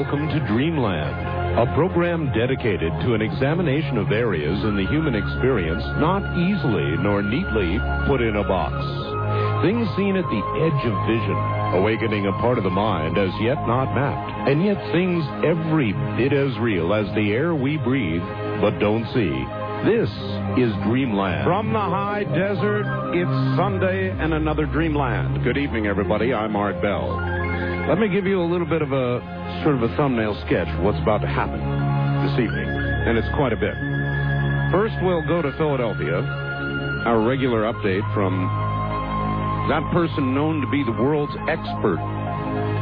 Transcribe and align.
Welcome 0.00 0.28
to 0.28 0.46
Dreamland, 0.48 1.60
a 1.60 1.74
program 1.74 2.32
dedicated 2.32 2.88
to 3.04 3.12
an 3.12 3.20
examination 3.20 3.98
of 3.98 4.10
areas 4.10 4.64
in 4.64 4.74
the 4.74 4.88
human 4.88 5.14
experience 5.14 5.84
not 6.00 6.24
easily 6.40 6.96
nor 7.04 7.20
neatly 7.20 7.76
put 8.08 8.22
in 8.22 8.36
a 8.36 8.42
box. 8.48 8.72
Things 9.60 9.84
seen 10.00 10.16
at 10.16 10.24
the 10.24 10.42
edge 10.64 10.82
of 10.88 10.96
vision, 11.04 11.36
awakening 11.76 12.24
a 12.24 12.32
part 12.40 12.56
of 12.56 12.64
the 12.64 12.72
mind 12.72 13.18
as 13.18 13.28
yet 13.42 13.60
not 13.68 13.92
mapped, 13.92 14.48
and 14.48 14.64
yet 14.64 14.80
things 14.90 15.20
every 15.44 15.92
bit 16.16 16.32
as 16.32 16.58
real 16.60 16.94
as 16.94 17.04
the 17.14 17.32
air 17.32 17.54
we 17.54 17.76
breathe 17.76 18.24
but 18.64 18.80
don't 18.80 19.04
see. 19.12 19.36
This 19.84 20.08
is 20.56 20.72
Dreamland. 20.88 21.44
From 21.44 21.74
the 21.74 21.78
high 21.78 22.24
desert, 22.24 22.88
it's 23.12 23.56
Sunday 23.60 24.08
and 24.08 24.32
another 24.32 24.64
Dreamland. 24.64 25.44
Good 25.44 25.58
evening, 25.58 25.86
everybody. 25.86 26.32
I'm 26.32 26.56
Art 26.56 26.80
Bell. 26.80 27.39
Let 27.90 27.98
me 27.98 28.06
give 28.06 28.24
you 28.24 28.40
a 28.40 28.46
little 28.46 28.68
bit 28.68 28.82
of 28.82 28.92
a 28.92 29.18
sort 29.64 29.74
of 29.74 29.82
a 29.82 29.90
thumbnail 29.96 30.40
sketch 30.46 30.68
of 30.68 30.84
what's 30.84 31.02
about 31.02 31.22
to 31.22 31.26
happen 31.26 31.58
this 31.58 32.38
evening, 32.38 32.70
and 32.70 33.18
it's 33.18 33.26
quite 33.34 33.52
a 33.52 33.56
bit. 33.56 33.74
First, 34.70 34.94
we'll 35.02 35.26
go 35.26 35.42
to 35.42 35.50
Philadelphia, 35.58 36.22
our 37.04 37.18
regular 37.26 37.62
update 37.62 38.06
from 38.14 38.46
that 39.74 39.82
person 39.92 40.32
known 40.32 40.60
to 40.60 40.70
be 40.70 40.84
the 40.84 40.92
world's 41.02 41.34
expert, 41.48 41.98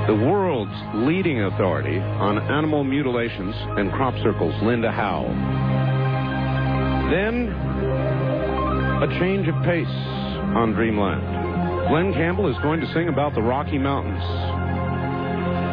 the 0.09 0.29
world's 0.29 0.77
leading 1.09 1.41
authority 1.41 1.97
on 1.97 2.37
animal 2.37 2.85
mutilations 2.85 3.55
and 3.81 3.91
crop 3.93 4.13
circles, 4.23 4.53
Linda 4.63 4.93
Howe. 4.93 5.25
Then, 7.09 7.49
a 9.01 9.09
change 9.19 9.49
of 9.49 9.55
pace 9.65 9.89
on 10.53 10.75
Dreamland. 10.75 11.89
Glenn 11.89 12.13
Campbell 12.13 12.51
is 12.53 12.57
going 12.63 12.81
to 12.81 12.93
sing 12.93 13.09
about 13.09 13.35
the 13.35 13.41
Rocky 13.41 13.79
Mountains. 13.79 14.58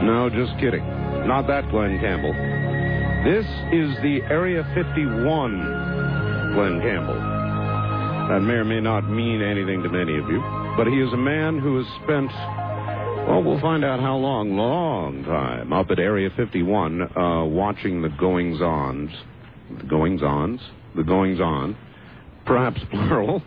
No, 0.05 0.29
just 0.29 0.53
kidding. 0.59 0.85
Not 1.25 1.47
that 1.47 1.67
Glenn 1.71 1.97
Campbell. 1.99 2.31
This 3.25 3.43
is 3.73 3.89
the 4.03 4.21
Area 4.29 4.61
51 4.75 6.53
Glenn 6.53 6.79
Campbell. 6.79 7.17
That 8.29 8.41
may 8.41 8.53
or 8.53 8.65
may 8.65 8.79
not 8.81 9.09
mean 9.09 9.41
anything 9.41 9.81
to 9.81 9.89
many 9.89 10.15
of 10.15 10.29
you, 10.29 10.43
but 10.77 10.85
he 10.85 11.01
is 11.01 11.11
a 11.11 11.17
man 11.17 11.57
who 11.57 11.77
has 11.77 11.87
spent, 12.03 12.29
well, 13.27 13.41
we'll 13.41 13.59
find 13.59 13.83
out 13.83 13.99
how 13.99 14.15
long, 14.15 14.55
long 14.55 15.23
time 15.23 15.73
up 15.73 15.89
at 15.89 15.97
Area 15.97 16.29
51 16.37 17.01
uh, 17.01 17.45
watching 17.45 18.03
the 18.03 18.09
goings 18.09 18.61
ons, 18.61 19.09
the 19.79 19.87
goings 19.87 20.21
ons, 20.21 20.61
the 20.95 21.03
goings 21.03 21.41
on, 21.41 21.75
perhaps 22.45 22.79
plural, 22.91 23.41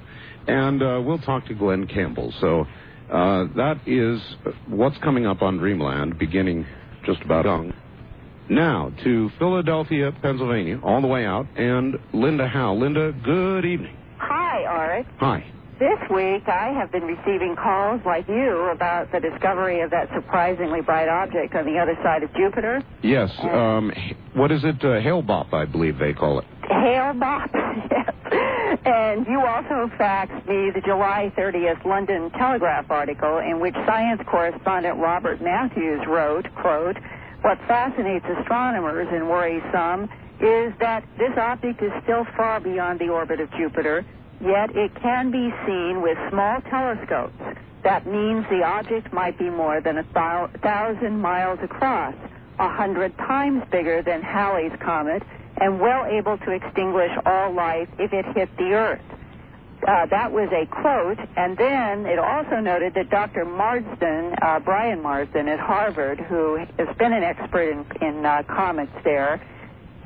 and 0.49 0.83
uh, 0.83 1.01
we'll 1.05 1.21
talk 1.21 1.47
to 1.47 1.55
Glenn 1.55 1.87
Campbell. 1.87 2.35
So 2.41 2.67
uh, 3.11 3.45
that 3.57 3.81
is 3.87 4.21
what's 4.67 4.99
coming 4.99 5.27
up 5.27 5.43
on 5.43 5.59
Dreamland, 5.59 6.19
beginning 6.19 6.67
just 7.05 7.23
about 7.23 7.47
on. 7.47 7.75
Now 8.51 8.93
to 9.05 9.31
Philadelphia, 9.39 10.11
Pennsylvania, 10.23 10.81
all 10.83 11.01
the 11.01 11.07
way 11.07 11.25
out, 11.27 11.47
and 11.57 11.97
Linda 12.13 12.49
Howe. 12.49 12.75
Linda, 12.75 13.13
good 13.25 13.65
evening. 13.65 13.97
Hi, 14.19 14.65
Art. 14.65 15.07
Hi. 15.19 15.53
This 15.79 15.99
week 16.11 16.49
I 16.49 16.73
have 16.77 16.91
been 16.91 17.05
receiving 17.05 17.55
calls 17.55 18.01
like 18.05 18.27
you 18.27 18.69
about 18.73 19.13
the 19.13 19.21
discovery 19.21 19.81
of 19.81 19.91
that 19.91 20.09
surprisingly 20.13 20.81
bright 20.81 21.09
object 21.09 21.55
on 21.55 21.67
the 21.67 21.79
other 21.79 21.97
side 22.03 22.25
of 22.25 22.35
Jupiter. 22.35 22.83
Yes. 23.03 23.31
Um, 23.41 23.93
what 24.35 24.51
is 24.51 24.65
it? 24.65 24.85
Uh, 24.85 25.01
Hale-Bopp, 25.01 25.55
I 25.55 25.67
believe 25.67 25.99
they 25.99 26.13
call 26.13 26.41
it. 26.41 26.45
Hale-Bopp, 26.69 27.51
yes. 27.93 28.15
And 28.85 29.25
you 29.29 29.41
also 29.41 29.87
faxed 29.97 30.49
me 30.49 30.73
the 30.75 30.83
July 30.85 31.33
30th 31.39 31.85
London 31.85 32.31
Telegraph 32.31 32.91
article 32.91 33.39
in 33.39 33.61
which 33.61 33.75
science 33.87 34.21
correspondent 34.27 34.99
Robert 34.99 35.41
Matthews 35.41 36.01
wrote, 36.09 36.47
quote, 36.57 36.97
what 37.43 37.59
fascinates 37.69 38.27
astronomers 38.41 39.07
and 39.13 39.29
worries 39.29 39.63
some 39.73 40.05
is 40.41 40.73
that 40.81 41.05
this 41.19 41.37
object 41.39 41.81
is 41.83 41.93
still 42.03 42.25
far 42.37 42.59
beyond 42.59 42.99
the 42.99 43.09
orbit 43.09 43.39
of 43.41 43.49
Jupiter, 43.53 44.05
yet 44.41 44.75
it 44.77 44.95
can 44.97 45.31
be 45.31 45.53
seen 45.67 46.03
with 46.03 46.19
small 46.31 46.61
telescopes. 46.63 47.35
That 47.83 48.07
means 48.07 48.45
the 48.51 48.63
object 48.65 49.13
might 49.13 49.39
be 49.39 49.51
more 49.51 49.81
than 49.81 49.99
a 49.99 50.03
thou- 50.15 50.51
thousand 50.63 51.21
miles 51.21 51.59
across, 51.63 52.15
a 52.59 52.69
hundred 52.69 53.17
times 53.19 53.63
bigger 53.71 54.03
than 54.03 54.23
Halley's 54.23 54.73
Comet, 54.81 55.23
and 55.61 55.81
well 55.81 56.05
able 56.05 56.39
to 56.39 56.51
extinguish 56.51 57.13
all 57.25 57.53
life 57.53 57.89
if 57.99 58.13
it 58.13 58.25
hit 58.37 58.49
the 58.57 58.73
Earth. 58.75 59.01
Uh, 59.87 60.07
that 60.07 60.33
was 60.33 60.49
a 60.53 60.67
quote, 60.67 61.19
and 61.37 61.57
then 61.57 62.05
it 62.05 62.19
also 62.19 62.57
noted 62.59 62.95
that 62.95 63.11
Dr. 63.11 63.45
Marsden, 63.45 64.35
uh, 64.43 64.59
Brian 64.59 65.01
Marsden 65.01 65.49
at 65.49 65.61
Harvard, 65.61 66.19
who 66.19 66.57
has 66.57 66.97
been 66.97 67.13
an 67.13 67.23
expert 67.23 67.71
in, 67.71 67.87
in 68.03 68.27
uh, 68.27 68.43
comets 68.49 68.93
there, 69.05 69.41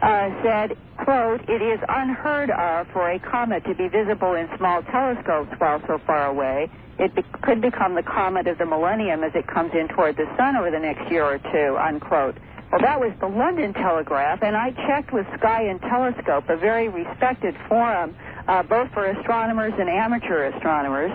uh, 0.03 0.43
said, 0.43 0.77
quote, 0.99 1.49
it 1.49 1.63
is 1.63 1.79
unheard 1.89 2.51
of 2.51 2.89
for 2.89 3.09
a 3.09 3.19
comet 3.21 3.65
to 3.65 3.75
be 3.75 3.89
visible 3.89 4.35
in 4.35 4.49
small 4.59 4.83
telescopes 4.83 5.55
while 5.59 5.81
so 5.87 5.99
far 6.07 6.27
away. 6.27 6.69
It 6.99 7.15
be- 7.15 7.25
could 7.43 7.61
become 7.61 7.95
the 7.95 8.03
comet 8.03 8.49
of 8.49 8.59
the 8.59 8.67
millennium 8.67 9.23
as 9.23 9.33
it 9.35 9.47
comes 9.47 9.73
in 9.75 9.89
toward 9.89 10.17
the 10.17 10.27
sun 10.37 10.57
over 10.57 10.71
the 10.71 10.81
next 10.81 11.11
year 11.11 11.25
or 11.25 11.39
two, 11.39 11.77
unquote. 11.79 12.37
Well, 12.71 12.81
that 12.81 13.01
was 13.01 13.13
the 13.21 13.29
London 13.29 13.75
Telegraph, 13.75 14.43
and 14.43 14.57
I 14.57 14.73
checked 14.73 15.13
with 15.13 15.27
Sky 15.39 15.65
and 15.65 15.81
Telescope, 15.81 16.49
a 16.49 16.57
very 16.57 16.89
respected 16.89 17.55
forum, 17.69 18.17
uh, 18.49 18.63
both 18.63 18.91
for 18.93 19.07
astronomers 19.07 19.75
and 19.79 19.89
amateur 19.89 20.47
astronomers, 20.47 21.13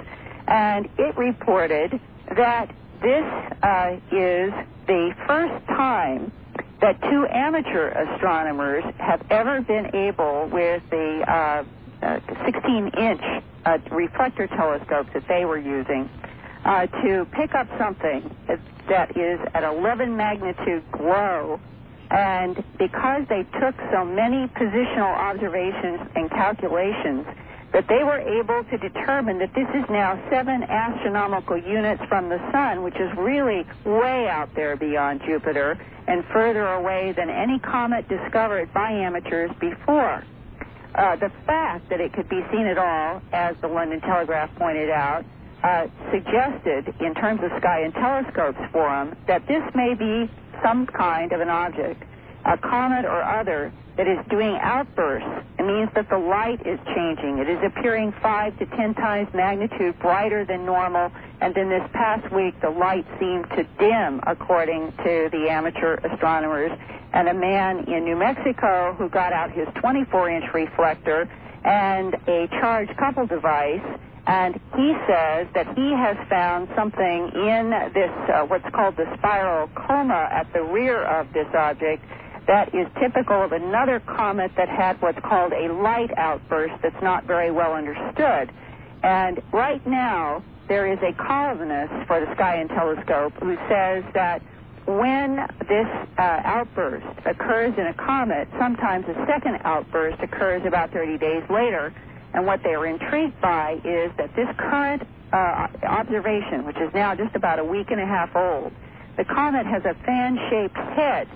and 0.47 0.87
it 0.97 1.17
reported 1.17 1.99
that 2.35 2.69
this 3.01 3.25
uh, 3.63 3.97
is 4.11 4.53
the 4.87 5.15
first 5.25 5.65
time 5.67 6.31
that 6.81 7.01
two 7.01 7.25
amateur 7.27 7.89
astronomers 7.89 8.83
have 8.99 9.25
ever 9.29 9.61
been 9.61 9.95
able, 9.95 10.47
with 10.51 10.83
the 10.89 11.23
uh, 11.27 11.63
16-inch 12.01 13.43
uh, 13.65 13.77
reflector 13.91 14.47
telescopes 14.47 15.09
that 15.13 15.27
they 15.27 15.45
were 15.45 15.57
using, 15.57 16.09
uh, 16.65 16.85
to 16.87 17.25
pick 17.31 17.55
up 17.55 17.67
something 17.77 18.29
that 18.87 19.17
is 19.17 19.39
at 19.53 19.63
11 19.63 20.15
magnitude 20.15 20.83
glow. 20.91 21.59
And 22.09 22.63
because 22.77 23.23
they 23.27 23.43
took 23.59 23.75
so 23.91 24.05
many 24.05 24.47
positional 24.47 25.13
observations 25.17 26.09
and 26.15 26.29
calculations, 26.29 27.25
that 27.77 27.87
they 27.87 28.03
were 28.03 28.17
able 28.17 28.63
to 28.63 28.77
determine 28.79 29.37
that 29.37 29.53
this 29.53 29.67
is 29.75 29.87
now 29.87 30.19
seven 30.31 30.63
astronomical 30.63 31.55
units 31.55 32.01
from 32.09 32.27
the 32.27 32.39
sun, 32.51 32.81
which 32.81 32.95
is 32.95 33.15
really 33.15 33.67
way 33.85 34.27
out 34.27 34.49
there 34.55 34.75
beyond 34.75 35.21
Jupiter 35.23 35.77
and 36.07 36.25
further 36.33 36.65
away 36.65 37.13
than 37.15 37.29
any 37.29 37.59
comet 37.59 38.09
discovered 38.09 38.73
by 38.73 38.89
amateurs 38.89 39.51
before. 39.59 40.23
Uh, 40.95 41.17
the 41.17 41.29
fact 41.45 41.87
that 41.89 42.01
it 42.01 42.13
could 42.13 42.27
be 42.27 42.41
seen 42.51 42.65
at 42.65 42.79
all, 42.79 43.21
as 43.31 43.55
the 43.61 43.67
London 43.67 44.01
Telegraph 44.01 44.49
pointed 44.55 44.89
out, 44.89 45.23
uh, 45.61 45.85
suggested, 46.11 46.95
in 46.99 47.13
terms 47.13 47.41
of 47.43 47.51
Sky 47.59 47.81
and 47.81 47.93
Telescopes 47.93 48.57
Forum, 48.71 49.15
that 49.27 49.45
this 49.45 49.61
may 49.75 49.93
be 49.93 50.27
some 50.63 50.87
kind 50.87 51.31
of 51.31 51.41
an 51.41 51.49
object, 51.49 52.01
a 52.47 52.57
comet 52.57 53.05
or 53.05 53.21
other, 53.21 53.71
that 53.97 54.07
is 54.07 54.19
doing 54.29 54.55
outbursts. 54.61 55.27
It 55.57 55.65
means 55.65 55.89
that 55.95 56.07
the 56.09 56.17
light 56.17 56.65
is 56.65 56.79
changing. 56.95 57.39
It 57.39 57.49
is 57.49 57.59
appearing 57.65 58.13
five 58.21 58.57
to 58.59 58.65
ten 58.67 58.93
times 58.93 59.27
magnitude 59.33 59.97
brighter 59.99 60.45
than 60.45 60.65
normal, 60.65 61.11
and 61.41 61.53
then 61.53 61.69
this 61.69 61.83
past 61.93 62.31
week 62.31 62.59
the 62.61 62.69
light 62.69 63.05
seemed 63.19 63.49
to 63.51 63.63
dim, 63.79 64.21
according 64.25 64.91
to 65.03 65.29
the 65.31 65.47
amateur 65.49 65.95
astronomers. 65.95 66.71
And 67.13 67.27
a 67.27 67.33
man 67.33 67.85
in 67.87 68.05
New 68.05 68.15
Mexico 68.15 68.93
who 68.97 69.09
got 69.09 69.33
out 69.33 69.51
his 69.51 69.67
24 69.75 70.29
inch 70.29 70.45
reflector 70.53 71.27
and 71.65 72.13
a 72.27 72.47
charge 72.59 72.89
coupled 72.97 73.29
device 73.29 73.81
and 74.27 74.59
he 74.75 74.93
says 75.07 75.47
that 75.53 75.67
he 75.73 75.91
has 75.95 76.17
found 76.27 76.67
something 76.75 77.31
in 77.33 77.71
this, 77.93 78.11
uh, 78.27 78.43
what's 78.43 78.67
called 78.75 78.97
the 78.97 79.07
spiral 79.17 79.69
coma 79.69 80.27
at 80.29 80.51
the 80.51 80.61
rear 80.61 81.01
of 81.01 81.31
this 81.31 81.47
object 81.57 82.03
that 82.47 82.73
is 82.73 82.87
typical 82.99 83.43
of 83.43 83.51
another 83.51 83.99
comet 83.99 84.51
that 84.55 84.69
had 84.69 85.01
what's 85.01 85.19
called 85.19 85.51
a 85.51 85.71
light 85.73 86.11
outburst 86.17 86.75
that's 86.81 87.01
not 87.03 87.25
very 87.25 87.51
well 87.51 87.73
understood. 87.73 88.51
And 89.03 89.41
right 89.51 89.85
now, 89.85 90.43
there 90.67 90.91
is 90.91 90.99
a 90.99 91.13
columnist 91.13 91.93
for 92.07 92.19
the 92.19 92.33
Sky 92.35 92.55
and 92.55 92.69
Telescope 92.69 93.33
who 93.41 93.55
says 93.69 94.03
that 94.13 94.41
when 94.85 95.45
this 95.67 95.87
uh, 96.17 96.41
outburst 96.43 97.05
occurs 97.25 97.73
in 97.77 97.87
a 97.87 97.93
comet, 97.93 98.47
sometimes 98.57 99.05
a 99.07 99.25
second 99.27 99.59
outburst 99.63 100.21
occurs 100.23 100.63
about 100.65 100.91
30 100.91 101.17
days 101.17 101.43
later. 101.49 101.93
And 102.33 102.45
what 102.45 102.63
they 102.63 102.73
are 102.73 102.85
intrigued 102.85 103.39
by 103.41 103.81
is 103.83 104.11
that 104.17 104.33
this 104.35 104.47
current 104.57 105.03
uh, 105.33 105.67
observation, 105.83 106.65
which 106.65 106.77
is 106.77 106.93
now 106.93 107.15
just 107.15 107.35
about 107.35 107.59
a 107.59 107.63
week 107.63 107.91
and 107.91 107.99
a 107.99 108.05
half 108.05 108.35
old, 108.35 108.71
the 109.17 109.25
comet 109.25 109.65
has 109.65 109.83
a 109.83 109.93
fan-shaped 110.05 110.75
head 110.75 111.27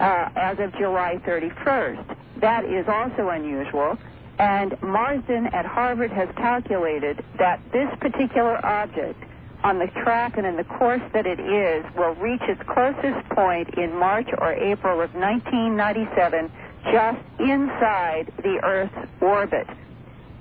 uh, 0.00 0.28
as 0.36 0.58
of 0.58 0.72
July 0.78 1.20
31st. 1.26 2.16
That 2.40 2.64
is 2.64 2.86
also 2.88 3.28
unusual. 3.30 3.98
And 4.38 4.80
Marsden 4.82 5.46
at 5.46 5.64
Harvard 5.64 6.10
has 6.10 6.28
calculated 6.36 7.24
that 7.38 7.60
this 7.72 7.88
particular 8.00 8.64
object 8.64 9.22
on 9.64 9.78
the 9.78 9.86
track 10.02 10.36
and 10.36 10.46
in 10.46 10.56
the 10.56 10.64
course 10.64 11.00
that 11.12 11.26
it 11.26 11.40
is 11.40 11.84
will 11.96 12.14
reach 12.16 12.42
its 12.42 12.60
closest 12.68 13.26
point 13.30 13.70
in 13.78 13.96
March 13.96 14.28
or 14.38 14.52
April 14.52 15.00
of 15.00 15.14
1997, 15.14 16.52
just 16.92 17.18
inside 17.40 18.32
the 18.42 18.60
Earth's 18.62 19.10
orbit. 19.20 19.66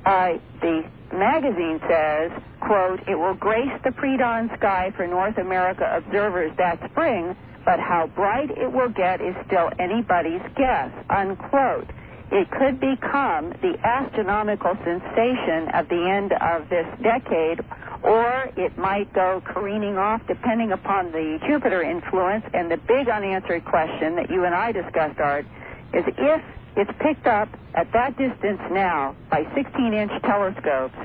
Uh, 0.06 0.34
the 0.62 0.84
magazine 1.14 1.80
says, 1.88 2.32
quote, 2.60 3.00
it 3.08 3.16
will 3.16 3.34
grace 3.34 3.72
the 3.84 3.92
pre-dawn 3.92 4.52
sky 4.58 4.92
for 4.96 5.08
North 5.08 5.38
America 5.38 5.90
observers 5.96 6.52
that 6.58 6.80
spring, 6.92 7.36
but 7.66 7.80
how 7.80 8.08
bright 8.08 8.52
it 8.52 8.72
will 8.72 8.90
get 8.90 9.20
is 9.22 9.36
still 9.48 9.72
anybody's 9.80 10.42
guess, 10.56 10.92
unquote. 11.10 11.90
It 12.32 12.50
could 12.52 12.80
become 12.80 13.50
the 13.62 13.78
astronomical 13.84 14.76
sensation 14.84 15.70
at 15.70 15.90
the 15.90 16.10
end 16.10 16.34
of 16.34 16.70
this 16.70 16.88
decade, 17.02 17.64
or 18.04 18.50
it 18.56 18.78
might 18.78 19.12
go 19.14 19.42
careening 19.46 19.98
off 19.98 20.22
depending 20.28 20.72
upon 20.72 21.12
the 21.12 21.40
Jupiter 21.48 21.82
influence. 21.82 22.46
And 22.54 22.70
the 22.70 22.78
big 22.78 23.10
unanswered 23.10 23.66
question 23.66 24.16
that 24.16 24.30
you 24.30 24.44
and 24.46 24.56
I 24.56 24.72
discussed, 24.72 25.20
Art, 25.20 25.46
is 25.94 26.04
if 26.18 26.42
it's 26.76 26.92
picked 27.00 27.28
up 27.28 27.50
at 27.74 27.92
that 27.94 28.18
distance 28.18 28.62
now 28.72 29.16
by 29.30 29.46
16 29.54 29.94
inch 29.94 30.12
telescopes, 30.24 30.98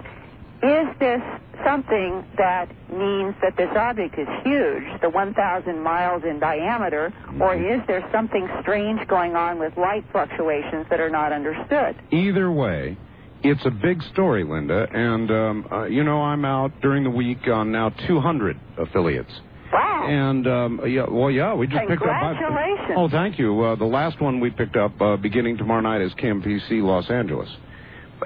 is 0.62 0.86
this 0.98 1.20
something 1.64 2.24
that 2.36 2.68
means 2.92 3.34
that 3.42 3.56
this 3.56 3.70
object 3.76 4.18
is 4.18 4.28
huge, 4.44 4.84
the 5.00 5.10
1,000 5.10 5.82
miles 5.82 6.22
in 6.24 6.40
diameter, 6.40 7.12
or 7.40 7.54
is 7.54 7.80
there 7.86 8.06
something 8.12 8.48
strange 8.62 9.06
going 9.08 9.36
on 9.36 9.58
with 9.58 9.76
light 9.76 10.04
fluctuations 10.12 10.86
that 10.90 11.00
are 11.00 11.10
not 11.10 11.32
understood? 11.32 11.96
Either 12.10 12.50
way, 12.50 12.96
it's 13.42 13.64
a 13.64 13.70
big 13.70 14.02
story, 14.12 14.44
Linda, 14.44 14.86
and 14.92 15.30
um, 15.30 15.68
uh, 15.72 15.84
you 15.84 16.04
know 16.04 16.20
I'm 16.22 16.44
out 16.44 16.72
during 16.82 17.04
the 17.04 17.10
week 17.10 17.48
on 17.48 17.72
now 17.72 17.90
200 18.06 18.58
affiliates. 18.78 19.32
Wow. 19.72 20.06
And 20.08 20.46
um, 20.46 20.80
yeah, 20.86 21.06
well, 21.08 21.30
yeah, 21.30 21.54
we 21.54 21.66
just 21.66 21.80
picked 21.88 22.02
up. 22.02 22.08
Congratulations. 22.08 22.96
Oh, 22.96 23.08
thank 23.08 23.38
you. 23.38 23.62
Uh, 23.62 23.76
the 23.76 23.84
last 23.84 24.20
one 24.20 24.40
we 24.40 24.50
picked 24.50 24.76
up 24.76 25.00
uh, 25.00 25.16
beginning 25.16 25.56
tomorrow 25.56 25.80
night 25.80 26.02
is 26.02 26.12
KMPC 26.14 26.82
Los 26.82 27.08
Angeles. 27.08 27.48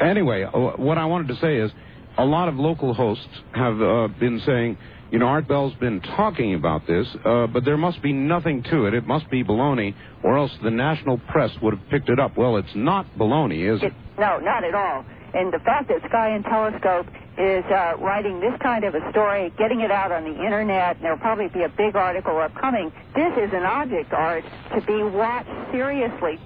Anyway, 0.01 0.43
uh, 0.43 0.51
what 0.77 0.99
I 0.99 1.05
wanted 1.05 1.29
to 1.29 1.37
say 1.37 1.57
is 1.59 1.71
a 2.19 2.25
lot 2.25 2.49
of 2.49 2.57
local 2.57 2.95
hosts 2.95 3.27
have 3.55 3.81
uh, 3.81 4.09
been 4.21 4.41
saying, 4.47 4.79
you 5.11 5.19
know, 5.19 5.27
Art 5.27 5.47
Bell's 5.47 5.75
been 5.75 6.01
talking 6.01 6.55
about 6.55 6.87
this, 6.87 7.07
uh, 7.25 7.47
but 7.47 7.65
there 7.65 7.77
must 7.77 8.03
be 8.03 8.13
nothing 8.13 8.63
to 8.71 8.87
it. 8.87 8.95
It 8.95 9.07
must 9.07 9.31
be 9.31 9.45
baloney, 9.45 9.95
or 10.23 10.37
else 10.39 10.51
the 10.63 10.71
national 10.71 11.19
press 11.19 11.51
would 11.63 11.75
have 11.77 11.89
picked 11.89 12.09
it 12.09 12.19
up. 12.19 12.37
Well, 12.37 12.57
it's 12.57 12.75
not 12.75 13.07
baloney, 13.19 13.73
is 13.73 13.83
it? 13.83 13.87
It, 13.87 13.93
no, 14.19 14.39
not 14.39 14.65
at 14.65 14.75
all. 14.75 15.05
And 15.35 15.53
the 15.53 15.59
fact 15.59 15.89
that 15.89 15.99
Sky 16.09 16.29
and 16.31 16.45
Telescope 16.45 17.07
is 17.37 17.65
uh, 17.67 17.95
writing 17.99 18.39
this 18.39 18.55
kind 18.63 18.85
of 18.85 18.95
a 18.95 19.11
story, 19.11 19.53
getting 19.59 19.81
it 19.81 19.91
out 19.91 20.13
on 20.13 20.23
the 20.23 20.45
internet, 20.45 20.97
and 20.97 21.05
there'll 21.05 21.19
probably 21.19 21.49
be 21.49 21.63
a 21.63 21.69
big 21.69 21.97
article 21.97 22.39
upcoming. 22.39 22.93
This 23.15 23.33
is 23.37 23.53
an 23.53 23.65
object 23.65 24.13
art 24.13 24.45
to 24.75 24.81
be 24.83 25.03
watched 25.03 25.51
seriously 25.73 26.39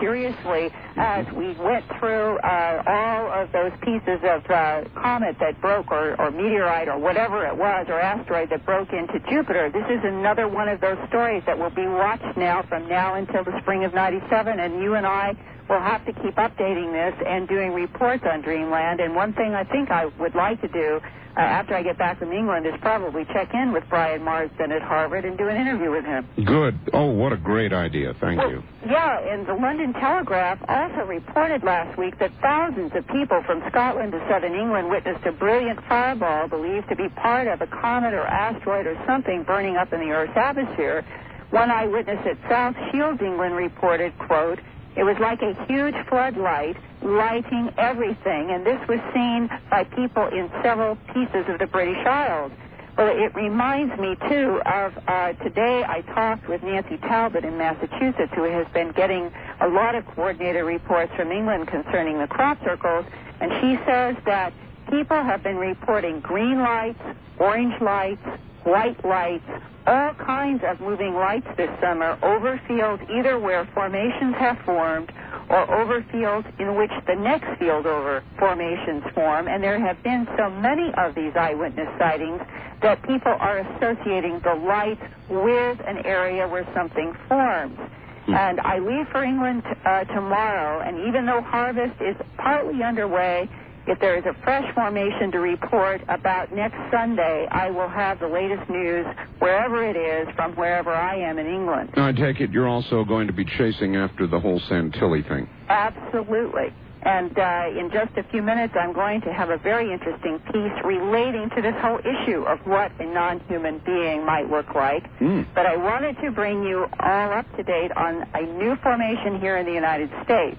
seriously 0.00 0.70
as 0.96 1.26
we 1.32 1.52
went 1.54 1.84
through 1.98 2.38
uh, 2.38 2.82
all 2.86 3.32
of 3.32 3.52
those 3.52 3.72
pieces 3.82 4.20
of 4.22 4.48
uh, 4.50 4.84
comet 4.94 5.36
that 5.40 5.60
broke, 5.60 5.90
or, 5.90 6.20
or 6.20 6.30
meteorite, 6.30 6.88
or 6.88 6.98
whatever 6.98 7.46
it 7.46 7.56
was, 7.56 7.86
or 7.88 8.00
asteroid 8.00 8.50
that 8.50 8.64
broke 8.64 8.92
into 8.92 9.18
Jupiter. 9.30 9.70
This 9.70 9.86
is 9.90 10.04
another 10.04 10.48
one 10.48 10.68
of 10.68 10.80
those 10.80 10.98
stories 11.08 11.42
that 11.46 11.58
will 11.58 11.70
be 11.70 11.86
watched 11.86 12.36
now 12.36 12.62
from 12.62 12.88
now 12.88 13.14
until 13.14 13.44
the 13.44 13.58
spring 13.60 13.84
of 13.84 13.94
97, 13.94 14.60
and 14.60 14.82
you 14.82 14.94
and 14.94 15.06
I 15.06 15.36
will 15.68 15.80
have 15.80 16.04
to 16.06 16.12
keep 16.12 16.34
updating 16.36 16.92
this 16.92 17.14
and 17.26 17.48
doing 17.48 17.72
reports 17.72 18.24
on 18.30 18.42
Dreamland. 18.42 19.00
And 19.00 19.14
one 19.14 19.32
thing 19.32 19.54
I 19.54 19.64
think 19.64 19.90
I 19.90 20.06
would 20.06 20.34
like 20.34 20.60
to 20.60 20.68
do 20.68 21.00
uh, 21.36 21.40
after 21.40 21.74
I 21.74 21.82
get 21.82 21.98
back 21.98 22.18
from 22.20 22.32
England 22.32 22.64
is 22.66 22.74
probably 22.80 23.24
check 23.32 23.52
in 23.54 23.72
with 23.72 23.82
Brian 23.88 24.22
Marsden 24.22 24.70
at 24.70 24.82
Harvard 24.82 25.24
and 25.24 25.36
do 25.36 25.48
an 25.48 25.56
interview 25.56 25.90
with 25.90 26.04
him. 26.04 26.28
Good. 26.44 26.78
Oh, 26.92 27.06
what 27.10 27.32
a 27.32 27.36
great 27.36 27.72
idea. 27.72 28.14
Thank 28.20 28.38
Well, 28.38 28.50
you. 28.50 28.62
Yeah, 28.86 29.18
and 29.32 29.44
the 29.46 29.54
London 29.54 29.94
Telegraph 29.94 30.58
also 30.68 31.06
reported 31.08 31.64
last 31.64 31.98
week 31.98 32.18
that 32.20 32.30
thousands 32.40 32.92
of 32.94 33.04
people 33.08 33.42
from 33.46 33.64
Scotland 33.68 34.12
to 34.12 34.24
southern 34.30 34.54
England 34.54 34.90
witnessed 34.90 35.24
a 35.26 35.32
brilliant 35.32 35.80
fireball 35.88 36.46
believed 36.46 36.88
to 36.90 36.94
be 36.96 37.08
part 37.08 37.48
of 37.48 37.60
a 37.62 37.66
comet 37.66 38.14
or 38.14 38.26
asteroid 38.26 38.86
or 38.86 38.96
something 39.06 39.42
burning 39.42 39.76
up 39.76 39.92
in 39.92 40.00
the 40.00 40.10
Earth's 40.10 40.36
atmosphere. 40.36 41.04
One 41.50 41.70
eyewitness 41.70 42.24
at 42.26 42.36
South 42.48 42.76
Shields, 42.92 43.20
England 43.20 43.56
reported, 43.56 44.16
quote, 44.18 44.60
it 44.96 45.04
was 45.04 45.16
like 45.18 45.42
a 45.42 45.54
huge 45.66 45.94
floodlight 46.08 46.76
lighting 47.02 47.72
everything, 47.76 48.50
and 48.50 48.64
this 48.64 48.80
was 48.88 49.00
seen 49.12 49.50
by 49.70 49.84
people 49.84 50.26
in 50.28 50.50
several 50.62 50.96
pieces 51.12 51.44
of 51.48 51.58
the 51.58 51.66
British 51.66 52.04
Isles. 52.06 52.52
Well, 52.96 53.08
it 53.08 53.34
reminds 53.34 53.98
me, 53.98 54.16
too, 54.28 54.60
of 54.64 54.96
uh, 55.08 55.32
today 55.42 55.82
I 55.82 56.02
talked 56.02 56.48
with 56.48 56.62
Nancy 56.62 56.96
Talbott 56.98 57.44
in 57.44 57.58
Massachusetts, 57.58 58.32
who 58.34 58.44
has 58.44 58.68
been 58.68 58.92
getting 58.92 59.32
a 59.60 59.68
lot 59.68 59.96
of 59.96 60.06
coordinated 60.06 60.64
reports 60.64 61.12
from 61.16 61.32
England 61.32 61.66
concerning 61.66 62.20
the 62.20 62.28
crop 62.28 62.62
circles, 62.62 63.04
and 63.40 63.50
she 63.60 63.84
says 63.84 64.14
that 64.26 64.52
people 64.88 65.20
have 65.20 65.42
been 65.42 65.56
reporting 65.56 66.20
green 66.20 66.60
lights, 66.60 67.02
orange 67.38 67.74
lights, 67.80 68.24
white 68.64 69.02
lights, 69.04 69.48
all 69.86 70.14
kinds 70.14 70.62
of 70.66 70.80
moving 70.80 71.14
lights 71.14 71.46
this 71.56 71.70
summer 71.80 72.18
over 72.22 72.60
fields 72.66 73.02
either 73.14 73.38
where 73.38 73.66
formations 73.74 74.34
have 74.36 74.58
formed 74.64 75.12
or 75.50 75.70
over 75.80 76.02
fields 76.10 76.46
in 76.58 76.74
which 76.74 76.90
the 77.06 77.14
next 77.14 77.58
field 77.58 77.86
over 77.86 78.22
formations 78.38 79.04
form. 79.14 79.46
And 79.46 79.62
there 79.62 79.78
have 79.78 80.02
been 80.02 80.26
so 80.38 80.48
many 80.48 80.92
of 80.96 81.14
these 81.14 81.36
eyewitness 81.36 81.88
sightings 81.98 82.40
that 82.80 83.02
people 83.02 83.32
are 83.32 83.58
associating 83.58 84.40
the 84.40 84.54
light 84.54 84.98
with 85.28 85.80
an 85.86 86.04
area 86.06 86.48
where 86.48 86.66
something 86.74 87.14
forms. 87.28 87.78
And 88.26 88.58
I 88.60 88.78
leave 88.78 89.06
for 89.08 89.22
England 89.22 89.64
uh, 89.84 90.04
tomorrow, 90.04 90.80
and 90.80 91.06
even 91.06 91.26
though 91.26 91.42
harvest 91.42 92.00
is 92.00 92.16
partly 92.38 92.82
underway, 92.82 93.50
if 93.86 94.00
there 94.00 94.16
is 94.18 94.24
a 94.24 94.34
fresh 94.42 94.72
formation 94.74 95.30
to 95.32 95.40
report 95.40 96.00
about 96.08 96.52
next 96.52 96.76
Sunday, 96.90 97.46
I 97.50 97.70
will 97.70 97.88
have 97.88 98.20
the 98.20 98.28
latest 98.28 98.68
news 98.70 99.06
wherever 99.38 99.84
it 99.84 99.96
is 99.96 100.32
from 100.34 100.52
wherever 100.54 100.92
I 100.92 101.16
am 101.16 101.38
in 101.38 101.46
England. 101.46 101.90
I 101.96 102.12
take 102.12 102.40
it 102.40 102.50
you're 102.50 102.68
also 102.68 103.04
going 103.04 103.26
to 103.26 103.32
be 103.32 103.44
chasing 103.44 103.96
after 103.96 104.26
the 104.26 104.40
whole 104.40 104.60
Santilli 104.60 105.26
thing. 105.28 105.48
Absolutely. 105.68 106.72
And 107.04 107.38
uh, 107.38 107.78
in 107.78 107.90
just 107.92 108.16
a 108.16 108.22
few 108.30 108.40
minutes, 108.40 108.72
I'm 108.80 108.94
going 108.94 109.20
to 109.22 109.32
have 109.32 109.50
a 109.50 109.58
very 109.58 109.92
interesting 109.92 110.38
piece 110.50 110.72
relating 110.84 111.50
to 111.54 111.60
this 111.60 111.74
whole 111.82 111.98
issue 111.98 112.44
of 112.44 112.58
what 112.64 112.92
a 112.98 113.04
non 113.04 113.40
human 113.40 113.78
being 113.84 114.24
might 114.24 114.48
look 114.50 114.74
like. 114.74 115.04
Mm. 115.20 115.46
But 115.54 115.66
I 115.66 115.76
wanted 115.76 116.16
to 116.22 116.30
bring 116.30 116.62
you 116.62 116.86
all 117.00 117.32
up 117.32 117.44
to 117.56 117.62
date 117.62 117.92
on 117.94 118.26
a 118.32 118.42
new 118.58 118.76
formation 118.76 119.38
here 119.38 119.58
in 119.58 119.66
the 119.66 119.72
United 119.72 120.08
States. 120.24 120.56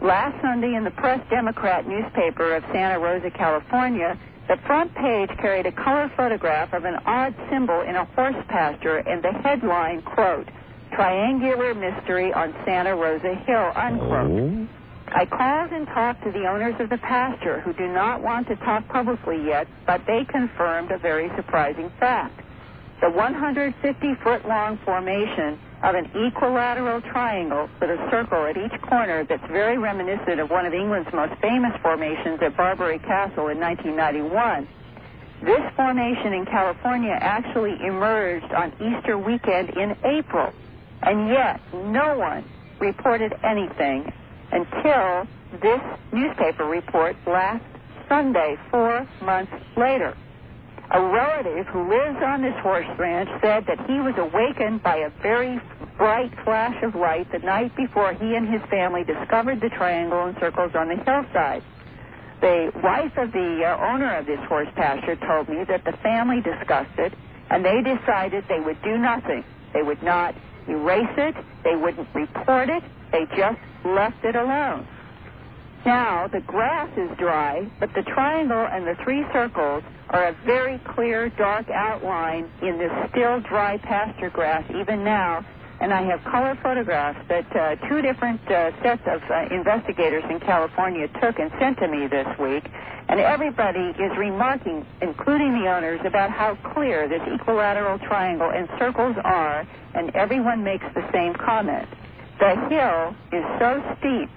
Last 0.00 0.40
Sunday 0.40 0.74
in 0.74 0.84
the 0.84 0.90
Press 0.90 1.20
Democrat 1.28 1.86
newspaper 1.86 2.56
of 2.56 2.64
Santa 2.72 2.98
Rosa, 2.98 3.30
California, 3.30 4.18
the 4.48 4.56
front 4.66 4.94
page 4.94 5.28
carried 5.38 5.66
a 5.66 5.72
color 5.72 6.10
photograph 6.16 6.72
of 6.72 6.84
an 6.86 6.96
odd 7.04 7.34
symbol 7.50 7.82
in 7.82 7.96
a 7.96 8.06
horse 8.06 8.42
pasture 8.48 8.96
and 8.96 9.22
the 9.22 9.30
headline, 9.30 10.00
quote, 10.00 10.48
Triangular 10.92 11.74
Mystery 11.74 12.32
on 12.32 12.54
Santa 12.64 12.96
Rosa 12.96 13.34
Hill, 13.34 13.72
unquote. 13.76 14.40
Oh. 14.40 14.68
I 15.12 15.26
called 15.26 15.72
and 15.72 15.86
talked 15.88 16.24
to 16.24 16.32
the 16.32 16.46
owners 16.46 16.80
of 16.80 16.88
the 16.88 16.98
pasture 16.98 17.60
who 17.60 17.74
do 17.74 17.86
not 17.86 18.22
want 18.22 18.48
to 18.48 18.56
talk 18.56 18.88
publicly 18.88 19.44
yet, 19.44 19.68
but 19.86 20.06
they 20.06 20.24
confirmed 20.24 20.92
a 20.92 20.98
very 20.98 21.30
surprising 21.36 21.90
fact. 22.00 22.40
The 23.02 23.10
150 23.10 24.14
foot 24.22 24.48
long 24.48 24.78
formation 24.78 25.58
of 25.82 25.94
an 25.94 26.10
equilateral 26.14 27.00
triangle 27.00 27.68
with 27.80 27.90
a 27.90 28.10
circle 28.10 28.44
at 28.44 28.56
each 28.56 28.80
corner 28.82 29.24
that's 29.24 29.46
very 29.48 29.78
reminiscent 29.78 30.38
of 30.38 30.50
one 30.50 30.66
of 30.66 30.74
England's 30.74 31.12
most 31.12 31.32
famous 31.40 31.72
formations 31.82 32.40
at 32.42 32.56
Barbary 32.56 32.98
Castle 32.98 33.48
in 33.48 33.58
1991. 33.58 34.68
This 35.42 35.62
formation 35.74 36.34
in 36.34 36.44
California 36.44 37.16
actually 37.18 37.78
emerged 37.82 38.52
on 38.52 38.72
Easter 38.76 39.16
weekend 39.16 39.70
in 39.70 39.96
April, 40.04 40.52
and 41.02 41.28
yet 41.28 41.60
no 41.72 42.18
one 42.18 42.44
reported 42.78 43.32
anything 43.42 44.12
until 44.52 45.26
this 45.62 45.80
newspaper 46.12 46.66
report 46.66 47.16
last 47.26 47.64
Sunday, 48.06 48.58
four 48.70 49.08
months 49.22 49.52
later. 49.76 50.14
A 50.92 51.00
relative 51.00 51.68
who 51.68 51.88
lives 51.88 52.18
on 52.24 52.42
this 52.42 52.56
horse 52.62 52.86
ranch 52.98 53.28
said 53.40 53.64
that 53.66 53.78
he 53.86 54.00
was 54.00 54.14
awakened 54.18 54.82
by 54.82 54.96
a 54.96 55.10
very 55.22 55.60
bright 55.96 56.32
flash 56.42 56.82
of 56.82 56.96
light 56.96 57.30
the 57.30 57.38
night 57.38 57.76
before 57.76 58.12
he 58.14 58.34
and 58.34 58.48
his 58.48 58.60
family 58.68 59.04
discovered 59.04 59.60
the 59.60 59.68
triangle 59.68 60.24
and 60.24 60.36
circles 60.40 60.72
on 60.74 60.88
the 60.88 60.96
hillside. 60.96 61.62
The 62.40 62.72
wife 62.82 63.16
of 63.18 63.30
the 63.30 63.62
uh, 63.64 63.92
owner 63.92 64.16
of 64.16 64.26
this 64.26 64.40
horse 64.48 64.68
pasture 64.74 65.14
told 65.14 65.48
me 65.48 65.62
that 65.68 65.84
the 65.84 65.92
family 66.02 66.40
discussed 66.40 66.98
it 66.98 67.14
and 67.50 67.64
they 67.64 67.82
decided 67.82 68.44
they 68.48 68.60
would 68.60 68.82
do 68.82 68.98
nothing. 68.98 69.44
They 69.72 69.82
would 69.82 70.02
not 70.02 70.34
erase 70.66 71.14
it, 71.16 71.36
they 71.62 71.76
wouldn't 71.76 72.08
report 72.14 72.68
it, 72.68 72.82
they 73.12 73.26
just 73.36 73.60
left 73.84 74.24
it 74.24 74.34
alone. 74.34 74.88
Now 75.86 76.28
the 76.28 76.40
grass 76.40 76.90
is 76.98 77.16
dry, 77.16 77.66
but 77.80 77.94
the 77.94 78.02
triangle 78.02 78.66
and 78.70 78.86
the 78.86 78.96
three 79.02 79.24
circles 79.32 79.82
are 80.10 80.28
a 80.28 80.32
very 80.44 80.78
clear 80.78 81.30
dark 81.30 81.70
outline 81.70 82.50
in 82.60 82.78
this 82.78 82.92
still 83.10 83.40
dry 83.40 83.78
pasture 83.78 84.28
grass 84.28 84.64
even 84.78 85.04
now. 85.04 85.44
And 85.80 85.94
I 85.94 86.02
have 86.02 86.22
color 86.24 86.58
photographs 86.62 87.26
that 87.28 87.56
uh, 87.56 87.76
two 87.88 88.02
different 88.02 88.42
uh, 88.50 88.70
sets 88.82 89.00
of 89.06 89.22
uh, 89.30 89.46
investigators 89.50 90.24
in 90.28 90.38
California 90.40 91.08
took 91.22 91.38
and 91.38 91.50
sent 91.58 91.78
to 91.78 91.88
me 91.88 92.06
this 92.06 92.28
week. 92.38 92.68
And 93.08 93.18
everybody 93.18 93.96
is 93.98 94.16
remarking, 94.18 94.84
including 95.00 95.58
the 95.58 95.68
owners, 95.70 96.00
about 96.04 96.30
how 96.30 96.56
clear 96.74 97.08
this 97.08 97.22
equilateral 97.26 97.98
triangle 97.98 98.50
and 98.50 98.68
circles 98.78 99.16
are, 99.24 99.66
and 99.94 100.14
everyone 100.14 100.62
makes 100.62 100.84
the 100.94 101.08
same 101.12 101.34
comment. 101.34 101.88
The 102.38 102.54
hill 102.68 103.14
is 103.32 103.44
so 103.58 103.82
steep 103.98 104.30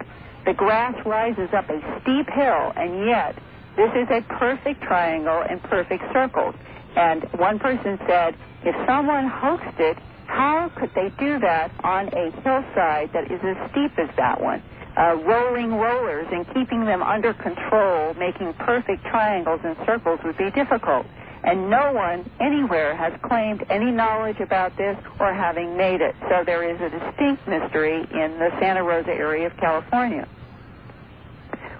the 0.45 0.53
grass 0.53 0.95
rises 1.05 1.50
up 1.55 1.69
a 1.69 1.79
steep 2.01 2.27
hill, 2.29 2.73
and 2.75 3.05
yet 3.07 3.35
this 3.75 3.91
is 3.95 4.07
a 4.12 4.21
perfect 4.39 4.81
triangle 4.81 5.43
and 5.50 5.62
perfect 5.63 6.03
circles. 6.13 6.55
And 6.95 7.23
one 7.38 7.59
person 7.59 7.97
said, 8.07 8.35
if 8.63 8.75
someone 8.88 9.27
hoaxed 9.27 9.79
it, 9.79 9.97
how 10.27 10.71
could 10.75 10.91
they 10.95 11.09
do 11.19 11.39
that 11.39 11.71
on 11.83 12.07
a 12.13 12.31
hillside 12.41 13.12
that 13.13 13.31
is 13.31 13.39
as 13.43 13.71
steep 13.71 13.91
as 13.97 14.09
that 14.17 14.41
one? 14.41 14.62
Uh, 14.95 15.15
rolling 15.25 15.73
rollers 15.73 16.27
and 16.31 16.45
keeping 16.53 16.85
them 16.85 17.01
under 17.01 17.33
control, 17.33 18.13
making 18.13 18.53
perfect 18.53 19.03
triangles 19.05 19.59
and 19.63 19.75
circles 19.85 20.19
would 20.23 20.38
be 20.38 20.51
difficult. 20.51 21.05
And 21.43 21.69
no 21.69 21.91
one 21.91 22.29
anywhere 22.39 22.95
has 22.95 23.13
claimed 23.21 23.65
any 23.69 23.91
knowledge 23.91 24.39
about 24.39 24.77
this 24.77 24.97
or 25.19 25.33
having 25.33 25.75
made 25.75 26.01
it. 26.01 26.15
So 26.29 26.43
there 26.45 26.63
is 26.63 26.79
a 26.79 26.89
distinct 26.89 27.47
mystery 27.47 28.00
in 28.00 28.39
the 28.39 28.50
Santa 28.59 28.83
Rosa 28.83 29.12
area 29.12 29.47
of 29.47 29.57
California. 29.57 30.27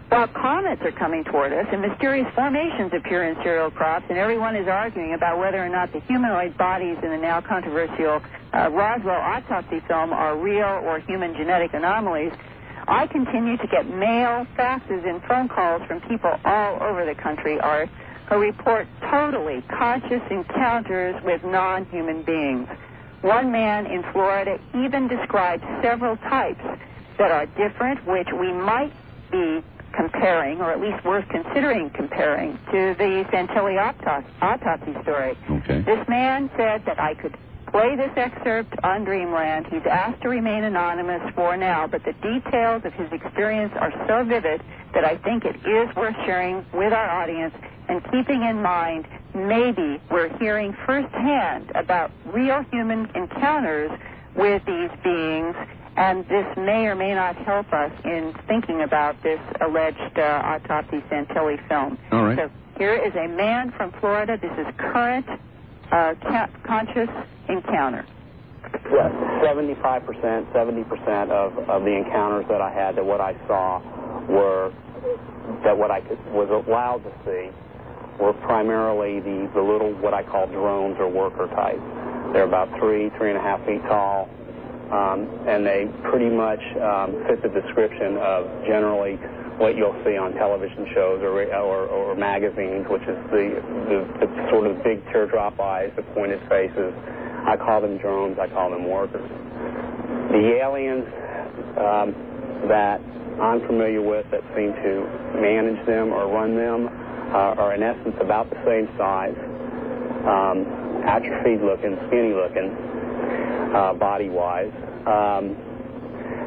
While 0.10 0.28
comets 0.28 0.82
are 0.84 0.92
coming 0.92 1.24
toward 1.24 1.54
us 1.54 1.66
and 1.72 1.82
mysterious 1.82 2.28
formations 2.36 2.92
appear 2.94 3.24
in 3.24 3.36
cereal 3.42 3.72
crops, 3.72 4.06
and 4.10 4.18
everyone 4.18 4.56
is 4.56 4.68
arguing 4.68 5.14
about 5.14 5.40
whether 5.40 5.58
or 5.58 5.70
not 5.70 5.92
the 5.92 6.02
humanoid 6.02 6.56
bodies 6.58 6.98
in 7.02 7.10
the 7.10 7.18
now 7.18 7.42
controversial 7.42 8.22
uh, 8.54 8.70
Roswell 8.70 9.20
autopsy 9.20 9.80
film 9.88 10.14
are 10.14 10.38
real 10.38 10.82
or 10.86 11.00
human 11.00 11.34
genetic 11.34 11.74
anomalies, 11.74 12.32
I 12.88 13.08
continue 13.08 13.58
to 13.58 13.68
get 13.68 13.88
mail, 13.88 14.46
faxes, 14.58 15.08
and 15.08 15.24
phone 15.24 15.48
calls 15.48 15.82
from 15.88 16.02
people 16.02 16.38
all 16.44 16.84
over 16.84 17.06
the 17.06 17.16
country, 17.16 17.60
Art, 17.60 17.90
who 18.30 18.38
report 18.38 18.88
totally 19.10 19.62
conscious 19.70 20.22
encounters 20.30 21.22
with 21.24 21.44
non-human 21.44 22.24
beings. 22.24 22.68
One 23.22 23.52
man 23.52 23.86
in 23.86 24.04
Florida 24.12 24.60
even 24.76 25.08
described 25.08 25.64
several 25.82 26.18
types 26.18 26.64
that 27.18 27.32
are 27.32 27.46
different, 27.46 28.06
which 28.08 28.28
we 28.38 28.52
might 28.52 28.92
be 29.32 29.64
comparing, 29.94 30.60
or 30.60 30.72
at 30.72 30.82
least 30.82 31.06
worth 31.06 31.28
considering 31.30 31.90
comparing, 31.92 32.58
to 32.72 32.96
the 32.98 33.26
Santilli 33.32 33.78
autopsy 34.42 34.94
story. 35.04 35.38
Okay. 35.50 35.82
This 35.82 36.08
man 36.08 36.50
said 36.58 36.84
that 36.86 37.00
I 37.00 37.14
could 37.14 37.38
play 37.68 37.96
this 37.96 38.12
excerpt 38.16 38.74
on 38.84 39.04
Dreamland. 39.04 39.68
He's 39.68 39.86
asked 39.86 40.22
to 40.24 40.30
remain 40.30 40.64
anonymous 40.64 41.22
for 41.34 41.56
now, 41.58 41.88
but 41.88 42.04
the 42.04 42.14
details 42.14 42.84
of 42.86 42.94
his 42.94 43.12
experience 43.12 43.74
are 43.80 43.92
so 44.08 44.24
vivid 44.24 44.62
that 44.94 45.06
I 45.06 45.18
think 45.18 45.46
it 45.46 45.56
is 45.66 45.96
worth 45.96 46.16
sharing 46.26 46.66
with 46.74 46.94
our 46.94 47.10
audience 47.10 47.54
and 47.90 48.04
keeping 48.12 48.44
in 48.44 48.62
mind 48.62 49.08
maybe 49.34 50.00
we're 50.12 50.36
hearing 50.38 50.76
firsthand 50.86 51.72
about 51.76 52.12
real 52.26 52.64
human 52.72 53.10
encounters 53.16 53.92
with 54.36 54.64
these 54.66 54.90
beings, 55.04 55.56
and 55.96 56.28
this 56.28 56.46
may 56.58 56.88
or 56.88 56.96
may 56.96 57.14
not 57.14 57.36
help 57.36 57.72
us 57.72 57.92
in 58.04 58.34
thinking 58.48 58.82
about 58.82 59.22
this 59.24 59.40
alleged 59.62 60.18
uh, 60.18 60.42
autopsy 60.44 61.04
Santilli 61.10 61.58
film. 61.68 61.98
All 62.12 62.24
right. 62.24 62.38
So 62.38 62.50
here 62.78 62.96
is 62.96 63.14
a 63.16 63.28
man 63.28 63.72
from 63.72 63.92
Florida. 64.00 64.38
This 64.42 64.52
is 64.58 64.66
current 64.78 65.28
uh, 65.92 66.16
ca- 66.22 66.50
conscious 66.64 67.10
encounter. 67.48 68.06
Yes, 68.92 69.12
75%, 69.44 70.52
70% 70.52 71.30
of, 71.30 71.70
of 71.70 71.84
the 71.84 71.96
encounters 71.96 72.46
that 72.50 72.62
I 72.62 72.72
had, 72.74 72.96
that 72.96 73.06
what 73.06 73.22
I 73.22 73.34
saw 73.48 73.80
were, 74.28 74.74
that 75.64 75.78
what 75.78 75.92
I 75.92 76.02
could, 76.02 76.18
was 76.32 76.50
allowed 76.50 77.04
to 77.04 77.12
see 77.26 77.52
were 78.20 78.34
primarily 78.34 79.20
the, 79.20 79.50
little, 79.62 79.94
what 80.02 80.14
I 80.14 80.24
call 80.24 80.48
drones 80.48 80.98
or 81.00 81.10
worker 81.10 81.48
type. 81.56 81.82
They're 82.34 82.50
about 82.50 82.70
three, 82.80 83.10
three 83.18 83.30
and 83.30 83.38
a 83.38 83.42
half 83.42 83.66
feet 83.66 83.82
tall, 83.84 84.30
um, 84.92 85.30
and 85.48 85.66
they 85.66 85.90
pretty 86.10 86.30
much 86.30 86.62
um, 86.82 87.24
fit 87.28 87.42
the 87.42 87.50
description 87.50 88.18
of 88.18 88.46
generally 88.66 89.18
what 89.58 89.78
you'll 89.78 89.98
see 90.04 90.18
on 90.18 90.34
television 90.34 90.88
shows 90.94 91.22
or, 91.22 92.16
magazines, 92.16 92.86
which 92.90 93.02
is 93.04 93.18
the, 93.30 93.58
sort 94.50 94.68
of 94.68 94.84
big 94.84 95.04
teardrop 95.12 95.60
eyes, 95.60 95.92
the 95.96 96.04
pointed 96.14 96.40
faces. 96.50 96.94
I 97.46 97.58
call 97.58 97.82
them 97.82 97.98
drones, 97.98 98.38
I 98.40 98.48
call 98.48 98.70
them 98.70 98.88
workers. 98.88 99.30
The 100.32 100.62
aliens 100.62 101.06
um, 101.78 102.14
that 102.70 103.02
I'm 103.42 103.66
familiar 103.66 104.02
with 104.02 104.30
that 104.32 104.42
seem 104.56 104.74
to 104.74 104.94
manage 105.42 105.86
them 105.86 106.14
or 106.14 106.28
run 106.30 106.56
them 106.56 106.88
are 107.34 107.74
in 107.74 107.84
essence 107.84 108.16
about 108.22 108.50
the 108.50 108.60
same 108.66 108.88
size, 108.98 109.38
um, 110.26 110.66
atrophied 111.06 111.62
looking, 111.62 111.98
skinny 112.08 112.34
looking, 112.34 112.70
uh, 113.74 113.94
body 113.94 114.30
wise. 114.30 114.72
Um, 115.06 115.58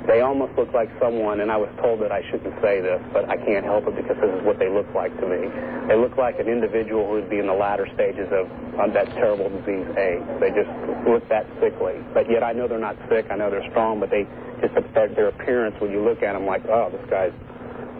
they 0.07 0.21
almost 0.21 0.57
look 0.57 0.73
like 0.73 0.88
someone, 1.00 1.40
and 1.40 1.50
I 1.50 1.57
was 1.57 1.69
told 1.83 2.00
that 2.00 2.12
I 2.12 2.23
shouldn't 2.31 2.55
say 2.62 2.81
this, 2.81 3.02
but 3.12 3.28
I 3.28 3.37
can't 3.37 3.64
help 3.64 3.88
it 3.88 3.97
because 3.97 4.16
this 4.23 4.31
is 4.31 4.43
what 4.47 4.59
they 4.59 4.69
look 4.71 4.87
like 4.95 5.11
to 5.19 5.26
me. 5.26 5.50
They 5.88 5.97
look 5.99 6.16
like 6.16 6.38
an 6.38 6.47
individual 6.47 7.07
who 7.07 7.12
would 7.19 7.31
be 7.31 7.38
in 7.38 7.47
the 7.47 7.59
latter 7.59 7.88
stages 7.93 8.31
of, 8.31 8.47
that 8.95 9.11
terrible 9.19 9.50
disease 9.50 9.88
AIDS. 9.99 10.25
They 10.38 10.55
just 10.55 10.71
look 11.09 11.26
that 11.28 11.45
sickly. 11.61 11.99
But 12.14 12.31
yet 12.31 12.45
I 12.45 12.52
know 12.52 12.69
they're 12.69 12.78
not 12.78 12.97
sick. 13.09 13.26
I 13.31 13.37
know 13.37 13.50
they're 13.50 13.69
strong, 13.71 13.99
but 13.99 14.11
they 14.11 14.28
just 14.61 14.75
their, 14.95 15.09
their 15.09 15.28
appearance 15.28 15.75
when 15.81 15.90
you 15.90 16.05
look 16.05 16.23
at 16.23 16.35
them 16.35 16.47
like, 16.47 16.64
oh, 16.69 16.90
this 16.90 17.02
guy's 17.11 17.33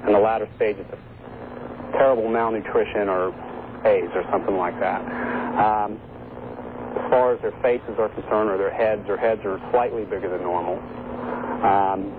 in 0.07 0.13
the 0.13 0.19
latter 0.19 0.49
stages 0.57 0.87
of 0.93 0.99
terrible 1.93 2.29
malnutrition 2.29 3.09
or 3.09 3.35
AIDS 3.87 4.13
or 4.15 4.25
something 4.31 4.57
like 4.57 4.79
that. 4.81 5.01
Um, 5.59 6.01
as 6.97 7.11
far 7.11 7.35
as 7.35 7.41
their 7.43 7.55
faces 7.63 7.97
are 7.99 8.09
concerned 8.09 8.51
or 8.51 8.59
their 8.59 8.75
heads, 8.75 9.07
their 9.07 9.19
heads 9.19 9.43
are 9.45 9.61
slightly 9.71 10.05
bigger 10.05 10.31
than 10.31 10.43
normal. 10.43 10.81
Um, 11.63 12.11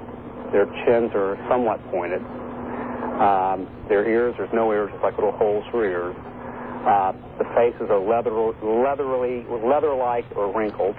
their 0.52 0.66
chins 0.86 1.12
are 1.14 1.38
somewhat 1.50 1.84
pointed. 1.92 2.22
Um, 3.20 3.68
their 3.90 4.08
ears, 4.08 4.36
there's 4.38 4.54
no 4.54 4.72
ears, 4.72 4.92
it's 4.94 5.04
like 5.04 5.16
little 5.18 5.36
holes 5.36 5.66
for 5.72 5.84
ears. 5.84 6.16
Uh, 6.86 7.12
the 7.38 7.46
faces 7.56 7.90
are 7.90 8.00
leather, 8.00 8.32
leatherly, 8.32 9.44
leather-like 9.50 10.26
or 10.36 10.56
wrinkled. 10.56 10.96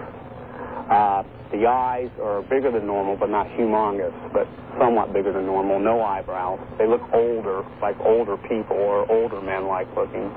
Uh, 0.90 1.22
the 1.52 1.66
eyes 1.66 2.10
are 2.22 2.42
bigger 2.42 2.70
than 2.70 2.86
normal, 2.86 3.16
but 3.16 3.30
not 3.30 3.46
humongous, 3.48 4.12
but 4.32 4.46
somewhat 4.78 5.12
bigger 5.12 5.32
than 5.32 5.46
normal. 5.46 5.80
No 5.80 6.02
eyebrows. 6.02 6.60
They 6.78 6.86
look 6.86 7.02
older, 7.12 7.64
like 7.80 7.96
older 8.00 8.36
people 8.36 8.76
or 8.76 9.10
older 9.10 9.40
men-like 9.40 9.88
looking. 9.96 10.28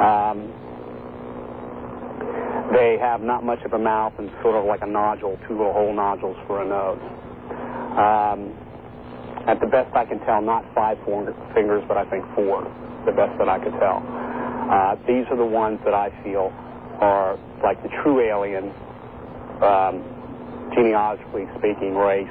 Um, 0.00 0.52
they 2.72 2.98
have 3.00 3.22
not 3.22 3.44
much 3.44 3.62
of 3.64 3.72
a 3.72 3.78
mouth 3.78 4.12
and 4.18 4.30
sort 4.42 4.56
of 4.56 4.64
like 4.64 4.82
a 4.82 4.86
nodule, 4.86 5.38
two 5.46 5.56
little 5.56 5.72
hole 5.72 5.94
nodules 5.94 6.36
for 6.46 6.62
a 6.62 6.66
nose. 6.66 7.00
Um, 7.94 8.52
at 9.46 9.60
the 9.60 9.66
best 9.66 9.94
I 9.94 10.04
can 10.04 10.18
tell, 10.20 10.40
not 10.40 10.64
five 10.74 10.98
fingers, 11.54 11.84
but 11.86 11.96
I 11.96 12.04
think 12.08 12.24
four, 12.34 12.64
the 13.06 13.12
best 13.12 13.38
that 13.38 13.48
I 13.48 13.58
could 13.58 13.76
tell. 13.78 14.00
Uh, 14.00 14.96
these 15.06 15.28
are 15.30 15.36
the 15.36 15.44
ones 15.44 15.78
that 15.84 15.94
I 15.94 16.10
feel 16.24 16.52
are 17.00 17.36
like 17.62 17.82
the 17.82 17.90
true 18.02 18.20
alien, 18.20 18.72
um, 19.60 20.02
genealogically 20.72 21.46
speaking, 21.58 21.94
race. 21.94 22.28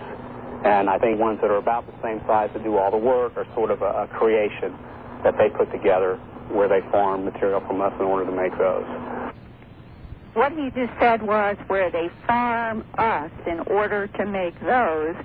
And 0.65 0.89
I 0.89 0.97
think 0.97 1.19
ones 1.19 1.39
that 1.41 1.51
are 1.51 1.57
about 1.57 1.85
the 1.85 2.01
same 2.01 2.21
size 2.25 2.49
that 2.53 2.63
do 2.63 2.77
all 2.77 2.89
the 2.89 2.97
work 2.97 3.35
are 3.35 3.45
sort 3.53 3.69
of 3.69 3.81
a, 3.81 4.03
a 4.03 4.07
creation 4.07 4.73
that 5.23 5.37
they 5.37 5.49
put 5.49 5.71
together 5.71 6.17
where 6.49 6.67
they 6.67 6.81
farm 6.89 7.25
material 7.25 7.59
from 7.61 7.81
us 7.81 7.93
in 7.99 8.05
order 8.05 8.25
to 8.25 8.31
make 8.31 8.57
those. 8.57 8.85
What 10.33 10.51
he 10.53 10.71
just 10.71 10.91
said 10.99 11.21
was 11.21 11.57
where 11.67 11.91
they 11.91 12.09
farm 12.25 12.85
us 12.97 13.31
in 13.45 13.59
order 13.61 14.07
to 14.07 14.25
make 14.25 14.59
those 14.61 15.15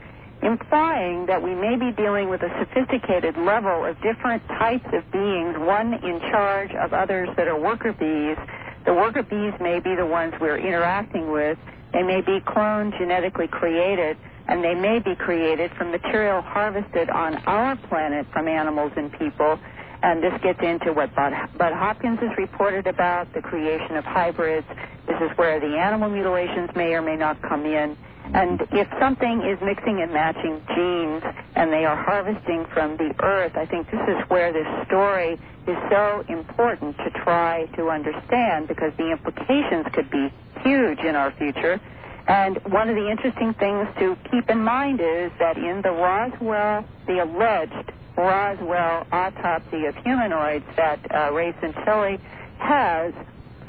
implying 0.43 1.27
that 1.27 1.43
we 1.43 1.55
may 1.55 1.77
be 1.77 1.91
dealing 1.93 2.29
with 2.29 2.43
a 2.43 2.50
sophisticated 2.59 3.37
level 3.37 3.85
of 3.85 4.00
different 4.03 4.47
types 4.49 4.87
of 4.93 5.11
beings, 5.11 5.57
one 5.59 5.95
in 5.95 6.21
charge 6.31 6.73
of 6.75 6.93
others 6.93 7.29
that 7.37 7.49
are 7.49 7.59
worker 7.59 7.93
bees. 7.93 8.37
The 8.85 8.95
worker 8.95 9.23
bees 9.23 9.53
may 9.61 9.81
be 9.81 9.95
the 9.97 10.07
ones 10.07 10.35
we're 10.41 10.59
interacting 10.59 11.31
with. 11.31 11.59
They 11.92 12.02
may 12.02 12.21
be 12.21 12.40
cloned, 12.40 12.99
genetically 12.99 13.49
created, 13.49 14.16
and 14.47 14.62
they 14.64 14.75
may 14.75 14.99
be 14.99 15.14
created 15.14 15.71
from 15.73 15.90
material 15.90 16.42
harvested 16.42 17.11
on 17.11 17.37
our 17.47 17.76
planet 17.76 18.26
from 18.33 18.49
animals 18.49 18.92
and 18.97 19.12
people. 19.18 19.59
And 20.02 20.23
this 20.23 20.33
gets 20.42 20.61
into 20.62 20.92
what 20.92 21.14
Bud, 21.14 21.33
Bud 21.57 21.73
Hopkins 21.73 22.21
has 22.21 22.37
reported 22.38 22.87
about, 22.87 23.33
the 23.33 23.42
creation 23.42 23.97
of 23.97 24.04
hybrids. 24.04 24.66
This 25.07 25.21
is 25.21 25.37
where 25.37 25.59
the 25.61 25.76
animal 25.78 26.09
mutilations 26.09 26.71
may 26.76 26.95
or 26.95 27.02
may 27.02 27.16
not 27.16 27.42
come 27.42 27.66
in 27.66 27.97
And 28.35 28.61
if 28.73 28.89
something 29.01 29.43
is 29.43 29.61
mixing 29.61 30.01
and 30.03 30.13
matching 30.13 30.61
genes 30.75 31.23
and 31.55 31.73
they 31.73 31.85
are 31.85 31.97
harvesting 31.97 32.67
from 32.67 32.97
the 32.97 33.15
earth, 33.23 33.57
I 33.57 33.67
think 33.67 33.91
this 33.91 34.01
is 34.09 34.29
where 34.29 34.53
this 34.53 34.67
story 34.87 35.39
is 35.67 35.77
so 35.91 36.25
important 36.29 36.97
to 36.99 37.11
try 37.11 37.67
to 37.77 37.89
understand 37.89 38.69
because 38.69 38.93
the 38.97 39.11
implications 39.11 39.87
could 39.93 40.11
be 40.11 40.33
huge 40.63 41.01
in 41.01 41.17
our 41.17 41.31
future. 41.33 41.81
And 42.27 42.59
one 42.65 42.91
of 42.91 42.97
the 42.97 43.11
interesting 43.11 43.55
things 43.55 43.89
to 43.99 44.17
keep 44.31 44.51
in 44.51 44.63
mind 44.63 45.01
is 45.01 45.33
that 45.39 45.57
in 45.57 45.81
the 45.81 45.91
Roswell, 45.91 46.85
the 47.07 47.23
alleged 47.23 47.93
Roswell 48.17 49.07
autopsy 49.11 49.87
of 49.87 49.97
humanoids 49.97 50.67
that 50.77 51.01
uh, 51.11 51.33
Ray 51.33 51.53
Santilli 51.53 52.21
has, 52.59 53.15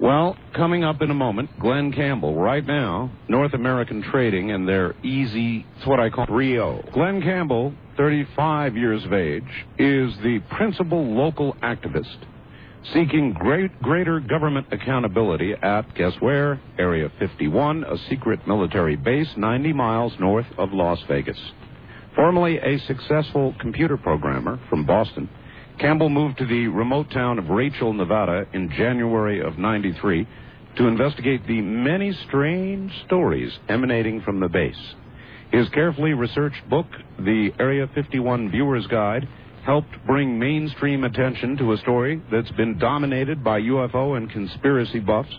Well, 0.00 0.36
coming 0.54 0.84
up 0.84 1.02
in 1.02 1.10
a 1.10 1.14
moment, 1.14 1.58
Glenn 1.58 1.92
Campbell. 1.92 2.36
Right 2.36 2.64
now, 2.64 3.10
North 3.28 3.52
American 3.52 4.00
Trading 4.00 4.52
and 4.52 4.68
their 4.68 4.94
easy, 5.02 5.66
it's 5.76 5.86
what 5.86 5.98
I 5.98 6.08
call 6.08 6.26
Rio. 6.26 6.84
Glenn 6.92 7.20
Campbell, 7.20 7.74
35 7.96 8.76
years 8.76 9.04
of 9.04 9.12
age, 9.12 9.42
is 9.76 10.16
the 10.22 10.38
principal 10.50 11.04
local 11.04 11.54
activist 11.54 12.16
seeking 12.92 13.32
great, 13.32 13.80
greater 13.82 14.20
government 14.20 14.66
accountability 14.72 15.54
at, 15.62 15.94
guess 15.94 16.12
where? 16.20 16.60
Area 16.78 17.10
51, 17.18 17.84
a 17.84 17.96
secret 18.08 18.46
military 18.46 18.96
base 18.96 19.28
90 19.36 19.72
miles 19.72 20.12
north 20.20 20.46
of 20.56 20.72
Las 20.72 20.98
Vegas. 21.08 21.38
Formerly 22.14 22.58
a 22.58 22.78
successful 22.86 23.54
computer 23.60 23.96
programmer 23.96 24.58
from 24.68 24.84
Boston, 24.84 25.28
Campbell 25.78 26.08
moved 26.08 26.38
to 26.38 26.46
the 26.46 26.66
remote 26.66 27.10
town 27.12 27.38
of 27.38 27.50
Rachel, 27.50 27.92
Nevada 27.92 28.46
in 28.52 28.68
January 28.70 29.40
of 29.40 29.58
93 29.58 30.26
to 30.76 30.86
investigate 30.86 31.46
the 31.46 31.60
many 31.60 32.12
strange 32.26 32.92
stories 33.06 33.52
emanating 33.68 34.20
from 34.22 34.40
the 34.40 34.48
base. 34.48 34.94
His 35.52 35.68
carefully 35.70 36.12
researched 36.12 36.68
book, 36.68 36.86
The 37.18 37.50
Area 37.58 37.88
51 37.94 38.50
Viewer's 38.50 38.86
Guide, 38.88 39.28
helped 39.68 39.94
bring 40.06 40.38
mainstream 40.38 41.04
attention 41.04 41.54
to 41.54 41.72
a 41.72 41.76
story 41.76 42.22
that's 42.32 42.50
been 42.52 42.78
dominated 42.78 43.44
by 43.44 43.60
UFO 43.60 44.16
and 44.16 44.30
conspiracy 44.30 44.98
buffs 44.98 45.36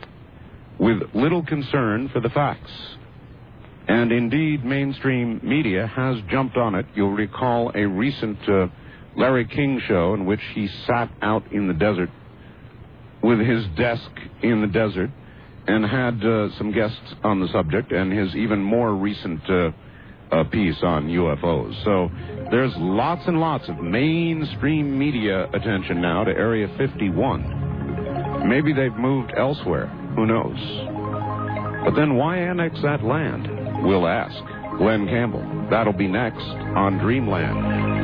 with 0.79 0.97
little 1.15 1.43
concern 1.43 2.07
for 2.13 2.21
the 2.21 2.29
facts. 2.29 2.69
And 3.87 4.11
indeed, 4.11 4.63
mainstream 4.63 5.41
media 5.41 5.87
has 5.87 6.17
jumped 6.29 6.57
on 6.57 6.75
it. 6.75 6.85
You'll 6.93 7.09
recall 7.09 7.71
a 7.73 7.83
recent 7.87 8.37
uh, 8.47 8.67
Larry 9.17 9.47
King 9.47 9.81
show 9.87 10.13
in 10.13 10.27
which 10.27 10.41
he 10.53 10.69
sat 10.85 11.09
out 11.23 11.51
in 11.51 11.67
the 11.67 11.73
desert 11.73 12.11
with 13.23 13.39
his 13.39 13.65
desk 13.77 14.11
in 14.43 14.61
the 14.61 14.67
desert 14.67 15.09
and 15.65 15.83
had 15.83 16.23
uh, 16.23 16.55
some 16.59 16.71
guests 16.71 17.15
on 17.23 17.39
the 17.39 17.47
subject, 17.47 17.91
and 17.91 18.13
his 18.13 18.35
even 18.35 18.61
more 18.61 18.93
recent 18.93 19.41
uh, 19.49 19.71
uh, 20.31 20.43
piece 20.45 20.77
on 20.83 21.07
UFOs. 21.07 21.83
So 21.83 22.09
there's 22.51 22.73
lots 22.77 23.21
and 23.27 23.39
lots 23.39 23.67
of 23.69 23.77
mainstream 23.79 24.97
media 24.97 25.49
attention 25.53 26.01
now 26.01 26.23
to 26.23 26.31
Area 26.31 26.67
51. 26.77 28.47
Maybe 28.47 28.73
they've 28.73 28.95
moved 28.95 29.33
elsewhere. 29.37 29.87
Who 30.15 30.25
knows? 30.25 30.57
But 31.85 31.95
then 31.95 32.15
why 32.15 32.37
annex 32.37 32.81
that 32.81 33.03
land? 33.03 33.47
We'll 33.83 34.07
ask. 34.07 34.35
Glenn 34.77 35.07
Campbell. 35.07 35.67
That'll 35.69 35.93
be 35.93 36.07
next 36.07 36.39
on 36.39 36.97
Dreamland. 36.99 37.99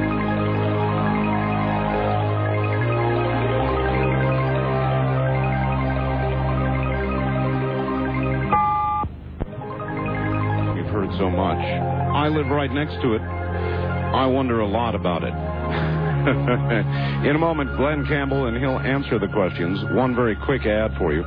So 11.17 11.29
much. 11.29 11.94
I 12.15 12.29
live 12.29 12.47
right 12.47 12.71
next 12.71 12.93
to 13.01 13.15
it. 13.15 13.21
I 13.21 14.25
wonder 14.25 14.61
a 14.61 14.65
lot 14.65 14.95
about 14.95 15.23
it. 15.23 15.33
In 17.27 17.35
a 17.35 17.37
moment, 17.37 17.75
Glenn 17.75 18.05
Campbell, 18.05 18.45
and 18.47 18.55
he'll 18.57 18.79
answer 18.79 19.19
the 19.19 19.27
questions. 19.27 19.83
One 19.93 20.15
very 20.15 20.37
quick 20.45 20.65
ad 20.65 20.91
for 20.97 21.11
you. 21.11 21.25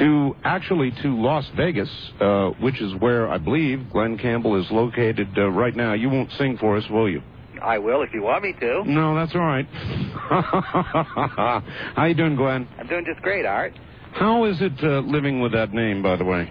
To 0.00 0.34
actually 0.44 0.92
to 1.02 1.08
Las 1.14 1.46
Vegas, 1.58 1.90
uh, 2.22 2.52
which 2.62 2.80
is 2.80 2.94
where 2.98 3.28
I 3.28 3.36
believe 3.36 3.92
Glenn 3.92 4.16
Campbell 4.16 4.58
is 4.58 4.66
located 4.70 5.28
uh, 5.36 5.50
right 5.50 5.76
now. 5.76 5.92
You 5.92 6.08
won't 6.08 6.32
sing 6.32 6.56
for 6.56 6.78
us, 6.78 6.84
will 6.88 7.10
you? 7.10 7.22
I 7.62 7.76
will 7.76 8.00
if 8.02 8.14
you 8.14 8.22
want 8.22 8.44
me 8.44 8.54
to. 8.60 8.82
No, 8.86 9.14
that's 9.14 9.34
all 9.34 9.42
right. 9.42 9.66
How 11.94 12.06
you 12.06 12.14
doing, 12.14 12.36
Glenn? 12.36 12.66
I'm 12.78 12.86
doing 12.86 13.04
just 13.04 13.20
great, 13.20 13.44
Art. 13.44 13.74
How 14.12 14.46
is 14.46 14.56
it 14.62 14.82
uh, 14.82 15.00
living 15.00 15.42
with 15.42 15.52
that 15.52 15.74
name, 15.74 16.02
by 16.02 16.16
the 16.16 16.24
way? 16.24 16.50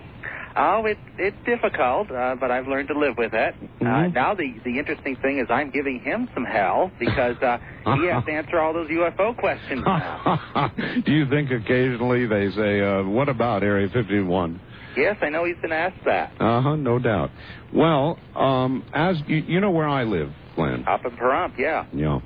Oh, 0.58 0.86
it, 0.86 0.98
it's 1.18 1.36
difficult, 1.46 2.10
uh, 2.12 2.36
but 2.40 2.50
I've 2.50 2.68
learned 2.68 2.88
to 2.88 2.98
live 2.98 3.16
with 3.18 3.34
it. 3.34 3.56
Uh, 3.82 3.86
Mhm. 3.86 4.14
now 4.14 4.34
the 4.34 4.54
the 4.64 4.80
interesting 4.80 5.16
thing 5.18 5.38
is 5.40 5.48
I'm 5.50 5.70
giving 5.70 6.00
him 6.00 6.30
some 6.34 6.46
hell 6.46 6.92
because 7.00 7.36
uh, 7.42 7.58
he 7.96 8.08
has 8.08 8.24
to 8.26 8.32
answer 8.32 8.60
all 8.60 8.74
those 8.74 8.90
UFO 8.90 9.36
questions. 9.36 9.84
Do 11.06 11.12
you 11.12 11.26
think 11.30 11.52
occasionally 11.52 12.26
they 12.26 12.50
say, 12.52 12.82
uh, 12.82 13.04
"What 13.04 13.28
about 13.30 13.64
Area 13.64 13.90
51"? 13.90 14.60
yes, 14.96 15.18
I 15.22 15.30
know 15.30 15.44
he's 15.44 15.58
been 15.62 15.74
asked 15.74 16.04
that. 16.06 16.32
Uh 16.40 16.62
huh, 16.62 16.76
no 16.78 17.00
doubt. 17.00 17.32
Well, 17.74 18.18
um, 18.36 18.84
as 18.94 19.22
you, 19.28 19.38
you 19.38 19.60
know 19.60 19.72
where 19.72 19.90
I 19.90 20.04
live, 20.04 20.32
Glenn. 20.56 20.86
Up 20.88 21.04
in 21.06 21.12
Pahrump, 21.18 21.58
yeah. 21.58 21.86
Yeah. 21.92 22.20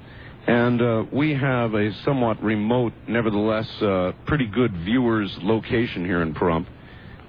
And 0.48 0.82
uh, 0.82 1.04
we 1.12 1.34
have 1.34 1.74
a 1.74 1.92
somewhat 2.06 2.42
remote, 2.44 2.94
nevertheless, 3.08 3.68
uh, 3.82 4.14
pretty 4.26 4.46
good 4.48 4.72
viewers 4.86 5.36
location 5.42 6.06
here 6.06 6.22
in 6.22 6.34
Pahrump 6.34 6.68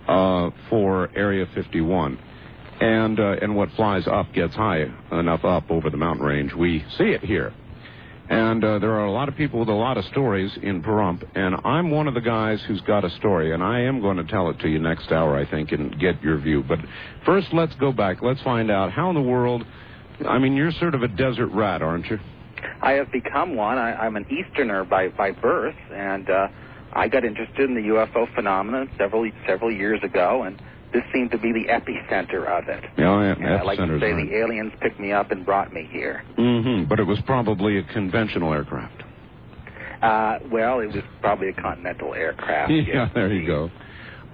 uh, 0.08 0.50
for 0.68 1.10
Area 1.16 1.46
51. 1.54 2.18
And, 2.80 3.20
uh, 3.20 3.36
and 3.42 3.54
what 3.54 3.68
flies 3.76 4.06
up 4.06 4.32
gets 4.32 4.54
high 4.54 4.86
enough 5.12 5.44
up 5.44 5.70
over 5.70 5.90
the 5.90 5.98
mountain 5.98 6.24
range. 6.24 6.52
We 6.54 6.84
see 6.96 7.10
it 7.10 7.20
here. 7.20 7.52
And 8.30 8.64
uh, 8.64 8.78
there 8.78 8.92
are 8.92 9.06
a 9.06 9.10
lot 9.10 9.28
of 9.28 9.34
people 9.34 9.58
with 9.58 9.68
a 9.68 9.74
lot 9.74 9.98
of 9.98 10.04
stories 10.04 10.56
in 10.62 10.82
Pahrump, 10.84 11.24
and 11.34 11.56
I'm 11.64 11.90
one 11.90 12.06
of 12.06 12.14
the 12.14 12.20
guys 12.20 12.62
who's 12.68 12.80
got 12.82 13.04
a 13.04 13.10
story, 13.16 13.52
and 13.52 13.60
I 13.60 13.80
am 13.80 14.00
going 14.00 14.18
to 14.18 14.24
tell 14.24 14.48
it 14.50 14.60
to 14.60 14.68
you 14.68 14.78
next 14.78 15.10
hour, 15.10 15.36
I 15.36 15.50
think, 15.50 15.72
and 15.72 15.98
get 15.98 16.22
your 16.22 16.38
view. 16.38 16.62
But 16.62 16.78
first, 17.26 17.48
let's 17.52 17.74
go 17.74 17.90
back. 17.90 18.22
Let's 18.22 18.40
find 18.42 18.70
out 18.70 18.92
how 18.92 19.08
in 19.08 19.16
the 19.16 19.20
world. 19.20 19.64
I 20.28 20.38
mean, 20.38 20.54
you're 20.54 20.70
sort 20.70 20.94
of 20.94 21.02
a 21.02 21.08
desert 21.08 21.48
rat, 21.48 21.82
aren't 21.82 22.06
you? 22.06 22.20
I 22.80 22.92
have 22.92 23.10
become 23.10 23.56
one. 23.56 23.78
I, 23.78 23.94
I'm 23.94 24.14
an 24.14 24.26
Easterner 24.30 24.84
by 24.84 25.08
by 25.08 25.32
birth, 25.32 25.74
and 25.92 26.30
uh, 26.30 26.46
I 26.92 27.08
got 27.08 27.24
interested 27.24 27.68
in 27.68 27.74
the 27.74 27.82
UFO 27.82 28.32
phenomenon 28.34 28.90
several 28.98 29.30
several 29.46 29.72
years 29.72 30.00
ago, 30.02 30.42
and 30.42 30.60
this 30.92 31.02
seemed 31.12 31.30
to 31.30 31.38
be 31.38 31.52
the 31.52 31.66
epicenter 31.70 32.46
of 32.46 32.68
it. 32.68 32.84
Yeah, 32.98 33.22
yeah, 33.22 33.34
And 33.34 33.46
I 33.46 33.62
like 33.62 33.78
to 33.78 34.00
say 34.00 34.12
right. 34.12 34.28
the 34.28 34.36
aliens 34.36 34.72
picked 34.80 34.98
me 34.98 35.12
up 35.12 35.30
and 35.30 35.46
brought 35.46 35.72
me 35.72 35.88
here. 35.90 36.24
Mm-hmm. 36.36 36.88
But 36.88 36.98
it 36.98 37.04
was 37.04 37.20
probably 37.26 37.78
a 37.78 37.84
conventional 37.84 38.52
aircraft. 38.52 39.04
Uh, 40.02 40.38
well, 40.50 40.80
it 40.80 40.86
was 40.86 41.04
probably 41.20 41.50
a 41.50 41.52
continental 41.52 42.14
aircraft. 42.14 42.72
yeah, 42.72 42.82
yes, 42.86 43.10
there 43.14 43.32
you 43.32 43.46
go. 43.46 43.70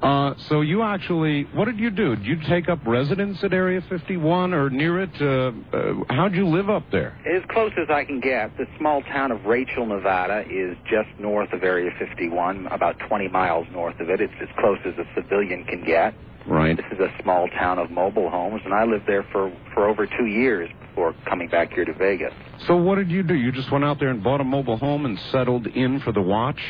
Uh, 0.02 0.34
so 0.48 0.60
you 0.60 0.82
actually, 0.82 1.44
what 1.54 1.64
did 1.64 1.78
you 1.78 1.90
do? 1.90 2.16
Did 2.16 2.26
you 2.26 2.36
take 2.48 2.68
up 2.68 2.78
residence 2.86 3.42
at 3.42 3.52
Area 3.52 3.80
51 3.88 4.52
or 4.52 4.68
near 4.68 5.00
it? 5.00 5.10
Uh, 5.20 5.52
uh, 5.76 5.94
how'd 6.10 6.34
you 6.34 6.46
live 6.46 6.68
up 6.68 6.84
there? 6.92 7.18
As 7.26 7.42
close 7.48 7.72
as 7.80 7.88
I 7.88 8.04
can 8.04 8.20
get, 8.20 8.56
the 8.58 8.66
small 8.78 9.02
town 9.02 9.32
of 9.32 9.46
Rachel, 9.46 9.86
Nevada 9.86 10.44
is 10.50 10.76
just 10.84 11.08
north 11.18 11.52
of 11.52 11.62
Area 11.62 11.90
51, 11.98 12.66
about 12.66 12.98
20 13.08 13.28
miles 13.28 13.66
north 13.72 13.98
of 14.00 14.10
it. 14.10 14.20
It's 14.20 14.34
as 14.40 14.48
close 14.58 14.78
as 14.84 14.94
a 14.98 15.06
civilian 15.14 15.64
can 15.64 15.84
get. 15.84 16.14
Right. 16.46 16.76
This 16.76 16.86
is 16.92 17.00
a 17.00 17.10
small 17.22 17.48
town 17.48 17.78
of 17.78 17.90
mobile 17.90 18.30
homes, 18.30 18.62
and 18.64 18.72
I 18.72 18.84
lived 18.84 19.06
there 19.06 19.24
for, 19.32 19.50
for 19.74 19.88
over 19.88 20.06
two 20.06 20.26
years 20.26 20.70
before 20.88 21.14
coming 21.24 21.48
back 21.48 21.72
here 21.72 21.84
to 21.84 21.92
Vegas. 21.92 22.32
So 22.68 22.76
what 22.76 22.96
did 22.96 23.10
you 23.10 23.22
do? 23.22 23.34
You 23.34 23.50
just 23.50 23.72
went 23.72 23.84
out 23.84 23.98
there 23.98 24.10
and 24.10 24.22
bought 24.22 24.40
a 24.40 24.44
mobile 24.44 24.76
home 24.76 25.06
and 25.06 25.18
settled 25.32 25.66
in 25.66 26.00
for 26.00 26.12
the 26.12 26.22
watch? 26.22 26.60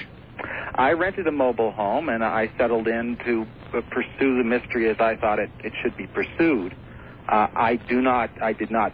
I 0.74 0.92
rented 0.92 1.26
a 1.26 1.32
mobile 1.32 1.72
home, 1.72 2.08
and 2.08 2.24
I 2.24 2.50
settled 2.58 2.86
in 2.88 3.16
to 3.24 3.46
uh, 3.76 3.80
pursue 3.90 4.38
the 4.38 4.44
mystery 4.44 4.88
as 4.88 4.96
I 5.00 5.16
thought 5.16 5.38
it, 5.38 5.50
it 5.64 5.72
should 5.82 5.96
be 5.96 6.06
pursued. 6.06 6.74
Uh, 7.28 7.48
I 7.56 7.76
do 7.88 8.00
not, 8.00 8.30
I 8.42 8.52
did 8.52 8.70
not 8.70 8.92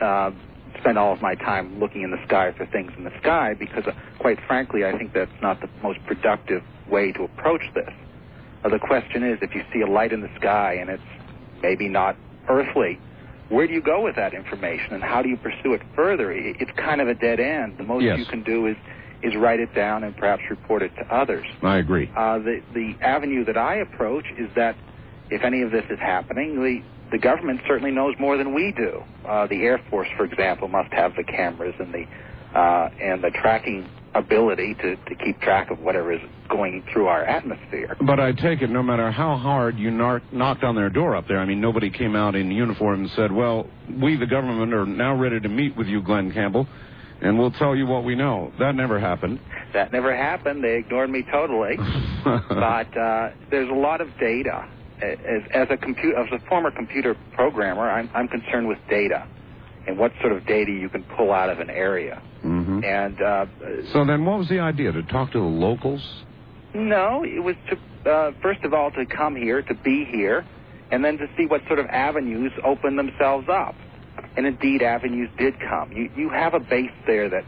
uh, 0.00 0.30
spend 0.78 0.98
all 0.98 1.12
of 1.12 1.20
my 1.20 1.34
time 1.34 1.80
looking 1.80 2.02
in 2.02 2.10
the 2.10 2.22
sky 2.26 2.52
for 2.56 2.66
things 2.66 2.92
in 2.96 3.04
the 3.04 3.12
sky 3.20 3.54
because, 3.58 3.84
uh, 3.86 3.92
quite 4.18 4.38
frankly, 4.46 4.84
I 4.84 4.96
think 4.96 5.12
that's 5.14 5.30
not 5.42 5.60
the 5.60 5.68
most 5.82 5.98
productive 6.06 6.62
way 6.90 7.12
to 7.12 7.24
approach 7.24 7.62
this. 7.74 7.90
Uh, 8.64 8.68
the 8.68 8.78
question 8.78 9.22
is, 9.24 9.38
if 9.42 9.54
you 9.54 9.62
see 9.72 9.80
a 9.80 9.86
light 9.86 10.12
in 10.12 10.20
the 10.20 10.30
sky 10.36 10.74
and 10.74 10.90
it's 10.90 11.02
maybe 11.62 11.88
not 11.88 12.16
earthly, 12.48 12.98
where 13.48 13.66
do 13.66 13.74
you 13.74 13.82
go 13.82 14.02
with 14.02 14.16
that 14.16 14.32
information, 14.32 14.94
and 14.94 15.02
how 15.02 15.20
do 15.20 15.28
you 15.28 15.36
pursue 15.36 15.74
it 15.74 15.82
further? 15.94 16.32
It's 16.32 16.70
kind 16.76 17.00
of 17.00 17.08
a 17.08 17.14
dead 17.14 17.38
end. 17.38 17.76
The 17.76 17.84
most 17.84 18.02
Yes. 18.02 18.18
you 18.18 18.24
can 18.24 18.42
do 18.42 18.66
is 18.66 18.76
is 19.22 19.34
write 19.36 19.60
it 19.60 19.74
down 19.74 20.04
and 20.04 20.16
perhaps 20.16 20.42
report 20.50 20.82
it 20.82 20.94
to 20.96 21.14
others. 21.14 21.46
I 21.62 21.78
agree. 21.78 22.10
Uh, 22.16 22.38
the 22.38 22.62
the 22.74 22.94
avenue 23.00 23.44
that 23.44 23.56
I 23.56 23.76
approach 23.76 24.26
is 24.38 24.48
that 24.56 24.76
if 25.30 25.42
any 25.44 25.62
of 25.62 25.70
this 25.70 25.84
is 25.90 25.98
happening, 25.98 26.62
the 26.62 26.82
the 27.10 27.18
government 27.18 27.60
certainly 27.66 27.90
knows 27.90 28.14
more 28.18 28.36
than 28.36 28.54
we 28.54 28.72
do. 28.72 29.02
Uh, 29.26 29.46
the 29.46 29.62
Air 29.62 29.80
Force, 29.90 30.08
for 30.16 30.24
example, 30.24 30.68
must 30.68 30.92
have 30.92 31.14
the 31.14 31.24
cameras 31.24 31.74
and 31.78 31.92
the 31.92 32.06
uh, 32.58 32.90
and 33.00 33.22
the 33.22 33.30
tracking 33.30 33.88
ability 34.14 34.74
to, 34.74 34.96
to 34.96 35.14
keep 35.14 35.40
track 35.40 35.70
of 35.70 35.80
whatever 35.80 36.12
is 36.12 36.20
going 36.48 36.84
through 36.92 37.06
our 37.06 37.24
atmosphere. 37.24 37.96
But 38.00 38.20
I 38.20 38.32
take 38.32 38.60
it 38.60 38.68
no 38.68 38.82
matter 38.82 39.10
how 39.10 39.36
hard 39.36 39.78
you 39.78 39.90
knock, 39.90 40.22
knocked 40.32 40.64
on 40.64 40.74
their 40.74 40.90
door 40.90 41.16
up 41.16 41.26
there, 41.28 41.38
I 41.38 41.46
mean, 41.46 41.60
nobody 41.60 41.90
came 41.90 42.14
out 42.14 42.34
in 42.34 42.50
uniform 42.50 43.00
and 43.00 43.10
said, 43.10 43.32
well, 43.32 43.66
we, 43.88 44.16
the 44.16 44.26
government, 44.26 44.74
are 44.74 44.84
now 44.86 45.14
ready 45.14 45.40
to 45.40 45.48
meet 45.48 45.76
with 45.76 45.86
you, 45.86 46.02
Glenn 46.02 46.30
Campbell, 46.32 46.66
and 47.22 47.38
we'll 47.38 47.52
tell 47.52 47.74
you 47.74 47.86
what 47.86 48.04
we 48.04 48.14
know. 48.14 48.52
That 48.58 48.74
never 48.74 48.98
happened. 48.98 49.40
That 49.72 49.92
never 49.92 50.14
happened. 50.14 50.62
They 50.62 50.76
ignored 50.76 51.08
me 51.08 51.24
totally. 51.30 51.76
but 52.24 52.96
uh, 52.96 53.30
there's 53.50 53.70
a 53.70 53.74
lot 53.74 54.00
of 54.00 54.08
data. 54.18 54.68
As, 55.00 55.42
as 55.52 55.66
a 55.70 55.76
computer, 55.76 56.16
as 56.16 56.28
a 56.32 56.38
former 56.48 56.70
computer 56.70 57.16
programmer, 57.34 57.90
I'm, 57.90 58.08
I'm 58.14 58.28
concerned 58.28 58.68
with 58.68 58.78
data 58.88 59.26
and 59.86 59.98
what 59.98 60.12
sort 60.20 60.32
of 60.32 60.46
data 60.46 60.70
you 60.70 60.88
can 60.88 61.02
pull 61.16 61.32
out 61.32 61.48
of 61.48 61.58
an 61.58 61.70
area. 61.70 62.22
hmm 62.42 62.80
And 62.84 63.20
uh, 63.20 63.46
So 63.92 64.04
then 64.04 64.24
what 64.24 64.38
was 64.38 64.48
the 64.48 64.60
idea? 64.60 64.92
To 64.92 65.02
talk 65.02 65.32
to 65.32 65.38
the 65.38 65.44
locals? 65.44 66.02
no, 66.74 67.24
it 67.24 67.42
was 67.42 67.56
to 67.70 68.10
uh, 68.10 68.32
first 68.42 68.64
of 68.64 68.72
all 68.74 68.90
to 68.92 69.04
come 69.06 69.36
here, 69.36 69.62
to 69.62 69.74
be 69.74 70.04
here, 70.10 70.44
and 70.90 71.04
then 71.04 71.18
to 71.18 71.26
see 71.36 71.46
what 71.46 71.62
sort 71.66 71.78
of 71.78 71.86
avenues 71.86 72.52
open 72.64 72.96
themselves 72.96 73.46
up. 73.48 73.74
And 74.36 74.46
indeed, 74.46 74.82
avenues 74.82 75.30
did 75.38 75.58
come. 75.60 75.92
You 75.92 76.10
you 76.16 76.30
have 76.30 76.54
a 76.54 76.60
base 76.60 76.92
there 77.06 77.28
that 77.28 77.44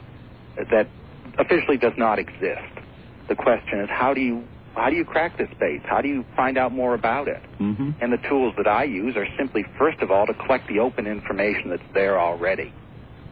that 0.70 0.88
officially 1.38 1.76
does 1.76 1.94
not 1.96 2.18
exist. 2.18 2.62
The 3.28 3.34
question 3.34 3.80
is, 3.80 3.88
how 3.90 4.14
do 4.14 4.20
you 4.20 4.44
how 4.74 4.90
do 4.90 4.96
you 4.96 5.04
crack 5.04 5.38
this 5.38 5.48
base? 5.58 5.80
How 5.84 6.00
do 6.00 6.08
you 6.08 6.24
find 6.36 6.58
out 6.58 6.72
more 6.72 6.94
about 6.94 7.28
it? 7.28 7.42
Mm-hmm. 7.60 7.90
And 8.00 8.12
the 8.12 8.28
tools 8.28 8.54
that 8.56 8.66
I 8.66 8.84
use 8.84 9.16
are 9.16 9.26
simply, 9.38 9.64
first 9.78 10.00
of 10.00 10.10
all, 10.10 10.26
to 10.26 10.34
collect 10.34 10.66
the 10.68 10.80
open 10.80 11.06
information 11.06 11.70
that's 11.70 11.82
there 11.92 12.18
already. 12.18 12.72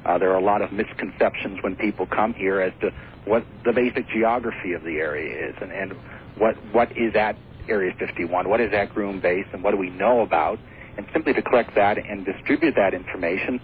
Uh, 0.05 0.19
there 0.19 0.31
are 0.31 0.39
a 0.39 0.45
lot 0.45 0.63
of 0.63 0.73
misconceptions 0.73 1.63
when 1.63 1.77
people 1.77 2.07
come 2.07 2.33
here 2.35 2.61
as 2.61 2.73
to 2.81 2.93
what 3.25 3.45
the 3.65 3.73
basic 3.73 4.09
geography 4.09 4.73
of 4.73 4.83
the 4.83 4.99
area 4.99 5.49
is 5.49 5.57
and, 5.61 5.73
and 5.73 5.93
what 6.37 6.57
what 6.73 6.97
is 6.97 7.15
at 7.15 7.37
Area 7.69 7.95
51, 7.97 8.49
what 8.49 8.61
is 8.61 8.73
at 8.73 8.93
Groom 8.93 9.21
Base, 9.21 9.47
and 9.53 9.63
what 9.63 9.71
do 9.73 9.77
we 9.77 9.91
know 9.91 10.21
about. 10.21 10.59
And 10.97 11.07
simply 11.13 11.33
to 11.33 11.43
collect 11.43 11.75
that 11.75 11.99
and 11.99 12.25
distribute 12.25 12.75
that 12.77 12.95
information 12.95 13.61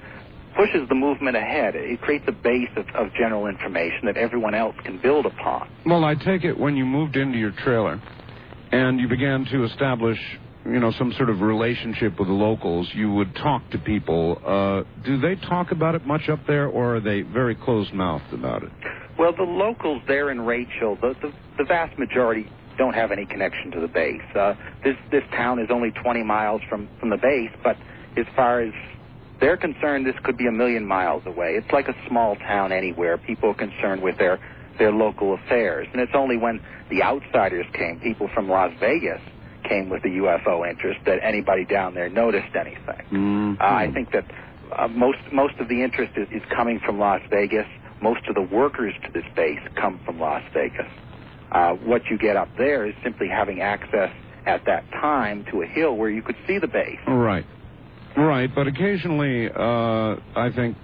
pushes 0.57 0.89
the 0.89 0.95
movement 0.95 1.37
ahead. 1.37 1.77
It 1.77 2.01
creates 2.01 2.25
a 2.27 2.33
base 2.33 2.71
of, 2.77 2.87
of 2.95 3.13
general 3.15 3.47
information 3.47 4.07
that 4.07 4.17
everyone 4.17 4.55
else 4.55 4.75
can 4.85 5.01
build 5.01 5.27
upon. 5.27 5.71
Well, 5.87 6.05
I 6.05 6.15
take 6.15 6.45
it 6.45 6.59
when 6.59 6.77
you 6.77 6.85
moved 6.85 7.17
into 7.17 7.39
your 7.39 7.53
trailer 7.53 8.01
and 8.73 8.99
you 8.99 9.09
began 9.09 9.45
to 9.53 9.65
establish, 9.65 10.19
you 10.65 10.81
know, 10.81 10.91
some 10.99 11.13
sort 11.17 11.31
of 11.31 11.41
relationship 11.41 12.19
with 12.19 12.29
the 12.29 12.35
locals, 12.35 12.89
you 12.93 13.13
would 13.13 13.35
talk 13.37 13.71
to 13.71 13.79
people. 13.79 14.41
Uh, 14.45 14.83
do 15.05 15.21
they 15.21 15.37
talk 15.47 15.71
about 15.71 15.95
it 15.95 16.07
much 16.07 16.29
up 16.29 16.41
there, 16.47 16.67
or 16.67 16.97
are 16.97 17.01
they 17.01 17.23
very 17.23 17.55
closed-mouthed 17.55 18.33
about 18.33 18.63
it? 18.63 18.71
Well, 19.19 19.33
the 19.35 19.43
locals 19.43 20.03
there 20.07 20.31
in 20.31 20.41
Rachel, 20.41 20.97
the, 21.01 21.15
the, 21.23 21.33
the 21.57 21.65
vast 21.65 21.99
majority 21.99 22.51
don't 22.79 22.95
have 22.95 23.13
any 23.13 23.27
connection 23.27 23.71
to 23.73 23.81
the 23.81 23.89
base. 23.89 24.23
Uh, 24.35 24.55
this 24.83 24.97
this 25.11 25.25
town 25.33 25.59
is 25.59 25.69
only 25.71 25.91
20 25.91 26.23
miles 26.23 26.63
from 26.69 26.89
from 26.99 27.11
the 27.11 27.19
base, 27.19 27.51
but 27.63 27.77
as 28.17 28.27
far 28.35 28.61
as 28.61 28.73
they're 29.41 29.57
concerned, 29.57 30.07
this 30.07 30.17
could 30.23 30.37
be 30.37 30.47
a 30.47 30.53
million 30.53 30.87
miles 30.87 31.25
away. 31.27 31.55
It's 31.55 31.71
like 31.73 31.89
a 31.89 31.95
small 32.09 32.37
town 32.37 32.73
anywhere. 32.73 33.19
People 33.19 33.51
are 33.51 33.55
concerned 33.55 34.03
with 34.03 34.17
their 34.19 34.39
their 34.79 34.93
local 34.93 35.35
affairs, 35.35 35.89
and 35.93 36.01
it's 36.01 36.15
only 36.15 36.37
when 36.37 36.61
the 36.89 37.03
outsiders 37.03 37.67
came, 37.73 37.99
people 38.01 38.29
from 38.33 38.49
Las 38.49 38.73
Vegas, 38.79 39.21
came 39.65 39.89
with 39.91 40.03
the 40.03 40.09
UFO 40.09 40.69
interest, 40.69 41.01
that 41.05 41.19
anybody 41.23 41.65
down 41.65 41.95
there 41.95 42.09
noticed 42.09 42.55
anything. 42.55 43.05
Mm-hmm. 43.11 43.55
Uh, 43.61 43.65
I 43.65 43.91
think 43.93 44.13
that 44.13 44.25
uh, 44.73 44.87
most 44.89 45.19
most 45.33 45.59
of 45.59 45.69
the 45.69 45.83
interest 45.83 46.13
is, 46.17 46.29
is 46.31 46.43
coming 46.55 46.79
from 46.79 46.99
Las 46.99 47.21
Vegas. 47.29 47.67
Most 48.01 48.27
of 48.29 48.37
the 48.37 48.43
workers 48.43 48.95
to 49.05 49.13
this 49.13 49.25
base 49.35 49.59
come 49.75 49.99
from 50.05 50.21
Las 50.21 50.43
Vegas. 50.55 50.87
Uh, 51.51 51.73
what 51.75 52.03
you 52.11 52.19
get 52.19 52.37
up 52.37 52.49
there 52.59 52.87
is 52.87 52.95
simply 53.03 53.29
having 53.29 53.61
access 53.61 54.11
at 54.47 54.65
that 54.67 54.91
time 54.93 55.45
to 55.51 55.63
a 55.63 55.67
hill 55.67 55.97
where 55.97 56.11
you 56.11 56.23
could 56.23 56.37
see 56.47 56.59
the 56.59 56.69
base. 56.69 56.99
Right. 57.07 57.47
Right, 58.17 58.53
but 58.53 58.67
occasionally, 58.67 59.49
uh, 59.49 60.17
I 60.35 60.51
think 60.55 60.77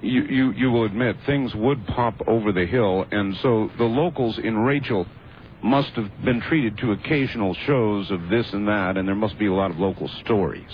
you, 0.00 0.22
you 0.22 0.52
you 0.52 0.70
will 0.70 0.84
admit 0.84 1.16
things 1.26 1.54
would 1.54 1.86
pop 1.86 2.14
over 2.26 2.52
the 2.52 2.66
hill, 2.66 3.04
and 3.10 3.34
so 3.42 3.70
the 3.78 3.84
locals 3.84 4.38
in 4.38 4.56
Rachel 4.58 5.06
must 5.62 5.90
have 5.90 6.10
been 6.24 6.40
treated 6.40 6.78
to 6.78 6.92
occasional 6.92 7.54
shows 7.66 8.10
of 8.10 8.28
this 8.28 8.46
and 8.52 8.68
that, 8.68 8.96
and 8.96 9.06
there 9.08 9.14
must 9.14 9.38
be 9.38 9.46
a 9.46 9.52
lot 9.52 9.70
of 9.70 9.78
local 9.78 10.08
stories. 10.24 10.70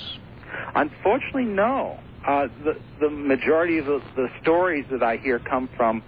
Unfortunately, 0.74 1.44
no. 1.44 1.98
Uh, 2.26 2.48
the 2.64 2.78
the 3.00 3.08
majority 3.08 3.78
of 3.78 3.86
the, 3.86 4.02
the 4.16 4.28
stories 4.42 4.84
that 4.90 5.02
I 5.02 5.16
hear 5.16 5.38
come 5.38 5.68
from, 5.76 6.02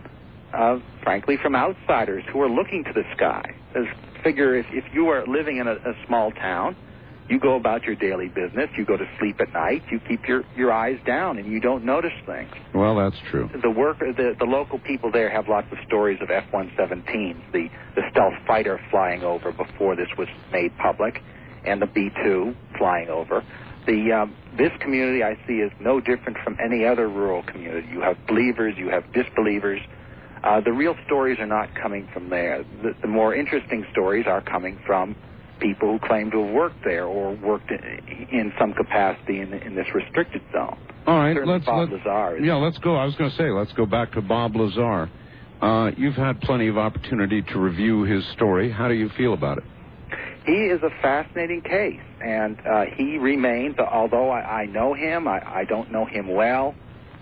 uh, 0.53 0.79
frankly, 1.03 1.37
from 1.37 1.55
outsiders 1.55 2.25
who 2.33 2.41
are 2.43 2.49
looking 2.49 2.85
to 2.85 2.93
the 2.93 3.05
sky. 3.17 3.55
As 3.75 3.85
figure 4.23 4.57
if, 4.57 4.67
if 4.71 4.85
you 4.93 5.09
are 5.09 5.27
living 5.27 5.59
in 5.59 5.67
a, 5.67 5.73
a 5.73 5.95
small 6.07 6.31
town, 6.33 6.77
you 7.29 7.39
go 7.39 7.55
about 7.55 7.85
your 7.85 7.95
daily 7.95 8.27
business, 8.27 8.69
you 8.77 8.85
go 8.85 8.97
to 8.97 9.09
sleep 9.19 9.41
at 9.41 9.53
night, 9.53 9.83
you 9.91 10.01
keep 10.01 10.27
your, 10.27 10.43
your 10.57 10.73
eyes 10.73 10.99
down, 11.07 11.39
and 11.39 11.47
you 11.47 11.61
don't 11.61 11.85
notice 11.85 12.13
things. 12.27 12.51
Well, 12.75 12.97
that's 12.97 13.17
true. 13.31 13.49
The 13.63 13.71
worker, 13.71 14.13
the, 14.13 14.35
the 14.37 14.45
local 14.45 14.81
people 14.81 15.13
there 15.13 15.31
have 15.31 15.49
lots 15.49 15.69
of 15.71 15.79
stories 15.87 16.19
of 16.21 16.31
F-117s, 16.31 17.53
the, 17.53 17.69
the 17.95 18.03
stealth 18.11 18.35
fighter 18.47 18.81
flying 18.91 19.23
over 19.23 19.53
before 19.53 19.95
this 19.95 20.09
was 20.19 20.27
made 20.51 20.77
public, 20.79 21.23
and 21.65 21.81
the 21.81 21.87
B-2 21.87 22.57
flying 22.77 23.09
over. 23.09 23.45
The 23.87 24.13
um, 24.13 24.37
this 24.59 24.73
community 24.81 25.23
I 25.23 25.39
see 25.47 25.55
is 25.55 25.73
no 25.81 26.01
different 26.01 26.37
from 26.45 26.57
any 26.63 26.85
other 26.85 27.09
rural 27.09 27.43
community. 27.43 27.89
You 27.91 28.01
have 28.03 28.17
believers, 28.27 28.75
you 28.77 28.91
have 28.91 29.11
disbelievers. 29.13 29.81
Uh, 30.43 30.61
the 30.61 30.73
real 30.73 30.97
stories 31.07 31.39
are 31.39 31.47
not 31.47 31.75
coming 31.75 32.09
from 32.13 32.31
there. 32.31 32.65
The, 32.83 32.95
the 33.03 33.09
more 33.09 33.35
interesting 33.35 33.85
stories 33.93 34.27
are 34.27 34.41
coming 34.41 34.79
from 34.87 35.15
people 35.61 35.99
who 35.99 36.07
claim 36.07 36.31
to 36.31 36.43
have 36.45 36.55
worked 36.55 36.83
there 36.85 37.05
or 37.05 37.35
worked 37.37 37.71
in, 37.71 37.79
in 38.31 38.53
some 38.59 38.73
capacity 38.73 39.41
in, 39.41 39.53
in 39.53 39.75
this 39.75 39.87
restricted 39.95 40.43
zone. 40.53 40.79
All 41.07 41.19
right, 41.19 41.35
Certainly 41.35 41.55
let's 41.55 41.67
Bob 41.67 41.91
let, 41.91 41.99
Lazar. 42.07 42.39
Is, 42.39 42.45
yeah, 42.47 42.55
let's 42.55 42.79
go. 42.79 42.97
I 42.97 43.05
was 43.05 43.15
going 43.17 43.31
to 43.31 43.37
say, 43.37 43.51
let's 43.51 43.73
go 43.73 43.85
back 43.85 44.13
to 44.13 44.23
Bob 44.23 44.57
Lazar. 44.57 45.11
Uh, 45.61 45.91
you've 45.97 46.15
had 46.15 46.41
plenty 46.41 46.69
of 46.69 46.79
opportunity 46.79 47.43
to 47.43 47.59
review 47.59 48.05
his 48.05 48.27
story. 48.33 48.71
How 48.71 48.89
do 48.89 48.95
you 48.95 49.11
feel 49.11 49.35
about 49.35 49.59
it? 49.59 49.65
He 50.47 50.53
is 50.53 50.83
a 50.83 50.91
fascinating 51.03 51.61
case, 51.61 52.01
and 52.25 52.59
uh, 52.67 52.85
he 52.97 53.19
remains. 53.19 53.79
Although 53.79 54.31
I, 54.31 54.63
I 54.63 54.67
know 54.67 54.95
him, 54.95 55.29
I, 55.29 55.43
I 55.61 55.65
don't 55.65 55.93
know 55.93 56.07
him 56.07 56.29
well. 56.29 56.75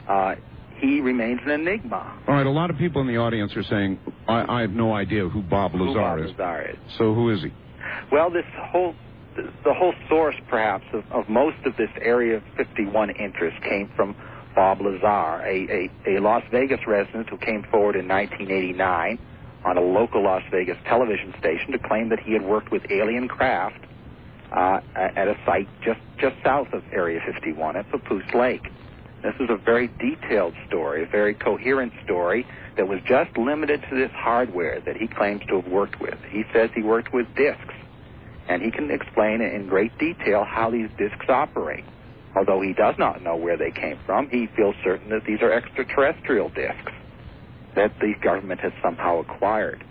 Uh, 0.07 0.37
he 0.79 1.01
remains 1.01 1.41
an 1.45 1.51
enigma. 1.51 2.21
All 2.27 2.35
right, 2.35 2.47
a 2.47 2.51
lot 2.51 2.71
of 2.71 2.79
people 2.79 3.01
in 3.01 3.07
the 3.07 3.17
audience 3.17 3.57
are 3.57 3.62
saying, 3.64 3.99
I, 4.27 4.59
I 4.59 4.61
have 4.62 4.71
no 4.71 4.95
idea 4.95 5.29
who 5.29 5.43
Bob 5.43 5.75
Lazar 5.75 5.87
Who 5.87 5.95
Bob 5.95 6.19
is. 6.21 6.31
Lazar 6.31 6.71
is. 6.71 6.77
So 6.99 7.14
who 7.14 7.31
is 7.31 7.43
he? 7.43 7.53
Well, 8.11 8.31
this 8.31 8.45
whole 8.57 8.95
the 9.64 9.73
whole 9.73 9.95
source, 10.09 10.35
perhaps, 10.49 10.85
of, 10.93 11.05
of 11.12 11.29
most 11.29 11.59
of 11.64 11.77
this 11.77 11.91
Area 12.01 12.43
51 12.57 13.11
interest 13.11 13.62
came 13.62 13.88
from 13.95 14.17
Bob 14.55 14.81
Lazar, 14.81 15.47
a, 15.47 15.88
a, 16.07 16.17
a 16.17 16.21
Las 16.21 16.43
Vegas 16.51 16.81
resident 16.87 17.29
who 17.29 17.37
came 17.37 17.62
forward 17.71 17.95
in 17.95 18.09
1989 18.09 19.19
on 19.64 19.77
a 19.77 19.81
local 19.81 20.23
Las 20.25 20.43
Vegas 20.51 20.77
television 20.85 21.33
station 21.38 21.73
to 21.73 21.79
claim 21.79 22.09
that 22.09 22.19
he 22.19 22.33
had 22.33 22.43
worked 22.43 22.73
with 22.73 22.83
alien 22.91 23.29
craft 23.29 23.85
uh, 24.53 24.81
at 24.97 25.29
a 25.29 25.37
site 25.45 25.69
just, 25.83 26.01
just 26.19 26.35
south 26.43 26.69
of 26.73 26.83
Area 26.93 27.21
51 27.25 27.77
at 27.77 27.88
Papoose 27.91 28.35
Lake. 28.35 28.67
This 29.22 29.35
is 29.40 29.50
a 29.50 29.57
very 29.57 29.88
detailed 29.98 30.54
story, 30.66 31.02
a 31.02 31.07
very 31.07 31.35
coherent 31.35 31.92
story 32.04 32.46
that 32.76 32.87
was 32.87 33.00
just 33.04 33.37
limited 33.37 33.83
to 33.90 33.96
this 33.96 34.12
hardware 34.14 34.81
that 34.81 34.96
he 34.96 35.09
claims 35.09 35.42
to 35.48 35.61
have 35.61 35.70
worked 35.70 36.00
with. 36.00 36.18
He 36.31 36.44
says 36.52 36.70
he 36.74 36.83
worked 36.83 37.12
with 37.12 37.26
discs, 37.35 37.74
and 38.48 38.62
he 38.62 38.70
can 38.70 38.90
explain 38.90 39.40
in 39.40 39.68
great 39.68 39.96
detail 39.98 40.44
how 40.44 40.70
these 40.70 40.88
discs 40.96 41.26
operate. 41.28 41.85
Although 42.37 42.61
he 42.61 42.72
does 42.72 42.94
not 42.98 43.22
know 43.22 43.37
where 43.37 43.57
they 43.57 43.72
came 43.72 43.98
from, 44.07 44.28
he 44.28 44.46
feels 44.54 44.76
certain 44.85 45.11
that 45.11 45.24
these 45.26 45.42
are 45.42 45.52
extraterrestrial 45.52 46.50
discs 46.50 46.92
that 47.74 47.92
the 48.00 48.14
government 48.22 48.61
has 48.61 48.72
somehow 48.83 49.18
acquired. 49.18 49.85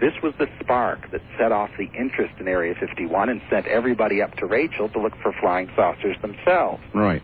This 0.00 0.12
was 0.22 0.34
the 0.38 0.46
spark 0.60 1.10
that 1.12 1.20
set 1.38 1.52
off 1.52 1.70
the 1.78 1.88
interest 1.96 2.34
in 2.40 2.48
Area 2.48 2.74
51 2.74 3.28
and 3.28 3.40
sent 3.48 3.66
everybody 3.66 4.20
up 4.20 4.34
to 4.36 4.46
Rachel 4.46 4.88
to 4.88 5.00
look 5.00 5.12
for 5.22 5.32
flying 5.40 5.70
saucers 5.76 6.16
themselves. 6.22 6.82
Right. 6.92 7.22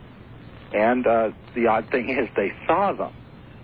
And 0.72 1.06
uh, 1.06 1.30
the 1.54 1.66
odd 1.66 1.90
thing 1.90 2.10
is, 2.10 2.28
they 2.36 2.52
saw 2.66 2.92
them. 2.92 3.12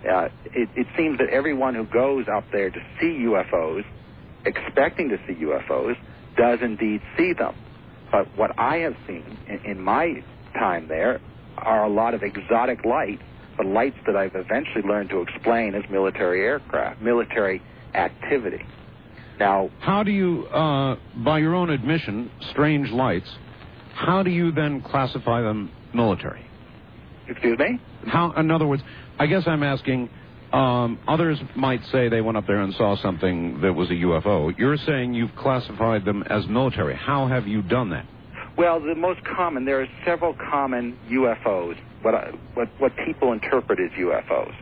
Uh, 0.09 0.29
it, 0.45 0.69
it 0.75 0.87
seems 0.97 1.17
that 1.17 1.29
everyone 1.29 1.75
who 1.75 1.85
goes 1.85 2.25
up 2.33 2.45
there 2.51 2.69
to 2.69 2.79
see 2.99 3.25
UFOs, 3.25 3.83
expecting 4.45 5.09
to 5.09 5.17
see 5.27 5.33
UFOs, 5.33 5.95
does 6.37 6.59
indeed 6.61 7.01
see 7.17 7.33
them. 7.33 7.55
But 8.11 8.27
what 8.37 8.57
I 8.57 8.77
have 8.77 8.95
seen 9.07 9.37
in, 9.47 9.59
in 9.65 9.81
my 9.81 10.23
time 10.53 10.87
there 10.87 11.19
are 11.57 11.83
a 11.85 11.89
lot 11.89 12.13
of 12.13 12.21
exotic 12.23 12.85
lights, 12.85 13.23
but 13.57 13.65
lights 13.65 13.97
that 14.05 14.15
I've 14.15 14.35
eventually 14.35 14.83
learned 14.83 15.09
to 15.09 15.21
explain 15.21 15.73
as 15.75 15.83
military 15.89 16.41
aircraft, 16.41 17.01
military 17.01 17.61
activity. 17.93 18.63
Now, 19.39 19.69
How 19.79 20.03
do 20.03 20.11
you, 20.11 20.45
uh, 20.47 20.97
by 21.23 21.39
your 21.39 21.55
own 21.55 21.69
admission, 21.69 22.31
strange 22.51 22.89
lights, 22.89 23.29
how 23.93 24.23
do 24.23 24.29
you 24.29 24.51
then 24.51 24.81
classify 24.81 25.41
them 25.41 25.71
military? 25.93 26.44
Excuse 27.27 27.57
me? 27.59 27.79
How, 28.07 28.31
in 28.33 28.51
other 28.51 28.67
words, 28.67 28.83
I 29.19 29.27
guess 29.27 29.43
I'm 29.47 29.63
asking, 29.63 30.09
um, 30.53 30.99
others 31.07 31.39
might 31.55 31.81
say 31.91 32.09
they 32.09 32.21
went 32.21 32.37
up 32.37 32.47
there 32.47 32.61
and 32.61 32.73
saw 32.73 32.95
something 32.97 33.61
that 33.61 33.73
was 33.73 33.89
a 33.89 33.93
UFO. 33.93 34.57
You're 34.57 34.77
saying 34.77 35.13
you've 35.13 35.35
classified 35.35 36.05
them 36.05 36.23
as 36.23 36.47
military. 36.47 36.95
How 36.95 37.27
have 37.27 37.47
you 37.47 37.61
done 37.61 37.89
that? 37.89 38.05
Well, 38.57 38.79
the 38.79 38.95
most 38.95 39.19
common, 39.23 39.65
there 39.65 39.81
are 39.81 39.87
several 40.05 40.33
common 40.33 40.97
UFOs, 41.09 41.77
what, 42.01 42.15
I, 42.15 42.31
what, 42.53 42.69
what 42.79 42.93
people 43.05 43.33
interpret 43.33 43.79
as 43.79 43.91
UFOs. 43.99 44.53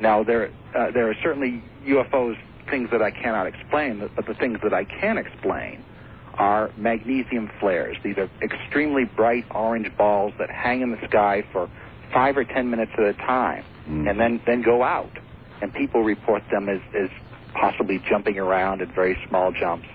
Now, 0.00 0.22
there, 0.22 0.50
uh, 0.76 0.90
there 0.90 1.08
are 1.08 1.14
certainly 1.22 1.62
UFOs, 1.86 2.36
things 2.68 2.90
that 2.90 3.00
I 3.00 3.10
cannot 3.10 3.46
explain, 3.46 4.00
but- 4.00 4.14
but 4.14 4.26
the 4.26 4.34
things 4.34 4.58
that 4.62 4.74
I 4.74 4.84
can 4.84 5.16
explain 5.16 5.82
are 6.34 6.70
magnesium 6.76 7.50
flares. 7.60 7.96
These 8.02 8.18
are 8.18 8.28
extremely 8.42 9.04
bright 9.04 9.44
orange 9.50 9.94
balls 9.96 10.32
that 10.38 10.50
hang 10.50 10.80
in 10.80 10.90
the 10.90 10.98
sky 11.06 11.42
for 11.52 11.68
five 12.12 12.36
or 12.36 12.44
ten 12.44 12.70
minutes 12.70 12.92
at 12.98 13.04
a 13.04 13.14
time 13.14 13.64
Mm. 13.88 14.08
and 14.08 14.20
then, 14.20 14.40
then 14.46 14.62
go 14.62 14.82
out. 14.82 15.10
And 15.60 15.72
people 15.72 16.02
report 16.02 16.42
them 16.50 16.68
as, 16.68 16.80
as 16.94 17.08
possibly 17.54 18.02
jumping 18.08 18.38
around 18.38 18.82
at 18.82 18.94
very 18.94 19.16
small 19.28 19.52
jumps. 19.52 19.86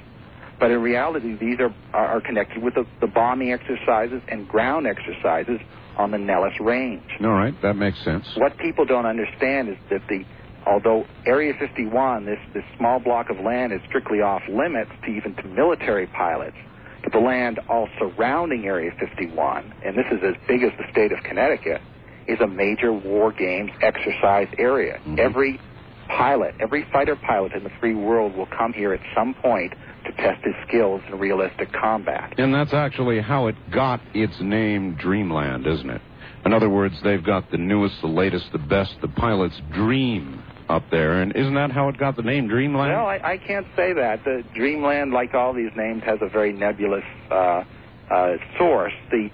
But 0.60 0.72
in 0.72 0.82
reality, 0.82 1.36
these 1.36 1.60
are, 1.60 1.74
are, 1.94 2.20
connected 2.22 2.64
with 2.64 2.74
the, 2.74 2.86
the 3.00 3.08
bombing 3.08 3.52
exercises 3.52 4.22
and 4.28 4.48
ground 4.48 4.88
exercises 4.88 5.60
on 5.98 6.12
the 6.12 6.18
Nellis 6.18 6.60
Range. 6.60 7.04
All 7.22 7.30
right, 7.30 7.54
that 7.62 7.76
makes 7.76 8.04
sense. 8.04 8.26
What 8.38 8.58
people 8.58 8.86
don't 8.86 9.06
understand 9.06 9.70
is 9.70 9.78
that 9.92 10.02
the 10.08 10.26
although 10.66 11.06
Area 11.26 11.54
51, 11.58 12.26
this, 12.26 12.40
this 12.54 12.64
small 12.78 13.00
block 13.00 13.30
of 13.30 13.40
land, 13.40 13.72
is 13.72 13.80
strictly 13.88 14.22
off 14.22 14.42
limits 14.50 14.92
to 15.06 15.12
even 15.12 15.34
to 15.36 15.44
military 15.48 16.08
pilots, 16.08 16.58
but 17.04 17.14
the 17.14 17.20
land 17.20 17.60
all 17.70 17.88
surrounding 18.00 18.66
Area 18.66 18.92
51, 19.00 19.74
and 19.86 19.96
this 19.96 20.08
is 20.12 20.20
as 20.24 20.36
big 20.48 20.64
as 20.64 20.72
the 20.78 20.84
state 20.92 21.12
of 21.12 21.24
Connecticut, 21.24 21.82
is 22.28 22.40
a 22.42 22.48
major 22.48 22.92
war 22.92 23.32
games 23.32 23.72
exercise 23.82 24.48
area. 24.58 25.00
Mhm. 25.08 25.20
Every 25.20 25.60
pilot, 26.08 26.56
every 26.60 26.84
fighter 26.92 27.16
pilot 27.16 27.54
in 27.54 27.64
the 27.64 27.70
free 27.82 27.94
world 27.96 28.36
will 28.36 28.46
come 28.48 28.74
here 28.74 28.94
at 28.94 29.02
some 29.16 29.34
point 29.34 29.74
to 30.06 30.12
test 30.14 30.44
his 30.44 30.56
skills 30.68 31.02
in 31.08 31.20
realistic 31.20 31.72
combat. 31.72 32.34
And 32.38 32.54
that's 32.54 32.74
actually 32.74 33.20
how 33.20 33.48
it 33.48 33.56
got 33.72 34.00
its 34.14 34.40
name 34.40 34.94
Dreamland, 34.94 35.68
isn't 35.68 35.90
it? 35.90 36.02
In 36.46 36.54
other 36.54 36.70
words, 36.70 36.96
they've 37.04 37.24
got 37.24 37.52
the 37.52 37.58
newest, 37.58 38.00
the 38.02 38.08
latest, 38.08 38.52
the 38.54 38.58
best, 38.58 38.96
the 39.02 39.10
pilots 39.10 39.60
dream 39.74 40.42
up 40.70 40.84
there. 40.92 41.22
And 41.22 41.36
isn't 41.36 41.56
that 41.56 41.72
how 41.72 41.90
it 41.90 41.98
got 41.98 42.16
the 42.16 42.22
name 42.22 42.48
Dreamland? 42.48 42.92
No, 42.92 43.06
I, 43.06 43.34
I 43.34 43.38
can't 43.38 43.68
say 43.76 43.94
that. 43.94 44.24
The 44.24 44.44
Dreamland, 44.56 45.12
like 45.12 45.34
all 45.34 45.54
these 45.54 45.72
names, 45.76 46.04
has 46.04 46.20
a 46.22 46.30
very 46.30 46.54
nebulous 46.54 47.04
uh, 47.30 47.64
uh, 48.10 48.34
source. 48.58 48.94
The 49.12 49.30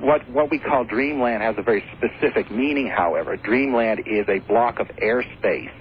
what 0.00 0.28
what 0.30 0.50
we 0.50 0.58
call 0.58 0.84
Dreamland 0.84 1.42
has 1.42 1.56
a 1.58 1.62
very 1.62 1.84
specific 1.96 2.50
meaning. 2.50 2.88
However, 2.88 3.36
Dreamland 3.36 4.00
is 4.06 4.26
a 4.28 4.38
block 4.40 4.78
of 4.80 4.88
airspace, 5.02 5.72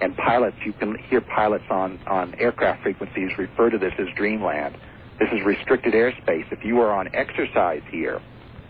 and 0.00 0.16
pilots 0.16 0.56
you 0.64 0.72
can 0.72 0.96
hear 1.08 1.20
pilots 1.20 1.64
on 1.70 1.98
on 2.06 2.34
aircraft 2.38 2.82
frequencies 2.82 3.30
refer 3.38 3.70
to 3.70 3.78
this 3.78 3.92
as 3.98 4.06
Dreamland. 4.16 4.76
This 5.18 5.28
is 5.32 5.44
restricted 5.44 5.94
airspace. 5.94 6.50
If 6.52 6.64
you 6.64 6.80
are 6.80 6.92
on 6.92 7.14
exercise 7.14 7.82
here 7.90 8.20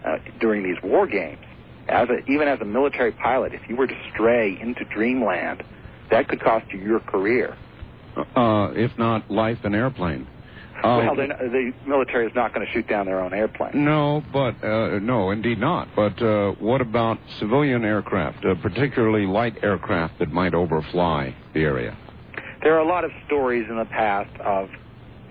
uh, 0.04 0.18
during 0.40 0.62
these 0.62 0.80
war 0.82 1.06
games, 1.06 1.44
as 1.88 2.08
a, 2.08 2.18
even 2.30 2.46
as 2.48 2.60
a 2.60 2.64
military 2.64 3.12
pilot, 3.12 3.52
if 3.52 3.68
you 3.68 3.76
were 3.76 3.86
to 3.86 4.10
stray 4.12 4.56
into 4.60 4.84
Dreamland, 4.84 5.64
that 6.10 6.28
could 6.28 6.40
cost 6.40 6.70
you 6.72 6.78
your 6.78 7.00
career. 7.00 7.56
uh, 8.36 8.70
if 8.74 8.96
not 8.96 9.30
life 9.30 9.58
and 9.64 9.74
airplane. 9.74 10.26
Uh, 10.82 10.98
well, 10.98 11.16
the 11.16 11.72
military 11.86 12.26
is 12.26 12.34
not 12.34 12.54
going 12.54 12.66
to 12.66 12.72
shoot 12.72 12.86
down 12.86 13.06
their 13.06 13.20
own 13.20 13.32
airplane. 13.32 13.84
no, 13.84 14.22
but 14.32 14.62
uh, 14.62 14.98
no, 14.98 15.30
indeed 15.30 15.58
not. 15.58 15.88
But 15.96 16.20
uh, 16.22 16.52
what 16.52 16.80
about 16.80 17.18
civilian 17.38 17.84
aircraft, 17.84 18.44
uh, 18.44 18.54
particularly 18.62 19.26
light 19.26 19.62
aircraft 19.62 20.18
that 20.18 20.30
might 20.30 20.54
overfly 20.54 21.34
the 21.54 21.60
area? 21.60 21.96
There 22.62 22.74
are 22.74 22.80
a 22.80 22.88
lot 22.88 23.04
of 23.04 23.10
stories 23.26 23.66
in 23.68 23.76
the 23.76 23.84
past 23.86 24.30
of 24.40 24.68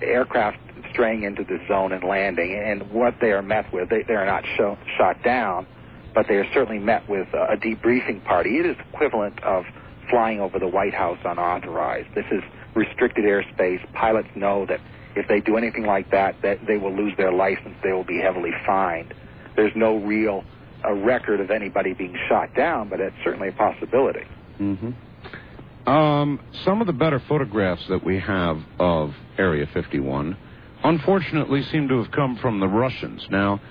aircraft 0.01 0.57
straying 0.91 1.23
into 1.23 1.43
the 1.43 1.59
zone 1.67 1.91
and 1.91 2.03
landing, 2.03 2.53
and 2.53 2.91
what 2.91 3.15
they 3.21 3.31
are 3.31 3.41
met 3.41 3.71
with, 3.73 3.89
they, 3.89 4.03
they 4.03 4.13
are 4.13 4.25
not 4.25 4.43
show, 4.57 4.77
shot 4.97 5.21
down, 5.23 5.67
but 6.13 6.27
they 6.27 6.35
are 6.35 6.45
certainly 6.53 6.79
met 6.79 7.07
with 7.09 7.27
a, 7.33 7.53
a 7.53 7.57
debriefing 7.57 8.23
party. 8.23 8.57
It 8.57 8.65
is 8.65 8.77
equivalent 8.93 9.43
of 9.43 9.65
flying 10.09 10.39
over 10.39 10.59
the 10.59 10.67
White 10.67 10.93
House 10.93 11.17
unauthorized. 11.25 12.13
This 12.15 12.25
is 12.31 12.41
restricted 12.75 13.25
airspace. 13.25 13.81
Pilots 13.93 14.29
know 14.35 14.65
that 14.67 14.79
if 15.15 15.27
they 15.27 15.39
do 15.39 15.57
anything 15.57 15.83
like 15.85 16.11
that, 16.11 16.35
that 16.43 16.59
they 16.67 16.77
will 16.77 16.95
lose 16.95 17.13
their 17.17 17.31
license. 17.31 17.75
They 17.83 17.91
will 17.91 18.03
be 18.03 18.19
heavily 18.19 18.51
fined. 18.65 19.13
There's 19.55 19.73
no 19.75 19.97
real 19.97 20.43
uh, 20.83 20.93
record 20.93 21.39
of 21.39 21.51
anybody 21.51 21.93
being 21.93 22.15
shot 22.27 22.53
down, 22.55 22.89
but 22.89 22.99
it's 22.99 23.15
certainly 23.23 23.49
a 23.49 23.53
possibility. 23.53 24.25
Mm-hmm. 24.59 25.89
Um, 25.89 26.39
some 26.63 26.81
of 26.81 26.87
the 26.87 26.93
better 26.93 27.21
photographs 27.27 27.83
that 27.89 28.03
we 28.03 28.19
have 28.19 28.57
of 28.79 29.13
Area 29.37 29.67
51, 29.73 30.35
unfortunately, 30.83 31.63
seem 31.71 31.87
to 31.89 32.01
have 32.01 32.11
come 32.11 32.37
from 32.41 32.59
the 32.59 32.67
Russians. 32.67 33.25
Now, 33.29 33.61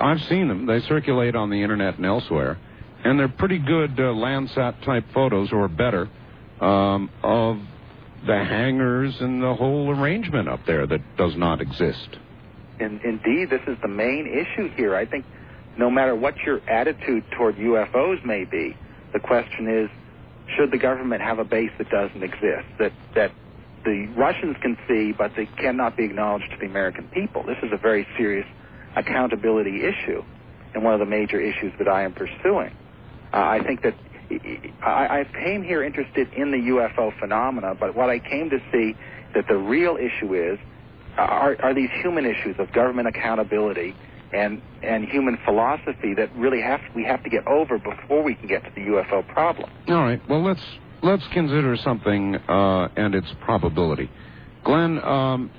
I've 0.00 0.20
seen 0.22 0.48
them; 0.48 0.66
they 0.66 0.80
circulate 0.80 1.34
on 1.34 1.50
the 1.50 1.62
internet 1.62 1.96
and 1.96 2.06
elsewhere, 2.06 2.58
and 3.04 3.18
they're 3.18 3.28
pretty 3.28 3.58
good 3.58 3.92
uh, 3.92 4.14
Landsat 4.14 4.82
type 4.84 5.04
photos, 5.12 5.52
or 5.52 5.68
better, 5.68 6.08
um, 6.60 7.10
of 7.22 7.58
the 8.26 8.44
hangars 8.44 9.16
and 9.20 9.42
the 9.42 9.54
whole 9.54 9.90
arrangement 9.90 10.48
up 10.48 10.60
there 10.66 10.86
that 10.86 11.00
does 11.16 11.36
not 11.36 11.60
exist. 11.60 12.16
In, 12.80 13.00
indeed, 13.04 13.50
this 13.50 13.62
is 13.66 13.76
the 13.82 13.88
main 13.88 14.26
issue 14.26 14.68
here. 14.76 14.94
I 14.94 15.06
think 15.06 15.24
no 15.76 15.90
matter 15.90 16.14
what 16.14 16.36
your 16.44 16.60
attitude 16.68 17.24
toward 17.36 17.56
UFOs 17.56 18.24
may 18.24 18.44
be, 18.44 18.76
the 19.12 19.20
question 19.20 19.68
is, 19.68 19.90
should 20.56 20.70
the 20.70 20.78
government 20.78 21.22
have 21.22 21.38
a 21.38 21.44
base 21.44 21.70
that 21.78 21.90
doesn't 21.90 22.22
exist, 22.22 22.66
that, 22.78 22.92
that 23.14 23.32
the 23.84 24.06
Russians 24.16 24.56
can 24.62 24.76
see, 24.88 25.12
but 25.12 25.32
they 25.36 25.46
cannot 25.46 25.96
be 25.96 26.04
acknowledged 26.04 26.50
to 26.50 26.56
the 26.58 26.66
American 26.66 27.08
people? 27.08 27.42
This 27.42 27.58
is 27.62 27.70
a 27.72 27.76
very 27.76 28.06
serious 28.16 28.46
accountability 28.96 29.84
issue. 29.84 30.22
and 30.74 30.84
one 30.84 30.94
of 30.94 31.00
the 31.00 31.06
major 31.06 31.40
issues 31.40 31.72
that 31.78 31.88
I 31.88 32.02
am 32.02 32.12
pursuing. 32.12 32.74
Uh, 33.32 33.36
I 33.36 33.60
think 33.64 33.82
that 33.82 33.94
I, 34.30 35.20
I 35.20 35.26
came 35.32 35.62
here 35.62 35.82
interested 35.82 36.32
in 36.34 36.50
the 36.50 36.58
UFO 36.58 37.18
phenomena, 37.18 37.74
but 37.78 37.94
what 37.94 38.10
I 38.10 38.18
came 38.18 38.50
to 38.50 38.58
see 38.72 38.94
that 39.34 39.46
the 39.48 39.56
real 39.56 39.96
issue 39.96 40.34
is 40.34 40.58
are, 41.16 41.56
are 41.62 41.74
these 41.74 41.90
human 42.02 42.24
issues 42.24 42.56
of 42.58 42.72
government 42.72 43.08
accountability 43.08 43.94
and 44.32 44.60
and 44.82 45.04
human 45.04 45.38
philosophy 45.44 46.14
that 46.14 46.34
really 46.36 46.60
have 46.60 46.80
we 46.94 47.04
have 47.04 47.22
to 47.24 47.30
get 47.30 47.46
over 47.46 47.78
before 47.78 48.22
we 48.22 48.34
can 48.34 48.46
get 48.46 48.62
to 48.64 48.70
the 48.74 48.82
UFO 48.82 49.26
problem. 49.28 49.70
All 49.88 50.02
right. 50.02 50.20
Well, 50.28 50.44
let's 50.44 50.62
let's 51.02 51.24
consider 51.32 51.76
something 51.76 52.36
uh, 52.36 52.88
and 52.96 53.14
its 53.14 53.28
probability. 53.44 54.10
Glenn, 54.64 54.98
um, 55.02 55.50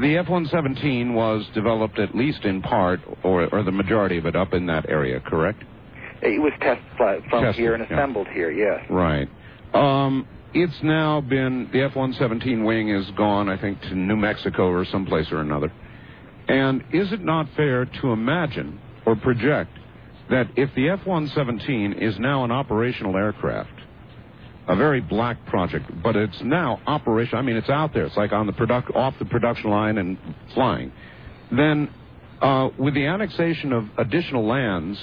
the 0.00 0.16
F-117 0.18 1.14
was 1.14 1.46
developed 1.54 1.98
at 1.98 2.14
least 2.14 2.44
in 2.44 2.62
part, 2.62 3.00
or, 3.22 3.52
or 3.52 3.62
the 3.62 3.72
majority 3.72 4.18
of 4.18 4.26
it, 4.26 4.36
up 4.36 4.52
in 4.52 4.66
that 4.66 4.88
area, 4.88 5.20
correct? 5.20 5.62
It 6.24 6.40
was 6.40 6.52
tested 6.60 6.84
from 6.98 7.44
Tested, 7.44 7.54
here 7.54 7.74
and 7.74 7.86
yeah. 7.88 7.96
assembled 7.96 8.28
here. 8.28 8.50
Yes. 8.50 8.84
Right. 8.88 9.28
Um, 9.74 10.26
it's 10.54 10.78
now 10.82 11.20
been 11.20 11.68
the 11.72 11.82
F-117 11.82 12.64
wing 12.64 12.88
is 12.88 13.10
gone, 13.16 13.48
I 13.48 13.60
think, 13.60 13.80
to 13.82 13.94
New 13.94 14.16
Mexico 14.16 14.68
or 14.68 14.84
someplace 14.84 15.30
or 15.30 15.40
another. 15.40 15.72
And 16.48 16.82
is 16.92 17.12
it 17.12 17.20
not 17.20 17.48
fair 17.56 17.84
to 17.84 18.12
imagine 18.12 18.80
or 19.04 19.16
project 19.16 19.70
that 20.30 20.46
if 20.56 20.70
the 20.74 20.88
F-117 20.90 22.00
is 22.00 22.18
now 22.18 22.44
an 22.44 22.50
operational 22.50 23.16
aircraft, 23.16 23.70
a 24.66 24.76
very 24.76 25.00
black 25.00 25.44
project, 25.46 25.90
but 26.02 26.16
it's 26.16 26.40
now 26.42 26.80
operational. 26.86 27.42
I 27.42 27.42
mean, 27.42 27.56
it's 27.56 27.68
out 27.68 27.92
there. 27.92 28.06
It's 28.06 28.16
like 28.16 28.32
on 28.32 28.46
the 28.46 28.52
product 28.52 28.90
off 28.94 29.14
the 29.18 29.26
production 29.26 29.70
line 29.70 29.98
and 29.98 30.16
flying. 30.54 30.90
Then, 31.50 31.90
uh, 32.40 32.70
with 32.78 32.94
the 32.94 33.04
annexation 33.06 33.72
of 33.72 33.84
additional 33.98 34.46
lands 34.46 34.98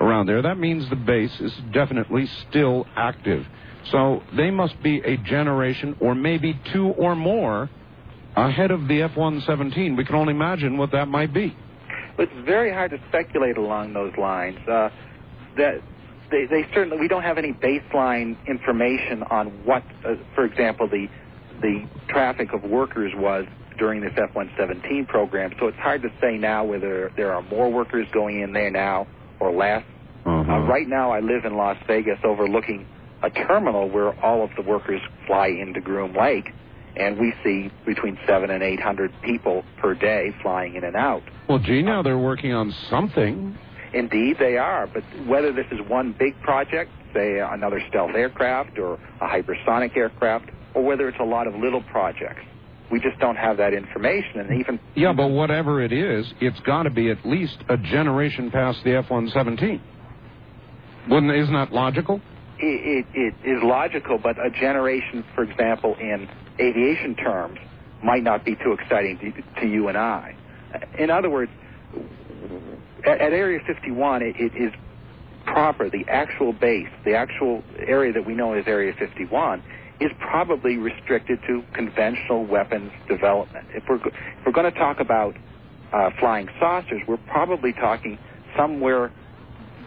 around 0.00 0.26
there, 0.26 0.42
that 0.42 0.58
means 0.58 0.88
the 0.90 0.96
base 0.96 1.40
is 1.40 1.52
definitely 1.72 2.26
still 2.48 2.86
active. 2.96 3.44
So 3.90 4.22
they 4.36 4.50
must 4.50 4.82
be 4.82 5.00
a 5.00 5.16
generation 5.18 5.96
or 6.00 6.14
maybe 6.14 6.58
two 6.72 6.88
or 6.88 7.14
more 7.14 7.70
ahead 8.36 8.70
of 8.70 8.88
the 8.88 9.02
F-117. 9.02 9.96
We 9.96 10.04
can 10.04 10.14
only 10.14 10.32
imagine 10.32 10.76
what 10.76 10.92
that 10.92 11.08
might 11.08 11.32
be. 11.32 11.56
It's 12.18 12.32
very 12.44 12.72
hard 12.72 12.90
to 12.90 12.98
speculate 13.08 13.56
along 13.56 13.94
those 13.94 14.12
lines. 14.18 14.58
Uh, 14.68 14.90
that 15.56 15.80
they, 16.30 16.46
they 16.46 16.66
certainly 16.74 16.98
we 16.98 17.08
don't 17.08 17.22
have 17.22 17.38
any 17.38 17.52
baseline 17.52 18.36
information 18.46 19.22
on 19.24 19.46
what, 19.64 19.82
uh, 20.04 20.14
for 20.34 20.44
example, 20.44 20.88
the 20.88 21.08
the 21.60 21.86
traffic 22.08 22.52
of 22.52 22.62
workers 22.62 23.12
was 23.16 23.44
during 23.78 24.00
this 24.00 24.12
F-117 24.16 25.06
program. 25.08 25.52
So 25.58 25.66
it's 25.66 25.78
hard 25.78 26.02
to 26.02 26.08
say 26.20 26.38
now 26.38 26.64
whether 26.64 27.12
there 27.16 27.32
are 27.34 27.42
more 27.42 27.70
workers 27.70 28.06
going 28.12 28.40
in 28.40 28.52
there 28.52 28.70
now 28.70 29.06
or 29.40 29.52
less. 29.52 29.82
Uh-huh. 30.24 30.52
Uh, 30.52 30.66
right 30.66 30.86
now, 30.86 31.10
I 31.10 31.20
live 31.20 31.44
in 31.44 31.56
Las 31.56 31.78
Vegas, 31.86 32.18
overlooking 32.24 32.86
a 33.22 33.30
terminal 33.30 33.88
where 33.88 34.18
all 34.24 34.44
of 34.44 34.50
the 34.56 34.62
workers 34.62 35.00
fly 35.26 35.48
into 35.48 35.80
Groom 35.80 36.14
Lake, 36.14 36.50
and 36.96 37.18
we 37.18 37.32
see 37.42 37.70
between 37.86 38.18
seven 38.26 38.50
and 38.50 38.62
eight 38.62 38.80
hundred 38.80 39.12
people 39.22 39.64
per 39.78 39.94
day 39.94 40.34
flying 40.42 40.74
in 40.74 40.84
and 40.84 40.96
out. 40.96 41.22
Well, 41.48 41.58
gee, 41.58 41.82
now 41.82 42.02
they're 42.02 42.18
working 42.18 42.52
on 42.52 42.74
something. 42.88 43.56
Indeed, 43.92 44.36
they 44.38 44.56
are. 44.56 44.86
But 44.86 45.02
whether 45.26 45.52
this 45.52 45.66
is 45.72 45.80
one 45.88 46.14
big 46.18 46.40
project, 46.42 46.90
say 47.12 47.40
another 47.40 47.80
stealth 47.88 48.12
aircraft 48.14 48.78
or 48.78 48.94
a 49.20 49.26
hypersonic 49.26 49.96
aircraft, 49.96 50.50
or 50.74 50.84
whether 50.84 51.08
it's 51.08 51.18
a 51.20 51.24
lot 51.24 51.46
of 51.46 51.54
little 51.54 51.82
projects, 51.82 52.42
we 52.90 53.00
just 53.00 53.18
don't 53.20 53.36
have 53.36 53.56
that 53.58 53.72
information. 53.74 54.40
And 54.40 54.60
even 54.60 54.80
Yeah, 54.94 55.12
but 55.12 55.28
whatever 55.28 55.82
it 55.82 55.92
is, 55.92 56.32
it's 56.40 56.60
got 56.60 56.84
to 56.84 56.90
be 56.90 57.10
at 57.10 57.24
least 57.24 57.58
a 57.68 57.76
generation 57.76 58.50
past 58.50 58.82
the 58.84 58.96
F-117. 58.96 59.80
Wouldn't 61.08 61.34
isn't 61.34 61.54
that 61.54 61.72
logical? 61.72 62.20
it, 62.62 63.06
it, 63.14 63.34
it 63.42 63.48
is 63.48 63.62
logical, 63.62 64.18
but 64.18 64.36
a 64.38 64.50
generation, 64.50 65.24
for 65.34 65.44
example, 65.44 65.96
in 66.00 66.28
aviation 66.60 67.14
terms, 67.16 67.58
might 68.04 68.22
not 68.22 68.44
be 68.44 68.54
too 68.56 68.76
exciting 68.78 69.18
to, 69.18 69.60
to 69.60 69.66
you 69.66 69.88
and 69.88 69.96
I. 69.96 70.34
In 70.98 71.10
other 71.10 71.30
words, 71.30 71.50
at, 73.06 73.20
at 73.20 73.32
Area 73.32 73.60
51, 73.66 74.22
it, 74.22 74.36
it 74.38 74.52
is 74.54 74.72
proper. 75.44 75.90
The 75.90 76.04
actual 76.08 76.52
base, 76.52 76.88
the 77.04 77.14
actual 77.14 77.62
area 77.78 78.12
that 78.12 78.26
we 78.26 78.34
know 78.34 78.52
as 78.54 78.64
Area 78.66 78.92
51, 78.98 79.62
is 80.00 80.10
probably 80.20 80.76
restricted 80.76 81.38
to 81.46 81.62
conventional 81.74 82.46
weapons 82.46 82.90
development. 83.08 83.66
If 83.74 83.84
we're 83.88 83.96
if 84.06 84.14
we're 84.46 84.52
going 84.52 84.70
to 84.72 84.78
talk 84.78 85.00
about 85.00 85.36
uh, 85.92 86.10
flying 86.18 86.48
saucers, 86.58 87.02
we're 87.06 87.16
probably 87.28 87.72
talking 87.72 88.18
somewhere 88.56 89.12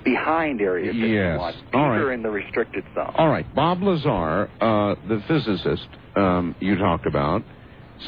behind 0.04 0.62
Area 0.62 0.91
51, 0.91 1.10
Yes. 1.10 1.63
right. 1.73 2.13
in 2.13 2.21
the 2.23 2.30
restricted 2.30 2.84
zone. 2.93 3.13
All 3.15 3.30
right, 3.30 3.45
Bob 3.56 3.82
Lazar, 3.82 4.49
uh, 4.60 4.95
the 5.08 5.21
physicist 5.28 5.88
um, 6.15 6.56
you 6.60 6.78
talked 6.78 7.06
about, 7.06 7.41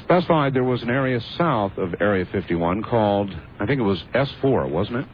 specified 0.04 0.54
there 0.54 0.64
was 0.66 0.84
an 0.84 0.90
area 0.90 1.20
south 1.38 1.78
of 1.78 1.96
Area 2.02 2.26
51 2.32 2.84
called, 2.84 3.32
I 3.60 3.66
think 3.66 3.80
it 3.80 3.84
was 3.84 4.04
S4, 4.14 4.70
wasn't 4.70 4.98
it? 4.98 5.06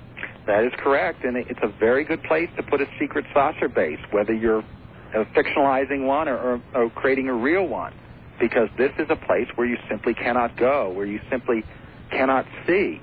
That 0.48 0.64
is 0.64 0.72
correct, 0.80 1.24
and 1.24 1.38
it's 1.38 1.60
a 1.62 1.72
very 1.80 2.04
good 2.04 2.24
place 2.24 2.50
to 2.58 2.64
put 2.64 2.82
a 2.82 2.86
secret 3.00 3.26
saucer 3.32 3.70
base, 3.70 4.00
whether 4.10 4.34
you're 4.34 4.64
uh, 5.14 5.24
fictionalizing 5.36 6.06
one 6.06 6.28
or, 6.28 6.38
or, 6.38 6.62
or 6.74 6.90
creating 6.90 7.30
a 7.30 7.34
real 7.34 7.68
one, 7.68 7.94
because 8.40 8.70
this 8.78 8.92
is 8.98 9.08
a 9.10 9.16
place 9.16 9.48
where 9.56 9.68
you 9.68 9.78
simply 9.90 10.14
cannot 10.14 10.56
go, 10.58 10.90
where 10.90 11.06
you 11.06 11.20
simply 11.30 11.64
cannot 12.10 12.46
see. 12.68 13.02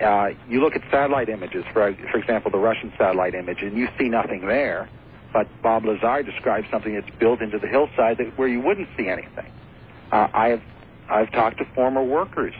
Uh, 0.00 0.30
you 0.48 0.60
look 0.60 0.74
at 0.74 0.82
satellite 0.90 1.28
images, 1.28 1.64
for 1.72 1.94
for 2.10 2.18
example, 2.18 2.50
the 2.50 2.58
Russian 2.58 2.92
satellite 2.98 3.34
image, 3.34 3.62
and 3.62 3.76
you 3.76 3.88
see 3.98 4.08
nothing 4.08 4.46
there. 4.46 4.88
But 5.32 5.48
Bob 5.62 5.84
Lazar 5.84 6.22
describes 6.22 6.66
something 6.70 6.94
that's 6.94 7.08
built 7.18 7.40
into 7.40 7.58
the 7.58 7.66
hillside 7.66 8.18
that, 8.18 8.36
where 8.36 8.48
you 8.48 8.60
wouldn't 8.60 8.88
see 8.96 9.08
anything. 9.08 9.50
Uh, 10.10 10.28
I 10.32 10.48
have 10.48 10.62
I've 11.08 11.32
talked 11.32 11.58
to 11.58 11.64
former 11.74 12.02
workers 12.02 12.54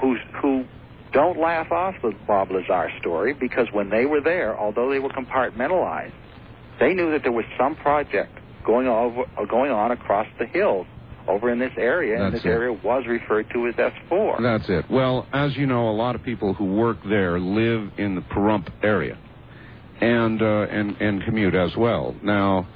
who 0.00 0.16
who 0.40 0.64
don't 1.12 1.38
laugh 1.38 1.72
off 1.72 1.94
the 2.02 2.12
Bob 2.26 2.50
Lazar 2.50 2.90
story 2.98 3.32
because 3.32 3.68
when 3.72 3.90
they 3.90 4.04
were 4.04 4.20
there, 4.20 4.58
although 4.58 4.90
they 4.90 4.98
were 4.98 5.08
compartmentalized, 5.08 6.12
they 6.80 6.94
knew 6.94 7.10
that 7.12 7.22
there 7.22 7.32
was 7.32 7.44
some 7.58 7.76
project 7.76 8.38
going 8.64 8.86
over 8.86 9.22
uh, 9.36 9.44
going 9.44 9.70
on 9.70 9.90
across 9.90 10.26
the 10.38 10.46
hills 10.46 10.86
over 11.26 11.50
in 11.50 11.58
this 11.58 11.72
area, 11.76 12.14
and 12.14 12.32
That's 12.32 12.42
this 12.42 12.50
it. 12.50 12.54
area 12.54 12.72
was 12.82 13.04
referred 13.06 13.50
to 13.52 13.66
as 13.68 13.74
S4. 13.74 14.42
That's 14.42 14.68
it. 14.68 14.90
Well, 14.90 15.26
as 15.32 15.56
you 15.56 15.66
know, 15.66 15.90
a 15.90 15.92
lot 15.92 16.14
of 16.14 16.22
people 16.22 16.54
who 16.54 16.64
work 16.76 16.96
there 17.06 17.38
live 17.38 17.90
in 17.98 18.14
the 18.14 18.22
Pahrump 18.22 18.68
area 18.82 19.18
and, 20.00 20.40
uh, 20.40 20.66
and, 20.70 20.96
and 21.00 21.22
commute 21.24 21.54
as 21.54 21.76
well. 21.76 22.14
Now, 22.22 22.66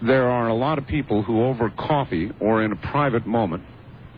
there 0.00 0.30
are 0.30 0.48
a 0.48 0.54
lot 0.54 0.78
of 0.78 0.86
people 0.86 1.22
who 1.22 1.42
over 1.44 1.68
coffee 1.70 2.30
or 2.40 2.62
in 2.62 2.72
a 2.72 2.76
private 2.76 3.26
moment 3.26 3.64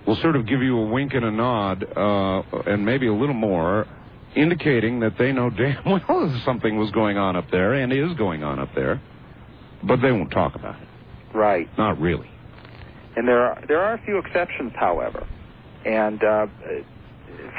will 0.07 0.17
sort 0.17 0.37
of 0.37 0.47
give 0.47 0.63
you 0.63 0.79
a 0.79 0.87
wink 0.89 1.15
and 1.15 1.25
a 1.25 1.31
nod 1.31 1.85
uh, 1.97 2.43
and 2.67 2.85
maybe 2.85 3.09
a 3.09 3.13
little 3.13 3.35
more 3.35 3.87
indicating 4.37 5.01
that 5.01 5.13
they 5.19 5.33
know 5.33 5.51
damn 5.51 5.85
well 6.09 6.41
something 6.45 6.79
was 6.79 6.91
going 6.93 7.19
on 7.19 7.37
up 7.37 7.51
there 7.51 7.75
and 7.75 7.93
is 7.93 8.17
going 8.17 8.43
on 8.43 8.59
up 8.59 8.69
there, 8.75 9.01
but 9.83 10.01
they 10.01 10.13
won't 10.13 10.31
talk 10.31 10.55
about 10.55 10.81
it. 10.81 10.89
Right. 11.35 11.69
Not 11.79 12.01
really. 12.01 12.31
And 13.17 13.29
there 13.29 13.43
are 13.43 13.63
there 13.67 13.81
are 13.81 13.95
a 13.95 14.03
few 14.05 14.19
exceptions, 14.19 14.73
however. 14.75 15.27
And 15.85 16.23
uh, 16.23 16.47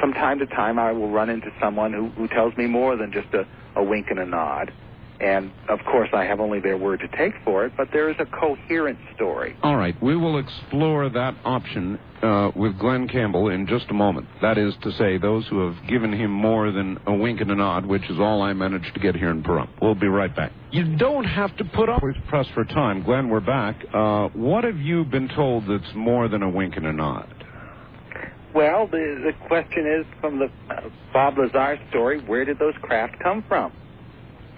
from 0.00 0.12
time 0.12 0.38
to 0.38 0.46
time, 0.46 0.78
I 0.78 0.92
will 0.92 1.10
run 1.10 1.30
into 1.30 1.50
someone 1.60 1.92
who, 1.92 2.08
who 2.10 2.28
tells 2.28 2.56
me 2.56 2.66
more 2.66 2.96
than 2.96 3.12
just 3.12 3.28
a, 3.34 3.46
a 3.76 3.82
wink 3.82 4.08
and 4.10 4.18
a 4.18 4.26
nod. 4.26 4.72
And 5.20 5.52
of 5.68 5.78
course, 5.84 6.08
I 6.12 6.24
have 6.24 6.40
only 6.40 6.60
their 6.60 6.76
word 6.76 7.00
to 7.00 7.08
take 7.08 7.34
for 7.44 7.64
it, 7.64 7.72
but 7.76 7.88
there 7.92 8.10
is 8.10 8.16
a 8.18 8.26
coherent 8.26 8.98
story. 9.14 9.56
All 9.62 9.76
right, 9.76 9.94
we 10.02 10.16
will 10.16 10.38
explore 10.38 11.08
that 11.08 11.36
option 11.44 12.00
uh, 12.24 12.50
with 12.56 12.78
Glenn 12.78 13.06
Campbell 13.06 13.50
in 13.50 13.66
just 13.66 13.86
a 13.90 13.94
moment. 13.94 14.26
That 14.40 14.56
is 14.56 14.74
to 14.82 14.90
say, 14.92 15.18
those 15.18 15.46
who 15.48 15.68
have 15.68 15.86
given 15.86 16.12
him 16.12 16.30
more 16.30 16.70
than 16.70 16.98
a 17.06 17.14
wink 17.14 17.40
and 17.40 17.50
a 17.50 17.54
nod, 17.54 17.84
which 17.84 18.08
is 18.08 18.18
all 18.18 18.42
I 18.42 18.52
managed 18.54 18.94
to 18.94 19.00
get 19.00 19.14
here 19.14 19.30
in 19.30 19.42
Pahrump. 19.42 19.68
We'll 19.82 19.94
be 19.94 20.06
right 20.06 20.34
back. 20.34 20.52
You 20.70 20.96
don't 20.96 21.24
have 21.24 21.54
to 21.58 21.64
put 21.64 21.88
up 21.88 22.02
with 22.02 22.16
press 22.28 22.46
for 22.54 22.64
time. 22.64 23.02
Glenn, 23.02 23.28
we're 23.28 23.40
back. 23.40 23.76
Uh, 23.92 24.28
what 24.28 24.64
have 24.64 24.78
you 24.78 25.04
been 25.04 25.28
told 25.28 25.64
that's 25.68 25.94
more 25.94 26.28
than 26.28 26.42
a 26.42 26.48
wink 26.48 26.76
and 26.76 26.86
a 26.86 26.92
nod? 26.92 27.28
Well, 28.54 28.86
the, 28.86 29.32
the 29.32 29.46
question 29.46 29.86
is 29.86 30.06
from 30.20 30.38
the 30.38 30.48
uh, 30.72 30.88
Bob 31.12 31.36
Lazar 31.38 31.78
story, 31.90 32.20
where 32.24 32.44
did 32.44 32.58
those 32.58 32.74
craft 32.80 33.18
come 33.20 33.44
from? 33.46 33.72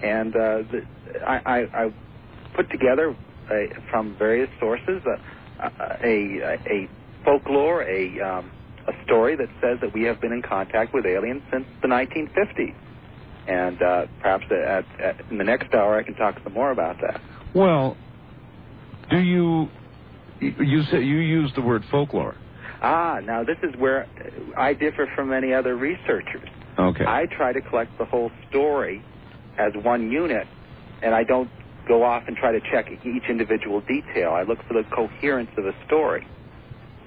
And 0.01 0.35
uh, 0.35 0.59
the, 0.71 0.85
I, 1.25 1.41
I, 1.45 1.85
I 1.85 1.93
put 2.55 2.69
together 2.69 3.15
a, 3.51 3.67
from 3.89 4.15
various 4.17 4.49
sources 4.59 5.01
a, 5.05 5.67
a, 6.03 6.59
a 6.69 6.89
folklore, 7.27 7.83
a, 7.83 8.19
um, 8.21 8.51
a 8.87 8.93
story 9.03 9.35
that 9.35 9.49
says 9.61 9.79
that 9.81 9.93
we 9.93 10.03
have 10.03 10.21
been 10.21 10.31
in 10.31 10.41
contact 10.41 10.93
with 10.93 11.05
aliens 11.05 11.43
since 11.51 11.65
the 11.81 11.87
1950s. 11.87 12.73
And 13.47 13.81
uh, 13.81 14.07
perhaps 14.21 14.45
at, 14.51 14.85
at, 14.99 15.29
in 15.29 15.37
the 15.37 15.43
next 15.43 15.73
hour 15.73 15.97
I 15.97 16.03
can 16.03 16.15
talk 16.15 16.39
some 16.43 16.53
more 16.53 16.71
about 16.71 16.97
that. 17.01 17.21
Well, 17.53 17.97
do 19.09 19.19
you 19.19 19.69
you 20.39 20.83
say 20.83 21.01
you 21.01 21.17
use 21.17 21.51
the 21.55 21.61
word 21.61 21.83
folklore? 21.89 22.35
Ah, 22.81 23.19
now 23.23 23.43
this 23.43 23.57
is 23.63 23.75
where 23.77 24.07
I 24.55 24.73
differ 24.73 25.09
from 25.15 25.29
many 25.29 25.53
other 25.53 25.75
researchers. 25.75 26.47
Okay. 26.77 27.05
I 27.05 27.25
try 27.25 27.53
to 27.53 27.61
collect 27.61 27.97
the 27.97 28.05
whole 28.05 28.31
story 28.49 29.03
as 29.57 29.73
one 29.81 30.11
unit, 30.11 30.47
and 31.01 31.15
I 31.15 31.23
don't 31.23 31.49
go 31.87 32.03
off 32.03 32.23
and 32.27 32.35
try 32.35 32.51
to 32.51 32.59
check 32.59 32.91
each 32.91 33.23
individual 33.29 33.81
detail. 33.81 34.33
I 34.33 34.43
look 34.43 34.59
for 34.67 34.73
the 34.73 34.83
coherence 34.93 35.49
of 35.57 35.65
a 35.65 35.73
story. 35.85 36.27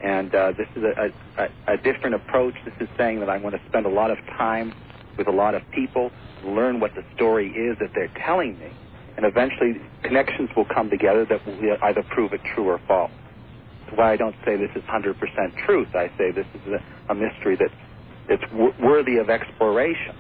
And 0.03 0.35
uh, 0.35 0.53
this 0.57 0.67
is 0.77 0.83
a, 0.83 1.43
a, 1.43 1.75
a 1.75 1.77
different 1.77 2.15
approach. 2.15 2.55
This 2.65 2.75
is 2.81 2.89
saying 2.97 3.21
that 3.21 3.29
I 3.29 3.39
want 3.39 3.55
to 3.55 3.61
spend 3.69 3.87
a 3.87 3.91
lot 3.91 4.11
of 4.11 4.19
time 4.39 4.73
with 5.19 5.29
a 5.29 5.33
lot 5.33 5.55
of 5.55 5.63
people, 5.73 6.11
learn 6.45 6.81
what 6.81 6.93
the 6.95 7.03
story 7.15 7.49
is 7.49 7.77
that 7.81 7.91
they're 7.95 8.11
telling 8.25 8.59
me, 8.59 8.73
and 9.17 9.27
eventually 9.27 9.75
connections 10.03 10.49
will 10.57 10.65
come 10.65 10.89
together 10.89 11.27
that 11.29 11.47
will 11.47 11.77
either 11.83 12.03
prove 12.15 12.33
it 12.33 12.41
true 12.55 12.69
or 12.69 12.81
false. 12.89 13.11
That's 13.87 13.99
why 13.99 14.13
I 14.13 14.17
don't 14.17 14.37
say 14.47 14.57
this 14.57 14.71
is 14.75 14.83
100% 14.85 15.15
truth. 15.67 15.89
I 15.95 16.11
say 16.17 16.33
this 16.33 16.47
is 16.55 16.73
a, 16.73 17.13
a 17.13 17.15
mystery 17.15 17.57
that's, 17.59 17.75
that's 18.29 18.51
w- 18.53 18.73
worthy 18.83 19.19
of 19.19 19.29
exploration. 19.29 20.15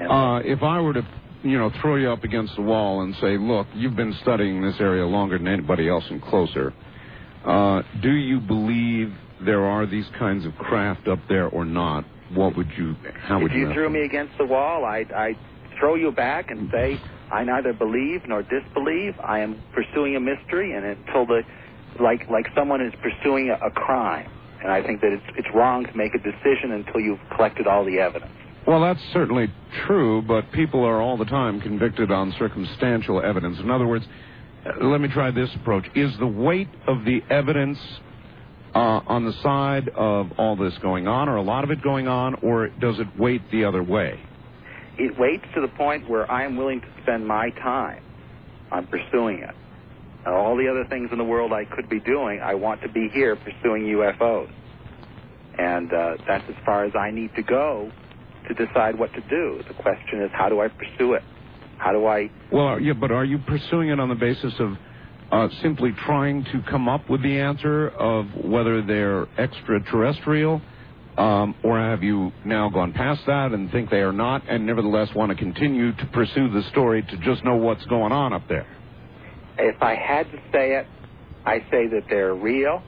Uh, 0.00 0.40
if 0.44 0.62
I 0.62 0.80
were 0.80 0.94
to, 0.94 1.06
you 1.42 1.58
know, 1.58 1.70
throw 1.80 1.96
you 1.96 2.10
up 2.10 2.24
against 2.24 2.56
the 2.56 2.62
wall 2.62 3.02
and 3.02 3.14
say, 3.20 3.38
look, 3.38 3.66
you've 3.74 3.96
been 3.96 4.14
studying 4.22 4.60
this 4.62 4.76
area 4.80 5.06
longer 5.06 5.38
than 5.38 5.46
anybody 5.48 5.88
else 5.88 6.04
and 6.10 6.20
closer, 6.22 6.72
uh, 7.44 7.82
do 8.02 8.12
you 8.12 8.40
believe 8.40 9.12
there 9.44 9.64
are 9.64 9.86
these 9.86 10.06
kinds 10.18 10.44
of 10.44 10.54
craft 10.56 11.08
up 11.08 11.18
there 11.28 11.48
or 11.48 11.64
not? 11.64 12.04
What 12.34 12.56
would 12.56 12.70
you, 12.76 12.94
how 13.22 13.40
would 13.40 13.50
if 13.50 13.56
you 13.56 13.68
you 13.68 13.74
threw 13.74 13.90
me 13.90 14.02
against 14.02 14.38
the 14.38 14.44
wall, 14.44 14.84
I'd, 14.84 15.10
I'd 15.10 15.38
throw 15.78 15.94
you 15.96 16.12
back 16.12 16.50
and 16.50 16.70
say, 16.70 17.00
I 17.32 17.44
neither 17.44 17.72
believe 17.72 18.22
nor 18.28 18.42
disbelieve. 18.42 19.14
I 19.22 19.40
am 19.40 19.60
pursuing 19.72 20.16
a 20.16 20.20
mystery, 20.20 20.74
and 20.74 20.84
until 20.84 21.26
the, 21.26 21.42
like, 22.00 22.28
like 22.28 22.46
someone 22.54 22.80
is 22.80 22.92
pursuing 23.02 23.50
a, 23.50 23.66
a 23.66 23.70
crime. 23.70 24.30
And 24.62 24.70
I 24.70 24.82
think 24.82 25.00
that 25.00 25.12
it's, 25.12 25.38
it's 25.38 25.48
wrong 25.54 25.86
to 25.86 25.96
make 25.96 26.14
a 26.14 26.18
decision 26.18 26.72
until 26.72 27.00
you've 27.00 27.20
collected 27.34 27.66
all 27.66 27.84
the 27.84 27.98
evidence. 27.98 28.32
Well, 28.66 28.80
that's 28.82 29.00
certainly 29.12 29.48
true, 29.86 30.22
but 30.22 30.52
people 30.52 30.84
are 30.84 31.00
all 31.00 31.16
the 31.16 31.24
time 31.24 31.60
convicted 31.60 32.10
on 32.10 32.32
circumstantial 32.38 33.22
evidence. 33.22 33.58
In 33.58 33.70
other 33.70 33.86
words, 33.86 34.04
let 34.82 35.00
me 35.00 35.08
try 35.08 35.30
this 35.30 35.50
approach. 35.54 35.86
Is 35.94 36.16
the 36.18 36.26
weight 36.26 36.68
of 36.86 37.04
the 37.04 37.22
evidence 37.30 37.78
uh, 38.74 39.00
on 39.06 39.24
the 39.24 39.32
side 39.42 39.88
of 39.90 40.32
all 40.38 40.56
this 40.56 40.76
going 40.78 41.08
on, 41.08 41.28
or 41.28 41.36
a 41.36 41.42
lot 41.42 41.64
of 41.64 41.70
it 41.70 41.82
going 41.82 42.08
on, 42.08 42.34
or 42.42 42.68
does 42.68 42.98
it 42.98 43.18
weight 43.18 43.42
the 43.50 43.64
other 43.64 43.82
way? 43.82 44.20
It 44.98 45.18
waits 45.18 45.44
to 45.54 45.60
the 45.60 45.68
point 45.68 46.08
where 46.08 46.30
I 46.30 46.44
am 46.44 46.56
willing 46.56 46.80
to 46.80 46.86
spend 47.02 47.26
my 47.26 47.50
time 47.50 48.02
on 48.70 48.86
pursuing 48.86 49.38
it. 49.38 49.54
And 50.26 50.34
all 50.34 50.56
the 50.56 50.68
other 50.68 50.84
things 50.88 51.08
in 51.10 51.18
the 51.18 51.24
world 51.24 51.52
I 51.52 51.64
could 51.64 51.88
be 51.88 52.00
doing, 52.00 52.40
I 52.40 52.54
want 52.54 52.82
to 52.82 52.88
be 52.88 53.08
here 53.12 53.36
pursuing 53.36 53.84
UFOs. 53.84 54.52
And 55.58 55.92
uh, 55.92 56.16
that's 56.26 56.44
as 56.48 56.54
far 56.64 56.84
as 56.84 56.92
I 56.94 57.10
need 57.10 57.34
to 57.36 57.42
go 57.42 57.90
to 58.48 58.66
decide 58.66 58.98
what 58.98 59.12
to 59.14 59.20
do. 59.22 59.62
The 59.66 59.74
question 59.82 60.20
is, 60.22 60.30
how 60.32 60.48
do 60.48 60.60
I 60.60 60.68
pursue 60.68 61.14
it? 61.14 61.22
How 61.80 61.92
do 61.92 62.06
I 62.06 62.30
Well, 62.52 62.80
yeah, 62.80 62.92
but 62.92 63.10
are 63.10 63.24
you 63.24 63.38
pursuing 63.38 63.88
it 63.88 63.98
on 63.98 64.08
the 64.08 64.14
basis 64.14 64.52
of 64.58 64.72
uh, 65.32 65.48
simply 65.62 65.92
trying 66.04 66.44
to 66.44 66.62
come 66.68 66.88
up 66.88 67.08
with 67.08 67.22
the 67.22 67.38
answer 67.38 67.88
of 67.88 68.26
whether 68.44 68.82
they're 68.82 69.26
extraterrestrial, 69.38 70.60
um, 71.16 71.54
or 71.62 71.78
have 71.78 72.02
you 72.02 72.32
now 72.44 72.68
gone 72.68 72.92
past 72.92 73.22
that 73.26 73.52
and 73.52 73.70
think 73.70 73.90
they 73.90 74.00
are 74.00 74.12
not, 74.12 74.42
and 74.48 74.66
nevertheless 74.66 75.08
want 75.14 75.30
to 75.30 75.36
continue 75.36 75.92
to 75.92 76.06
pursue 76.12 76.50
the 76.50 76.62
story 76.70 77.02
to 77.02 77.16
just 77.18 77.44
know 77.44 77.56
what's 77.56 77.84
going 77.86 78.12
on 78.12 78.32
up 78.32 78.42
there? 78.48 78.66
if 79.60 79.82
I 79.82 79.94
had 79.94 80.30
to 80.30 80.38
say 80.52 80.74
it, 80.74 80.86
I 81.44 81.58
say 81.70 81.86
that 81.88 82.04
they're 82.08 82.34
real 82.34 82.82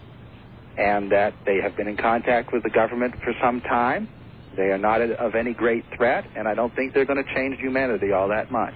and 0.78 1.12
that 1.12 1.34
they 1.44 1.58
have 1.62 1.76
been 1.76 1.88
in 1.88 1.96
contact 1.96 2.52
with 2.52 2.62
the 2.62 2.70
government 2.70 3.14
for 3.22 3.32
some 3.42 3.60
time. 3.60 4.08
They 4.56 4.64
are 4.64 4.78
not 4.78 5.00
of 5.00 5.34
any 5.34 5.54
great 5.54 5.84
threat, 5.96 6.24
and 6.36 6.46
I 6.46 6.54
don't 6.54 6.74
think 6.74 6.94
they're 6.94 7.06
going 7.06 7.22
to 7.22 7.34
change 7.34 7.58
humanity 7.58 8.12
all 8.12 8.28
that 8.28 8.50
much. 8.50 8.74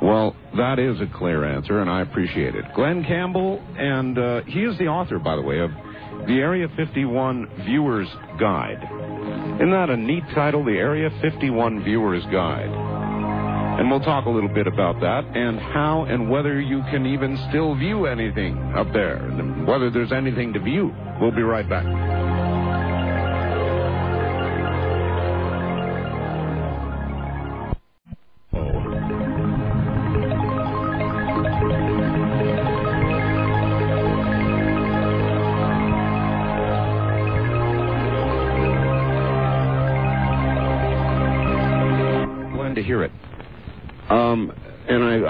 Well, 0.00 0.36
that 0.56 0.78
is 0.78 1.00
a 1.00 1.06
clear 1.18 1.44
answer, 1.44 1.80
and 1.80 1.90
I 1.90 2.02
appreciate 2.02 2.54
it. 2.54 2.64
Glenn 2.74 3.04
Campbell, 3.04 3.60
and 3.76 4.16
uh, 4.16 4.42
he 4.46 4.60
is 4.60 4.78
the 4.78 4.86
author, 4.86 5.18
by 5.18 5.34
the 5.34 5.42
way, 5.42 5.58
of 5.58 5.70
the 6.26 6.38
Area 6.38 6.68
51 6.76 7.64
Viewer's 7.64 8.08
Guide. 8.38 8.82
Isn't 9.56 9.70
that 9.70 9.90
a 9.90 9.96
neat 9.96 10.22
title, 10.34 10.64
the 10.64 10.72
Area 10.72 11.10
51 11.20 11.84
Viewer's 11.84 12.24
Guide? 12.30 12.70
And 13.78 13.90
we'll 13.90 14.00
talk 14.00 14.26
a 14.26 14.30
little 14.30 14.52
bit 14.52 14.66
about 14.66 15.00
that 15.00 15.24
and 15.36 15.58
how 15.58 16.04
and 16.08 16.28
whether 16.28 16.60
you 16.60 16.80
can 16.90 17.06
even 17.06 17.36
still 17.48 17.76
view 17.76 18.06
anything 18.06 18.56
up 18.76 18.92
there, 18.92 19.16
and 19.16 19.66
whether 19.66 19.90
there's 19.90 20.12
anything 20.12 20.52
to 20.52 20.60
view. 20.60 20.92
We'll 21.20 21.34
be 21.34 21.42
right 21.42 21.68
back. 21.68 22.27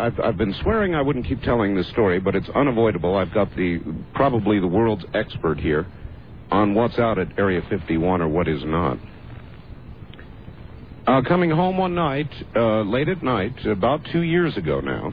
I've, 0.08 0.20
I've 0.20 0.36
been 0.38 0.54
swearing 0.62 0.94
I 0.94 1.02
wouldn't 1.02 1.26
keep 1.26 1.42
telling 1.42 1.76
this 1.76 1.88
story, 1.90 2.18
but 2.18 2.34
it's 2.34 2.48
unavoidable. 2.54 3.16
I've 3.16 3.32
got 3.34 3.54
the 3.54 3.78
probably 4.14 4.58
the 4.58 4.66
world's 4.66 5.04
expert 5.12 5.60
here 5.60 5.86
on 6.50 6.74
what's 6.74 6.98
out 6.98 7.18
at 7.18 7.38
Area 7.38 7.60
51 7.68 8.22
or 8.22 8.28
what 8.28 8.48
is 8.48 8.62
not. 8.64 8.96
Uh, 11.06 11.20
coming 11.28 11.50
home 11.50 11.76
one 11.76 11.94
night, 11.94 12.30
uh, 12.56 12.82
late 12.82 13.08
at 13.08 13.22
night, 13.22 13.66
about 13.66 14.00
two 14.10 14.22
years 14.22 14.56
ago 14.56 14.80
now, 14.80 15.12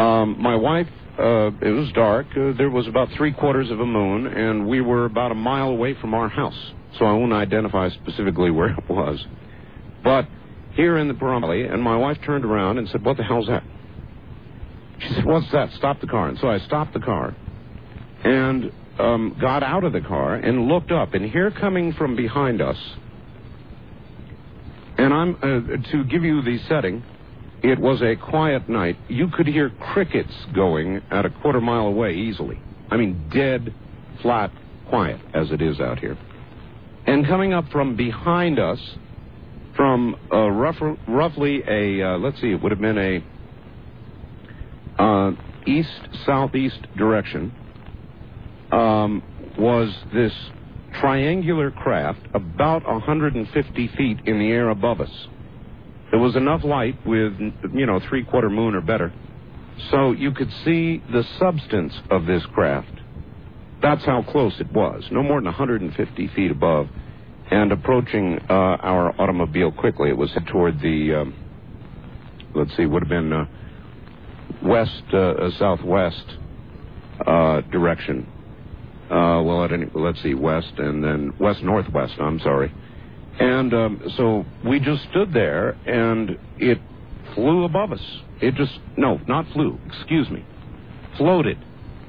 um, 0.00 0.40
my 0.40 0.54
wife, 0.54 0.88
uh, 1.18 1.50
it 1.60 1.74
was 1.74 1.90
dark. 1.92 2.26
Uh, 2.30 2.52
there 2.56 2.70
was 2.70 2.86
about 2.86 3.08
three 3.16 3.32
quarters 3.32 3.70
of 3.72 3.80
a 3.80 3.86
moon, 3.86 4.26
and 4.26 4.68
we 4.68 4.80
were 4.80 5.04
about 5.04 5.32
a 5.32 5.34
mile 5.34 5.70
away 5.70 5.94
from 6.00 6.14
our 6.14 6.28
house. 6.28 6.72
So 6.98 7.04
I 7.04 7.12
won't 7.12 7.32
identify 7.32 7.88
specifically 7.90 8.52
where 8.52 8.70
it 8.78 8.88
was. 8.88 9.24
But 10.04 10.26
here 10.74 10.96
in 10.96 11.08
the 11.08 11.14
Pahrump 11.14 11.72
and 11.72 11.82
my 11.82 11.96
wife 11.96 12.18
turned 12.24 12.44
around 12.44 12.78
and 12.78 12.88
said, 12.88 13.04
What 13.04 13.16
the 13.16 13.24
hell's 13.24 13.48
that? 13.48 13.64
She 15.00 15.14
said, 15.14 15.24
What's 15.24 15.50
that? 15.52 15.70
Stop 15.72 16.00
the 16.00 16.06
car. 16.06 16.28
And 16.28 16.38
so 16.38 16.48
I 16.48 16.58
stopped 16.60 16.92
the 16.94 17.00
car 17.00 17.34
and 18.24 18.72
um, 18.98 19.36
got 19.40 19.62
out 19.62 19.84
of 19.84 19.92
the 19.92 20.00
car 20.00 20.34
and 20.34 20.66
looked 20.66 20.92
up. 20.92 21.14
And 21.14 21.24
here 21.30 21.50
coming 21.50 21.92
from 21.94 22.16
behind 22.16 22.60
us, 22.60 22.76
and 24.98 25.14
I'm 25.14 25.34
uh, 25.36 25.90
to 25.92 26.04
give 26.04 26.22
you 26.22 26.42
the 26.42 26.58
setting, 26.68 27.02
it 27.62 27.78
was 27.78 28.02
a 28.02 28.16
quiet 28.16 28.68
night. 28.68 28.96
You 29.08 29.28
could 29.28 29.46
hear 29.46 29.70
crickets 29.70 30.32
going 30.54 31.00
at 31.10 31.24
a 31.24 31.30
quarter 31.30 31.60
mile 31.60 31.86
away 31.86 32.14
easily. 32.14 32.60
I 32.90 32.96
mean, 32.96 33.30
dead, 33.32 33.74
flat, 34.20 34.50
quiet 34.88 35.20
as 35.34 35.50
it 35.50 35.62
is 35.62 35.80
out 35.80 35.98
here. 35.98 36.18
And 37.06 37.26
coming 37.26 37.54
up 37.54 37.64
from 37.70 37.96
behind 37.96 38.58
us, 38.58 38.78
from 39.74 40.16
uh, 40.30 40.50
rough, 40.50 40.76
roughly 41.08 41.62
a, 41.66 42.02
uh, 42.02 42.18
let's 42.18 42.40
see, 42.40 42.50
it 42.50 42.62
would 42.62 42.72
have 42.72 42.80
been 42.80 42.98
a 42.98 43.24
uh, 45.00 45.32
east 45.66 46.08
southeast 46.26 46.78
direction, 46.96 47.52
um, 48.70 49.22
was 49.58 49.94
this 50.12 50.32
triangular 51.00 51.70
craft 51.70 52.20
about 52.34 52.84
150 52.86 53.88
feet 53.96 54.18
in 54.26 54.38
the 54.38 54.48
air 54.48 54.68
above 54.68 55.00
us. 55.00 55.28
There 56.10 56.20
was 56.20 56.36
enough 56.36 56.64
light 56.64 56.96
with, 57.06 57.32
you 57.72 57.86
know, 57.86 58.00
three 58.08 58.24
quarter 58.24 58.50
moon 58.50 58.74
or 58.74 58.80
better, 58.80 59.12
so 59.90 60.12
you 60.12 60.32
could 60.32 60.50
see 60.64 61.02
the 61.10 61.24
substance 61.38 61.94
of 62.10 62.26
this 62.26 62.44
craft. 62.52 62.92
That's 63.80 64.04
how 64.04 64.22
close 64.22 64.54
it 64.60 64.70
was, 64.72 65.04
no 65.10 65.22
more 65.22 65.38
than 65.38 65.46
150 65.46 66.28
feet 66.34 66.50
above 66.50 66.88
and 67.50 67.72
approaching 67.72 68.38
uh, 68.50 68.52
our 68.52 69.18
automobile 69.20 69.72
quickly. 69.72 70.10
It 70.10 70.16
was 70.16 70.30
toward 70.52 70.80
the, 70.80 71.14
um, 71.22 71.34
let's 72.54 72.76
see, 72.76 72.84
would 72.86 73.02
have 73.02 73.08
been 73.08 73.32
uh, 73.32 73.46
west, 74.62 75.02
uh, 75.12 75.18
uh, 75.18 75.50
southwest 75.58 76.24
uh, 77.26 77.60
direction. 77.72 78.26
Uh, 79.10 79.42
well, 79.42 79.64
any, 79.64 79.86
let's 79.94 80.22
see, 80.22 80.34
west 80.34 80.72
and 80.78 81.02
then 81.02 81.32
west 81.40 81.62
northwest. 81.62 82.14
I'm 82.20 82.38
sorry. 82.40 82.72
And 83.40 83.72
um, 83.74 84.02
so 84.16 84.44
we 84.64 84.78
just 84.80 85.02
stood 85.10 85.32
there, 85.32 85.70
and 85.86 86.38
it 86.58 86.78
flew 87.34 87.64
above 87.64 87.92
us. 87.92 88.00
It 88.40 88.54
just 88.54 88.78
no, 88.96 89.18
not 89.26 89.46
flew. 89.52 89.78
Excuse 89.86 90.28
me, 90.30 90.44
floated. 91.16 91.58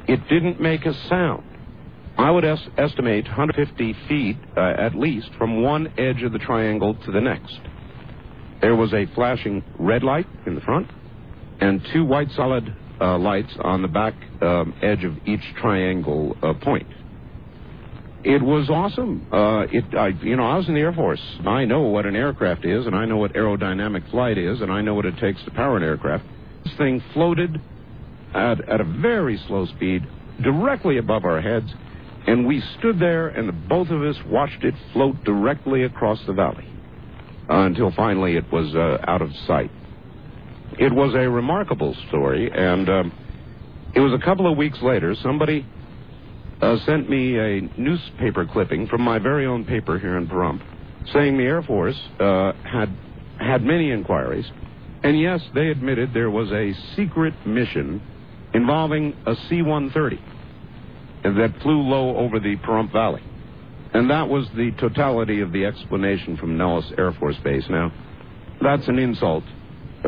It 0.07 0.19
didn't 0.29 0.61
make 0.61 0.85
a 0.85 0.93
sound. 1.07 1.43
I 2.17 2.29
would 2.29 2.43
es- 2.45 2.59
estimate 2.77 3.25
150 3.25 3.95
feet 4.07 4.37
uh, 4.57 4.73
at 4.77 4.95
least 4.95 5.29
from 5.37 5.63
one 5.63 5.87
edge 5.97 6.21
of 6.23 6.33
the 6.33 6.39
triangle 6.39 6.95
to 7.05 7.11
the 7.11 7.21
next. 7.21 7.57
There 8.61 8.75
was 8.75 8.93
a 8.93 9.07
flashing 9.15 9.63
red 9.79 10.03
light 10.03 10.27
in 10.45 10.53
the 10.55 10.61
front 10.61 10.87
and 11.61 11.81
two 11.93 12.03
white 12.03 12.29
solid 12.31 12.75
uh, 12.99 13.17
lights 13.17 13.53
on 13.61 13.81
the 13.81 13.87
back 13.87 14.13
um, 14.41 14.73
edge 14.81 15.03
of 15.03 15.15
each 15.25 15.41
triangle 15.59 16.35
uh, 16.43 16.53
point. 16.53 16.87
It 18.23 18.41
was 18.41 18.69
awesome. 18.69 19.27
Uh, 19.31 19.65
it, 19.71 19.95
I, 19.95 20.09
you 20.23 20.35
know, 20.35 20.45
I 20.45 20.57
was 20.57 20.67
in 20.67 20.75
the 20.75 20.81
Air 20.81 20.93
Force. 20.93 21.21
I 21.45 21.65
know 21.65 21.81
what 21.81 22.05
an 22.05 22.15
aircraft 22.15 22.65
is, 22.65 22.85
and 22.85 22.95
I 22.95 23.05
know 23.05 23.17
what 23.17 23.33
aerodynamic 23.33 24.09
flight 24.11 24.37
is, 24.37 24.61
and 24.61 24.71
I 24.71 24.81
know 24.81 24.93
what 24.93 25.05
it 25.05 25.17
takes 25.17 25.43
to 25.45 25.51
power 25.51 25.77
an 25.77 25.83
aircraft. 25.83 26.25
This 26.63 26.75
thing 26.77 27.01
floated 27.13 27.59
at, 28.35 28.69
at 28.69 28.79
a 28.79 28.83
very 28.83 29.39
slow 29.47 29.65
speed, 29.65 30.03
directly 30.43 30.97
above 30.97 31.25
our 31.25 31.41
heads, 31.41 31.73
and 32.27 32.45
we 32.45 32.61
stood 32.77 32.99
there, 32.99 33.29
and 33.29 33.49
the 33.49 33.53
both 33.53 33.89
of 33.89 34.03
us 34.03 34.15
watched 34.27 34.63
it 34.63 34.75
float 34.93 35.23
directly 35.23 35.83
across 35.83 36.19
the 36.27 36.33
valley 36.33 36.67
uh, 37.49 37.65
until 37.65 37.91
finally 37.91 38.37
it 38.37 38.51
was 38.51 38.75
uh, 38.75 39.03
out 39.07 39.23
of 39.23 39.29
sight. 39.47 39.71
It 40.79 40.93
was 40.93 41.13
a 41.13 41.29
remarkable 41.29 41.95
story, 42.07 42.49
and 42.53 42.89
um, 42.89 43.11
it 43.93 43.99
was 43.99 44.13
a 44.13 44.23
couple 44.23 44.49
of 44.49 44.57
weeks 44.57 44.81
later. 44.81 45.15
Somebody 45.21 45.65
uh, 46.61 46.77
sent 46.85 47.09
me 47.09 47.37
a 47.37 47.61
newspaper 47.77 48.45
clipping 48.45 48.87
from 48.87 49.01
my 49.01 49.19
very 49.19 49.45
own 49.45 49.65
paper 49.65 49.99
here 49.99 50.17
in 50.17 50.27
Pahrump, 50.27 50.61
saying 51.13 51.37
the 51.37 51.43
Air 51.43 51.61
Force 51.61 51.99
uh, 52.19 52.53
had 52.63 52.89
had 53.39 53.63
many 53.63 53.91
inquiries, 53.91 54.45
and 55.03 55.19
yes, 55.19 55.41
they 55.53 55.69
admitted 55.69 56.13
there 56.13 56.29
was 56.29 56.51
a 56.51 56.73
secret 56.95 57.33
mission 57.45 58.01
involving 58.53 59.15
a 59.25 59.35
C-130 59.49 60.19
that 61.23 61.53
flew 61.61 61.81
low 61.81 62.17
over 62.17 62.39
the 62.39 62.55
Pahrump 62.57 62.91
Valley. 62.91 63.23
And 63.93 64.09
that 64.09 64.29
was 64.29 64.47
the 64.55 64.71
totality 64.79 65.41
of 65.41 65.51
the 65.51 65.65
explanation 65.65 66.37
from 66.37 66.57
Nellis 66.57 66.85
Air 66.97 67.11
Force 67.13 67.35
Base. 67.43 67.65
Now, 67.69 67.91
that's 68.61 68.87
an 68.87 68.99
insult. 68.99 69.43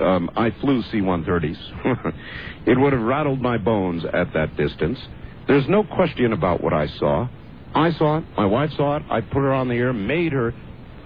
Um, 0.01 0.29
I 0.35 0.51
flew 0.61 0.81
C 0.83 0.97
130s. 0.97 2.15
it 2.65 2.79
would 2.79 2.93
have 2.93 3.01
rattled 3.01 3.41
my 3.41 3.57
bones 3.57 4.03
at 4.05 4.33
that 4.33 4.55
distance. 4.57 4.99
There's 5.47 5.67
no 5.67 5.83
question 5.83 6.33
about 6.33 6.63
what 6.63 6.73
I 6.73 6.87
saw. 6.99 7.27
I 7.75 7.91
saw 7.91 8.17
it. 8.17 8.23
My 8.37 8.45
wife 8.45 8.71
saw 8.77 8.97
it. 8.97 9.03
I 9.09 9.21
put 9.21 9.39
her 9.39 9.53
on 9.53 9.67
the 9.67 9.75
air, 9.75 9.93
made 9.93 10.31
her 10.31 10.53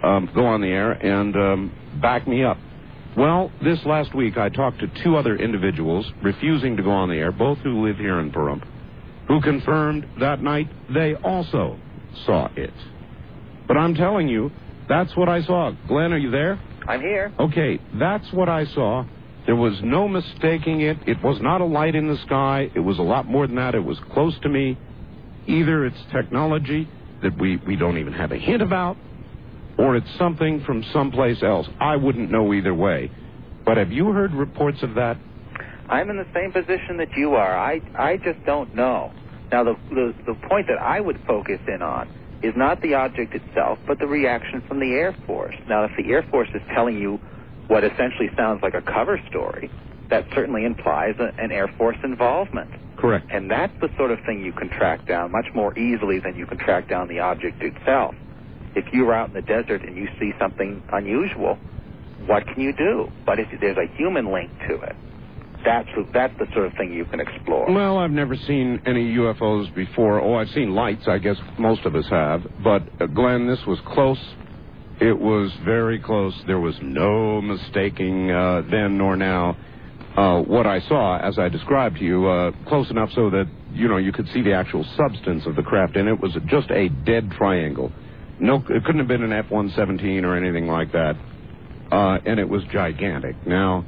um, 0.03 0.29
go 0.33 0.45
on 0.45 0.61
the 0.61 0.67
air, 0.67 0.91
and 0.91 1.35
um, 1.35 1.99
back 2.01 2.27
me 2.27 2.43
up. 2.43 2.57
Well, 3.17 3.51
this 3.63 3.79
last 3.85 4.13
week 4.13 4.38
I 4.38 4.49
talked 4.49 4.79
to 4.79 5.03
two 5.03 5.15
other 5.15 5.35
individuals 5.35 6.05
refusing 6.23 6.77
to 6.77 6.83
go 6.83 6.91
on 6.91 7.09
the 7.09 7.15
air, 7.15 7.31
both 7.31 7.57
who 7.59 7.83
live 7.85 7.97
here 7.97 8.19
in 8.19 8.31
Pahrump, 8.31 8.63
who 9.27 9.41
confirmed 9.41 10.05
that 10.19 10.41
night 10.41 10.67
they 10.93 11.15
also 11.15 11.79
saw 12.25 12.47
it. 12.55 12.73
But 13.67 13.75
I'm 13.75 13.95
telling 13.95 14.27
you, 14.27 14.51
that's 14.88 15.15
what 15.17 15.29
I 15.29 15.41
saw. 15.41 15.71
Glenn, 15.88 16.13
are 16.13 16.17
you 16.17 16.29
there? 16.29 16.59
I'm 16.88 17.01
here. 17.01 17.33
Okay, 17.39 17.79
that's 17.99 18.31
what 18.31 18.49
I 18.49 18.65
saw. 18.65 19.05
There 19.45 19.55
was 19.55 19.79
no 19.83 20.07
mistaking 20.07 20.81
it. 20.81 20.97
It 21.07 21.21
was 21.23 21.39
not 21.41 21.61
a 21.61 21.65
light 21.65 21.95
in 21.95 22.07
the 22.07 22.17
sky. 22.25 22.69
It 22.75 22.79
was 22.79 22.99
a 22.99 23.03
lot 23.03 23.27
more 23.27 23.47
than 23.47 23.55
that. 23.57 23.75
It 23.75 23.83
was 23.83 23.97
close 24.11 24.38
to 24.41 24.49
me. 24.49 24.77
Either 25.47 25.85
it's 25.85 25.97
technology 26.11 26.88
that 27.23 27.38
we, 27.39 27.57
we 27.65 27.75
don't 27.75 27.97
even 27.97 28.13
have 28.13 28.31
a 28.31 28.38
hint 28.38 28.61
about, 28.61 28.97
or 29.77 29.95
it's 29.95 30.09
something 30.17 30.63
from 30.65 30.83
someplace 30.91 31.41
else. 31.43 31.67
I 31.79 31.95
wouldn't 31.95 32.29
know 32.29 32.53
either 32.53 32.73
way. 32.73 33.11
But 33.65 33.77
have 33.77 33.91
you 33.91 34.11
heard 34.11 34.33
reports 34.33 34.83
of 34.83 34.95
that? 34.95 35.17
I'm 35.89 36.09
in 36.09 36.17
the 36.17 36.27
same 36.33 36.51
position 36.51 36.97
that 36.97 37.09
you 37.15 37.35
are. 37.35 37.57
I, 37.57 37.81
I 37.97 38.17
just 38.17 38.45
don't 38.45 38.75
know. 38.75 39.13
Now, 39.51 39.63
the, 39.63 39.75
the, 39.89 40.13
the 40.25 40.47
point 40.49 40.67
that 40.67 40.81
I 40.81 40.99
would 40.99 41.19
focus 41.25 41.59
in 41.67 41.81
on 41.81 42.09
is 42.43 42.53
not 42.55 42.81
the 42.81 42.93
object 42.93 43.33
itself, 43.35 43.79
but 43.88 43.99
the 43.99 44.07
reaction 44.07 44.61
from 44.67 44.79
the 44.79 44.91
Air 44.93 45.15
Force. 45.25 45.55
Now, 45.69 45.83
if 45.85 45.91
the 45.97 46.11
Air 46.11 46.23
Force 46.29 46.49
is 46.53 46.61
telling 46.73 46.97
you 46.97 47.19
what 47.67 47.83
essentially 47.83 48.29
sounds 48.38 48.61
like 48.63 48.73
a 48.73 48.81
cover 48.81 49.19
story, 49.29 49.71
that 50.09 50.25
certainly 50.33 50.65
implies 50.65 51.15
a, 51.19 51.31
an 51.41 51.51
Air 51.51 51.69
Force 51.77 51.97
involvement. 52.03 52.69
Correct. 52.97 53.27
And 53.31 53.49
that's 53.51 53.73
the 53.81 53.89
sort 53.97 54.11
of 54.11 54.19
thing 54.25 54.43
you 54.43 54.53
can 54.53 54.69
track 54.69 55.05
down 55.07 55.31
much 55.31 55.47
more 55.53 55.77
easily 55.77 56.19
than 56.19 56.35
you 56.35 56.45
can 56.45 56.57
track 56.57 56.89
down 56.89 57.07
the 57.07 57.19
object 57.19 57.61
itself. 57.61 58.15
If 58.75 58.85
you're 58.93 59.13
out 59.13 59.29
in 59.29 59.35
the 59.35 59.41
desert 59.41 59.83
and 59.85 59.97
you 59.97 60.07
see 60.19 60.31
something 60.39 60.81
unusual, 60.91 61.57
what 62.25 62.45
can 62.47 62.61
you 62.61 62.73
do? 62.73 63.11
But 63.25 63.39
if 63.39 63.47
there's 63.59 63.77
a 63.77 63.88
human 63.97 64.31
link 64.31 64.51
to 64.67 64.75
it, 64.81 64.95
that's 65.66 65.89
that's 66.14 66.34
the 66.39 66.45
sort 66.53 66.68
of 66.68 66.74
thing 66.74 66.93
you 66.93 67.05
can 67.05 67.20
explore. 67.20 67.72
Well, 67.72 67.97
I've 67.97 68.12
never 68.12 68.36
seen 68.36 68.82
any 68.86 69.14
UFOs 69.16 69.74
before. 69.76 70.22
Oh, 70.22 70.36
I've 70.36 70.49
seen 70.49 70.74
lights. 70.74 71.08
I 71.08 71.18
guess 71.18 71.38
most 71.58 71.86
of 71.86 71.95
us 71.95 72.05
have. 72.10 72.41
But 72.64 72.84
uh, 73.01 73.08
Glenn, 73.08 73.47
this 73.47 73.60
was 73.68 73.80
close. 73.88 74.20
It 74.99 75.18
was 75.18 75.51
very 75.64 75.99
close. 75.99 76.34
There 76.47 76.60
was 76.60 76.76
no 76.82 77.41
mistaking 77.41 78.32
uh, 78.32 78.64
then 78.70 78.97
nor 78.97 79.16
now 79.16 79.55
uh, 80.18 80.41
what 80.41 80.66
I 80.66 80.80
saw, 80.82 81.20
as 81.20 81.38
I 81.38 81.47
described 81.47 81.97
to 81.97 82.03
you, 82.03 82.28
uh, 82.28 82.51
close 82.68 82.89
enough 82.89 83.10
so 83.14 83.30
that 83.30 83.45
you 83.72 83.88
know 83.88 83.97
you 83.97 84.12
could 84.12 84.28
see 84.34 84.41
the 84.41 84.53
actual 84.53 84.84
substance 84.97 85.45
of 85.45 85.55
the 85.55 85.62
craft, 85.62 85.95
and 85.95 86.10
it 86.10 86.20
was 86.20 86.36
just 86.47 86.72
a 86.72 86.89
dead 86.89 87.30
triangle. 87.38 87.91
No, 88.39 88.55
it 88.70 88.84
couldn't 88.84 88.99
have 88.99 89.08
been 89.08 89.24
an 89.24 89.32
F-117 89.32 90.24
or 90.24 90.36
anything 90.36 90.68
like 90.68 90.91
that, 90.91 91.16
uh, 91.91 92.18
and 92.26 92.39
it 92.39 92.49
was 92.49 92.64
gigantic. 92.72 93.36
Now 93.45 93.86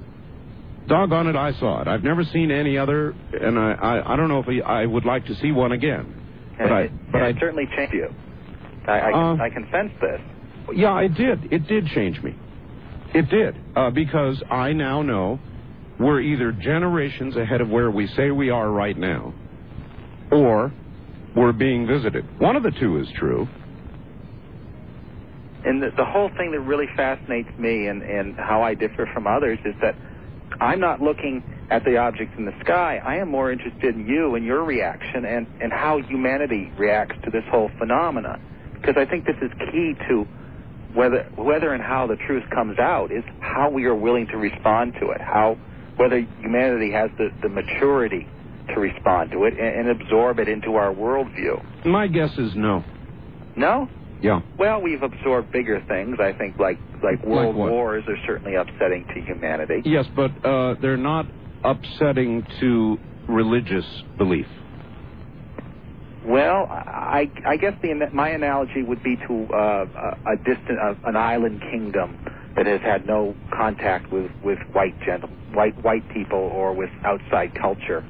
doggone 0.90 1.28
it, 1.28 1.36
I 1.36 1.54
saw 1.54 1.82
it. 1.82 1.88
I've 1.88 2.04
never 2.04 2.24
seen 2.24 2.52
any 2.52 2.78
other, 2.78 3.12
and 3.40 3.58
I, 3.58 3.72
I, 3.72 4.14
I 4.14 4.16
don't 4.18 4.28
know 4.28 4.44
if 4.46 4.66
I 4.66 4.86
would 4.86 5.06
like 5.06 5.26
to 5.28 5.36
see 5.36 5.52
one 5.52 5.72
again. 5.72 6.16
But 6.58 6.72
I, 6.72 6.88
but 7.12 7.22
I 7.22 7.34
certainly 7.40 7.70
changed 7.78 7.94
you. 7.94 8.10
I, 8.86 9.00
I, 9.00 9.12
uh, 9.12 9.36
I 9.38 9.50
can 9.50 9.68
sense 9.72 9.92
this. 10.02 10.20
Yeah, 10.76 11.00
it 11.00 11.14
did. 11.14 11.54
It 11.54 11.68
did 11.68 11.88
change 11.88 12.22
me. 12.22 12.36
It 13.14 13.30
did 13.30 13.56
uh, 13.76 13.92
because 13.92 14.44
I 14.52 14.74
now 14.74 15.02
know 15.02 15.40
we're 16.00 16.22
either 16.22 16.52
generations 16.52 17.36
ahead 17.38 17.62
of 17.62 17.70
where 17.70 17.90
we 17.90 18.08
say 18.08 18.32
we 18.32 18.50
are 18.50 18.70
right 18.70 18.98
now, 18.98 19.34
or 20.32 20.72
we're 21.36 21.54
being 21.54 21.88
visited. 21.88 22.26
One 22.40 22.56
of 22.56 22.64
the 22.64 22.72
two 22.72 23.00
is 23.00 23.08
true. 23.16 23.48
And 25.66 25.82
the, 25.82 25.90
the 25.98 26.06
whole 26.06 26.30
thing 26.38 26.52
that 26.52 26.62
really 26.62 26.88
fascinates 26.96 27.50
me 27.58 27.88
and, 27.88 28.02
and 28.02 28.36
how 28.38 28.62
I 28.62 28.76
differ 28.76 29.10
from 29.14 29.28
others 29.28 29.60
is 29.66 29.76
that 29.82 29.96
I'm 30.60 30.80
not 30.80 31.02
looking 31.02 31.44
at 31.70 31.84
the 31.86 31.98
objects 31.98 32.36
in 32.38 32.46
the 32.46 32.54
sky. 32.62 33.00
I 33.04 33.16
am 33.18 33.30
more 33.30 33.52
interested 33.52 33.96
in 33.96 34.08
you 34.08 34.36
and 34.36 34.46
your 34.46 34.64
reaction 34.64 35.26
and, 35.26 35.48
and 35.62 35.72
how 35.72 36.00
humanity 36.02 36.72
reacts 36.78 37.16
to 37.26 37.32
this 37.32 37.44
whole 37.52 37.70
phenomena. 37.78 38.40
Because 38.74 38.96
I 38.98 39.06
think 39.06 39.26
this 39.26 39.36
is 39.42 39.52
key 39.72 39.94
to 40.08 40.26
whether 40.94 41.24
whether 41.36 41.74
and 41.74 41.84
how 41.84 42.08
the 42.08 42.16
truth 42.16 42.44
comes 42.50 42.80
out 42.80 43.12
is 43.12 43.24
how 43.42 43.70
we 43.70 43.86
are 43.86 43.96
willing 43.96 44.26
to 44.28 44.38
respond 44.38 44.94
to 45.00 45.10
it, 45.12 45.22
how 45.22 45.58
whether 45.98 46.20
humanity 46.40 46.92
has 46.92 47.12
the, 47.18 47.30
the 47.44 47.50
maturity 47.50 48.28
to 48.74 48.80
respond 48.80 49.32
to 49.32 49.44
it 49.44 49.54
and, 49.60 49.88
and 49.88 50.02
absorb 50.02 50.40
it 50.40 50.48
into 50.48 50.76
our 50.76 50.94
worldview. 50.94 51.86
My 51.86 52.08
guess 52.08 52.32
is 52.38 52.54
no. 52.56 52.84
No? 53.56 53.90
Yeah. 54.22 54.42
Well, 54.58 54.82
we've 54.82 55.02
absorbed 55.02 55.52
bigger 55.52 55.82
things. 55.88 56.18
I 56.20 56.34
think 56.34 56.60
like 56.60 56.78
like 57.04 57.24
world 57.26 57.56
what? 57.56 57.72
wars 57.72 58.04
are 58.08 58.18
certainly 58.26 58.56
upsetting 58.56 59.06
to 59.14 59.22
humanity. 59.22 59.82
Yes, 59.86 60.06
but 60.16 60.32
uh, 60.46 60.76
they're 60.82 60.98
not 60.98 61.26
upsetting 61.64 62.46
to 62.60 62.98
religious 63.30 63.86
belief. 64.18 64.48
Well, 66.26 66.68
I, 66.70 67.32
I 67.46 67.58
guess 67.58 67.74
the, 67.82 67.94
my 68.14 68.30
analogy 68.30 68.84
would 68.84 69.02
be 69.02 69.16
to 69.16 69.48
uh, 69.54 69.86
a, 70.28 70.34
a 70.34 70.38
distant, 70.38 70.78
uh, 70.80 70.94
an 71.06 71.16
island 71.16 71.62
kingdom 71.72 72.20
that 72.56 72.66
has 72.66 72.82
had 72.82 73.08
no 73.08 73.36
contact 73.56 74.12
with, 74.12 74.30
with 74.44 74.60
white 74.74 75.00
gentle, 75.06 75.30
white 75.54 75.82
white 75.84 76.08
people 76.14 76.40
or 76.40 76.74
with 76.74 76.90
outside 77.06 77.56
culture, 77.56 78.06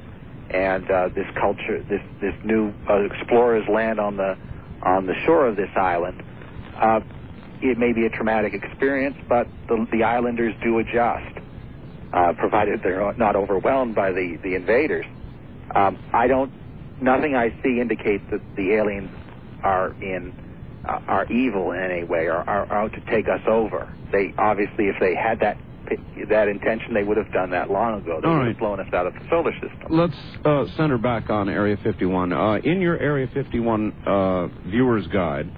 and 0.50 0.90
uh, 0.90 1.08
this 1.14 1.26
culture, 1.40 1.84
this 1.88 2.02
this 2.20 2.34
new 2.44 2.72
uh, 2.88 3.04
explorers 3.04 3.64
land 3.72 4.00
on 4.00 4.16
the 4.16 4.36
on 4.82 5.06
the 5.06 5.14
shore 5.26 5.46
of 5.46 5.56
this 5.56 5.70
island. 5.76 6.22
Uh, 6.80 7.00
it 7.62 7.78
may 7.78 7.92
be 7.92 8.06
a 8.06 8.10
traumatic 8.10 8.54
experience, 8.54 9.16
but 9.28 9.46
the, 9.68 9.86
the 9.92 10.02
islanders 10.04 10.54
do 10.62 10.78
adjust, 10.78 11.38
uh, 12.12 12.32
provided 12.38 12.80
they're 12.82 13.14
not 13.18 13.36
overwhelmed 13.36 13.94
by 13.94 14.12
the, 14.12 14.38
the 14.42 14.54
invaders. 14.54 15.04
Um, 15.74 15.98
I 16.12 16.26
don't, 16.26 16.50
nothing 17.00 17.34
I 17.36 17.50
see 17.62 17.80
indicates 17.80 18.24
that 18.30 18.40
the 18.56 18.72
aliens 18.72 19.10
are 19.62 19.92
in, 20.02 20.32
uh, 20.88 21.00
are 21.06 21.26
evil 21.30 21.72
in 21.72 21.82
any 21.82 22.04
way 22.04 22.26
or 22.26 22.36
are 22.48 22.72
out 22.72 22.92
to 22.94 23.00
take 23.10 23.28
us 23.28 23.42
over. 23.46 23.88
They 24.12 24.32
obviously, 24.38 24.86
if 24.86 24.96
they 24.98 25.14
had 25.14 25.40
that 25.40 25.58
that 26.28 26.48
intention, 26.48 26.94
they 26.94 27.02
would 27.02 27.16
have 27.16 27.32
done 27.32 27.50
that 27.50 27.70
long 27.70 28.00
ago. 28.00 28.20
They 28.20 28.28
All 28.28 28.34
would 28.34 28.40
right. 28.40 28.48
have 28.48 28.58
blown 28.58 28.80
us 28.80 28.92
out 28.92 29.06
of 29.06 29.14
the 29.14 29.20
solar 29.28 29.52
system. 29.52 29.86
Let's 29.90 30.16
uh, 30.44 30.64
center 30.76 30.98
back 30.98 31.30
on 31.30 31.48
Area 31.48 31.76
51. 31.82 32.32
Uh, 32.32 32.54
in 32.64 32.80
your 32.80 32.98
Area 32.98 33.28
51 33.32 33.92
uh, 34.06 34.46
viewer's 34.68 35.06
guide, 35.08 35.50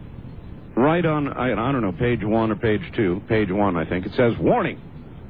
right 0.76 1.04
on, 1.04 1.28
I, 1.28 1.52
I 1.52 1.72
don't 1.72 1.82
know, 1.82 1.92
page 1.92 2.20
one 2.22 2.50
or 2.50 2.56
page 2.56 2.82
two, 2.96 3.20
page 3.28 3.50
one, 3.50 3.76
I 3.76 3.88
think, 3.88 4.06
it 4.06 4.12
says, 4.16 4.32
Warning! 4.40 4.80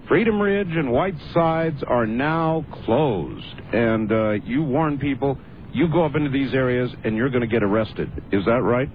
Freedom 0.09 0.41
Ridge 0.41 0.69
and 0.71 0.91
White 0.91 1.15
Sides 1.33 1.83
are 1.87 2.07
now 2.07 2.67
closed. 2.85 3.55
And 3.73 4.11
uh, 4.11 4.31
you 4.45 4.63
warn 4.63 4.99
people, 4.99 5.39
you 5.73 5.89
go 5.89 6.05
up 6.05 6.17
into 6.17 6.29
these 6.29 6.53
areas 6.55 6.91
and 7.05 7.17
you're 7.17 7.31
going 7.31 7.43
to 7.43 7.47
get 7.47 7.63
arrested. 7.63 8.11
Is 8.33 8.45
that 8.45 8.63
right? 8.63 8.91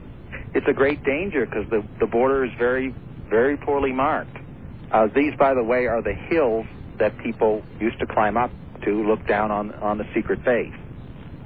It's 0.53 0.67
a 0.69 0.73
great 0.73 1.03
danger 1.03 1.45
because 1.45 1.65
the, 1.69 1.83
the 1.99 2.07
border 2.07 2.45
is 2.45 2.51
very, 2.59 2.93
very 3.29 3.57
poorly 3.57 3.91
marked. 3.93 4.37
Uh, 4.91 5.07
these, 5.13 5.33
by 5.37 5.53
the 5.53 5.63
way, 5.63 5.85
are 5.85 6.01
the 6.01 6.13
hills 6.13 6.65
that 6.99 7.17
people 7.19 7.61
used 7.79 7.99
to 7.99 8.05
climb 8.07 8.37
up 8.37 8.51
to 8.83 9.07
look 9.07 9.25
down 9.27 9.51
on, 9.51 9.73
on 9.75 9.97
the 9.97 10.05
secret 10.15 10.43
base. 10.43 10.73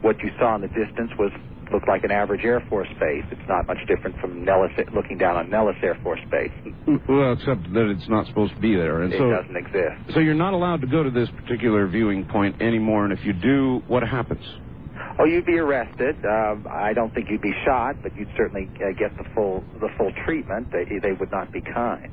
What 0.02 0.20
you 0.20 0.30
saw 0.40 0.56
in 0.56 0.62
the 0.62 0.68
distance 0.68 1.12
was 1.18 1.32
looked 1.72 1.88
like 1.88 2.04
an 2.04 2.12
average 2.12 2.44
Air 2.44 2.60
Force 2.70 2.90
base. 3.00 3.24
It's 3.32 3.48
not 3.48 3.66
much 3.68 3.78
different 3.88 4.20
from 4.20 4.44
Nellis, 4.44 4.72
looking 4.94 5.18
down 5.18 5.38
on 5.38 5.50
Nellis 5.50 5.78
Air 5.82 5.98
Force 6.04 6.20
Base. 6.30 6.52
Well, 7.08 7.34
except 7.34 7.72
that 7.74 7.90
it's 7.90 8.10
not 8.10 8.26
supposed 8.28 8.54
to 8.56 8.60
be 8.60 8.76
there, 8.76 9.02
and 9.04 9.14
it 9.14 9.18
so 9.18 9.30
doesn't 9.30 9.56
exist. 9.56 10.14
so 10.14 10.20
you're 10.20 10.34
not 10.34 10.54
allowed 10.54 10.82
to 10.82 10.88
go 10.88 11.04
to 11.04 11.10
this 11.10 11.30
particular 11.30 11.88
viewing 11.88 12.26
point 12.26 12.62
anymore. 12.62 13.06
And 13.06 13.14
if 13.18 13.24
you 13.26 13.34
do, 13.34 13.82
what 13.88 14.04
happens? 14.04 14.44
Oh, 15.20 15.26
you'd 15.26 15.46
be 15.46 15.58
arrested. 15.58 16.18
Uh, 16.26 16.56
I 16.70 16.94
don't 16.94 17.14
think 17.14 17.30
you'd 17.30 17.42
be 17.42 17.54
shot, 17.66 17.96
but 18.04 18.16
you'd 18.16 18.30
certainly 18.38 18.70
uh, 18.76 18.92
get 18.98 19.16
the 19.18 19.24
full 19.34 19.64
the 19.80 19.90
full 19.98 20.12
treatment. 20.26 20.72
They 20.72 20.86
they 21.00 21.14
would 21.14 21.32
not 21.32 21.52
be 21.52 21.62
kind, 21.62 22.12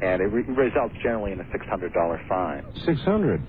and 0.00 0.22
it 0.22 0.26
re- 0.26 0.44
results 0.56 0.94
generally 1.02 1.32
in 1.32 1.40
a 1.40 1.46
six 1.52 1.66
hundred 1.68 1.92
dollar 1.94 2.20
fine. 2.28 2.62
Six 2.86 3.00
hundred. 3.02 3.46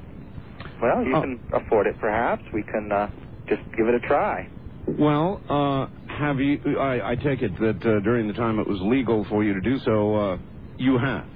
Well, 0.81 1.03
you 1.05 1.15
Oh. 1.15 1.21
can 1.21 1.41
afford 1.53 1.87
it, 1.87 1.97
perhaps. 1.99 2.43
We 2.53 2.63
can 2.63 2.91
uh, 2.91 3.09
just 3.49 3.61
give 3.77 3.87
it 3.87 3.95
a 3.95 4.01
try. 4.01 4.49
Well, 4.87 5.41
uh, 5.49 5.87
have 6.07 6.39
you? 6.39 6.59
I, 6.79 7.11
I 7.11 7.15
take 7.15 7.41
it 7.41 7.53
that 7.59 7.77
uh, 7.85 8.01
during 8.01 8.27
the 8.27 8.33
time 8.33 8.59
it 8.59 8.67
was 8.67 8.79
legal 8.83 9.25
for 9.29 9.43
you 9.43 9.53
to 9.55 9.61
do 9.61 9.79
so, 9.85 10.15
uh, 10.15 10.37
you 10.77 10.97
have 10.97 11.27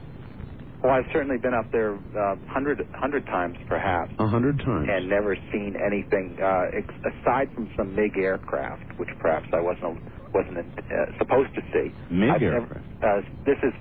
Well, 0.84 0.94
I've 0.94 1.10
certainly 1.14 1.38
been 1.42 1.54
up 1.56 1.68
there 1.72 1.96
uh, 1.96 2.36
hundred 2.48 2.80
hundred 2.94 3.26
times, 3.28 3.58
perhaps. 3.68 4.14
a 4.20 4.28
hundred 4.28 4.60
times. 4.60 4.90
and 4.92 5.10
never 5.10 5.38
seen 5.52 5.76
anything 5.76 6.38
uh, 6.44 6.78
ex- 6.78 6.96
aside 7.06 7.50
from 7.56 7.70
some 7.78 7.96
MiG 7.96 8.18
aircraft, 8.18 8.86
which 8.98 9.10
perhaps 9.20 9.48
I 9.54 9.62
wasn't 9.62 10.02
wasn't 10.34 10.58
uh, 10.78 10.94
supposed 11.20 11.54
to 11.56 11.62
see. 11.74 11.94
MiG 12.10 12.32
I've 12.32 12.42
never- 12.42 12.56
aircraft? 12.62 12.88
uh, 13.04 13.22
this 13.46 13.58
is, 13.64 13.74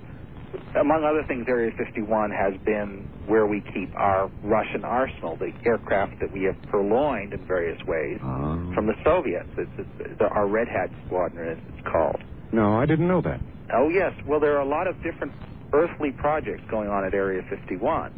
among 0.79 1.03
other 1.03 1.23
things, 1.27 1.45
Area 1.47 1.71
51 1.77 2.31
has 2.31 2.53
been 2.65 3.07
where 3.27 3.45
we 3.47 3.61
keep 3.73 3.93
our 3.95 4.29
Russian 4.43 4.83
arsenal, 4.83 5.37
the 5.37 5.51
aircraft 5.65 6.19
that 6.21 6.31
we 6.31 6.43
have 6.43 6.55
purloined 6.69 7.33
in 7.33 7.45
various 7.45 7.79
ways 7.87 8.19
Ah. 8.23 8.57
from 8.73 8.87
the 8.87 8.95
Soviets. 9.03 9.49
It's, 9.57 9.71
it's, 9.77 10.19
the, 10.19 10.25
our 10.27 10.47
Red 10.47 10.67
Hat 10.67 10.89
Squadron, 11.05 11.49
as 11.57 11.57
it's 11.73 11.87
called. 11.87 12.21
no, 12.51 12.77
I 12.77 12.85
didn't 12.85 13.07
know 13.07 13.21
that. 13.21 13.39
Oh, 13.73 13.89
yes. 13.89 14.13
Well, 14.27 14.39
there 14.39 14.55
are 14.57 14.61
a 14.61 14.67
lot 14.69 14.87
of 14.87 14.95
different 15.03 15.33
earthly 15.73 16.11
projects 16.11 16.63
going 16.69 16.89
on 16.89 17.05
at 17.05 17.13
Area 17.13 17.41
51, 17.49 18.11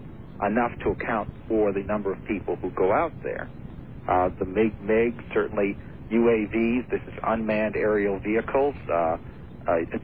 enough 0.46 0.72
to 0.84 0.90
account 0.90 1.30
for 1.48 1.72
the 1.72 1.84
number 1.84 2.12
of 2.12 2.18
people 2.26 2.58
who 2.58 2.70
go 2.72 2.92
out 2.92 3.14
there. 3.24 3.48
Uh, 4.10 4.30
the 4.40 4.46
MiG, 4.46 4.74
MiG, 4.82 5.14
certainly 5.34 5.78
UAVs, 6.12 6.90
this 6.92 7.02
is 7.08 7.14
unmanned 7.26 7.76
aerial 7.76 8.20
vehicles 8.20 8.76
uh, 8.92 9.18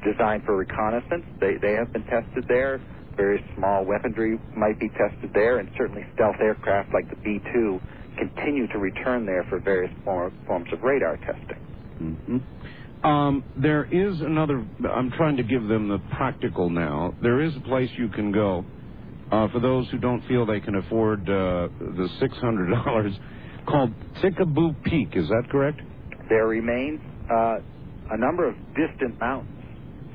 designed 0.03 0.43
for 0.45 0.57
reconnaissance. 0.57 1.25
They, 1.41 1.55
they 1.61 1.73
have 1.73 1.91
been 1.93 2.05
tested 2.05 2.45
there. 2.49 2.81
Various 3.17 3.43
small 3.55 3.85
weaponry 3.85 4.39
might 4.57 4.79
be 4.79 4.89
tested 4.89 5.31
there, 5.33 5.59
and 5.59 5.69
certainly 5.77 6.03
stealth 6.15 6.37
aircraft 6.41 6.91
like 6.93 7.09
the 7.09 7.17
B-2 7.23 7.81
continue 8.17 8.67
to 8.69 8.79
return 8.79 9.25
there 9.25 9.45
for 9.49 9.61
various 9.61 9.91
form, 10.05 10.33
forms 10.47 10.67
of 10.73 10.79
radar 10.83 11.17
testing. 11.17 11.63
hmm 11.99 12.37
Um, 13.07 13.45
there 13.55 13.85
is 13.85 14.21
another. 14.21 14.67
I'm 14.89 15.11
trying 15.11 15.37
to 15.37 15.43
give 15.43 15.63
them 15.67 15.89
the 15.89 15.99
practical 16.17 16.69
now. 16.69 17.13
There 17.21 17.41
is 17.41 17.55
a 17.57 17.61
place 17.61 17.89
you 17.97 18.09
can 18.09 18.31
go 18.31 18.65
uh, 19.31 19.47
for 19.53 19.59
those 19.61 19.89
who 19.91 19.99
don't 19.99 20.23
feel 20.27 20.45
they 20.45 20.61
can 20.61 20.75
afford 20.75 21.21
uh, 21.29 21.69
the 21.79 22.09
six 22.19 22.37
hundred 22.39 22.71
dollars, 22.75 23.13
called 23.67 23.95
Tikaboo 24.23 24.81
Peak. 24.83 25.09
Is 25.13 25.27
that 25.29 25.45
correct? 25.51 25.81
there 26.29 26.47
remains 26.47 27.01
uh, 27.29 27.57
a 28.11 28.17
number 28.17 28.49
of 28.49 28.55
distant 28.75 29.19
mountains 29.21 29.63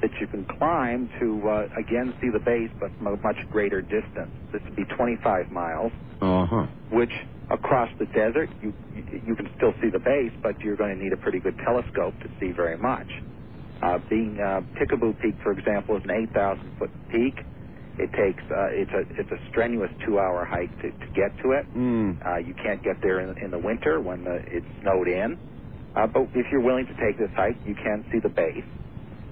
that 0.03 0.13
you 0.21 0.29
can 0.29 0.47
climb 0.59 1.11
to 1.21 1.43
uh, 1.49 1.67
again 1.81 2.15
see 2.23 2.29
the 2.33 2.41
base, 2.45 2.71
but 2.81 2.91
from 2.99 3.09
a 3.09 3.13
much 3.25 3.39
greater 3.51 3.83
distance. 3.83 4.33
This 4.53 4.63
would 4.67 4.77
be 4.77 4.87
25 4.97 5.51
miles, 5.51 5.93
Uh 6.21 6.47
huh. 6.47 6.67
which 6.91 7.13
across 7.51 7.91
the 7.99 8.07
desert 8.07 8.51
you 8.63 8.75
you 8.95 9.37
can 9.37 9.49
still 9.57 9.73
see 9.83 9.91
the 9.93 10.01
base, 10.01 10.33
but 10.43 10.55
you're 10.65 10.77
going 10.77 10.97
to 10.97 11.03
need 11.03 11.13
a 11.15 11.19
pretty 11.19 11.41
good 11.41 11.57
telescope 11.65 12.15
to 12.23 12.31
see 12.41 12.53
very 12.57 12.79
much. 12.79 13.09
Uh, 13.83 13.99
being 14.11 14.39
uh, 14.41 14.63
Tikaboo 14.81 15.15
Peak, 15.23 15.37
for 15.43 15.53
example, 15.53 15.97
is 15.99 16.03
an 16.05 16.13
8,000 16.33 16.73
foot 16.79 16.91
peak. 17.11 17.37
It 17.99 18.11
takes 18.13 18.43
uh, 18.51 18.71
it's 18.73 18.93
a 18.93 19.03
it's 19.21 19.31
a 19.33 19.41
strenuous 19.51 19.91
two 20.07 20.19
hour 20.19 20.47
hike 20.49 20.75
to, 20.79 20.93
to 20.93 21.09
get 21.15 21.37
to 21.45 21.53
it. 21.53 21.67
Mm. 21.77 22.19
Uh, 22.25 22.39
you 22.39 22.55
can't 22.55 22.83
get 22.83 22.97
there 23.03 23.21
in, 23.21 23.35
in 23.45 23.51
the 23.53 23.59
winter 23.59 24.01
when 24.01 24.25
the, 24.25 24.39
it's 24.47 24.67
snowed 24.83 25.09
in. 25.09 25.39
Uh, 25.97 26.07
but 26.07 26.23
if 26.35 26.47
you're 26.53 26.61
willing 26.61 26.87
to 26.87 26.95
take 26.95 27.19
this 27.19 27.31
hike, 27.35 27.57
you 27.67 27.75
can 27.75 28.05
see 28.13 28.19
the 28.21 28.29
base. 28.29 28.65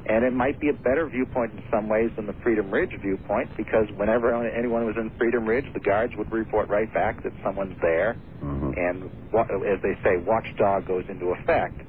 And 0.07 0.25
it 0.25 0.33
might 0.33 0.61
be 0.61 0.69
a 0.69 0.73
better 0.73 1.09
viewpoint 1.09 1.53
in 1.53 1.63
some 1.71 1.89
ways 1.89 2.11
than 2.17 2.27
the 2.27 2.35
Freedom 2.43 2.71
Ridge 2.71 2.93
viewpoint 3.01 3.51
because 3.57 3.87
whenever 3.97 4.35
anyone 4.35 4.85
was 4.85 4.97
in 4.97 5.11
Freedom 5.19 5.47
Ridge, 5.47 5.65
the 5.73 5.81
guards 5.81 6.15
would 6.17 6.31
report 6.31 6.69
right 6.69 6.93
back 6.93 7.23
that 7.23 7.33
someone's 7.43 7.77
there. 7.81 8.17
Uh-huh. 8.43 8.73
And 8.77 9.05
as 9.05 9.81
they 9.83 9.95
say, 10.03 10.17
watchdog 10.19 10.87
goes 10.87 11.05
into 11.09 11.33
effect, 11.33 11.81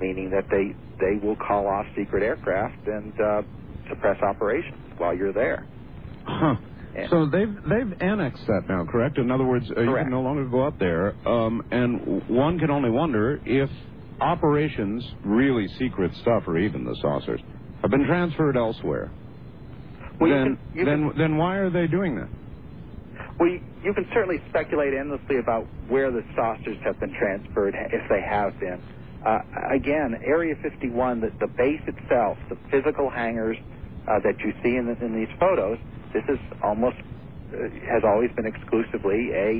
meaning 0.00 0.30
that 0.30 0.48
they, 0.50 0.74
they 0.98 1.24
will 1.24 1.36
call 1.36 1.68
off 1.68 1.86
secret 1.96 2.24
aircraft 2.24 2.86
and 2.88 3.12
uh, 3.20 3.42
suppress 3.88 4.20
operations 4.22 4.80
while 4.98 5.14
you're 5.14 5.32
there. 5.32 5.66
Huh. 6.24 6.56
So 7.08 7.26
they've 7.26 7.54
they've 7.62 8.02
annexed 8.02 8.46
that 8.48 8.68
now, 8.68 8.84
correct? 8.84 9.16
In 9.16 9.30
other 9.30 9.44
words, 9.44 9.64
uh, 9.74 9.80
you 9.80 9.94
can 9.94 10.10
no 10.10 10.20
longer 10.20 10.44
go 10.44 10.66
up 10.66 10.78
there, 10.78 11.14
um, 11.26 11.64
and 11.70 12.28
one 12.28 12.58
can 12.58 12.70
only 12.70 12.90
wonder 12.90 13.40
if 13.46 13.70
operations, 14.22 15.06
really 15.24 15.68
secret 15.78 16.12
stuff, 16.22 16.44
or 16.48 16.58
even 16.58 16.84
the 16.84 16.96
saucers, 17.02 17.42
have 17.82 17.92
been 17.92 18.06
transferred 18.06 18.56
elsewhere. 18.56 19.16
Well, 20.20 20.30
you 20.30 20.38
then, 20.38 20.42
can- 20.42 20.58
you 20.72 20.86
then, 20.86 21.12
can- 21.12 21.14
then 21.18 21.38
why 21.38 21.56
are 21.56 21.70
they 21.70 21.88
doing 21.88 22.16
that? 22.16 22.30
Well, 23.38 23.50
you, 23.50 23.60
you 23.84 23.94
can 23.94 24.06
certainly 24.14 24.38
speculate 24.48 24.94
endlessly 24.94 25.38
about 25.42 25.70
where 25.88 26.10
the 26.12 26.22
saucers 26.36 26.78
have 26.84 26.98
been 27.00 27.14
transferred, 27.18 27.74
if 27.92 28.02
they 28.10 28.22
have 28.28 28.58
been. 28.60 28.82
Uh, 29.24 29.38
again, 29.76 30.16
Area 30.26 30.54
51, 30.62 31.20
the, 31.20 31.30
the 31.40 31.48
base 31.58 31.82
itself, 31.86 32.38
the 32.50 32.56
physical 32.70 33.10
hangars 33.10 33.58
uh, 34.08 34.18
that 34.24 34.36
you 34.44 34.52
see 34.64 34.76
in, 34.76 34.86
the, 34.88 34.96
in 35.04 35.14
these 35.14 35.32
photos, 35.40 35.78
this 36.14 36.24
is 36.28 36.40
almost 36.64 36.96
uh, 37.52 37.56
has 37.92 38.02
always 38.04 38.30
been 38.36 38.46
exclusively 38.46 39.30
a, 39.34 39.50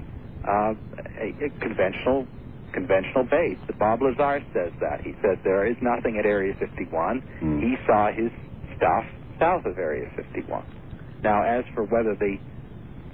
uh, 0.48 0.74
a, 1.22 1.28
a 1.46 1.50
conventional 1.60 2.28
conventional 2.72 3.24
base. 3.24 3.58
Bob 3.78 4.02
Lazar 4.02 4.42
says 4.52 4.72
that. 4.80 5.00
He 5.02 5.14
says 5.22 5.38
there 5.44 5.66
is 5.66 5.76
nothing 5.80 6.18
at 6.18 6.26
Area 6.26 6.54
51. 6.58 7.20
Hmm. 7.20 7.60
He 7.60 7.76
saw 7.86 8.10
his 8.12 8.30
stuff 8.76 9.04
south 9.38 9.64
of 9.66 9.78
Area 9.78 10.10
51. 10.16 10.64
Now, 11.22 11.42
as 11.42 11.64
for 11.74 11.84
whether 11.84 12.14
the 12.14 12.38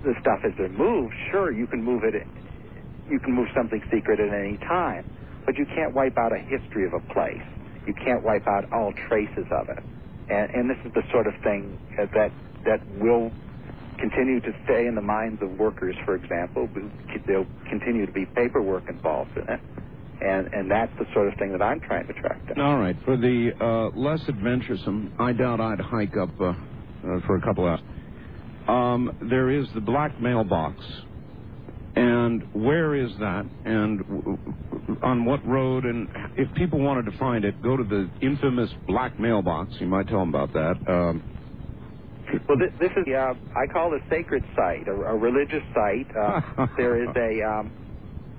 the 0.04 0.14
stuff 0.20 0.40
has 0.42 0.54
been 0.54 0.76
moved, 0.76 1.12
sure, 1.32 1.50
you 1.50 1.66
can 1.66 1.82
move 1.82 2.04
it. 2.04 2.14
You 3.10 3.18
can 3.18 3.32
move 3.32 3.48
something 3.54 3.82
secret 3.90 4.20
at 4.20 4.32
any 4.32 4.56
time, 4.58 5.04
but 5.44 5.56
you 5.56 5.66
can't 5.66 5.92
wipe 5.92 6.16
out 6.16 6.32
a 6.32 6.38
history 6.38 6.86
of 6.86 6.92
a 6.94 7.00
place. 7.12 7.42
You 7.86 7.94
can't 7.94 8.22
wipe 8.22 8.46
out 8.46 8.70
all 8.72 8.92
traces 9.08 9.46
of 9.50 9.68
it, 9.68 9.82
and, 10.30 10.50
and 10.54 10.70
this 10.70 10.78
is 10.84 10.92
the 10.94 11.02
sort 11.10 11.26
of 11.26 11.34
thing 11.42 11.78
that 11.96 12.30
that 12.64 12.80
will 13.00 13.32
continue 13.98 14.40
to 14.40 14.52
stay 14.64 14.86
in 14.86 14.94
the 14.94 15.02
minds 15.02 15.42
of 15.42 15.50
workers. 15.58 15.94
For 16.04 16.14
example, 16.14 16.68
there'll 17.26 17.46
continue 17.68 18.06
to 18.06 18.12
be 18.12 18.26
paperwork 18.26 18.88
involved 18.88 19.36
in 19.36 19.48
it, 19.48 19.60
and 20.20 20.48
and 20.52 20.70
that's 20.70 20.92
the 20.98 21.06
sort 21.14 21.28
of 21.28 21.38
thing 21.38 21.52
that 21.52 21.62
I'm 21.62 21.80
trying 21.80 22.06
to 22.06 22.12
track 22.14 22.46
down. 22.48 22.60
All 22.60 22.78
right. 22.78 22.96
For 23.04 23.16
the 23.16 23.52
uh, 23.60 23.98
less 23.98 24.20
adventuresome, 24.28 25.12
I 25.18 25.32
doubt 25.32 25.60
I'd 25.60 25.80
hike 25.80 26.16
up 26.16 26.30
uh, 26.40 26.44
uh, 26.44 26.54
for 27.26 27.36
a 27.36 27.40
couple 27.40 27.66
of 27.66 27.80
hours. 27.80 27.80
Um, 28.68 29.16
there 29.30 29.50
is 29.50 29.66
the 29.74 29.80
black 29.80 30.20
mailbox. 30.20 30.84
And 31.96 32.44
where 32.52 32.94
is 32.94 33.10
that? 33.18 33.44
And 33.64 34.00
on 35.02 35.24
what 35.24 35.44
road? 35.44 35.84
And 35.84 36.08
if 36.36 36.54
people 36.54 36.78
wanted 36.78 37.10
to 37.10 37.18
find 37.18 37.44
it, 37.44 37.60
go 37.60 37.76
to 37.76 37.82
the 37.82 38.08
infamous 38.20 38.70
black 38.86 39.18
mailbox. 39.18 39.72
You 39.80 39.88
might 39.88 40.06
tell 40.06 40.20
them 40.20 40.28
about 40.28 40.52
that. 40.52 40.76
Um, 40.86 41.22
Well, 42.48 42.58
this, 42.58 42.72
this 42.78 42.92
is 42.96 43.12
uh, 43.12 43.34
I 43.56 43.66
call 43.66 43.94
it 43.94 44.02
a 44.02 44.08
sacred 44.08 44.44
site, 44.54 44.88
a, 44.88 44.92
a 44.92 45.16
religious 45.16 45.62
site. 45.74 46.14
Uh, 46.16 46.66
there 46.76 47.02
is 47.02 47.14
a 47.16 47.42
um, 47.42 47.70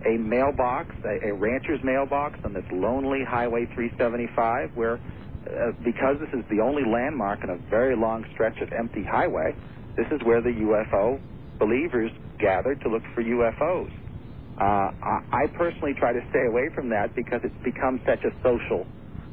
a 0.06 0.18
mailbox, 0.18 0.96
a, 1.04 1.30
a 1.30 1.34
rancher's 1.34 1.84
mailbox 1.84 2.40
on 2.44 2.54
this 2.54 2.66
lonely 2.72 3.24
Highway 3.24 3.66
375, 3.66 4.76
where 4.76 5.00
uh, 5.48 5.72
because 5.84 6.18
this 6.20 6.30
is 6.34 6.46
the 6.50 6.62
only 6.62 6.84
landmark 6.86 7.44
in 7.44 7.50
a 7.50 7.58
very 7.70 7.96
long 7.96 8.26
stretch 8.34 8.60
of 8.62 8.72
empty 8.72 9.04
highway, 9.04 9.56
this 9.96 10.08
is 10.12 10.22
where 10.24 10.42
the 10.42 10.50
UFO 10.50 11.20
believers 11.58 12.12
gather 12.38 12.76
to 12.76 12.90
look 12.90 13.04
for 13.14 13.24
UFOs. 13.24 13.92
Uh, 14.60 14.92
I, 15.02 15.22
I 15.32 15.48
personally 15.48 15.94
try 15.94 16.14
to 16.14 16.22
stay 16.30 16.46
away 16.46 16.70
from 16.76 16.90
that 16.90 17.16
because 17.16 17.42
it's 17.44 17.64
become 17.64 18.02
such 18.06 18.24
a 18.24 18.32
social 18.44 18.86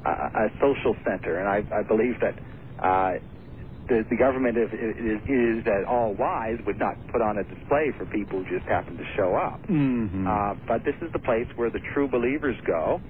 uh, 0.05 0.31
a 0.35 0.51
social 0.61 0.97
center, 1.05 1.39
and 1.39 1.49
I, 1.49 1.65
I 1.77 1.83
believe 1.83 2.21
that. 2.21 2.39
Uh, 2.79 3.19
the, 3.89 4.05
the 4.11 4.17
government, 4.17 4.57
if 4.59 4.73
it 4.73 4.99
is, 4.99 5.21
is 5.29 5.67
at 5.67 5.85
all 5.87 6.15
wise, 6.15 6.59
would 6.67 6.79
not 6.79 6.97
put 7.13 7.21
on 7.23 7.39
a 7.39 7.45
display 7.45 7.93
for 7.97 8.07
people 8.07 8.43
who 8.43 8.59
just 8.59 8.67
happen 8.69 8.97
to 8.97 9.05
show 9.17 9.35
up. 9.37 9.63
mhm. 9.69 10.27
Uh, 10.27 10.55
but 10.67 10.85
this 10.85 10.95
is 11.03 11.13
the 11.13 11.19
place 11.21 11.47
where 11.57 11.71
the 11.71 11.81
true 11.95 12.09
believers 12.09 12.57
go, 12.67 13.01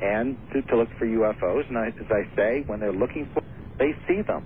and 0.00 0.36
to, 0.52 0.62
to 0.62 0.76
look 0.76 0.88
for 0.98 1.06
UFOs. 1.06 1.68
And 1.68 1.78
I, 1.78 1.88
as 1.88 2.10
I 2.10 2.36
say, 2.36 2.62
when 2.66 2.80
they're 2.80 2.92
looking 2.92 3.28
for, 3.32 3.42
they 3.78 3.92
see 4.06 4.20
them 4.22 4.44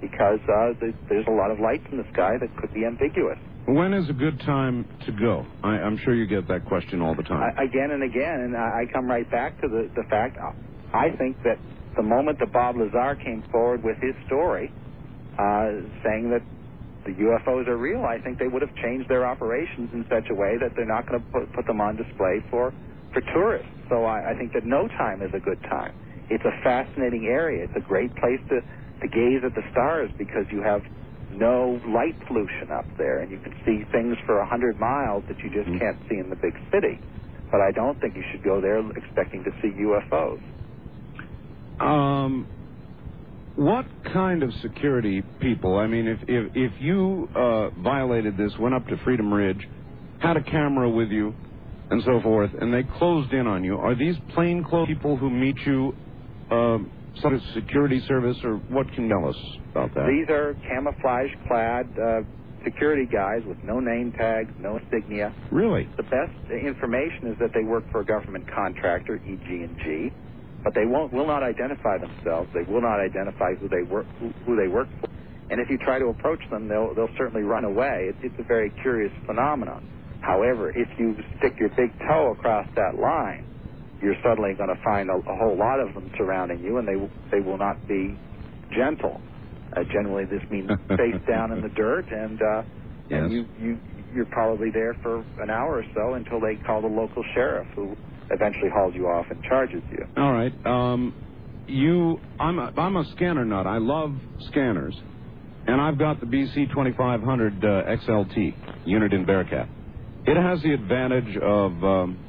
because 0.00 0.40
uh, 0.48 0.72
there's, 0.80 0.94
there's 1.08 1.26
a 1.26 1.30
lot 1.32 1.50
of 1.50 1.58
lights 1.60 1.84
in 1.90 1.98
the 1.98 2.06
sky 2.12 2.36
that 2.40 2.48
could 2.56 2.72
be 2.72 2.84
ambiguous. 2.86 3.38
when 3.66 3.92
is 3.92 4.08
a 4.08 4.12
good 4.14 4.38
time 4.40 4.86
to 5.06 5.12
go? 5.12 5.46
I, 5.62 5.76
I'm 5.80 5.96
sure 5.98 6.14
you 6.14 6.26
get 6.26 6.48
that 6.48 6.64
question 6.66 7.00
all 7.02 7.14
the 7.14 7.22
time. 7.22 7.52
I, 7.56 7.64
again 7.64 7.90
and 7.92 8.02
again, 8.02 8.40
and 8.40 8.56
I, 8.56 8.82
I 8.88 8.92
come 8.92 9.06
right 9.06 9.30
back 9.30 9.60
to 9.62 9.68
the 9.68 9.90
the 9.94 10.04
fact. 10.08 10.38
I 10.92 11.10
think 11.16 11.36
that 11.44 11.58
the 11.96 12.02
moment 12.02 12.38
that 12.40 12.52
Bob 12.52 12.76
Lazar 12.76 13.14
came 13.22 13.42
forward 13.52 13.82
with 13.84 13.96
his 13.98 14.14
story, 14.26 14.72
uh, 15.38 15.90
saying 16.04 16.30
that 16.32 16.42
the 17.06 17.14
UFOs 17.14 17.68
are 17.68 17.78
real, 17.78 18.02
I 18.04 18.18
think 18.24 18.38
they 18.38 18.48
would 18.48 18.62
have 18.62 18.74
changed 18.82 19.08
their 19.08 19.26
operations 19.26 19.90
in 19.94 20.04
such 20.10 20.26
a 20.30 20.36
way 20.36 20.58
that 20.58 20.74
they're 20.76 20.88
not 20.90 21.06
going 21.06 21.22
to 21.22 21.26
put, 21.30 21.46
put 21.54 21.66
them 21.66 21.80
on 21.80 21.96
display 21.96 22.42
for, 22.50 22.74
for 23.14 23.22
tourists. 23.34 23.70
So 23.90 24.04
I, 24.04 24.32
I 24.32 24.34
think 24.38 24.52
that 24.54 24.66
no 24.66 24.88
time 24.98 25.22
is 25.22 25.30
a 25.36 25.40
good 25.40 25.60
time. 25.70 25.94
It's 26.28 26.44
a 26.44 26.56
fascinating 26.64 27.30
area. 27.30 27.64
It's 27.64 27.78
a 27.78 27.86
great 27.86 28.12
place 28.16 28.42
to, 28.50 28.58
to 28.60 29.06
gaze 29.08 29.42
at 29.46 29.54
the 29.54 29.64
stars 29.70 30.10
because 30.18 30.44
you 30.50 30.62
have 30.66 30.82
no 31.30 31.78
light 31.88 32.18
pollution 32.26 32.72
up 32.74 32.88
there, 32.98 33.20
and 33.22 33.30
you 33.30 33.38
can 33.40 33.52
see 33.64 33.84
things 33.92 34.16
for 34.26 34.40
a 34.40 34.48
hundred 34.48 34.80
miles 34.80 35.24
that 35.28 35.38
you 35.44 35.50
just 35.52 35.68
Mm. 35.68 35.80
can't 35.80 35.98
see 36.10 36.18
in 36.18 36.30
the 36.30 36.36
big 36.40 36.56
city. 36.72 37.00
But 37.52 37.60
I 37.62 37.72
don't 37.72 38.00
think 38.00 38.16
you 38.16 38.24
should 38.32 38.42
go 38.42 38.60
there 38.60 38.80
expecting 38.96 39.44
to 39.44 39.52
see 39.62 39.70
UFOs. 39.78 40.40
Um, 41.80 42.48
what 43.56 43.84
kind 44.12 44.42
of 44.42 44.52
security 44.62 45.22
people? 45.40 45.78
I 45.78 45.86
mean, 45.86 46.06
if 46.06 46.18
if 46.28 46.52
if 46.54 46.72
you 46.80 47.28
uh, 47.34 47.70
violated 47.82 48.36
this, 48.36 48.52
went 48.58 48.74
up 48.74 48.86
to 48.88 48.96
Freedom 49.04 49.32
Ridge, 49.32 49.66
had 50.20 50.36
a 50.36 50.42
camera 50.42 50.88
with 50.88 51.10
you, 51.10 51.34
and 51.90 52.02
so 52.04 52.20
forth, 52.22 52.50
and 52.60 52.72
they 52.72 52.82
closed 52.98 53.32
in 53.32 53.46
on 53.46 53.64
you, 53.64 53.76
are 53.76 53.94
these 53.94 54.16
plainclothes 54.34 54.88
people 54.88 55.16
who 55.16 55.28
meet 55.30 55.56
you, 55.66 55.94
uh, 56.50 56.78
sort 57.20 57.34
of 57.34 57.40
security 57.54 58.00
service, 58.06 58.36
or 58.44 58.56
what 58.68 58.86
can 58.94 59.04
you 59.04 59.10
tell 59.10 59.28
us 59.28 59.36
about 59.72 59.92
that? 59.94 60.06
These 60.06 60.30
are 60.30 60.54
camouflage-clad 60.68 61.86
uh, 61.98 62.20
security 62.64 63.06
guys 63.10 63.42
with 63.46 63.58
no 63.64 63.80
name 63.80 64.12
tags, 64.12 64.52
no 64.60 64.76
insignia. 64.78 65.34
really? 65.50 65.88
The 65.96 66.04
best 66.04 66.36
information 66.50 67.26
is 67.26 67.38
that 67.40 67.50
they 67.54 67.64
work 67.64 67.84
for 67.90 68.00
a 68.00 68.04
government 68.04 68.46
contractor, 68.54 69.16
EG&G, 69.16 70.10
but 70.64 70.74
they 70.74 70.86
won't 70.86 71.12
will 71.12 71.26
not 71.26 71.42
identify 71.42 71.98
themselves. 71.98 72.50
They 72.54 72.64
will 72.70 72.82
not 72.82 73.00
identify 73.00 73.54
who 73.60 73.68
they 73.68 73.82
work 73.88 74.08
who, 74.18 74.34
who 74.46 74.56
they 74.56 74.68
work 74.68 74.88
for. 75.00 75.08
And 75.50 75.60
if 75.60 75.68
you 75.70 75.78
try 75.78 75.98
to 75.98 76.06
approach 76.06 76.42
them, 76.50 76.68
they'll 76.68 76.94
they'll 76.94 77.14
certainly 77.18 77.42
run 77.44 77.64
away. 77.64 78.08
It's, 78.10 78.20
it's 78.22 78.36
a 78.38 78.44
very 78.48 78.72
curious 78.82 79.12
phenomenon. 79.26 79.82
However, 80.20 80.70
if 80.70 80.88
you 80.98 81.16
stick 81.38 81.54
your 81.60 81.70
big 81.70 81.96
toe 82.08 82.32
across 82.32 82.66
that 82.76 83.00
line, 83.00 83.48
you're 84.02 84.16
suddenly 84.24 84.54
going 84.56 84.70
to 84.70 84.80
find 84.84 85.10
a, 85.10 85.14
a 85.14 85.36
whole 85.38 85.58
lot 85.58 85.80
of 85.80 85.94
them 85.94 86.10
surrounding 86.18 86.60
you, 86.60 86.78
and 86.78 86.88
they 86.88 86.98
they 87.32 87.40
will 87.44 87.58
not 87.58 87.86
be 87.88 88.20
gentle. 88.76 89.22
Uh, 89.76 89.82
generally, 89.92 90.24
this 90.26 90.42
means 90.50 90.70
face 90.96 91.20
down 91.28 91.52
in 91.52 91.60
the 91.62 91.70
dirt, 91.70 92.06
and 92.10 92.40
uh, 92.42 92.62
Yes. 93.10 93.22
and 93.24 93.32
you 93.32 93.48
you 93.58 93.80
you're 94.14 94.26
probably 94.32 94.70
there 94.72 94.96
for 95.02 95.26
an 95.38 95.50
hour 95.50 95.78
or 95.78 95.84
so 95.94 96.14
until 96.14 96.40
they 96.40 96.56
call 96.56 96.82
the 96.82 96.88
local 96.88 97.24
sheriff, 97.34 97.68
who 97.76 97.96
eventually 98.30 98.70
hauls 98.74 98.94
you 98.96 99.06
off 99.06 99.26
and 99.30 99.42
charges 99.42 99.82
you. 99.90 100.04
All 100.16 100.32
right. 100.32 100.54
Um, 100.66 101.16
you, 101.66 102.22
I'm 102.38 102.58
a, 102.58 102.72
I'm 102.76 102.96
a 102.96 103.04
scanner 103.12 103.44
nut. 103.44 103.66
I 103.66 103.78
love 103.78 104.16
scanners, 104.48 104.96
and 105.66 105.80
I've 105.80 105.98
got 105.98 106.20
the 106.20 106.26
BC 106.26 106.70
2500 106.70 107.64
uh, 107.64 107.68
XLT 107.68 108.58
unit 108.84 109.12
in 109.12 109.26
Bearcat. 109.26 109.70
It 110.24 110.36
has 110.36 110.62
the 110.62 110.74
advantage 110.74 111.36
of, 111.36 111.72
um, 111.84 112.20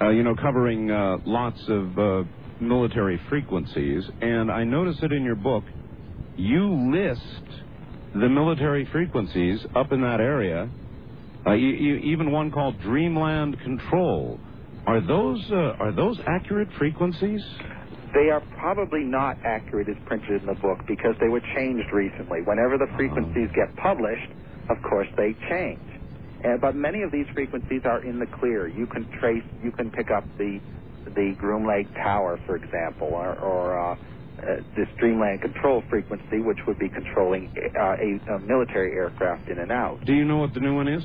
uh, 0.00 0.10
you 0.10 0.24
know, 0.24 0.34
covering 0.36 0.90
uh, 0.90 1.18
lots 1.26 1.60
of 1.68 1.98
uh, 1.98 2.24
military 2.60 3.20
frequencies, 3.30 4.04
and 4.20 4.50
I 4.50 4.64
notice 4.64 4.98
it 5.02 5.12
in 5.12 5.24
your 5.24 5.36
book. 5.36 5.64
You 6.36 6.92
list 6.92 7.22
the 8.14 8.28
military 8.28 8.88
frequencies 8.92 9.60
up 9.74 9.92
in 9.92 10.02
that 10.02 10.20
area. 10.20 10.70
Uh, 11.46 11.52
you, 11.54 11.68
you, 11.68 11.96
even 11.98 12.32
one 12.32 12.50
called 12.52 12.80
Dreamland 12.80 13.58
Control. 13.60 14.43
Are 14.86 15.00
those 15.00 15.42
uh, 15.50 15.72
are 15.80 15.92
those 15.92 16.18
accurate 16.26 16.68
frequencies? 16.78 17.40
They 18.14 18.30
are 18.30 18.42
probably 18.58 19.02
not 19.02 19.38
accurate 19.44 19.88
as 19.88 19.96
printed 20.06 20.42
in 20.42 20.46
the 20.46 20.54
book 20.60 20.80
because 20.86 21.14
they 21.20 21.28
were 21.28 21.42
changed 21.56 21.88
recently. 21.92 22.40
Whenever 22.44 22.76
the 22.78 22.86
frequencies 22.96 23.48
get 23.54 23.74
published, 23.76 24.28
of 24.68 24.76
course 24.88 25.08
they 25.16 25.34
change. 25.48 25.80
Uh, 26.44 26.58
but 26.60 26.76
many 26.76 27.02
of 27.02 27.10
these 27.10 27.26
frequencies 27.34 27.80
are 27.84 28.04
in 28.04 28.18
the 28.20 28.26
clear. 28.26 28.68
You 28.68 28.86
can 28.86 29.08
trace, 29.20 29.42
you 29.62 29.72
can 29.72 29.90
pick 29.90 30.10
up 30.10 30.24
the 30.38 30.60
the 31.06 31.34
Groom 31.38 31.66
Lake 31.66 31.92
Tower, 31.94 32.38
for 32.46 32.56
example, 32.56 33.08
or, 33.08 33.38
or 33.38 33.78
uh, 33.78 33.94
uh, 33.94 34.56
this 34.76 34.88
Dreamland 34.98 35.40
Control 35.42 35.82
frequency, 35.90 36.40
which 36.40 36.58
would 36.66 36.78
be 36.78 36.88
controlling 36.88 37.50
uh, 37.78 37.94
a, 37.96 38.36
a 38.36 38.38
military 38.40 38.92
aircraft 38.92 39.48
in 39.48 39.58
and 39.58 39.72
out. 39.72 40.00
Do 40.04 40.12
you 40.14 40.24
know 40.24 40.38
what 40.38 40.54
the 40.54 40.60
new 40.60 40.74
one 40.74 40.88
is? 40.88 41.04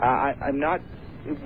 Uh, 0.00 0.04
I, 0.04 0.34
I'm 0.40 0.58
not. 0.58 0.80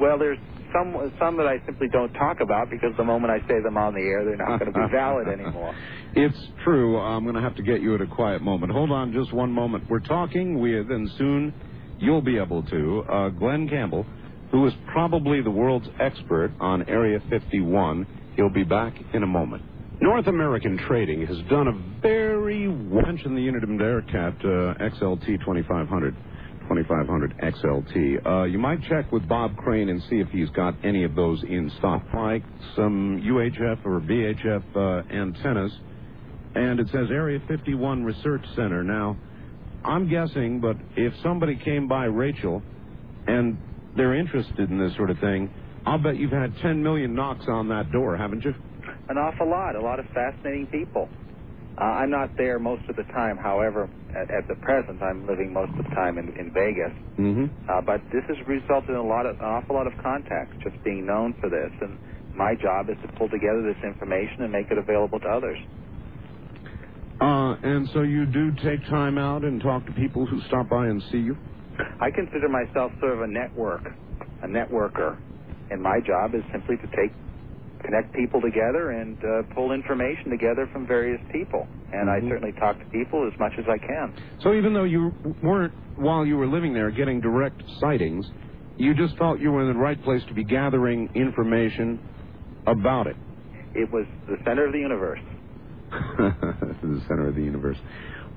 Well, 0.01 0.18
there's 0.18 0.39
some 0.77 1.12
some 1.18 1.37
that 1.39 1.47
I 1.47 1.64
simply 1.64 1.89
don't 1.93 2.12
talk 2.12 2.41
about 2.41 2.68
because 2.70 2.91
the 2.97 3.05
moment 3.05 3.33
I 3.33 3.41
say 3.49 3.61
them 3.62 3.77
on 3.77 3.95
the 3.95 4.01
air, 4.01 4.24
they're 4.24 4.37
not 4.37 4.59
going 4.59 4.72
to 4.72 4.79
be 4.79 4.87
valid 4.93 5.29
anymore. 5.29 5.74
It's 6.18 6.49
true. 6.64 6.99
I'm 6.99 7.24
going 7.24 7.35
to 7.35 7.43
have 7.43 7.57
to 7.57 7.62
get 7.62 7.83
you 7.83 7.95
at 7.95 8.01
a 8.01 8.07
quiet 8.07 8.41
moment. 8.41 8.72
Hold 8.72 8.91
on 8.91 9.12
just 9.12 9.35
one 9.35 9.53
moment. 9.53 9.85
We're 9.91 10.01
talking 10.01 10.59
with, 10.59 10.91
and 10.91 11.11
soon 11.18 11.53
you'll 11.99 12.22
be 12.22 12.39
able 12.39 12.62
to, 12.62 13.05
uh, 13.07 13.29
Glenn 13.29 13.68
Campbell, 13.68 14.07
who 14.51 14.66
is 14.66 14.72
probably 14.93 15.43
the 15.43 15.51
world's 15.51 15.89
expert 16.01 16.53
on 16.59 16.89
Area 16.89 17.20
51. 17.29 18.07
He'll 18.35 18.49
be 18.49 18.64
back 18.64 18.95
in 19.12 19.24
a 19.24 19.27
moment. 19.27 19.62
North 20.01 20.27
American 20.27 20.79
Trading 20.87 21.27
has 21.27 21.39
done 21.51 21.68
a 21.68 22.01
very 22.01 22.66
mention 22.66 23.35
the 23.35 23.41
unit 23.41 23.62
of 23.64 23.70
Bearcat 23.79 24.35
uh, 24.41 24.74
XLT 24.79 25.27
2500. 25.41 26.16
2500 26.69 27.39
XLT. 27.39 28.27
Uh, 28.27 28.45
you 28.45 28.59
might 28.59 28.83
check 28.83 29.11
with 29.12 29.27
Bob 29.29 29.57
Crane 29.57 29.89
and 29.89 30.03
see 30.11 30.17
if 30.17 30.29
he's 30.31 30.51
got 30.51 30.75
any 30.85 31.05
of 31.05 31.14
those 31.14 31.43
in 31.45 31.71
stock, 31.79 32.03
like 32.12 32.43
some 32.75 33.23
UHF 33.25 33.85
or 33.87 34.01
VHF 34.01 34.64
uh, 34.77 35.14
antennas. 35.14 35.73
And 36.55 36.81
it 36.81 36.89
says 36.89 37.09
Area 37.11 37.41
51 37.47 38.05
Research 38.05 38.45
Center. 38.57 38.83
Now, 38.83 39.17
I'm 39.85 40.09
guessing, 40.09 40.61
but 40.61 40.77
if 40.97 41.12
somebody 41.23 41.57
came 41.57 41.87
by 41.87 42.07
Rachel 42.07 42.62
and 43.27 43.57
they're 43.97 44.14
interested 44.14 44.71
in 44.71 44.79
this 44.79 44.95
sort 44.97 45.11
of 45.11 45.19
thing, 45.19 45.51
I'll 45.85 45.99
bet 45.99 46.17
you've 46.17 46.33
had 46.33 46.53
10 46.62 46.83
million 46.83 47.14
knocks 47.14 47.45
on 47.49 47.69
that 47.69 47.93
door, 47.93 48.17
haven't 48.17 48.45
you? 48.45 48.55
An 49.09 49.19
awful 49.19 49.49
lot, 49.49 49.77
a 49.77 49.81
lot 49.81 50.01
of 50.01 50.07
fascinating 50.12 50.67
people. 50.67 51.09
Uh, 51.79 51.85
I'm 51.85 52.11
not 52.11 52.37
there 52.37 52.59
most 52.59 52.89
of 52.89 52.97
the 52.97 53.05
time. 53.05 53.37
However, 53.37 53.89
at, 54.17 54.33
at 54.33 54.49
the 54.49 54.57
present, 54.62 55.03
I'm 55.03 55.29
living 55.29 55.53
most 55.53 55.73
of 55.79 55.85
the 55.85 55.93
time 55.95 56.19
in, 56.19 56.33
in 56.41 56.53
Vegas. 56.57 56.97
Mm-hmm. 57.21 57.47
Uh, 57.69 57.83
but 57.87 58.03
this 58.12 58.25
has 58.29 58.39
resulted 58.49 58.91
in 58.91 58.97
a 58.97 59.07
lot 59.07 59.27
of 59.27 59.37
an 59.41 59.47
awful 59.47 59.77
lot 59.77 59.87
of 59.87 59.95
contacts, 60.03 60.57
just 60.64 60.77
being 60.85 61.07
known 61.07 61.35
for 61.41 61.51
this. 61.51 61.73
And 61.83 61.99
my 62.35 62.55
job 62.61 62.89
is 62.91 62.97
to 63.03 63.09
pull 63.19 63.29
together 63.29 63.62
this 63.62 63.81
information 63.85 64.49
and 64.49 64.53
make 64.53 64.73
it 64.73 64.79
available 64.79 65.21
to 65.21 65.29
others. 65.29 65.59
Uh, 67.21 67.57
and 67.62 67.89
so 67.95 68.03
you 68.03 68.27
do 68.27 68.53
take 68.64 68.85
time 68.91 69.19
out 69.19 69.45
and 69.45 69.61
talk 69.62 69.87
to 69.87 69.93
people 69.95 70.27
who 70.27 70.41
stop 70.49 70.69
by 70.71 70.87
and 70.87 71.03
see 71.12 71.19
you? 71.19 71.39
I 72.01 72.11
consider 72.14 72.49
myself 72.49 72.93
sort 73.01 73.14
of 73.14 73.23
a 73.23 73.29
network, 73.29 73.85
a 74.43 74.49
networker, 74.49 75.19
and 75.71 75.83
my 75.83 76.01
job 76.07 76.35
is 76.35 76.45
simply 76.53 76.77
to 76.79 76.89
take 76.97 77.12
connect 77.87 78.14
people 78.14 78.41
together 78.43 78.91
and 78.91 79.18
uh, 79.24 79.55
pull 79.55 79.72
information 79.72 80.30
together 80.30 80.68
from 80.72 80.87
various 80.87 81.20
people. 81.32 81.66
And 81.93 82.09
Mhm. 82.09 82.16
I 82.26 82.28
certainly 82.28 82.53
talk 82.61 82.78
to 82.80 82.87
people 82.87 83.30
as 83.32 83.39
much 83.41 83.55
as 83.59 83.66
I 83.68 83.78
can. 83.78 84.14
So 84.41 84.55
even 84.55 84.74
though 84.74 84.84
you 84.84 85.12
weren't, 85.43 85.74
while 85.97 86.26
you 86.26 86.37
were 86.37 86.49
living 86.49 86.74
there, 86.74 86.91
getting 86.91 87.20
direct 87.20 87.62
sightings, 87.80 88.26
you 88.76 88.95
just 88.95 89.16
felt 89.18 89.41
you 89.41 89.53
were 89.53 89.62
in 89.62 89.68
the 89.74 89.80
right 89.80 90.03
place 90.03 90.24
to 90.28 90.34
be 90.34 90.45
gathering 90.45 91.11
information 91.14 92.01
about 92.66 93.07
it. 93.07 93.16
It 93.74 93.91
was 93.93 94.07
the 94.28 94.37
center 94.45 94.66
of 94.66 94.72
the 94.72 94.80
universe. 94.80 95.20
the 95.91 97.03
center 97.09 97.28
of 97.28 97.34
the 97.37 97.43
universe. 97.43 97.78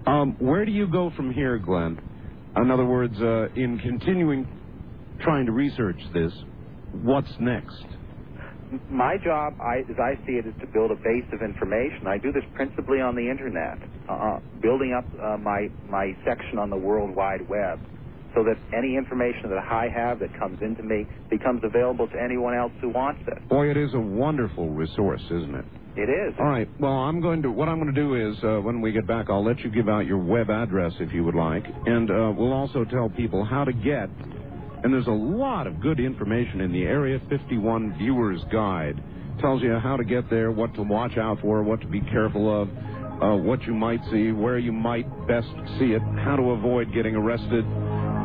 Um, 0.06 0.36
where 0.40 0.66
do 0.66 0.72
you 0.72 0.88
go 0.88 1.12
from 1.16 1.34
here, 1.34 1.58
Glenn? 1.60 2.00
In 2.56 2.72
other 2.72 2.86
words, 2.86 3.16
uh, 3.22 3.50
in 3.56 3.80
continuing 3.80 4.48
trying 5.22 5.46
to 5.48 5.52
research 5.52 6.00
this, 6.14 6.32
what's 6.92 7.32
next? 7.40 7.86
My 8.90 9.18
job, 9.24 9.54
I, 9.60 9.80
as 9.90 9.98
I 10.00 10.16
see 10.28 10.34
it, 10.34 10.46
is 10.48 10.54
to 10.62 10.68
build 10.68 10.92
a 10.92 10.96
base 10.96 11.26
of 11.34 11.42
information. 11.42 12.08
I 12.08 12.18
do 12.20 12.32
this 12.32 12.44
principally 12.54 13.00
on 13.02 13.16
the 13.16 13.30
internet, 13.30 13.80
uh, 14.10 14.40
building 14.62 14.94
up 14.98 15.10
uh, 15.16 15.38
my 15.38 15.70
my 15.84 16.14
section 16.26 16.60
on 16.60 16.70
the 16.70 16.78
World 16.78 17.16
Wide 17.16 17.48
Web, 17.50 17.80
so 18.36 18.44
that 18.44 18.58
any 18.78 18.98
information 18.98 19.50
that 19.50 19.64
I 19.72 19.88
have 19.94 20.20
that 20.20 20.38
comes 20.40 20.60
into 20.62 20.84
me 20.84 21.08
becomes 21.32 21.62
available 21.64 22.08
to 22.10 22.18
anyone 22.24 22.56
else 22.56 22.74
who 22.82 22.90
wants 22.90 23.22
it. 23.28 23.48
Boy, 23.50 23.72
it 23.72 23.78
is 23.78 23.94
a 23.94 24.00
wonderful 24.00 24.70
resource, 24.72 25.24
isn't 25.32 25.56
it? 25.56 25.66
It 25.98 26.10
is. 26.10 26.36
All 26.40 26.46
right. 26.46 26.70
Well, 26.80 26.94
I'm 26.94 27.22
going 27.22 27.42
to. 27.44 27.52
What 27.52 27.70
I'm 27.70 27.80
going 27.82 27.94
to 27.94 28.02
do 28.02 28.16
is, 28.32 28.38
uh, 28.44 28.62
when 28.62 28.82
we 28.82 28.92
get 28.92 29.08
back, 29.08 29.28
I'll 29.30 29.44
let 29.46 29.60
you 29.60 29.72
give 29.72 29.90
out 29.90 30.06
your 30.06 30.24
web 30.24 30.50
address 30.50 30.94
if 31.00 31.14
you 31.14 31.24
would 31.26 31.36
like, 31.36 31.66
and 31.88 32.10
uh, 32.10 32.34
we'll 32.38 32.54
also 32.54 32.86
tell 32.86 33.10
people 33.10 33.44
how 33.46 33.64
to 33.66 33.74
get. 33.74 34.10
And 34.84 34.94
there's 34.94 35.08
a 35.08 35.12
lot 35.12 35.68
of 35.68 35.82
good 35.82 36.00
information 36.00 36.62
in 36.62 36.72
the 36.72 36.84
Area 36.84 37.20
51 37.30 37.98
Viewer's 37.98 38.42
Guide. 38.52 39.02
Tells 39.42 39.62
you 39.62 39.78
how 39.78 39.98
to 39.98 40.04
get 40.04 40.30
there, 40.30 40.52
what 40.52 40.74
to 40.76 40.84
watch 40.84 41.18
out 41.18 41.40
for, 41.42 41.64
what 41.64 41.82
to 41.82 41.88
be 41.88 42.02
careful 42.02 42.62
of, 42.62 42.70
uh, 43.22 43.36
what 43.36 43.62
you 43.64 43.74
might 43.74 44.00
see, 44.12 44.32
where 44.32 44.58
you 44.58 44.72
might 44.72 45.06
best 45.28 45.48
see 45.78 45.92
it, 45.92 46.02
how 46.24 46.36
to 46.36 46.52
avoid 46.52 46.94
getting 46.94 47.16
arrested, 47.16 47.66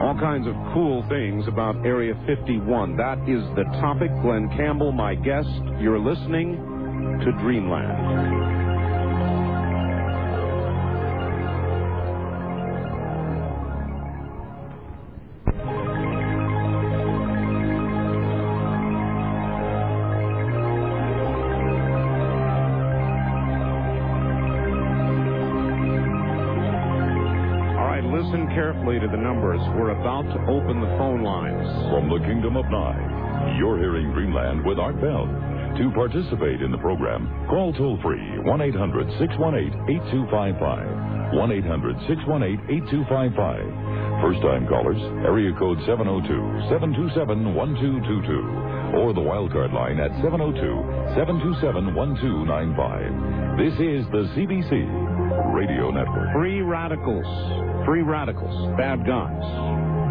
all 0.01 0.17
kinds 0.19 0.47
of 0.47 0.55
cool 0.73 1.05
things 1.09 1.45
about 1.49 1.77
Area 1.85 2.15
51. 2.27 2.97
That 2.97 3.19
is 3.29 3.43
the 3.57 3.65
topic. 3.81 4.11
Glenn 4.23 4.49
Campbell, 4.57 4.93
my 4.93 5.15
guest. 5.15 5.49
You're 5.81 6.01
listening 6.01 6.57
to 7.25 7.33
dreamland. 7.43 8.84
To 29.05 29.11
the 29.11 29.21
numbers. 29.21 29.61
We're 29.77 29.93
about 29.93 30.25
to 30.33 30.41
open 30.49 30.81
the 30.81 30.89
phone 30.97 31.21
lines. 31.21 31.69
From 31.93 32.09
the 32.09 32.25
Kingdom 32.25 32.57
of 32.57 32.65
Nye, 32.73 33.61
you're 33.61 33.77
hearing 33.77 34.09
Dreamland 34.17 34.65
with 34.65 34.81
Art 34.81 34.97
Bell. 34.97 35.29
To 35.29 35.93
participate 35.93 36.65
in 36.65 36.73
the 36.73 36.81
program, 36.81 37.29
call 37.53 37.77
toll 37.77 38.01
free 38.01 38.25
1 38.49 38.49
800 38.49 39.05
618 39.21 39.77
8255. 40.17 41.37
1 41.37 41.53
800 41.53 42.01
618 42.09 43.05
8255. 43.05 44.25
First 44.25 44.41
time 44.41 44.65
callers, 44.73 45.03
area 45.29 45.53
code 45.61 45.77
702 45.85 46.73
727 46.73 47.53
1222. 47.53 48.97
Or 49.05 49.13
the 49.13 49.21
wildcard 49.21 49.77
line 49.77 50.01
at 50.01 50.17
702 50.25 50.65
727 51.13 51.93
1295. 51.93 53.61
This 53.61 53.77
is 53.85 54.09
the 54.17 54.25
CBC 54.33 55.14
Radio 55.55 55.91
Network. 55.91 56.33
Free 56.33 56.61
radicals. 56.61 57.27
Free 57.87 58.03
radicals. 58.03 58.77
Bad 58.77 59.07
guys. 59.07 59.43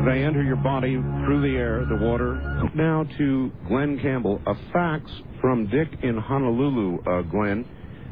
They 0.06 0.24
enter 0.24 0.44
your 0.44 0.58
body 0.58 0.96
through 0.96 1.42
the 1.42 1.58
air, 1.58 1.86
the 1.86 2.06
water. 2.06 2.36
Now 2.76 3.06
to 3.18 3.52
Glenn 3.68 4.00
Campbell. 4.00 4.42
A 4.46 4.54
fax 4.74 5.10
from 5.40 5.68
Dick 5.68 5.88
in 6.04 6.18
Honolulu, 6.18 7.02
uh, 7.04 7.22
Glenn. 7.24 7.66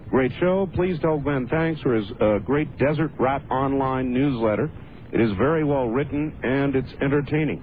Great 0.09 0.31
show. 0.39 0.69
Please 0.73 0.99
tell 0.99 1.19
Glenn 1.19 1.47
thanks 1.47 1.81
for 1.81 1.95
his 1.95 2.05
uh, 2.21 2.37
great 2.39 2.77
Desert 2.77 3.11
Rat 3.19 3.41
online 3.51 4.13
newsletter. 4.13 4.71
It 5.11 5.19
is 5.19 5.31
very 5.37 5.63
well 5.63 5.87
written 5.87 6.33
and 6.43 6.75
it's 6.75 6.91
entertaining. 7.01 7.61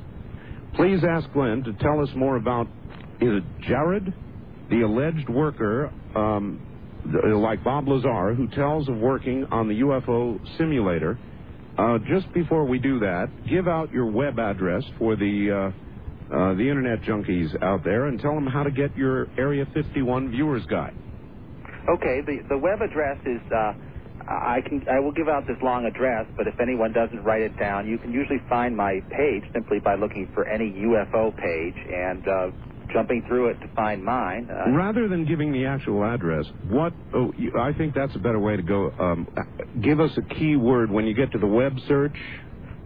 Please 0.74 1.00
ask 1.08 1.30
Glenn 1.32 1.62
to 1.64 1.72
tell 1.74 2.00
us 2.00 2.08
more 2.14 2.36
about 2.36 2.66
is 3.20 3.42
it 3.42 3.60
Jarod, 3.62 4.12
the 4.70 4.82
alleged 4.82 5.28
worker, 5.28 5.90
um, 6.14 6.60
like 7.36 7.62
Bob 7.64 7.88
Lazar, 7.88 8.34
who 8.34 8.48
tells 8.48 8.88
of 8.88 8.96
working 8.96 9.44
on 9.50 9.68
the 9.68 9.80
UFO 9.80 10.38
simulator. 10.58 11.18
Uh, 11.76 11.98
just 12.08 12.32
before 12.34 12.64
we 12.64 12.78
do 12.78 12.98
that, 12.98 13.28
give 13.48 13.68
out 13.68 13.92
your 13.92 14.06
web 14.06 14.38
address 14.38 14.82
for 14.98 15.14
the 15.16 15.72
uh, 15.72 16.34
uh, 16.34 16.54
the 16.54 16.68
internet 16.68 17.00
junkies 17.02 17.50
out 17.62 17.84
there 17.84 18.06
and 18.06 18.20
tell 18.20 18.34
them 18.34 18.46
how 18.46 18.62
to 18.62 18.70
get 18.70 18.94
your 18.96 19.28
Area 19.38 19.64
51 19.72 20.30
viewers 20.30 20.66
guide. 20.66 20.94
Okay, 21.88 22.20
the 22.20 22.42
the 22.48 22.58
web 22.58 22.82
address 22.82 23.16
is 23.24 23.40
uh, 23.52 23.72
I 24.28 24.60
can 24.66 24.84
I 24.90 25.00
will 25.00 25.12
give 25.12 25.28
out 25.28 25.46
this 25.46 25.56
long 25.62 25.86
address, 25.86 26.26
but 26.36 26.46
if 26.46 26.60
anyone 26.60 26.92
doesn't 26.92 27.22
write 27.24 27.42
it 27.42 27.58
down, 27.58 27.88
you 27.88 27.96
can 27.96 28.12
usually 28.12 28.40
find 28.48 28.76
my 28.76 29.00
page 29.08 29.44
simply 29.54 29.78
by 29.78 29.94
looking 29.94 30.28
for 30.34 30.46
any 30.46 30.70
UFO 30.84 31.34
page 31.34 31.76
and 31.88 32.28
uh, 32.28 32.50
jumping 32.92 33.22
through 33.28 33.48
it 33.48 33.60
to 33.60 33.68
find 33.74 34.02
mine. 34.04 34.48
Uh, 34.50 34.70
Rather 34.72 35.08
than 35.08 35.24
giving 35.24 35.52
the 35.52 35.66
actual 35.66 36.04
address, 36.04 36.46
what 36.68 36.92
oh, 37.14 37.32
I 37.58 37.72
think 37.72 37.94
that's 37.94 38.14
a 38.16 38.18
better 38.18 38.38
way 38.38 38.56
to 38.56 38.62
go. 38.62 38.90
Um, 38.98 39.28
give 39.80 40.00
us 40.00 40.10
a 40.16 40.22
keyword 40.22 40.90
when 40.90 41.06
you 41.06 41.14
get 41.14 41.32
to 41.32 41.38
the 41.38 41.46
web 41.46 41.76
search. 41.86 42.16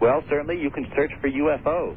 well, 0.01 0.21
certainly 0.29 0.59
you 0.61 0.69
can 0.69 0.85
search 0.95 1.11
for 1.21 1.29
UFOs. 1.29 1.95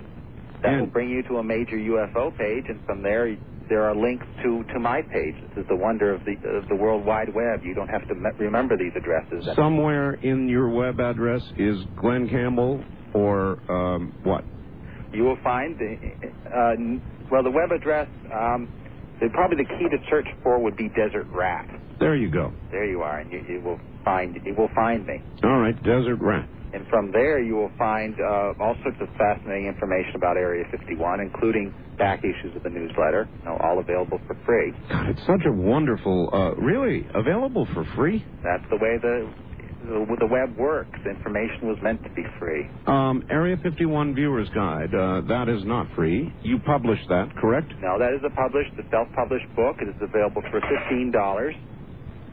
That 0.63 0.73
And- 0.73 0.81
will 0.81 0.87
bring 0.89 1.11
you 1.11 1.23
to 1.25 1.37
a 1.39 1.43
major 1.45 1.77
UFO 1.77 2.31
page, 2.37 2.65
and 2.69 2.81
from 2.87 3.03
there 3.03 3.37
there 3.69 3.83
are 3.83 3.97
links 3.97 4.25
to, 4.45 4.63
to 4.73 4.79
my 4.79 5.03
page. 5.03 5.35
This 5.55 5.63
is 5.65 5.69
the 5.69 5.75
wonder 5.77 6.15
of 6.15 6.25
the 6.25 6.37
of 6.49 6.69
the 6.69 6.77
World 6.77 7.05
Wide 7.05 7.35
Web. 7.35 7.65
You 7.65 7.75
don't 7.75 7.89
have 7.89 8.07
to 8.09 8.15
me- 8.15 8.31
remember 8.39 8.77
these 8.77 8.93
addresses. 8.97 9.45
Somewhere 9.57 10.15
in 10.15 10.49
your 10.49 10.69
web 10.69 11.01
address 11.01 11.43
is 11.59 11.83
Glenn 11.97 12.29
Campbell 12.29 12.83
or 13.13 13.59
um, 13.71 14.13
what? 14.23 14.45
you 15.13 15.25
will 15.25 15.39
find 15.43 15.77
the 15.79 15.97
uh, 16.55 16.75
well 17.31 17.43
the 17.43 17.51
web 17.51 17.71
address. 17.73 18.09
Um, 18.33 18.69
the, 19.21 19.29
probably 19.33 19.57
the 19.59 19.69
key 19.79 19.89
to 19.89 19.99
search 20.11 20.27
for 20.43 20.63
would 20.63 20.77
be 20.77 20.89
Desert 20.91 21.27
Rat. 21.33 21.67
There 21.99 22.15
you 22.15 22.31
go. 22.31 22.53
There 22.71 22.85
you 22.85 23.01
are, 23.01 23.21
and 23.21 23.33
you, 23.33 23.41
you 23.49 23.61
will 23.63 23.79
find 24.05 24.37
you 24.45 24.55
will 24.57 24.71
find 24.75 25.07
me. 25.07 25.23
All 25.43 25.59
right, 25.61 25.77
Desert 25.83 26.19
Rat. 26.21 26.49
And 26.73 26.87
from 26.89 27.11
there, 27.13 27.41
you 27.41 27.55
will 27.55 27.71
find 27.79 28.15
uh, 28.21 28.53
all 28.61 28.77
sorts 28.83 28.99
of 29.01 29.09
fascinating 29.17 29.67
information 29.67 30.13
about 30.17 30.37
Area 30.37 30.65
51, 30.71 31.21
including 31.21 31.73
back 31.97 32.21
issues 32.21 32.55
of 32.55 32.63
the 32.63 32.69
newsletter, 32.69 33.27
you 33.41 33.49
know, 33.49 33.57
all 33.63 33.79
available 33.79 34.19
for 34.27 34.37
free. 34.45 34.75
God, 34.91 35.09
it's 35.09 35.25
such 35.27 35.47
a 35.47 35.53
wonderful, 35.53 36.29
uh, 36.35 36.55
really 36.61 37.07
available 37.15 37.67
for 37.73 37.87
free. 37.97 38.23
That's 38.45 38.65
the 38.69 38.77
way 38.77 38.99
the, 39.01 39.33
the 39.87 40.17
the 40.21 40.27
web 40.27 40.57
works. 40.59 40.99
Information 41.07 41.69
was 41.69 41.79
meant 41.83 42.03
to 42.05 42.11
be 42.11 42.25
free. 42.39 42.67
Um, 42.87 43.23
Area 43.31 43.57
51 43.63 44.15
Viewers 44.15 44.49
Guide. 44.55 44.95
Uh, 44.95 45.23
that 45.29 45.49
is 45.49 45.65
not 45.65 45.87
free. 45.97 46.33
You 46.43 46.59
publish 46.61 47.01
that, 47.09 47.31
correct? 47.37 47.73
No, 47.83 47.99
that 47.99 48.13
is 48.15 48.23
a 48.27 48.31
published, 48.35 48.73
a 48.79 48.85
self-published 48.91 49.49
book. 49.57 49.77
It 49.81 49.89
is 49.89 49.97
available 50.03 50.43
for 50.51 50.61
fifteen 50.61 51.11
dollars 51.13 51.55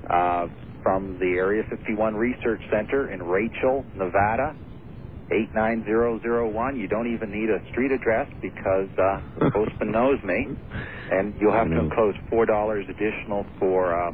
uh, 0.10 0.48
from 0.84 1.18
the 1.20 1.36
Area 1.38 1.64
51 1.70 2.16
Research 2.16 2.62
Center 2.72 3.12
in 3.14 3.22
Rachel, 3.24 3.86
Nevada. 3.96 4.56
89001. 5.32 6.78
You 6.78 6.88
don't 6.88 7.14
even 7.14 7.32
need 7.32 7.50
a 7.50 7.60
street 7.72 7.92
address 7.92 8.28
because 8.42 8.90
uh, 9.00 9.22
the 9.40 9.46
postman 9.54 9.92
knows 9.92 10.20
me. 10.24 10.48
And 11.12 11.34
you'll 11.40 11.54
have 11.54 11.70
to 11.70 11.80
enclose 11.80 12.16
$4 12.32 12.48
additional 12.90 13.46
for 13.60 13.94
uh, 13.96 14.12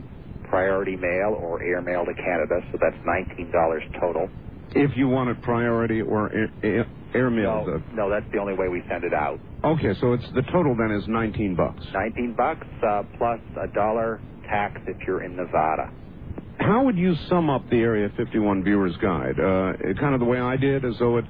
priority 0.49 0.95
mail 0.95 1.37
or 1.37 1.61
air 1.63 1.81
mail 1.81 2.05
to 2.05 2.13
Canada, 2.13 2.59
so 2.71 2.77
that's 2.81 2.97
$19 3.05 3.99
total. 3.99 4.29
If 4.71 4.95
you 4.95 5.07
want 5.07 5.29
it 5.29 5.41
priority 5.41 6.01
or 6.01 6.31
air, 6.33 6.49
air, 6.63 6.87
airmail. 7.13 7.65
No, 7.65 7.83
no, 7.93 8.09
that's 8.09 8.31
the 8.31 8.37
only 8.37 8.53
way 8.53 8.67
we 8.67 8.83
send 8.89 9.03
it 9.03 9.13
out. 9.13 9.39
Okay, 9.63 9.93
so 9.99 10.13
it's 10.13 10.25
the 10.35 10.43
total 10.51 10.75
then 10.75 10.91
is 10.91 11.07
19 11.07 11.55
bucks. 11.55 11.83
19 11.93 12.35
bucks 12.37 12.67
uh, 12.87 13.03
plus 13.17 13.39
a 13.61 13.67
dollar 13.73 14.21
tax 14.45 14.79
if 14.87 14.97
you're 15.07 15.23
in 15.23 15.35
Nevada. 15.35 15.91
How 16.59 16.83
would 16.85 16.97
you 16.97 17.15
sum 17.29 17.49
up 17.49 17.67
the 17.69 17.77
Area 17.77 18.09
51 18.17 18.63
Viewers 18.63 18.95
Guide? 18.97 19.39
Uh, 19.39 19.73
kind 19.99 20.13
of 20.13 20.19
the 20.19 20.25
way 20.25 20.39
I 20.39 20.57
did, 20.57 20.85
as 20.85 20.95
though 20.99 21.17
it 21.17 21.25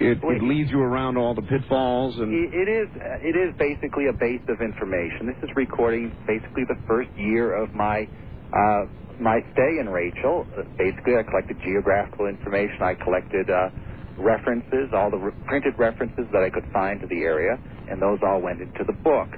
it, 0.00 0.18
it 0.22 0.42
leads 0.44 0.70
you 0.70 0.78
around 0.80 1.16
all 1.16 1.34
the 1.34 1.42
pitfalls 1.42 2.16
and. 2.18 2.32
It 2.32 2.54
it 2.54 2.70
is 2.70 2.88
it 2.94 3.34
is 3.36 3.56
basically 3.58 4.06
a 4.06 4.12
base 4.12 4.42
of 4.48 4.60
information. 4.60 5.26
This 5.26 5.42
is 5.42 5.50
recording 5.56 6.14
basically 6.26 6.62
the 6.68 6.78
first 6.86 7.10
year 7.16 7.54
of 7.54 7.74
my 7.74 8.08
uh, 8.52 8.84
my 9.20 9.40
stay 9.52 9.80
in 9.80 9.88
Rachel. 9.88 10.46
Uh, 10.52 10.64
Basically, 10.78 11.16
I 11.18 11.24
collected 11.24 11.58
geographical 11.64 12.28
information. 12.28 12.82
I 12.82 12.94
collected 13.02 13.50
uh, 13.50 13.70
references, 14.18 14.90
all 14.94 15.10
the 15.10 15.18
re- 15.18 15.38
printed 15.46 15.74
references 15.78 16.26
that 16.32 16.42
I 16.44 16.50
could 16.50 16.66
find 16.72 17.00
to 17.02 17.08
the 17.08 17.22
area, 17.24 17.58
and 17.88 18.02
those 18.02 18.20
all 18.22 18.42
went 18.42 18.60
into 18.62 18.84
the 18.86 18.96
book. 19.04 19.30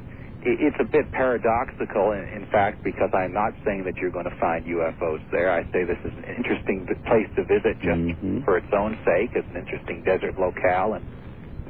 I- 0.44 0.60
It's 0.68 0.80
a 0.80 0.88
bit 0.90 1.10
paradoxical, 1.12 2.12
in, 2.12 2.26
in 2.42 2.46
fact, 2.52 2.84
because 2.84 3.10
I'm 3.14 3.32
not 3.34 3.54
saying 3.66 3.84
that 3.86 3.96
you're 4.02 4.12
going 4.14 4.30
to 4.30 4.38
find 4.40 4.66
UFOs 4.66 5.22
there. 5.32 5.50
I 5.52 5.64
say 5.72 5.84
this 5.86 6.02
is 6.04 6.14
an 6.18 6.26
interesting 6.36 6.86
place 7.06 7.30
to 7.36 7.44
visit 7.46 7.78
just 7.82 8.04
Mhm. 8.22 8.46
for 8.46 8.58
its 8.58 8.70
own 8.76 8.98
sake. 9.06 9.32
It's 9.34 9.48
an 9.50 9.58
interesting 9.60 10.02
desert 10.04 10.36
locale 10.38 10.94
and 10.94 11.06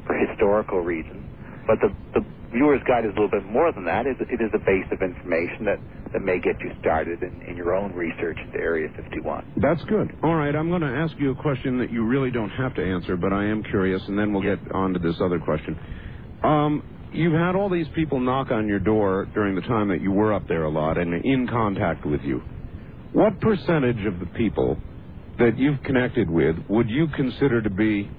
for 0.06 0.16
historical 0.18 0.80
reasons. 0.80 1.26
But 1.66 1.78
the, 1.80 1.90
the 2.14 2.22
viewer's 2.52 2.82
guide 2.88 3.04
is 3.06 3.12
a 3.16 3.20
little 3.20 3.30
bit 3.32 3.44
more 3.46 3.72
than 3.74 3.84
that. 3.86 4.06
It, 4.06 4.18
it 4.20 4.40
is 4.42 4.52
a 4.54 4.62
base 4.62 4.88
of 4.92 5.00
information 5.02 5.66
that, 5.66 5.80
that 6.12 6.22
may 6.22 6.40
get 6.40 6.56
you 6.62 6.70
started 6.80 7.22
in, 7.22 7.42
in 7.48 7.56
your 7.56 7.74
own 7.74 7.92
research 7.94 8.38
into 8.44 8.58
Area 8.58 8.88
51. 8.96 9.44
That's 9.56 9.82
good. 9.84 10.16
All 10.22 10.34
right, 10.34 10.54
I'm 10.56 10.70
going 10.70 10.82
to 10.82 10.88
ask 10.88 11.14
you 11.20 11.32
a 11.32 11.36
question 11.36 11.78
that 11.80 11.90
you 11.90 12.06
really 12.06 12.30
don't 12.30 12.50
have 12.50 12.74
to 12.76 12.84
answer, 12.84 13.16
but 13.18 13.32
I 13.34 13.46
am 13.46 13.62
curious, 13.64 14.02
and 14.08 14.18
then 14.18 14.32
we'll 14.32 14.42
get 14.42 14.60
on 14.74 14.94
to 14.94 15.00
this 15.00 15.16
other 15.24 15.40
question. 15.40 15.76
Um, 16.42 16.84
you've 17.12 17.34
had 17.34 17.56
all 17.56 17.70
these 17.70 17.88
people 17.94 18.20
knock 18.20 18.50
on 18.50 18.68
your 18.68 18.80
door 18.80 19.28
during 19.34 19.56
the 19.56 19.62
time 19.62 19.88
that 19.88 20.00
you 20.02 20.12
were 20.12 20.34
up 20.34 20.44
there 20.48 20.64
a 20.64 20.70
lot 20.70 20.98
and 20.98 21.14
in 21.24 21.48
contact 21.48 22.06
with 22.06 22.22
you. 22.22 22.42
What 23.12 23.40
percentage 23.40 24.06
of 24.06 24.20
the 24.20 24.28
people 24.36 24.84
that 25.38 25.58
you've 25.58 25.82
connected 25.82 26.30
with 26.30 26.56
would 26.68 26.88
you 26.90 27.08
consider 27.16 27.62
to 27.62 27.70
be 27.70 28.12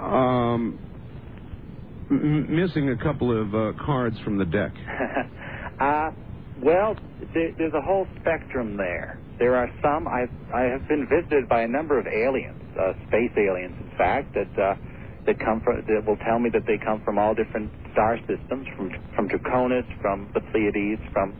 um, 0.00 0.80
m- 0.84 0.89
missing 2.10 2.90
a 2.90 2.96
couple 2.96 3.30
of 3.30 3.54
uh, 3.54 3.72
cards 3.84 4.16
from 4.24 4.38
the 4.38 4.44
deck? 4.44 4.72
uh, 5.80 6.10
well, 6.62 6.96
there, 7.32 7.52
there's 7.56 7.72
a 7.74 7.80
whole 7.80 8.06
spectrum 8.20 8.76
there. 8.76 9.18
There 9.38 9.56
are 9.56 9.70
some. 9.82 10.06
I've 10.06 10.30
I 10.52 10.62
have 10.64 10.86
been 10.88 11.08
visited 11.08 11.48
by 11.48 11.62
a 11.62 11.68
number 11.68 11.98
of 11.98 12.06
aliens, 12.06 12.60
uh, 12.78 12.92
space 13.08 13.32
aliens, 13.38 13.74
in 13.80 13.96
fact, 13.96 14.34
that 14.34 14.52
uh, 14.60 14.74
that 15.26 15.38
come 15.38 15.60
from 15.62 15.82
that 15.86 16.04
will 16.06 16.18
tell 16.18 16.38
me 16.38 16.50
that 16.50 16.66
they 16.66 16.76
come 16.76 17.00
from 17.04 17.18
all 17.18 17.34
different 17.34 17.70
star 17.92 18.18
systems, 18.28 18.66
from 18.76 18.90
from 19.16 19.28
Draconis, 19.28 19.86
from 20.02 20.30
the 20.34 20.40
Pleiades, 20.52 21.00
from 21.12 21.32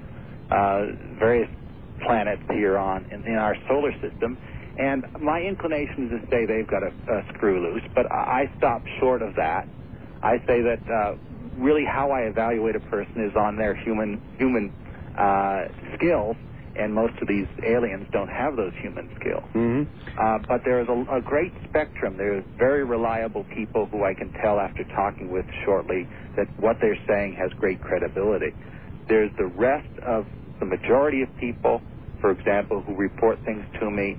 uh, 0.50 1.18
various 1.18 1.50
planets 2.06 2.42
here 2.50 2.78
on 2.78 3.04
in, 3.12 3.24
in 3.26 3.34
our 3.34 3.56
solar 3.68 3.92
system. 4.00 4.38
And 4.78 5.04
my 5.20 5.42
inclination 5.42 6.08
is 6.08 6.22
to 6.22 6.26
say 6.30 6.46
they've 6.46 6.66
got 6.66 6.82
a, 6.82 6.92
a 7.12 7.34
screw 7.34 7.60
loose, 7.60 7.84
but 7.94 8.10
I 8.10 8.48
I 8.48 8.56
stop 8.56 8.82
short 8.98 9.20
of 9.20 9.34
that. 9.36 9.68
I 10.22 10.36
say 10.46 10.62
that 10.62 10.80
uh, 10.90 11.14
really 11.56 11.84
how 11.84 12.10
I 12.10 12.22
evaluate 12.22 12.76
a 12.76 12.80
person 12.80 13.24
is 13.24 13.32
on 13.36 13.56
their 13.56 13.74
human 13.74 14.20
human 14.38 14.72
uh, 15.18 15.62
skills, 15.96 16.36
and 16.76 16.94
most 16.94 17.14
of 17.22 17.28
these 17.28 17.46
aliens 17.66 18.06
don't 18.12 18.28
have 18.28 18.56
those 18.56 18.72
human 18.82 19.08
skills. 19.18 19.44
hmm 19.52 19.82
Uh, 20.18 20.38
but 20.48 20.60
there 20.64 20.80
is 20.80 20.88
a, 20.88 21.16
a 21.18 21.20
great 21.22 21.52
spectrum. 21.68 22.16
There's 22.16 22.44
very 22.58 22.84
reliable 22.84 23.44
people 23.54 23.88
who 23.90 24.04
I 24.04 24.14
can 24.14 24.30
tell 24.42 24.60
after 24.60 24.84
talking 24.84 25.30
with 25.30 25.46
shortly 25.64 26.06
that 26.36 26.48
what 26.58 26.76
they're 26.80 26.98
saying 27.08 27.36
has 27.40 27.50
great 27.58 27.80
credibility. 27.80 28.52
There's 29.08 29.30
the 29.38 29.46
rest 29.46 29.88
of 30.06 30.26
the 30.60 30.66
majority 30.66 31.22
of 31.22 31.28
people, 31.38 31.80
for 32.20 32.30
example, 32.30 32.82
who 32.86 32.94
report 32.96 33.38
things 33.44 33.64
to 33.80 33.90
me. 33.90 34.18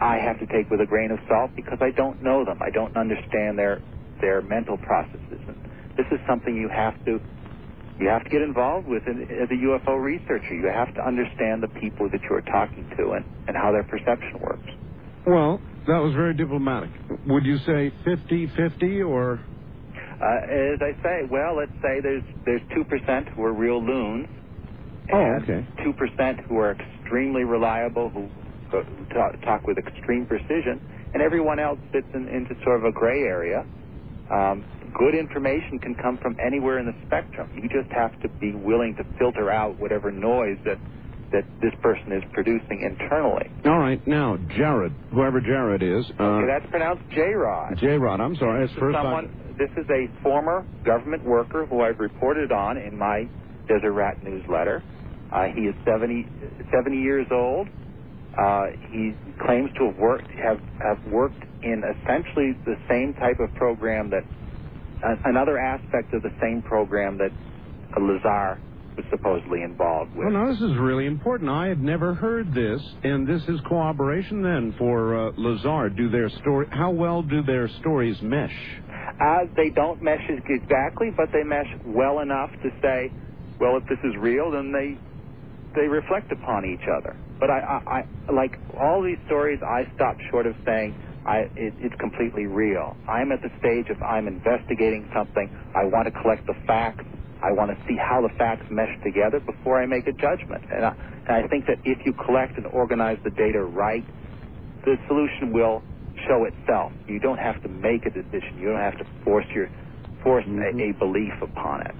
I 0.00 0.16
have 0.18 0.38
to 0.40 0.46
take 0.46 0.70
with 0.70 0.80
a 0.80 0.86
grain 0.86 1.10
of 1.10 1.18
salt 1.28 1.50
because 1.56 1.78
I 1.80 1.90
don't 1.90 2.22
know 2.22 2.44
them. 2.44 2.58
I 2.62 2.70
don't 2.70 2.94
understand 2.96 3.58
their 3.58 3.80
their 4.24 4.40
mental 4.42 4.78
processes. 4.80 5.44
And 5.48 5.60
this 6.00 6.08
is 6.12 6.20
something 6.28 6.56
you 6.56 6.70
have 6.72 6.96
to 7.04 7.20
you 8.00 8.08
have 8.08 8.24
to 8.24 8.30
get 8.30 8.42
involved 8.42 8.88
with 8.88 9.04
in, 9.06 9.22
as 9.22 9.48
a 9.52 9.58
UFO 9.68 10.02
researcher. 10.02 10.54
You 10.56 10.70
have 10.72 10.94
to 10.96 11.02
understand 11.06 11.62
the 11.62 11.68
people 11.80 12.08
that 12.12 12.20
you're 12.30 12.42
talking 12.42 12.88
to 12.98 13.12
and, 13.12 13.26
and 13.46 13.56
how 13.56 13.72
their 13.72 13.84
perception 13.84 14.40
works. 14.40 14.66
Well, 15.26 15.60
that 15.86 15.98
was 15.98 16.14
very 16.14 16.34
diplomatic. 16.36 16.92
Would 17.26 17.46
you 17.46 17.58
say 17.58 17.92
50-50 18.06 19.08
or... 19.08 19.44
Uh, 20.20 20.74
as 20.74 20.80
I 20.82 20.92
say, 21.02 21.16
well, 21.30 21.56
let's 21.58 21.74
say 21.82 22.00
there's 22.02 22.24
there's 22.46 22.62
two 22.74 22.84
percent 22.86 23.28
who 23.36 23.42
are 23.44 23.54
real 23.54 23.84
loons, 23.84 24.28
Oh, 25.12 25.18
and 25.18 25.42
okay. 25.42 25.68
two 25.84 25.94
percent 25.94 26.40
who 26.48 26.56
are 26.58 26.72
extremely 26.76 27.44
reliable, 27.44 28.10
who, 28.10 28.30
who 28.70 29.06
talk, 29.14 29.40
talk 29.44 29.66
with 29.66 29.78
extreme 29.78 30.26
precision, 30.26 30.80
and 31.14 31.22
everyone 31.22 31.60
else 31.60 31.80
fits 31.92 32.08
in, 32.14 32.28
into 32.28 32.54
sort 32.64 32.80
of 32.80 32.86
a 32.86 32.92
gray 32.92 33.20
area. 33.22 33.66
Um, 34.30 34.66
good 34.98 35.14
information 35.14 35.78
can 35.82 35.94
come 36.02 36.18
from 36.22 36.36
anywhere 36.44 36.78
in 36.78 36.86
the 36.86 36.94
spectrum. 37.06 37.48
You 37.54 37.68
just 37.68 37.90
have 37.92 38.18
to 38.20 38.28
be 38.40 38.54
willing 38.54 38.94
to 38.98 39.04
filter 39.18 39.50
out 39.50 39.78
whatever 39.80 40.10
noise 40.12 40.58
that 40.64 40.78
that 41.32 41.44
this 41.60 41.72
person 41.82 42.12
is 42.12 42.22
producing 42.32 42.80
internally. 42.82 43.50
All 43.64 43.78
right, 43.78 44.00
now, 44.06 44.36
Jarod, 44.36 44.96
whoever 45.10 45.40
Jarod 45.40 45.82
is... 45.82 46.06
Uh, 46.20 46.22
okay, 46.22 46.46
that's 46.46 46.70
pronounced 46.70 47.02
J-Rod. 47.10 47.78
J-Rod, 47.78 48.20
I'm 48.20 48.36
sorry, 48.36 48.64
it's 48.64 48.72
This 48.74 48.76
is 48.76 48.80
first 48.80 48.96
someone, 48.96 49.24
time... 49.28 49.56
this 49.58 49.70
is 49.76 49.86
a 49.90 50.06
former 50.22 50.68
government 50.86 51.24
worker 51.26 51.66
who 51.68 51.80
I've 51.82 51.98
reported 51.98 52.52
on 52.52 52.76
in 52.78 52.96
my 52.96 53.30
Desert 53.66 53.92
Rat 53.92 54.18
newsletter. 54.22 54.84
Uh, 55.32 55.46
he 55.56 55.62
is 55.62 55.74
70, 55.84 56.30
70 56.72 56.96
years 56.98 57.26
old. 57.32 57.68
Uh, 58.36 58.66
he 58.92 59.14
claims 59.46 59.70
to 59.78 59.86
have 59.86 59.96
worked 59.98 60.30
have, 60.36 60.60
have 60.80 61.04
worked 61.12 61.42
in 61.64 61.82
essentially 61.82 62.52
the 62.64 62.76
same 62.88 63.14
type 63.14 63.40
of 63.40 63.54
program 63.54 64.10
that 64.10 64.24
uh, 65.04 65.16
another 65.24 65.58
aspect 65.58 66.12
of 66.14 66.22
the 66.22 66.32
same 66.40 66.62
program 66.62 67.18
that 67.18 67.30
Lazar 68.00 68.60
was 68.96 69.04
supposedly 69.10 69.62
involved 69.62 70.14
with. 70.14 70.26
Well, 70.26 70.32
now, 70.32 70.52
this 70.52 70.60
is 70.60 70.76
really 70.78 71.06
important. 71.06 71.50
I 71.50 71.66
had 71.66 71.82
never 71.82 72.14
heard 72.14 72.54
this, 72.54 72.80
and 73.02 73.26
this 73.26 73.42
is 73.48 73.60
cooperation 73.68 74.42
then 74.42 74.74
for 74.78 75.28
uh, 75.28 75.32
Lazar. 75.36 75.90
Do 75.90 76.08
their 76.10 76.28
story... 76.28 76.66
How 76.70 76.90
well 76.90 77.22
do 77.22 77.42
their 77.42 77.68
stories 77.80 78.20
mesh? 78.22 78.54
Uh, 79.20 79.46
they 79.56 79.70
don't 79.70 80.02
mesh 80.02 80.22
exactly, 80.28 81.10
but 81.16 81.30
they 81.32 81.42
mesh 81.42 81.66
well 81.84 82.20
enough 82.20 82.50
to 82.62 82.70
say, 82.82 83.12
well, 83.58 83.76
if 83.76 83.84
this 83.88 83.98
is 84.04 84.16
real, 84.18 84.50
then 84.50 84.72
they 84.72 84.96
they 85.74 85.88
reflect 85.88 86.30
upon 86.30 86.64
each 86.64 86.86
other. 86.88 87.16
But 87.40 87.50
I, 87.50 87.58
I, 87.58 88.04
I 88.28 88.32
like 88.32 88.58
all 88.80 89.02
these 89.02 89.18
stories, 89.26 89.60
I 89.60 89.90
stop 89.96 90.16
short 90.30 90.46
of 90.46 90.54
saying 90.64 90.94
I, 91.26 91.48
it, 91.56 91.74
it's 91.78 91.96
completely 92.00 92.46
real. 92.46 92.96
I'm 93.08 93.32
at 93.32 93.40
the 93.42 93.50
stage 93.60 93.86
of 93.90 93.98
I'm 94.02 94.28
investigating 94.28 95.06
something. 95.14 95.50
I 95.74 95.84
want 95.86 96.06
to 96.08 96.14
collect 96.22 96.46
the 96.46 96.54
facts. 96.66 97.04
I 97.42 97.52
want 97.52 97.70
to 97.72 97.78
see 97.88 97.96
how 97.98 98.22
the 98.22 98.30
facts 98.38 98.66
mesh 98.70 98.92
together 99.04 99.40
before 99.40 99.82
I 99.82 99.86
make 99.86 100.06
a 100.08 100.12
judgment. 100.14 100.64
And 100.70 100.86
I, 100.86 100.92
and 101.28 101.44
I 101.44 101.48
think 101.48 101.66
that 101.66 101.78
if 101.84 101.98
you 102.06 102.14
collect 102.26 102.58
and 102.58 102.66
organize 102.68 103.18
the 103.24 103.32
data 103.32 103.60
right, 103.64 104.04
the 104.84 104.96
solution 105.08 105.52
will 105.54 105.84
show 106.28 106.46
itself. 106.46 106.92
You 107.08 107.20
don't 107.20 107.38
have 107.38 107.60
to 107.62 107.68
make 107.70 108.06
a 108.06 108.10
decision. 108.12 108.58
You 108.58 108.70
don't 108.72 108.82
have 108.82 108.98
to 108.98 109.06
force 109.24 109.46
your 109.54 109.68
force 110.24 110.44
a, 110.48 110.52
a 110.82 110.92
belief 110.98 111.34
upon 111.42 111.82
it. 111.82 111.96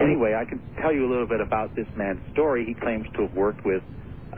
Anyway, 0.00 0.34
I 0.34 0.44
can 0.48 0.62
tell 0.82 0.92
you 0.92 1.06
a 1.08 1.10
little 1.10 1.28
bit 1.28 1.40
about 1.40 1.72
this 1.76 1.86
man's 1.96 2.20
story. 2.32 2.64
He 2.66 2.74
claims 2.74 3.06
to 3.16 3.24
have 3.24 3.34
worked 3.34 3.62
with, 3.64 3.82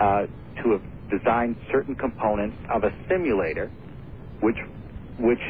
uh, 0.01 0.27
to 0.65 0.73
have 0.73 0.85
designed 1.11 1.57
certain 1.73 1.97
components 1.97 2.59
of 2.75 2.85
a 2.85 2.91
simulator, 3.11 3.73
which, 4.43 4.59
which 5.19 5.45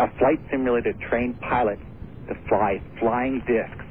a 0.00 0.06
flight 0.18 0.40
simulator 0.50 0.94
trained 1.10 1.40
pilots 1.40 1.82
to 2.28 2.34
fly 2.48 2.82
flying 3.00 3.42
discs 3.46 3.86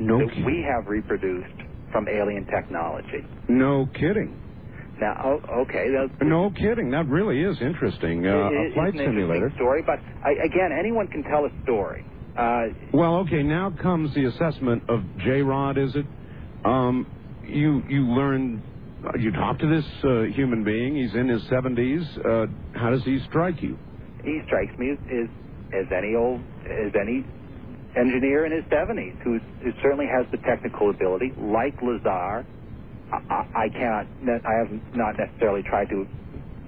No 0.00 0.18
that 0.20 0.28
kidding. 0.30 0.46
we 0.46 0.66
have 0.68 0.86
reproduced 0.88 1.58
from 1.92 2.06
alien 2.08 2.46
technology. 2.46 3.24
No 3.48 3.86
kidding. 3.94 4.40
Now, 5.00 5.14
oh, 5.24 5.62
okay, 5.62 5.86
No 6.22 6.50
kidding. 6.50 6.90
That 6.90 7.08
really 7.08 7.40
is 7.42 7.60
interesting. 7.62 8.26
Uh, 8.26 8.30
it- 8.48 8.70
a 8.70 8.74
flight 8.74 8.94
simulator. 9.06 9.50
story, 9.56 9.82
but 9.86 10.00
I, 10.24 10.32
again, 10.44 10.72
anyone 10.78 11.08
can 11.08 11.22
tell 11.24 11.46
a 11.46 11.50
story. 11.62 12.04
Uh, 12.36 12.66
Well, 12.92 13.16
okay. 13.20 13.42
Now 13.42 13.70
comes 13.72 14.14
the 14.14 14.26
assessment 14.26 14.84
of 14.88 15.00
J. 15.18 15.42
Rod. 15.42 15.78
Is 15.78 15.94
it? 15.96 16.06
Um, 16.64 17.12
you 17.42 17.82
you 17.88 18.08
learn. 18.08 18.67
Uh, 19.04 19.18
You 19.18 19.32
talk 19.32 19.58
to 19.60 19.66
this 19.68 19.84
uh, 20.04 20.22
human 20.34 20.64
being. 20.64 20.96
He's 20.96 21.14
in 21.14 21.28
his 21.28 21.42
seventies. 21.48 22.02
Uh, 22.24 22.46
how 22.74 22.90
does 22.90 23.02
he 23.04 23.18
strike 23.28 23.62
you? 23.62 23.78
he 24.24 24.40
strikes 24.46 24.76
me 24.78 24.90
as, 24.92 24.98
as 25.10 25.28
as 25.72 25.86
any 25.96 26.14
old 26.16 26.40
as 26.66 26.92
any 27.00 27.24
engineer 27.96 28.46
in 28.46 28.52
his 28.52 28.64
70s 28.70 29.14
who's, 29.24 29.40
who 29.62 29.70
certainly 29.82 30.06
has 30.06 30.26
the 30.30 30.38
technical 30.38 30.90
ability. 30.90 31.32
Like 31.38 31.74
Lazar, 31.82 32.44
I, 33.12 33.18
I, 33.30 33.46
I 33.64 33.68
cannot. 33.70 34.06
I 34.44 34.54
have 34.58 34.70
not 34.94 35.16
necessarily 35.18 35.62
tried 35.62 35.88
to 35.90 36.06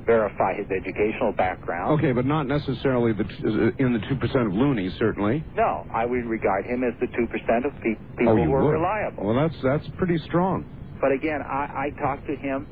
verify 0.06 0.54
his 0.56 0.66
educational 0.70 1.32
background. 1.36 1.98
Okay, 1.98 2.12
but 2.12 2.24
not 2.24 2.46
necessarily 2.46 3.12
the 3.12 3.24
t- 3.24 3.44
uh, 3.44 3.84
in 3.84 3.92
the 3.92 4.00
two 4.08 4.16
percent 4.16 4.46
of 4.46 4.52
loonies. 4.52 4.92
Certainly. 4.98 5.44
No, 5.56 5.86
I 5.92 6.06
would 6.06 6.24
regard 6.26 6.64
him 6.66 6.82
as 6.84 6.94
the 7.00 7.06
two 7.08 7.26
percent 7.26 7.66
of 7.66 7.72
pe- 7.82 8.00
people 8.18 8.38
oh, 8.40 8.44
who 8.44 8.52
are 8.54 8.64
would. 8.64 8.70
reliable. 8.70 9.24
Well, 9.26 9.34
that's 9.48 9.56
that's 9.62 9.88
pretty 9.98 10.18
strong. 10.26 10.64
But 11.00 11.12
again, 11.12 11.40
I, 11.42 11.90
I 11.92 12.00
talk 12.00 12.24
to 12.26 12.36
him 12.36 12.68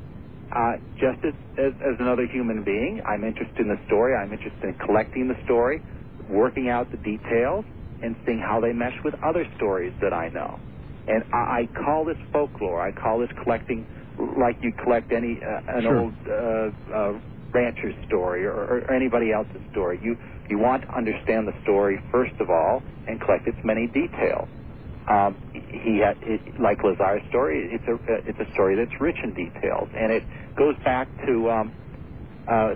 uh, 0.55 0.73
just 1.01 1.25
as, 1.25 1.35
as, 1.59 1.73
as 1.81 1.97
another 2.01 2.27
human 2.31 2.65
being. 2.65 3.01
I'm 3.07 3.25
interested 3.25 3.61
in 3.61 3.69
the 3.69 3.81
story. 3.87 4.15
I'm 4.15 4.33
interested 4.33 4.65
in 4.65 4.75
collecting 4.85 5.29
the 5.29 5.37
story, 5.45 5.81
working 6.29 6.69
out 6.69 6.91
the 6.91 6.99
details, 6.99 7.65
and 8.03 8.17
seeing 8.27 8.39
how 8.41 8.61
they 8.61 8.73
mesh 8.73 8.97
with 9.05 9.15
other 9.25 9.45
stories 9.57 9.93
that 10.03 10.13
I 10.13 10.29
know. 10.29 10.59
And 11.07 11.25
I, 11.33 11.65
I 11.65 11.69
call 11.85 12.05
this 12.05 12.19
folklore. 12.33 12.81
I 12.87 12.93
call 12.93 13.19
this 13.21 13.31
collecting 13.43 13.87
like 14.39 14.57
you 14.63 14.73
collect 14.85 15.13
any 15.13 15.39
uh, 15.43 15.79
an 15.79 15.83
Sure. 15.83 15.99
old 15.99 16.15
uh, 16.29 16.95
uh, 16.95 17.21
rancher's 17.55 17.95
story 18.07 18.45
or, 18.45 18.53
or 18.53 18.93
anybody 18.93 19.33
else's 19.33 19.63
story. 19.71 19.99
You 20.03 20.17
you 20.51 20.59
want 20.59 20.83
to 20.83 20.89
understand 20.97 21.47
the 21.49 21.55
story 21.63 21.99
first 22.13 22.35
of 22.41 22.51
all 22.51 22.83
and 23.07 23.21
collect 23.21 23.47
its 23.47 23.59
many 23.65 23.87
details. 23.87 24.49
Um, 25.09 25.39
he 25.55 26.01
had, 26.05 26.19
it, 26.23 26.61
like 26.61 26.79
Lazar's 26.85 27.23
story, 27.31 27.71
it's 27.73 27.85
a 27.89 27.97
it's 28.29 28.39
a 28.41 28.53
story 28.53 28.77
that's 28.77 28.93
rich 29.01 29.17
in 29.25 29.35
details, 29.35 29.89
and 29.97 30.13
it 30.13 30.25
goes 30.57 30.77
back 30.85 31.09
to 31.27 31.51
um, 31.51 31.75
uh, 32.49 32.75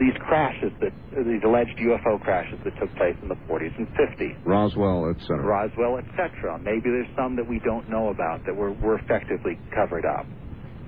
these 0.00 0.14
crashes 0.20 0.72
that 0.80 0.92
these 1.12 1.42
alleged 1.44 1.78
UFO 1.80 2.20
crashes 2.20 2.60
that 2.64 2.74
took 2.80 2.94
place 2.96 3.16
in 3.22 3.28
the 3.28 3.36
40s 3.48 3.76
and 3.78 3.88
50s, 3.94 4.38
Roswell, 4.44 5.10
etc. 5.10 5.44
Roswell, 5.44 5.98
etc. 5.98 6.58
Maybe 6.60 6.90
there's 6.90 7.10
some 7.16 7.36
that 7.36 7.48
we 7.48 7.60
don't 7.60 7.88
know 7.88 8.10
about 8.10 8.44
that 8.46 8.54
were 8.56 8.72
were 8.72 8.98
effectively 8.98 9.60
covered 9.74 10.04
up. 10.06 10.26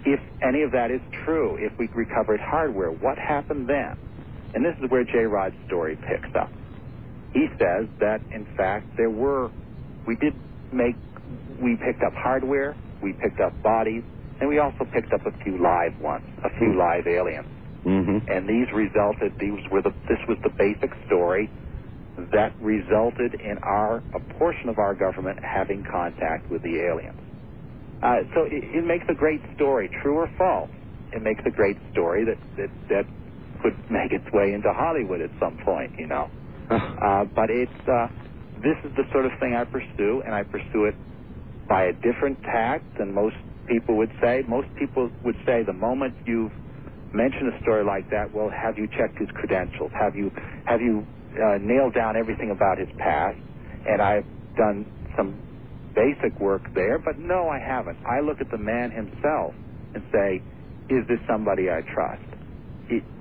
If 0.05 0.21
any 0.43 0.63
of 0.63 0.73
that 0.73 0.91
is 0.91 1.03
true, 1.25 1.57
if 1.61 1.73
we 1.79 1.89
recovered 1.95 2.41
hardware, 2.41 2.93
what 2.93 3.19
happened 3.19 3.69
then? 3.69 3.97
And 4.55 4.65
this 4.65 4.77
is 4.83 4.91
where 4.91 5.05
J. 5.05 5.27
Rod's 5.27 5.57
story 5.67 5.97
picks 5.97 6.31
up. 6.39 6.53
He 7.33 7.47
says 7.59 7.89
that 8.01 8.23
in 8.31 8.47
fact 8.57 8.93
there 8.97 9.11
were, 9.11 9.51
we 10.07 10.17
did 10.17 10.35
make, 10.75 10.97
we 11.61 11.77
picked 11.77 12.03
up 12.03 12.13
hardware, 12.15 12.77
we 13.03 13.13
picked 13.13 13.41
up 13.41 13.61
bodies, 13.63 14.03
and 14.41 14.49
we 14.49 14.59
also 14.59 14.85
picked 14.93 15.13
up 15.13 15.25
a 15.27 15.33
few 15.45 15.59
live 15.59 15.99
ones, 16.01 16.27
a 16.45 16.51
few 16.59 16.77
live 16.77 17.07
aliens. 17.07 17.47
Mm-hmm. 17.85 18.31
And 18.31 18.49
these 18.49 18.73
resulted, 18.75 19.39
these 19.39 19.61
were 19.71 19.83
the, 19.83 19.93
this 20.09 20.19
was 20.29 20.39
the 20.43 20.51
basic 20.51 20.91
story 21.07 21.51
that 22.33 22.53
resulted 22.61 23.35
in 23.35 23.59
our, 23.59 24.03
a 24.15 24.21
portion 24.39 24.69
of 24.69 24.79
our 24.79 24.95
government 24.95 25.39
having 25.43 25.85
contact 25.85 26.51
with 26.51 26.63
the 26.63 26.81
aliens. 26.81 27.19
Uh, 28.03 28.17
so 28.35 28.45
it, 28.45 28.65
it 28.65 28.85
makes 28.85 29.05
a 29.09 29.15
great 29.15 29.41
story, 29.57 29.89
true 30.03 30.17
or 30.17 30.31
false. 30.39 30.71
It 31.13 31.23
makes 31.23 31.43
a 31.47 31.51
great 31.51 31.77
story 31.93 32.25
that, 32.25 32.39
that, 32.57 32.71
that 32.89 33.07
could 33.63 33.77
make 33.91 34.13
its 34.13 34.31
way 34.33 34.53
into 34.53 34.73
Hollywood 34.73 35.21
at 35.21 35.31
some 35.41 35.59
point, 35.65 35.99
you 35.99 36.07
know. 36.07 36.31
Uh, 36.75 37.25
but 37.25 37.51
it's 37.51 37.89
uh, 37.89 38.09
this 38.65 38.77
is 38.85 38.93
the 38.97 39.05
sort 39.13 39.27
of 39.27 39.33
thing 39.41 39.55
I 39.55 39.65
pursue, 39.65 40.23
and 40.25 40.35
I 40.35 40.43
pursue 40.43 40.87
it 40.89 40.97
by 41.69 41.85
a 41.85 41.93
different 41.93 42.43
tact 42.43 42.85
than 42.99 43.15
most 43.15 43.37
people 43.69 43.97
would 43.99 44.11
say. 44.23 44.43
Most 44.49 44.69
people 44.79 45.11
would 45.23 45.37
say 45.47 45.63
the 45.65 45.73
moment 45.73 46.15
you've 46.27 46.53
mentioned 47.13 47.53
a 47.55 47.61
story 47.63 47.85
like 47.85 48.11
that, 48.11 48.35
well, 48.35 48.51
have 48.51 48.77
you 48.77 48.89
checked 48.89 49.19
his 49.19 49.29
credentials? 49.35 49.91
Have 49.99 50.17
you 50.17 50.31
have 50.67 50.81
you 50.81 51.07
uh, 51.37 51.59
nailed 51.61 51.95
down 51.95 52.17
everything 52.17 52.51
about 52.51 52.79
his 52.79 52.89
past? 52.99 53.39
And 53.87 54.01
I've 54.03 54.27
done 54.57 54.87
some 55.17 55.41
basic 55.95 56.41
work 56.41 56.63
there, 56.75 56.99
but 56.99 57.19
no, 57.19 57.49
I 57.49 57.59
haven't. 57.61 57.99
I 58.05 58.21
look 58.21 58.41
at 58.41 58.51
the 58.51 58.59
man 58.59 58.91
himself 58.91 59.55
and 59.95 60.03
say, 60.13 60.43
is 60.91 61.07
this 61.09 61.21
somebody 61.29 61.71
I 61.71 61.81
trust? 61.95 62.23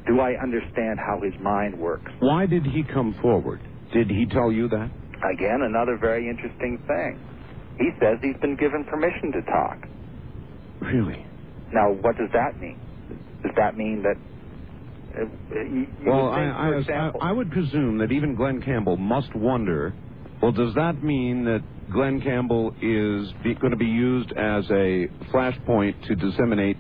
Do 0.06 0.20
I 0.20 0.34
understand 0.42 1.00
how 1.00 1.22
his 1.22 1.34
mind 1.40 1.80
works? 1.80 2.12
Why 2.20 2.46
did 2.46 2.66
he 2.66 2.84
come 2.84 3.16
forward? 3.22 3.62
Did 3.94 4.10
he 4.10 4.26
tell 4.26 4.52
you 4.52 4.68
that? 4.70 4.92
Again, 5.32 5.62
another 5.62 5.98
very 5.98 6.30
interesting 6.30 6.78
thing. 6.88 7.20
He 7.78 7.90
says 8.00 8.20
he's 8.22 8.38
been 8.42 8.56
given 8.56 8.84
permission 8.86 9.32
to 9.32 9.42
talk. 9.44 9.88
Really? 10.80 11.26
Now, 11.74 11.92
what 11.92 12.18
does 12.18 12.30
that 12.34 12.60
mean? 12.60 12.80
Does 13.42 13.54
that 13.56 13.76
mean 13.78 14.04
that? 14.04 14.18
Uh, 15.16 15.26
you, 15.54 15.88
you 16.02 16.12
well, 16.12 16.34
think, 16.34 16.54
I, 16.54 16.70
I, 16.70 16.76
example, 16.78 17.20
I, 17.22 17.30
I 17.30 17.32
would 17.32 17.52
presume 17.52 17.98
that 18.00 18.12
even 18.12 18.36
Glenn 18.36 18.62
Campbell 18.62 18.98
must 18.98 19.34
wonder. 19.36 19.94
Well, 20.42 20.52
does 20.52 20.74
that 20.76 21.04
mean 21.04 21.46
that 21.46 21.64
Glenn 21.92 22.22
Campbell 22.22 22.76
is 22.82 23.32
be, 23.44 23.56
going 23.56 23.72
to 23.72 23.78
be 23.78 23.86
used 23.86 24.32
as 24.32 24.66
a 24.72 25.08
flashpoint 25.32 26.08
to 26.08 26.16
disseminate 26.16 26.78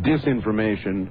disinformation, 0.00 1.10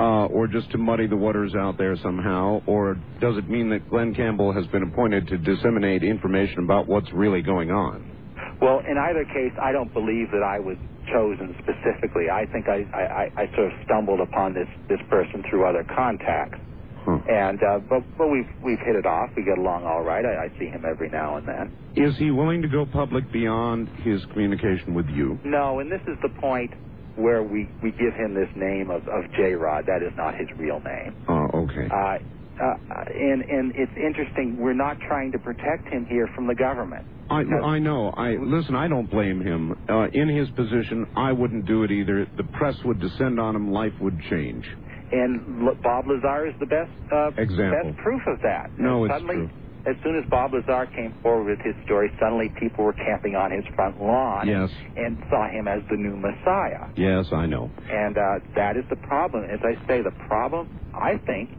uh, 0.00 0.26
or 0.26 0.46
just 0.46 0.70
to 0.70 0.78
muddy 0.78 1.06
the 1.06 1.16
waters 1.16 1.54
out 1.54 1.76
there 1.76 1.94
somehow? 1.96 2.62
Or 2.66 2.96
does 3.20 3.36
it 3.36 3.48
mean 3.50 3.68
that 3.70 3.88
Glenn 3.90 4.14
Campbell 4.14 4.52
has 4.52 4.66
been 4.68 4.82
appointed 4.82 5.28
to 5.28 5.36
disseminate 5.36 6.02
information 6.02 6.64
about 6.64 6.88
what's 6.88 7.12
really 7.12 7.42
going 7.42 7.70
on? 7.70 8.08
Well, 8.62 8.80
in 8.80 8.96
either 8.96 9.24
case, 9.24 9.52
I 9.60 9.72
don't 9.72 9.92
believe 9.92 10.30
that 10.32 10.42
I 10.42 10.58
was 10.58 10.76
chosen 11.12 11.54
specifically. 11.60 12.30
I 12.32 12.46
think 12.46 12.66
I, 12.68 12.84
I, 12.96 13.42
I 13.42 13.46
sort 13.54 13.72
of 13.72 13.78
stumbled 13.84 14.20
upon 14.20 14.54
this, 14.54 14.68
this 14.88 15.00
person 15.10 15.44
through 15.50 15.68
other 15.68 15.84
contacts. 15.84 16.58
And 17.28 17.58
uh, 17.62 17.80
but 17.88 18.04
but 18.18 18.28
we've 18.28 18.48
we've 18.62 18.78
hit 18.78 18.94
it 18.94 19.06
off. 19.06 19.30
We 19.36 19.42
get 19.42 19.58
along 19.58 19.84
all 19.84 20.02
right. 20.02 20.24
I, 20.24 20.44
I 20.44 20.58
see 20.58 20.66
him 20.66 20.84
every 20.88 21.08
now 21.08 21.38
and 21.38 21.48
then. 21.48 21.76
Is 21.96 22.16
he 22.18 22.30
willing 22.30 22.62
to 22.62 22.68
go 22.68 22.86
public 22.86 23.30
beyond 23.32 23.88
his 24.04 24.24
communication 24.26 24.94
with 24.94 25.08
you? 25.08 25.38
No, 25.44 25.80
and 25.80 25.90
this 25.90 26.02
is 26.06 26.16
the 26.22 26.28
point 26.40 26.72
where 27.16 27.42
we 27.42 27.68
we 27.82 27.90
give 27.92 28.14
him 28.16 28.34
this 28.34 28.48
name 28.56 28.90
of 28.90 29.02
of 29.08 29.30
J 29.36 29.54
Rod. 29.54 29.84
That 29.86 30.02
is 30.06 30.12
not 30.16 30.34
his 30.36 30.48
real 30.58 30.80
name. 30.80 31.14
Oh, 31.28 31.46
okay. 31.64 31.88
Uh, 31.90 32.18
uh, 32.62 32.74
and 33.14 33.42
and 33.48 33.72
it's 33.76 33.92
interesting. 33.96 34.56
We're 34.58 34.74
not 34.74 34.98
trying 35.06 35.32
to 35.32 35.38
protect 35.38 35.88
him 35.88 36.06
here 36.08 36.28
from 36.34 36.46
the 36.46 36.54
government. 36.54 37.04
I, 37.30 37.42
I 37.42 37.78
know. 37.78 38.10
I 38.16 38.30
listen. 38.42 38.74
I 38.74 38.88
don't 38.88 39.08
blame 39.08 39.40
him. 39.40 39.72
Uh, 39.88 40.06
in 40.12 40.28
his 40.28 40.50
position, 40.50 41.06
I 41.14 41.30
wouldn't 41.32 41.64
do 41.66 41.84
it 41.84 41.92
either. 41.92 42.26
The 42.36 42.44
press 42.44 42.74
would 42.84 42.98
descend 43.00 43.38
on 43.38 43.54
him. 43.54 43.70
Life 43.70 43.92
would 44.00 44.18
change. 44.28 44.64
And 45.12 45.62
L- 45.68 45.76
Bob 45.82 46.06
Lazar 46.08 46.48
is 46.48 46.54
the 46.58 46.66
best 46.66 46.90
uh, 47.12 47.30
Example. 47.40 47.92
best 47.92 47.98
proof 48.02 48.22
of 48.26 48.38
that. 48.42 48.70
No, 48.78 49.04
it's 49.04 49.14
suddenly, 49.14 49.34
true. 49.36 49.50
As 49.86 49.96
soon 50.04 50.18
as 50.18 50.28
Bob 50.28 50.52
Lazar 50.52 50.86
came 50.94 51.14
forward 51.22 51.44
with 51.56 51.60
his 51.64 51.74
story, 51.84 52.10
suddenly 52.20 52.50
people 52.60 52.84
were 52.84 52.92
camping 52.92 53.34
on 53.34 53.50
his 53.50 53.64
front 53.74 54.00
lawn 54.02 54.46
Yes. 54.46 54.70
and 54.96 55.16
saw 55.30 55.48
him 55.48 55.66
as 55.68 55.80
the 55.90 55.96
new 55.96 56.16
Messiah. 56.16 56.88
Yes, 56.96 57.32
I 57.32 57.46
know. 57.46 57.70
And 57.90 58.16
uh, 58.18 58.40
that 58.56 58.76
is 58.76 58.84
the 58.90 58.96
problem. 58.96 59.44
As 59.44 59.60
I 59.64 59.74
say, 59.88 60.02
the 60.02 60.12
problem, 60.28 60.68
I 60.94 61.16
think, 61.24 61.50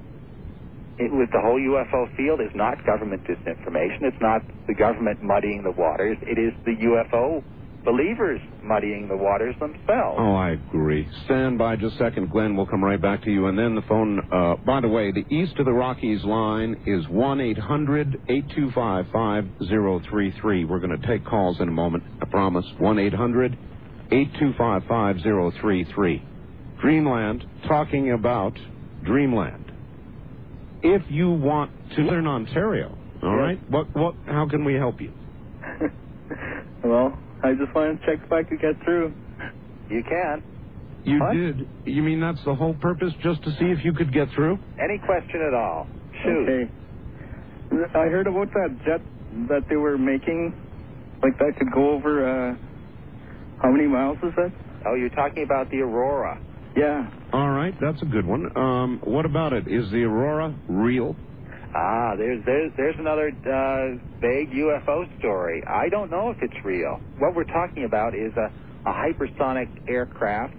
it, 1.00 1.12
with 1.12 1.32
the 1.32 1.42
whole 1.42 1.58
UFO 1.60 2.16
field 2.16 2.42
is 2.42 2.52
not 2.54 2.86
government 2.86 3.24
disinformation. 3.26 4.04
It's 4.04 4.22
not 4.22 4.44
the 4.68 4.76
government 4.76 5.24
muddying 5.24 5.64
the 5.64 5.72
waters. 5.72 6.18
It 6.22 6.38
is 6.38 6.54
the 6.64 6.76
UFO 6.78 7.44
believers 7.84 8.40
muddying 8.64 9.08
the 9.08 9.18
waters 9.18 9.56
themselves. 9.60 10.18
Oh, 10.20 10.36
I 10.36 10.52
agree. 10.52 11.08
Stand 11.26 11.58
by 11.58 11.76
just 11.76 11.96
a 11.96 11.98
second, 11.98 12.30
Glenn. 12.30 12.56
We'll 12.56 12.68
come 12.68 12.84
right 12.84 13.02
back 13.02 13.24
to 13.24 13.32
you. 13.32 13.48
And 13.48 13.58
then 13.58 13.76
the 13.76 13.82
phone, 13.84 14.20
uh, 14.32 14.56
by 14.66 14.82
the 14.82 14.88
way, 14.88 15.12
the 15.12 15.26
East 15.34 15.58
of 15.58 15.66
the 15.66 15.74
Rockies 15.74 16.24
line 16.24 16.82
is 16.86 17.08
1 17.10 17.42
800 17.42 18.22
825 18.28 19.06
5033. 19.12 20.66
We're 20.66 20.80
going 20.80 21.00
to 21.00 21.08
take 21.08 21.26
calls 21.26 21.60
in 21.60 21.68
a 21.68 21.72
moment, 21.72 22.04
I 22.22 22.26
promise. 22.26 22.66
1 22.78 23.00
800 23.00 23.58
825 24.12 24.82
5033. 24.84 26.24
Dreamland, 26.82 27.46
talking 27.68 28.12
about 28.12 28.58
Dreamland. 29.04 29.72
If 30.84 31.04
you 31.10 31.30
want 31.30 31.72
to 31.96 32.02
learn 32.02 32.26
Ontario, 32.26 32.98
all 33.22 33.36
right, 33.36 33.60
what, 33.70 33.96
what, 33.96 34.16
how 34.26 34.48
can 34.50 34.66
we 34.66 34.74
help 34.74 35.00
you? 35.00 35.14
well, 36.84 37.18
I 37.44 37.54
just 37.54 37.76
wanted 37.76 38.00
to 38.02 38.06
check 38.08 38.20
if 38.26 38.32
I 38.32 38.44
could 38.44 38.60
get 38.62 38.76
through. 38.86 39.16
You 39.90 40.04
can. 40.10 40.44
You 41.04 41.20
What? 41.20 41.34
did. 41.34 41.70
You 41.86 42.04
mean 42.04 42.22
that's 42.22 42.44
the 42.46 42.56
whole 42.56 42.76
purpose, 42.76 43.14
just 43.24 43.44
to 43.44 43.52
see 43.52 43.66
if 43.66 43.86
you 43.86 43.94
could 43.94 44.14
get 44.14 44.30
through? 44.36 44.60
Any 44.80 45.00
question 45.06 45.42
at 45.48 45.54
all? 45.56 45.90
Shoot. 46.24 46.44
Okay. 46.44 46.74
I 47.96 48.06
heard 48.12 48.28
about 48.28 48.50
that 48.54 48.80
jet 48.86 49.02
that 49.50 49.64
they 49.70 49.78
were 49.78 49.98
making, 49.98 50.56
like 51.24 51.38
that 51.40 51.54
could 51.58 51.72
go 51.74 51.94
over. 51.94 52.52
uh 52.52 52.56
How 53.62 53.72
many 53.72 53.88
miles 53.88 54.20
is 54.24 54.34
that? 54.38 54.54
Oh, 54.86 54.96
you're 54.96 55.10
talking 55.12 55.44
about 55.44 55.70
the 55.72 55.78
Aurora. 55.80 56.42
Yeah. 56.76 57.10
All 57.34 57.50
right, 57.50 57.76
that's 57.80 58.02
a 58.02 58.06
good 58.08 58.26
one. 58.26 58.48
Um, 58.56 59.02
what 59.04 59.26
about 59.26 59.54
it? 59.54 59.68
Is 59.68 59.90
the 59.92 60.04
Aurora 60.04 60.60
real? 60.68 61.18
Ah, 61.74 62.16
there's 62.18 62.44
there's 62.46 62.72
there's 62.76 62.96
another 63.00 63.30
uh, 63.30 63.96
vague 64.20 64.52
UFO 64.52 65.08
story. 65.20 65.64
I 65.66 65.88
don't 65.90 66.12
know 66.12 66.30
if 66.30 66.38
it's 66.42 66.66
real. 66.66 67.00
What 67.18 67.34
we're 67.34 67.46
talking 67.46 67.86
about 67.86 68.14
is 68.14 68.34
a, 68.36 68.52
a 68.90 68.94
hypersonic 68.94 69.70
aircraft, 69.88 70.56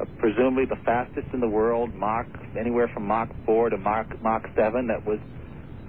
uh, 0.00 0.04
presumably 0.18 0.64
the 0.64 0.80
fastest 0.84 1.28
in 1.34 1.40
the 1.40 1.48
world, 1.48 1.94
Mach 1.94 2.26
anywhere 2.58 2.88
from 2.94 3.06
Mach 3.06 3.28
4 3.44 3.70
to 3.70 3.76
Mach 3.76 4.06
Mach 4.22 4.44
7, 4.56 4.86
that 4.86 5.04
was 5.04 5.18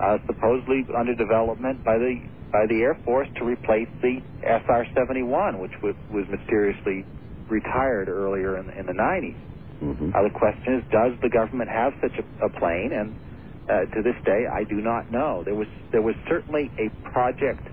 uh, 0.04 0.18
supposedly 0.28 0.86
under 0.98 1.16
development 1.16 1.84
by 1.86 1.98
the 1.98 2.20
by 2.52 2.66
the 2.68 2.82
Air 2.82 2.98
Force 3.06 3.28
to 3.38 3.46
replace 3.46 3.90
the 4.02 4.20
SR-71, 4.44 5.60
which 5.60 5.76
was, 5.84 5.96
was 6.12 6.26
mysteriously 6.30 7.06
retired 7.50 8.08
earlier 8.08 8.58
in, 8.58 8.70
in 8.72 8.86
the 8.86 8.94
90s. 8.94 9.36
Mm-hmm. 9.84 10.10
Now 10.12 10.24
the 10.24 10.34
question 10.34 10.80
is, 10.80 10.84
does 10.92 11.12
the 11.22 11.30
government 11.30 11.70
have 11.70 11.94
such 12.02 12.16
a, 12.18 12.46
a 12.46 12.50
plane? 12.50 12.92
And 12.94 13.16
uh, 13.70 13.86
to 13.96 14.02
this 14.04 14.16
day, 14.26 14.46
I 14.52 14.64
do 14.64 14.82
not 14.82 15.12
know. 15.12 15.44
There 15.46 15.56
was 15.56 15.68
there 15.92 16.02
was 16.02 16.16
certainly 16.30 16.72
a 16.80 16.90
project 17.12 17.68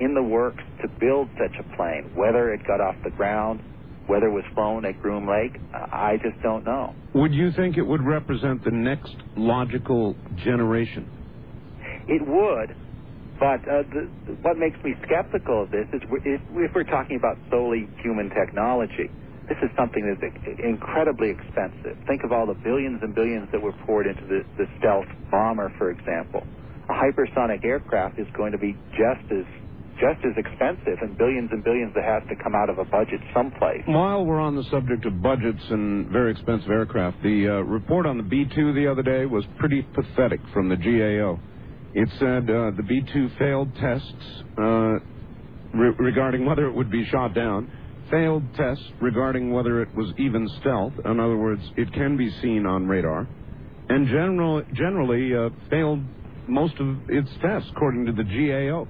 in 0.00 0.14
the 0.14 0.22
works 0.22 0.62
to 0.82 0.88
build 1.00 1.28
such 1.38 1.54
a 1.58 1.76
plane. 1.76 2.10
Whether 2.14 2.52
it 2.52 2.60
got 2.66 2.80
off 2.80 2.96
the 3.04 3.10
ground, 3.10 3.60
whether 4.06 4.26
it 4.26 4.32
was 4.32 4.44
flown 4.54 4.84
at 4.84 5.00
Groom 5.00 5.28
Lake, 5.28 5.60
I 5.72 6.16
just 6.22 6.40
don't 6.42 6.64
know. 6.64 6.94
Would 7.14 7.34
you 7.34 7.50
think 7.52 7.76
it 7.76 7.86
would 7.86 8.02
represent 8.02 8.64
the 8.64 8.70
next 8.70 9.14
logical 9.36 10.16
generation? 10.36 11.08
It 12.08 12.22
would, 12.26 12.76
but 13.40 13.60
uh, 13.68 13.82
the, 13.90 14.08
what 14.42 14.56
makes 14.56 14.78
me 14.84 14.94
skeptical 15.04 15.64
of 15.64 15.70
this 15.70 15.86
is 15.92 16.00
if, 16.24 16.40
if 16.54 16.70
we're 16.74 16.84
talking 16.84 17.16
about 17.16 17.36
solely 17.50 17.88
human 18.02 18.30
technology, 18.30 19.10
this 19.48 19.58
is 19.62 19.70
something 19.78 20.02
that's 20.02 20.34
incredibly 20.58 21.30
expensive. 21.30 21.96
Think 22.06 22.24
of 22.24 22.32
all 22.32 22.46
the 22.46 22.58
billions 22.66 23.00
and 23.02 23.14
billions 23.14 23.48
that 23.52 23.62
were 23.62 23.74
poured 23.86 24.06
into 24.06 24.22
the, 24.26 24.42
the 24.58 24.66
stealth 24.78 25.06
bomber, 25.30 25.72
for 25.78 25.90
example. 25.90 26.42
A 26.88 26.94
hypersonic 26.94 27.64
aircraft 27.64 28.18
is 28.18 28.26
going 28.36 28.52
to 28.52 28.58
be 28.58 28.72
just 28.94 29.26
as 29.30 29.46
just 29.96 30.20
as 30.24 30.36
expensive, 30.36 30.98
and 31.00 31.16
billions 31.16 31.48
and 31.52 31.64
billions 31.64 31.92
that 31.94 32.04
has 32.04 32.22
to 32.28 32.36
come 32.42 32.54
out 32.54 32.68
of 32.68 32.78
a 32.78 32.84
budget 32.84 33.20
someplace. 33.32 33.80
While 33.86 34.26
we're 34.26 34.40
on 34.40 34.54
the 34.54 34.64
subject 34.70 35.06
of 35.06 35.22
budgets 35.22 35.62
and 35.70 36.08
very 36.10 36.32
expensive 36.32 36.70
aircraft, 36.70 37.22
the 37.22 37.48
uh, 37.48 37.52
report 37.64 38.04
on 38.04 38.18
the 38.18 38.22
B-2 38.22 38.74
the 38.74 38.90
other 38.90 39.02
day 39.02 39.24
was 39.24 39.44
pretty 39.58 39.82
pathetic 39.82 40.40
from 40.52 40.68
the 40.68 40.76
GAO. 40.76 41.40
It 41.94 42.08
said 42.18 42.44
uh, 42.44 42.76
the 42.76 42.84
B-2 42.86 43.38
failed 43.38 43.74
tests 43.76 44.44
uh, 44.58 45.00
re- 45.72 45.96
regarding 45.98 46.44
whether 46.44 46.66
it 46.66 46.74
would 46.74 46.90
be 46.90 47.06
shot 47.06 47.34
down, 47.34 47.70
failed 48.10 48.42
tests 48.56 48.84
regarding 49.00 49.52
whether 49.52 49.82
it 49.82 49.94
was 49.94 50.12
even 50.18 50.48
stealth. 50.60 50.92
In 51.04 51.20
other 51.20 51.36
words, 51.36 51.62
it 51.76 51.92
can 51.92 52.16
be 52.16 52.30
seen 52.42 52.66
on 52.66 52.86
radar, 52.86 53.28
and 53.88 54.06
general, 54.06 54.62
generally 54.72 55.34
uh, 55.34 55.50
failed 55.70 56.00
most 56.48 56.74
of 56.78 56.96
its 57.08 57.28
tests, 57.42 57.68
according 57.74 58.06
to 58.06 58.12
the 58.12 58.24
GAO. 58.24 58.86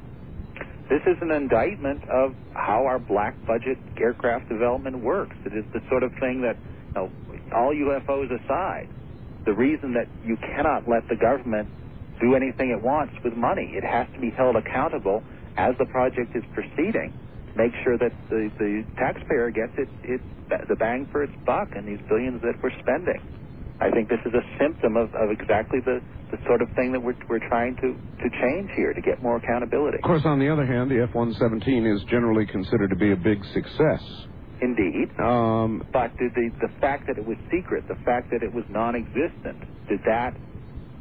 This 0.88 1.02
is 1.02 1.16
an 1.20 1.32
indictment 1.32 2.02
of 2.08 2.34
how 2.54 2.86
our 2.86 2.98
black 2.98 3.34
budget 3.46 3.78
aircraft 3.98 4.48
development 4.48 5.02
works. 5.02 5.34
It 5.44 5.52
is 5.52 5.64
the 5.72 5.80
sort 5.90 6.02
of 6.02 6.12
thing 6.20 6.42
that, 6.42 6.56
you 6.94 6.94
know, 6.94 7.10
all 7.54 7.74
UFOs 7.74 8.30
aside, 8.30 8.88
the 9.46 9.52
reason 9.52 9.94
that 9.94 10.06
you 10.24 10.36
cannot 10.36 10.88
let 10.88 11.08
the 11.08 11.16
government 11.16 11.68
do 12.20 12.34
anything 12.34 12.70
it 12.70 12.82
wants 12.82 13.14
with 13.24 13.34
money. 13.34 13.74
It 13.74 13.84
has 13.84 14.06
to 14.14 14.20
be 14.20 14.30
held 14.30 14.56
accountable 14.56 15.22
as 15.56 15.74
the 15.78 15.86
project 15.86 16.36
is 16.36 16.44
proceeding. 16.54 17.12
Make 17.56 17.72
sure 17.84 17.98
that 17.98 18.14
the, 18.30 18.50
the 18.60 18.84
taxpayer 18.98 19.50
gets 19.50 19.74
it, 19.78 19.90
it 20.04 20.22
the 20.68 20.76
bang 20.76 21.08
for 21.12 21.24
its 21.24 21.34
buck 21.46 21.70
and 21.76 21.88
these 21.88 22.00
billions 22.08 22.40
that 22.42 22.54
we're 22.62 22.76
spending. 22.80 23.18
I 23.80 23.90
think 23.90 24.08
this 24.08 24.20
is 24.26 24.34
a 24.34 24.44
symptom 24.60 24.96
of, 24.96 25.10
of 25.16 25.30
exactly 25.32 25.80
the, 25.84 26.00
the 26.32 26.38
sort 26.46 26.62
of 26.62 26.68
thing 26.76 26.92
that 26.92 27.00
we're, 27.02 27.16
we're 27.28 27.44
trying 27.48 27.76
to, 27.82 27.96
to 27.98 28.28
change 28.42 28.70
here 28.76 28.94
to 28.94 29.02
get 29.02 29.22
more 29.22 29.36
accountability. 29.38 29.98
Of 29.98 30.06
course, 30.08 30.22
on 30.26 30.38
the 30.38 30.48
other 30.52 30.66
hand, 30.66 30.90
the 30.90 31.02
F-117 31.10 31.84
is 31.94 32.04
generally 32.10 32.46
considered 32.46 32.90
to 32.90 32.96
be 32.96 33.12
a 33.12 33.16
big 33.16 33.44
success. 33.54 34.02
Indeed. 34.62 35.10
Um, 35.20 35.82
But 35.92 36.16
did 36.18 36.32
the, 36.34 36.50
the 36.62 36.70
fact 36.80 37.08
that 37.08 37.18
it 37.18 37.26
was 37.26 37.36
secret, 37.52 37.84
the 37.88 37.98
fact 38.06 38.30
that 38.32 38.42
it 38.42 38.54
was 38.54 38.64
non 38.70 38.94
existent, 38.96 39.60
did 39.88 40.00
that 40.06 40.38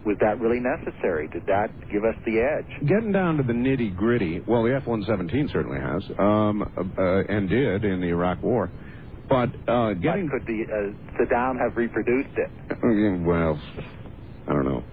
was 0.05 0.17
that 0.21 0.39
really 0.39 0.59
necessary? 0.59 1.27
Did 1.27 1.45
that 1.47 1.69
give 1.91 2.03
us 2.03 2.15
the 2.25 2.39
edge? 2.39 2.87
Getting 2.87 3.11
down 3.11 3.37
to 3.37 3.43
the 3.43 3.53
nitty 3.53 3.95
gritty, 3.95 4.41
well, 4.47 4.63
the 4.63 4.75
F 4.75 4.85
117 4.85 5.49
certainly 5.51 5.79
has, 5.79 6.03
um, 6.19 6.61
uh, 6.97 7.33
and 7.33 7.49
did 7.49 7.83
in 7.83 8.01
the 8.01 8.07
Iraq 8.07 8.41
War. 8.43 8.69
But 9.27 9.49
uh, 9.67 9.93
getting. 9.93 10.29
But 10.29 10.45
could 10.45 10.47
the 10.47 10.63
uh, 10.69 11.17
Saddam 11.17 11.59
have 11.59 11.75
reproduced 11.77 12.37
it? 12.37 12.51
Well, 13.25 13.59
I 14.47 14.53
don't 14.53 14.65
know. 14.65 14.83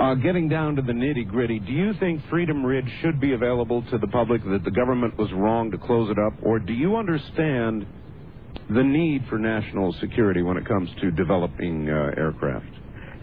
Uh, 0.00 0.14
getting 0.14 0.48
down 0.48 0.76
to 0.76 0.82
the 0.82 0.92
nitty 0.92 1.28
gritty, 1.28 1.58
do 1.58 1.72
you 1.72 1.92
think 2.00 2.22
Freedom 2.30 2.64
Ridge 2.64 2.90
should 3.02 3.20
be 3.20 3.34
available 3.34 3.82
to 3.90 3.98
the 3.98 4.06
public, 4.06 4.42
that 4.44 4.64
the 4.64 4.70
government 4.70 5.18
was 5.18 5.30
wrong 5.32 5.70
to 5.70 5.78
close 5.78 6.10
it 6.10 6.18
up, 6.18 6.32
or 6.42 6.58
do 6.58 6.72
you 6.72 6.96
understand 6.96 7.84
the 8.70 8.82
need 8.82 9.26
for 9.28 9.38
national 9.38 9.92
security 10.00 10.40
when 10.40 10.56
it 10.56 10.66
comes 10.66 10.88
to 11.02 11.10
developing 11.10 11.90
uh, 11.90 12.12
aircraft? 12.16 12.66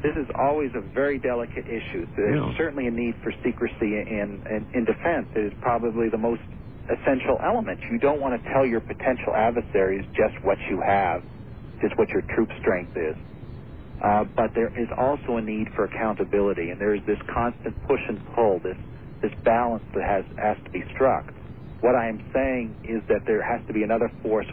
This 0.04 0.14
is 0.18 0.28
always 0.40 0.72
a 0.76 0.82
very 0.94 1.20
delicate 1.20 1.66
issue. 1.68 2.08
There's 2.18 2.38
Yeah. 2.38 2.54
certainly 2.58 2.88
a 2.88 2.92
need 2.92 3.16
for 3.24 3.34
secrecy 3.44 3.96
in, 4.08 4.44
in, 4.50 4.68
in 4.74 4.86
defense. 4.86 5.28
It 5.36 5.46
is 5.48 5.54
probably 5.62 6.10
the 6.12 6.20
most 6.20 6.42
essential 6.90 7.38
element. 7.44 7.80
You 7.92 8.00
don't 8.00 8.22
want 8.22 8.42
to 8.42 8.50
tell 8.54 8.66
your 8.66 8.82
potential 8.82 9.34
adversaries 9.36 10.06
just 10.16 10.36
what 10.44 10.60
you 10.70 10.82
have, 10.86 11.24
just 11.82 11.98
what 11.98 12.10
your 12.10 12.24
troop 12.36 12.50
strength 12.62 12.94
is. 12.98 13.16
Uh, 14.02 14.26
but 14.36 14.52
there 14.56 14.74
is 14.76 14.90
also 14.98 15.38
a 15.38 15.44
need 15.44 15.68
for 15.76 15.86
accountability, 15.86 16.72
and 16.72 16.82
there 16.82 16.96
is 16.96 17.02
this 17.08 17.20
constant 17.34 17.78
push 17.88 18.02
and 18.10 18.22
pull, 18.36 18.60
this 18.64 18.78
this 19.22 19.32
balance 19.46 19.86
that 19.96 20.04
has 20.04 20.26
has 20.38 20.58
to 20.66 20.72
be 20.72 20.82
struck. 20.96 21.32
What 21.82 21.96
I 21.96 22.10
am 22.10 22.20
saying 22.34 22.78
is 22.84 23.04
that 23.10 23.22
there 23.28 23.44
has 23.44 23.66
to 23.68 23.74
be 23.74 23.84
another 23.84 24.12
force. 24.24 24.48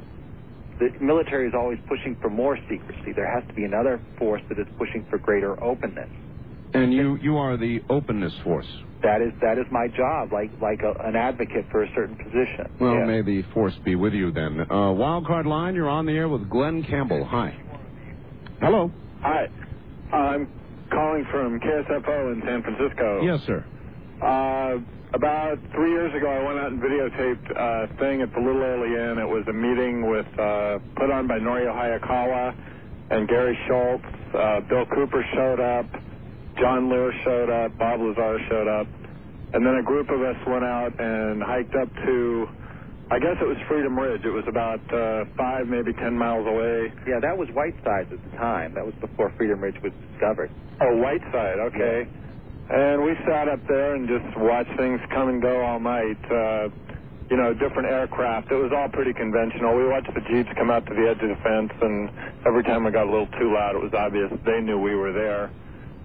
The 0.79 0.89
military 1.01 1.49
is 1.49 1.55
always 1.57 1.79
pushing 1.89 2.17
for 2.21 2.31
more 2.31 2.59
secrecy. 2.71 3.13
There 3.17 3.33
has 3.35 3.47
to 3.49 3.55
be 3.55 3.65
another 3.65 4.03
force 4.19 4.43
that 4.49 4.59
is 4.59 4.67
pushing 4.79 5.05
for 5.11 5.19
greater 5.19 5.63
openness. 5.63 6.11
And 6.75 6.93
you, 6.93 7.17
you 7.23 7.37
are 7.39 7.57
the 7.57 7.81
openness 7.89 8.35
force. 8.45 8.67
That 9.03 9.23
is 9.23 9.33
that 9.43 9.59
is 9.59 9.67
my 9.71 9.87
job, 9.97 10.33
like 10.33 10.51
like 10.61 10.81
a, 10.83 11.07
an 11.09 11.17
advocate 11.17 11.67
for 11.71 11.83
a 11.85 11.87
certain 11.95 12.17
position. 12.17 12.67
Well, 12.81 12.95
Yeah. 12.95 13.07
may 13.07 13.23
the 13.23 13.43
force 13.55 13.75
be 13.85 13.95
with 13.95 14.15
you 14.15 14.33
then. 14.33 14.61
Uh, 14.61 14.93
Wildcard 14.93 15.47
line, 15.47 15.75
you're 15.77 15.89
on 15.89 16.07
the 16.07 16.13
air 16.13 16.29
with 16.29 16.49
Glenn 16.51 16.83
Campbell. 16.83 17.25
Hi. 17.25 17.55
Hello. 18.61 18.93
Hi. 19.21 19.49
I'm 20.13 20.49
calling 20.91 21.25
from 21.31 21.61
KSFO 21.61 22.33
in 22.33 22.43
San 22.47 22.63
Francisco. 22.63 23.23
Yes, 23.23 23.41
sir. 23.47 23.67
Uh, 24.23 24.79
about 25.13 25.59
three 25.73 25.91
years 25.91 26.15
ago, 26.15 26.29
I 26.29 26.43
went 26.43 26.59
out 26.59 26.73
and 26.73 26.81
videotaped 26.81 27.51
a 27.51 27.87
thing 27.97 28.23
at 28.23 28.33
the 28.33 28.41
Little 28.41 28.63
A'Le'Inn. 28.63 29.19
It 29.19 29.29
was 29.29 29.47
a 29.49 29.53
meeting 29.53 30.11
with 30.11 30.27
uh, 30.39 30.79
put 30.97 31.11
on 31.11 31.27
by 31.27 31.39
Norio 31.39 31.73
Hayakawa 31.73 32.55
and 33.11 33.29
Gary 33.29 33.59
Schultz. 33.67 34.05
Uh, 34.35 34.61
Bill 34.69 34.87
Cooper 34.87 35.25
showed 35.35 35.61
up. 35.61 35.87
John 36.59 36.91
Lear 36.91 37.13
showed 37.25 37.51
up. 37.51 37.77
Bob 37.79 38.01
Lazar 38.01 38.39
showed 38.49 38.69
up. 38.69 38.87
And 39.55 39.65
then 39.65 39.77
a 39.77 39.83
group 39.83 40.11
of 40.11 40.21
us 40.23 40.37
went 40.47 40.65
out 40.65 40.99
and 40.99 41.43
hiked 41.43 41.75
up 41.77 41.89
to, 42.05 42.49
I 43.11 43.19
guess 43.19 43.37
it 43.41 43.47
was 43.47 43.57
Freedom 43.69 43.97
Ridge. 43.99 44.25
It 44.25 44.31
was 44.31 44.45
about 44.49 44.81
uh, 44.93 45.25
five, 45.37 45.69
maybe 45.69 45.93
ten 45.93 46.19
miles 46.19 46.47
away. 46.47 46.93
yeah, 47.07 47.21
that 47.21 47.39
was 47.39 47.49
Whitesides 47.51 48.13
at 48.13 48.19
the 48.31 48.37
time. 48.37 48.75
That 48.75 48.85
was 48.85 48.95
before 49.01 49.33
Freedom 49.37 49.61
Ridge 49.61 49.81
was 49.83 49.93
discovered. 50.13 50.51
Oh, 50.81 50.97
Whiteside, 50.97 51.59
okay. 51.71 52.09
And 52.69 53.05
we 53.05 53.15
sat 53.27 53.49
up 53.49 53.61
there 53.69 53.95
and 53.95 54.09
just 54.09 54.37
watched 54.37 54.77
things 54.77 55.01
come 55.11 55.29
and 55.29 55.41
go 55.41 55.65
all 55.65 55.81
night. 55.81 56.19
Uh, 56.31 56.69
you 57.31 57.37
know, 57.37 57.53
different 57.55 57.89
aircraft. 57.89 58.51
It 58.53 58.55
was 58.55 58.71
all 58.71 58.89
pretty 58.89 59.13
conventional. 59.13 59.77
We 59.77 59.87
watched 59.87 60.13
the 60.15 60.21
Jeeps 60.21 60.49
come 60.57 60.71
out 60.71 60.87
to 60.87 60.95
the 60.95 61.11
edge 61.11 61.19
of 61.23 61.29
the 61.29 61.43
fence, 61.43 61.73
and 61.83 62.11
every 62.47 62.63
time 62.63 62.87
it 62.87 62.93
got 62.93 63.07
a 63.07 63.11
little 63.11 63.27
too 63.39 63.53
loud, 63.53 63.75
it 63.75 63.83
was 63.83 63.93
obvious 63.95 64.31
they 64.45 64.61
knew 64.61 64.79
we 64.79 64.95
were 64.95 65.13
there. 65.13 65.51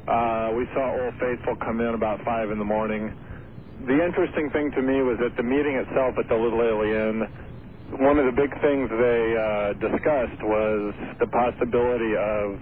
Uh, 0.08 0.52
we 0.58 0.66
saw 0.74 0.98
Old 0.98 1.14
Faithful 1.20 1.56
come 1.58 1.80
in 1.80 1.94
about 1.94 2.26
5 2.26 2.50
in 2.50 2.58
the 2.58 2.66
morning. 2.66 3.14
The 3.86 4.04
interesting 4.04 4.50
thing 4.50 4.72
to 4.72 4.82
me 4.82 5.04
was 5.04 5.20
at 5.22 5.38
the 5.38 5.44
meeting 5.44 5.76
itself 5.76 6.18
at 6.18 6.28
the 6.28 6.36
Little 6.36 6.58
A'Le'Inn, 6.58 7.30
one 8.00 8.18
of 8.18 8.26
the 8.26 8.32
big 8.32 8.54
things 8.62 8.90
they 8.90 9.36
uh, 9.36 9.74
discussed 9.74 10.42
was 10.42 10.96
the 11.20 11.28
possibility 11.28 12.16
of 12.16 12.56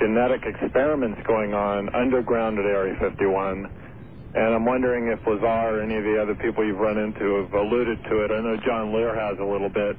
genetic 0.00 0.42
experiments 0.46 1.20
going 1.26 1.54
on 1.54 1.88
underground 1.94 2.58
at 2.58 2.66
Area 2.66 2.94
51. 3.00 3.66
And 4.34 4.54
I'm 4.54 4.66
wondering 4.66 5.08
if 5.12 5.20
Lazar 5.26 5.80
or 5.80 5.82
any 5.82 5.96
of 5.96 6.04
the 6.04 6.20
other 6.22 6.36
people 6.36 6.66
you've 6.66 6.78
run 6.78 6.98
into 6.98 7.42
have 7.42 7.52
alluded 7.52 7.98
to 8.10 8.14
it. 8.24 8.30
I 8.30 8.40
know 8.42 8.56
John 8.66 8.94
Lear 8.94 9.14
has 9.16 9.38
a 9.40 9.46
little 9.48 9.70
bit. 9.70 9.96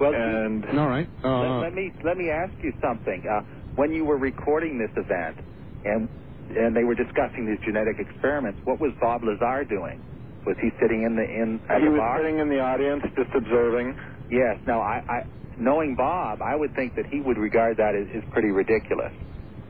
Well, 0.00 0.12
And 0.14 0.64
All 0.78 0.88
right. 0.88 1.08
let, 1.40 1.48
Uh, 1.50 1.60
let 1.62 1.74
me 1.74 1.92
let 2.04 2.16
me 2.18 2.30
ask 2.30 2.54
you 2.62 2.72
something. 2.82 3.22
Uh, 3.26 3.42
when 3.76 3.92
you 3.92 4.04
were 4.04 4.18
recording 4.18 4.78
this 4.78 4.92
event, 4.96 5.38
and 5.84 6.08
and 6.50 6.76
they 6.76 6.84
were 6.84 6.96
discussing 6.96 7.46
these 7.46 7.60
genetic 7.66 7.96
experiments, 8.00 8.60
what 8.64 8.80
was 8.80 8.94
Bob 9.00 9.22
Lazar 9.24 9.64
doing? 9.66 10.02
Was 10.46 10.56
he 10.62 10.70
sitting 10.80 11.04
in 11.04 11.16
the 11.16 11.24
in 11.26 11.60
at 11.68 11.80
he 11.80 11.88
the 11.88 11.92
was 11.92 12.00
bar? 12.00 12.18
sitting 12.22 12.38
in 12.40 12.48
the 12.50 12.60
audience 12.60 13.02
just 13.16 13.30
observing. 13.36 13.94
Yes. 14.30 14.58
Now, 14.66 14.80
I, 14.82 15.02
I 15.08 15.18
knowing 15.62 15.94
Bob, 15.96 16.40
I 16.42 16.54
would 16.56 16.74
think 16.74 16.94
that 16.96 17.06
he 17.06 17.20
would 17.20 17.38
regard 17.38 17.76
that 17.78 17.94
as, 17.94 18.06
as 18.14 18.22
pretty 18.32 18.50
ridiculous. 18.50 19.12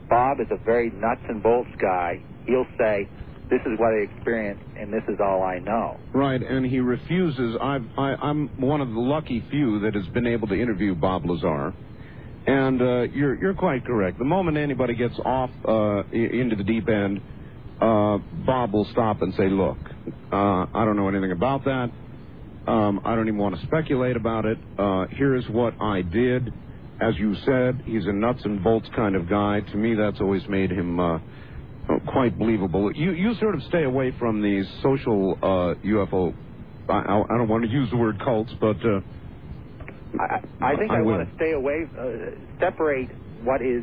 Bob 0.09 0.41
is 0.41 0.47
a 0.51 0.57
very 0.65 0.91
nuts 0.91 1.23
and 1.29 1.43
bolts 1.43 1.71
guy. 1.81 2.21
He'll 2.47 2.67
say, 2.79 3.09
"This 3.49 3.61
is 3.67 3.79
what 3.79 3.95
I 3.95 3.99
experienced, 4.13 4.65
and 4.79 4.93
this 4.93 5.05
is 5.09 5.19
all 5.21 5.43
I 5.43 5.59
know." 5.59 5.99
right, 6.13 6.43
and 6.43 6.67
he 6.67 6.81
refuses. 6.81 7.57
I've, 7.61 7.87
I, 7.97 8.15
I'm 8.17 8.49
one 8.61 8.81
of 8.81 8.89
the 8.89 9.01
lucky 9.01 9.45
few 9.51 9.81
that 9.81 9.95
has 9.95 10.07
been 10.09 10.27
able 10.27 10.49
to 10.49 10.61
interview 10.61 10.95
Bob 10.95 11.25
Lazar. 11.25 11.73
And 12.45 12.83
uh, 12.83 13.03
you're, 13.03 13.41
you're 13.41 13.55
quite 13.55 13.87
correct. 13.87 14.19
The 14.19 14.25
moment 14.25 14.57
anybody 14.57 14.95
gets 14.97 15.17
off 15.25 15.51
uh, 15.65 16.03
into 16.11 16.57
the 16.57 16.65
deep 16.65 16.89
end, 16.89 17.21
uh, 17.81 18.19
Bob 18.45 18.73
will 18.73 18.87
stop 18.91 19.23
and 19.23 19.33
say, 19.35 19.49
look, 19.49 19.79
uh, 20.33 20.67
I 20.75 20.85
don't 20.85 20.97
know 20.97 21.09
anything 21.09 21.31
about 21.31 21.65
that. 21.65 21.91
Um, 22.67 23.01
I 23.05 23.15
don't 23.15 23.27
even 23.29 23.39
want 23.39 23.59
to 23.59 23.67
speculate 23.67 24.17
about 24.17 24.45
it. 24.45 24.59
Uh, 24.79 25.07
here's 25.11 25.47
what 25.49 25.75
I 25.81 26.03
did. 26.03 26.53
As 27.01 27.17
you 27.19 27.35
said, 27.45 27.83
he's 27.85 28.07
a 28.07 28.13
nuts 28.13 28.41
and 28.45 28.63
bolts 28.63 28.89
kind 28.95 29.17
of 29.17 29.29
guy. 29.29 29.61
To 29.61 29.77
me, 29.77 29.95
that's 29.95 30.21
always 30.21 30.47
made 30.49 30.71
him 30.71 31.01
uh, 31.01 31.19
quite 32.07 32.39
believable. 32.39 32.93
You 32.95 33.13
you 33.13 33.35
sort 33.41 33.57
of 33.57 33.63
stay 33.65 33.83
away 33.85 34.15
from 34.19 34.43
these 34.43 34.67
social 34.83 35.37
uh, 35.43 35.75
UFO. 35.85 36.35
I, 36.89 37.23
I 37.29 37.39
don't 37.39 37.49
want 37.49 37.65
to 37.65 37.71
use 37.71 37.91
the 37.91 37.97
word 37.97 38.21
cults, 38.21 38.53
but 38.61 38.77
uh, 38.85 39.01
I, 40.21 40.41
I 40.61 40.77
think 40.77 40.91
I 40.91 40.99
I, 40.99 41.03
want 41.03 41.29
to 41.29 41.35
stay 41.37 41.53
away, 41.53 41.87
uh, 41.99 42.61
separate 42.61 43.09
what 43.43 43.63
is 43.63 43.83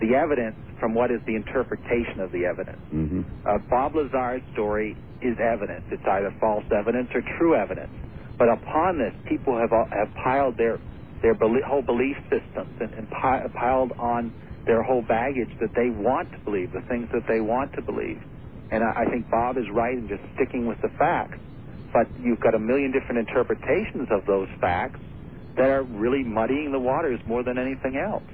the 0.00 0.14
evidence 0.16 0.56
from 0.80 0.94
what 0.94 1.10
is 1.10 1.20
the 1.26 1.36
interpretation 1.36 2.20
of 2.20 2.32
the 2.32 2.44
evidence. 2.44 2.80
mhm. 2.92 3.24
Uh, 3.46 3.58
Bob 3.70 3.94
Lazar's 3.94 4.42
story 4.52 4.96
is 5.24 5.38
evidence. 5.40 5.84
It's 5.92 6.04
either 6.06 6.34
false 6.40 6.64
evidence 6.72 7.10
or 7.14 7.22
true 7.38 7.56
evidence. 7.56 7.92
But 8.38 8.48
upon 8.50 8.98
this, 8.98 9.14
people 9.28 9.58
have 9.58 9.72
uh, 9.72 9.86
have 9.92 10.10
piled 10.24 10.56
their 10.58 10.80
their 11.22 11.34
belie- 11.34 11.64
whole 11.66 11.82
belief 11.82 12.16
systems 12.30 12.76
and, 12.80 12.94
and 12.94 13.08
pi- 13.10 13.46
piled 13.58 13.92
on 13.98 14.32
their 14.66 14.82
whole 14.82 15.02
baggage 15.08 15.50
that 15.60 15.70
they 15.76 15.90
want 15.90 16.30
to 16.32 16.38
believe, 16.44 16.70
the 16.72 16.82
things 16.88 17.08
that 17.14 17.24
they 17.28 17.40
want 17.40 17.72
to 17.74 17.82
believe. 17.82 18.20
And 18.70 18.84
I, 18.84 19.04
I 19.04 19.10
think 19.10 19.30
Bob 19.30 19.58
is 19.58 19.66
right 19.74 19.94
in 19.96 20.08
just 20.08 20.22
sticking 20.36 20.66
with 20.68 20.78
the 20.82 20.90
facts. 20.98 21.38
But 21.92 22.08
you've 22.16 22.40
got 22.40 22.54
a 22.54 22.60
million 22.60 22.92
different 22.92 23.28
interpretations 23.28 24.08
of 24.10 24.26
those 24.26 24.48
facts 24.60 25.00
that 25.56 25.70
are 25.70 25.84
really 25.84 26.24
muddying 26.24 26.72
the 26.72 26.80
waters 26.80 27.20
more 27.26 27.44
than 27.44 27.58
anything 27.58 27.96
else. 27.96 28.24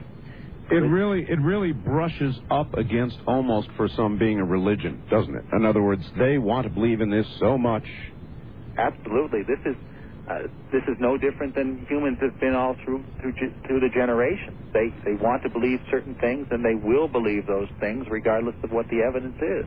It 0.70 0.76
really, 0.76 1.22
it 1.22 1.40
really 1.40 1.72
brushes 1.72 2.38
up 2.50 2.74
against 2.74 3.16
almost 3.26 3.68
for 3.76 3.88
some 3.88 4.18
being 4.18 4.38
a 4.38 4.44
religion, 4.44 5.02
doesn't 5.10 5.34
it? 5.34 5.44
In 5.52 5.64
other 5.64 5.82
words, 5.82 6.02
they 6.18 6.36
want 6.36 6.64
to 6.64 6.70
believe 6.72 7.00
in 7.00 7.10
this 7.10 7.26
so 7.40 7.56
much. 7.56 7.84
Absolutely. 8.76 9.42
This 9.42 9.58
is 9.64 9.76
uh, 10.28 10.40
this 10.70 10.82
is 10.82 10.96
no 11.00 11.16
different 11.16 11.54
than 11.54 11.86
humans 11.88 12.18
have 12.20 12.38
been 12.38 12.54
all 12.54 12.76
through 12.84 13.02
through, 13.20 13.32
through 13.66 13.80
the 13.80 13.88
generations. 13.94 14.58
They 14.74 14.92
they 15.04 15.14
want 15.14 15.42
to 15.44 15.48
believe 15.48 15.80
certain 15.90 16.14
things, 16.16 16.48
and 16.50 16.62
they 16.62 16.74
will 16.74 17.08
believe 17.08 17.46
those 17.46 17.68
things 17.80 18.06
regardless 18.10 18.54
of 18.62 18.70
what 18.70 18.86
the 18.88 19.00
evidence 19.00 19.40
is. 19.40 19.64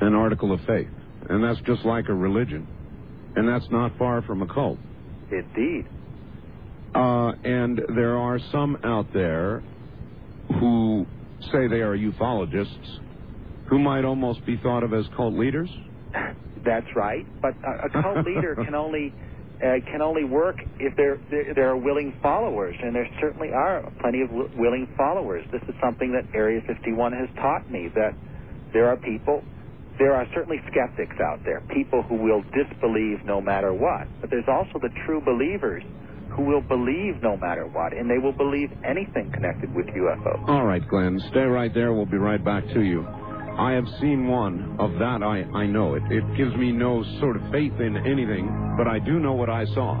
An 0.00 0.14
article 0.14 0.52
of 0.52 0.60
faith, 0.60 0.88
and 1.28 1.42
that's 1.42 1.60
just 1.62 1.84
like 1.84 2.08
a 2.08 2.14
religion, 2.14 2.68
and 3.34 3.48
that's 3.48 3.68
not 3.70 3.98
far 3.98 4.22
from 4.22 4.42
a 4.42 4.46
cult. 4.46 4.78
Indeed. 5.32 5.86
Uh, 6.94 7.32
and 7.44 7.80
there 7.96 8.16
are 8.16 8.38
some 8.50 8.76
out 8.84 9.06
there 9.12 9.62
who 10.58 11.06
say 11.52 11.68
they 11.68 11.82
are 11.82 11.96
ufologists, 11.96 13.00
who 13.68 13.78
might 13.78 14.04
almost 14.04 14.44
be 14.44 14.56
thought 14.62 14.82
of 14.82 14.92
as 14.92 15.06
cult 15.16 15.34
leaders. 15.34 15.70
That's 16.64 16.86
right. 16.96 17.24
But 17.40 17.54
a, 17.64 17.86
a 17.86 18.02
cult 18.02 18.26
leader 18.26 18.56
can 18.64 18.74
only 18.74 19.14
uh, 19.62 19.78
can 19.92 20.02
only 20.02 20.24
work 20.24 20.56
if 20.80 20.96
there, 20.96 21.18
there 21.30 21.54
there 21.54 21.68
are 21.70 21.76
willing 21.76 22.14
followers, 22.22 22.74
and 22.82 22.94
there 22.94 23.08
certainly 23.20 23.48
are 23.54 23.82
plenty 24.00 24.22
of 24.22 24.28
w- 24.28 24.50
willing 24.56 24.88
followers. 24.96 25.44
This 25.52 25.62
is 25.68 25.74
something 25.82 26.12
that 26.12 26.24
Area 26.36 26.60
51 26.66 27.12
has 27.12 27.28
taught 27.36 27.70
me 27.70 27.88
that 27.94 28.12
there 28.72 28.88
are 28.88 28.96
people. 28.96 29.42
There 29.98 30.14
are 30.14 30.26
certainly 30.34 30.56
skeptics 30.72 31.16
out 31.20 31.40
there, 31.44 31.60
people 31.74 32.02
who 32.02 32.16
will 32.16 32.42
disbelieve 32.56 33.22
no 33.24 33.40
matter 33.40 33.74
what. 33.74 34.08
But 34.22 34.30
there's 34.30 34.48
also 34.48 34.80
the 34.80 34.88
true 35.06 35.20
believers 35.20 35.84
who 36.40 36.46
will 36.46 36.62
believe 36.62 37.22
no 37.22 37.36
matter 37.36 37.66
what, 37.66 37.92
and 37.92 38.08
they 38.08 38.18
will 38.18 38.32
believe 38.32 38.70
anything 38.84 39.30
connected 39.32 39.74
with 39.74 39.86
UFOs. 39.86 40.48
All 40.48 40.64
right, 40.64 40.86
Glenn, 40.88 41.20
stay 41.30 41.40
right 41.40 41.72
there. 41.72 41.92
We'll 41.92 42.06
be 42.06 42.16
right 42.16 42.42
back 42.42 42.64
to 42.74 42.80
you. 42.80 43.06
I 43.06 43.72
have 43.72 43.84
seen 44.00 44.26
one. 44.26 44.76
Of 44.78 44.92
that, 44.92 45.22
I, 45.22 45.42
I 45.56 45.66
know 45.66 45.94
it. 45.94 46.02
It 46.10 46.24
gives 46.36 46.54
me 46.56 46.72
no 46.72 47.04
sort 47.20 47.36
of 47.36 47.42
faith 47.52 47.74
in 47.78 47.96
anything, 48.06 48.74
but 48.78 48.88
I 48.88 48.98
do 48.98 49.18
know 49.18 49.34
what 49.34 49.50
I 49.50 49.66
saw. 49.66 50.00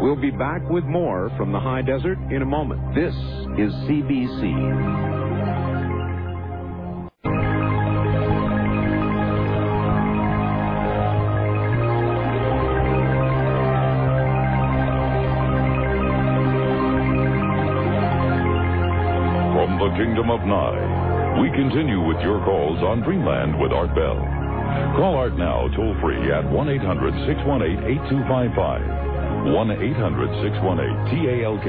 We'll 0.00 0.20
be 0.20 0.30
back 0.30 0.62
with 0.70 0.84
more 0.84 1.30
from 1.36 1.52
the 1.52 1.60
high 1.60 1.82
desert 1.82 2.18
in 2.30 2.40
a 2.40 2.46
moment. 2.46 2.94
This 2.94 3.12
is 3.58 3.72
CBC. 3.84 5.27
Kingdom 20.18 20.34
of 20.34 20.42
Nye, 20.50 21.38
we 21.38 21.46
continue 21.54 22.02
with 22.02 22.18
your 22.26 22.42
calls 22.42 22.82
on 22.82 23.06
Dreamland 23.06 23.54
with 23.62 23.70
Art 23.70 23.94
Bell. 23.94 24.18
Call 24.98 25.14
Art 25.14 25.38
now 25.38 25.70
toll 25.78 25.94
free 26.02 26.18
at 26.34 26.42
1 26.42 26.58
800 26.74 27.14
618 27.30 27.86
8255. 28.18 29.54
1 29.54 29.70
800 29.78 30.42
618 30.42 31.06
TALK. 31.14 31.66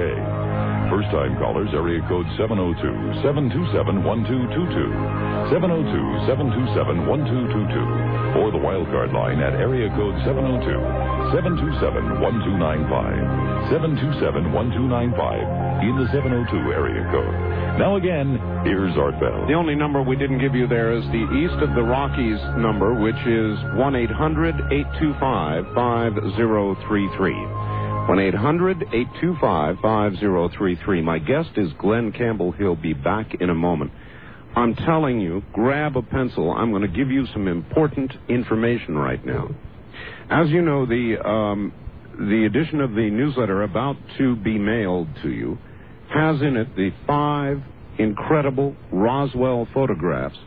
First 0.89 1.13
time 1.13 1.37
callers, 1.37 1.69
area 1.77 2.01
code 2.09 2.25
702 2.41 3.21
727 3.21 4.01
1222. 4.01 5.53
702 5.53 6.25
727 6.25 7.05
1222. 7.05 8.41
Or 8.41 8.49
the 8.49 8.57
wildcard 8.57 9.13
line 9.13 9.45
at 9.45 9.61
area 9.61 9.93
code 9.93 10.17
702 10.25 11.37
727 11.37 12.17
1295. 12.17 13.77
727 13.77 14.49
1295 14.57 15.68
in 15.81 15.95
the 15.95 16.07
702 16.11 16.71
area 16.71 17.03
code. 17.11 17.33
Now 17.79 17.95
again, 17.95 18.37
here's 18.65 18.97
Art 18.97 19.19
Bell. 19.19 19.47
The 19.47 19.53
only 19.53 19.75
number 19.75 20.01
we 20.01 20.15
didn't 20.17 20.39
give 20.39 20.53
you 20.53 20.67
there 20.67 20.91
is 20.91 21.03
the 21.05 21.25
East 21.39 21.63
of 21.63 21.75
the 21.75 21.83
Rockies 21.83 22.39
number, 22.57 22.93
which 22.93 23.15
is 23.25 23.55
1 23.79 23.95
800 23.95 24.55
825 24.71 25.63
5033. 25.73 27.33
1 28.09 28.19
800 28.19 28.83
825 28.83 29.75
5033. 29.81 31.01
My 31.01 31.19
guest 31.19 31.51
is 31.55 31.71
Glenn 31.79 32.11
Campbell. 32.11 32.51
He'll 32.51 32.75
be 32.75 32.93
back 32.93 33.35
in 33.39 33.49
a 33.49 33.55
moment. 33.55 33.91
I'm 34.55 34.75
telling 34.75 35.21
you, 35.21 35.43
grab 35.53 35.95
a 35.95 36.01
pencil. 36.01 36.51
I'm 36.51 36.71
going 36.71 36.81
to 36.81 36.87
give 36.87 37.09
you 37.09 37.25
some 37.33 37.47
important 37.47 38.11
information 38.27 38.97
right 38.97 39.23
now. 39.23 39.49
As 40.29 40.49
you 40.49 40.61
know, 40.61 40.85
the 40.85 41.17
um, 41.25 41.71
the 42.17 42.45
edition 42.45 42.81
of 42.81 42.91
the 42.91 43.09
newsletter 43.09 43.63
about 43.63 43.95
to 44.17 44.35
be 44.35 44.57
mailed 44.57 45.07
to 45.23 45.29
you 45.29 45.57
has 46.13 46.41
in 46.41 46.57
it 46.57 46.75
the 46.75 46.91
five 47.05 47.61
incredible 47.97 48.75
Roswell 48.91 49.67
photographs 49.73 50.37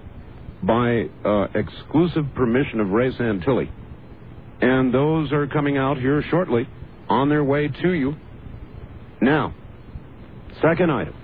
by 0.63 1.09
uh, 1.25 1.47
exclusive 1.55 2.25
permission 2.35 2.81
of 2.81 2.91
Ray 2.91 3.11
Santilli. 3.13 3.71
And 4.61 4.95
those 4.95 5.33
are 5.33 5.47
coming 5.47 5.77
out 5.77 5.99
here 5.99 6.23
shortly 6.31 6.69
on 7.09 7.29
their 7.29 7.43
way 7.45 7.69
to 7.69 7.93
you. 7.93 8.15
Now, 9.21 9.55
second 10.61 10.91
item 10.91 11.15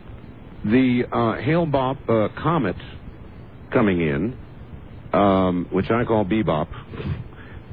the 0.64 1.04
uh, 1.10 1.40
Hale 1.42 1.66
Bopp 1.66 1.98
uh, 2.08 2.42
comet 2.42 2.76
coming 3.72 4.00
in, 4.00 4.36
um, 5.12 5.68
which 5.70 5.90
I 5.90 6.04
call 6.04 6.24
Bebop. 6.24 6.66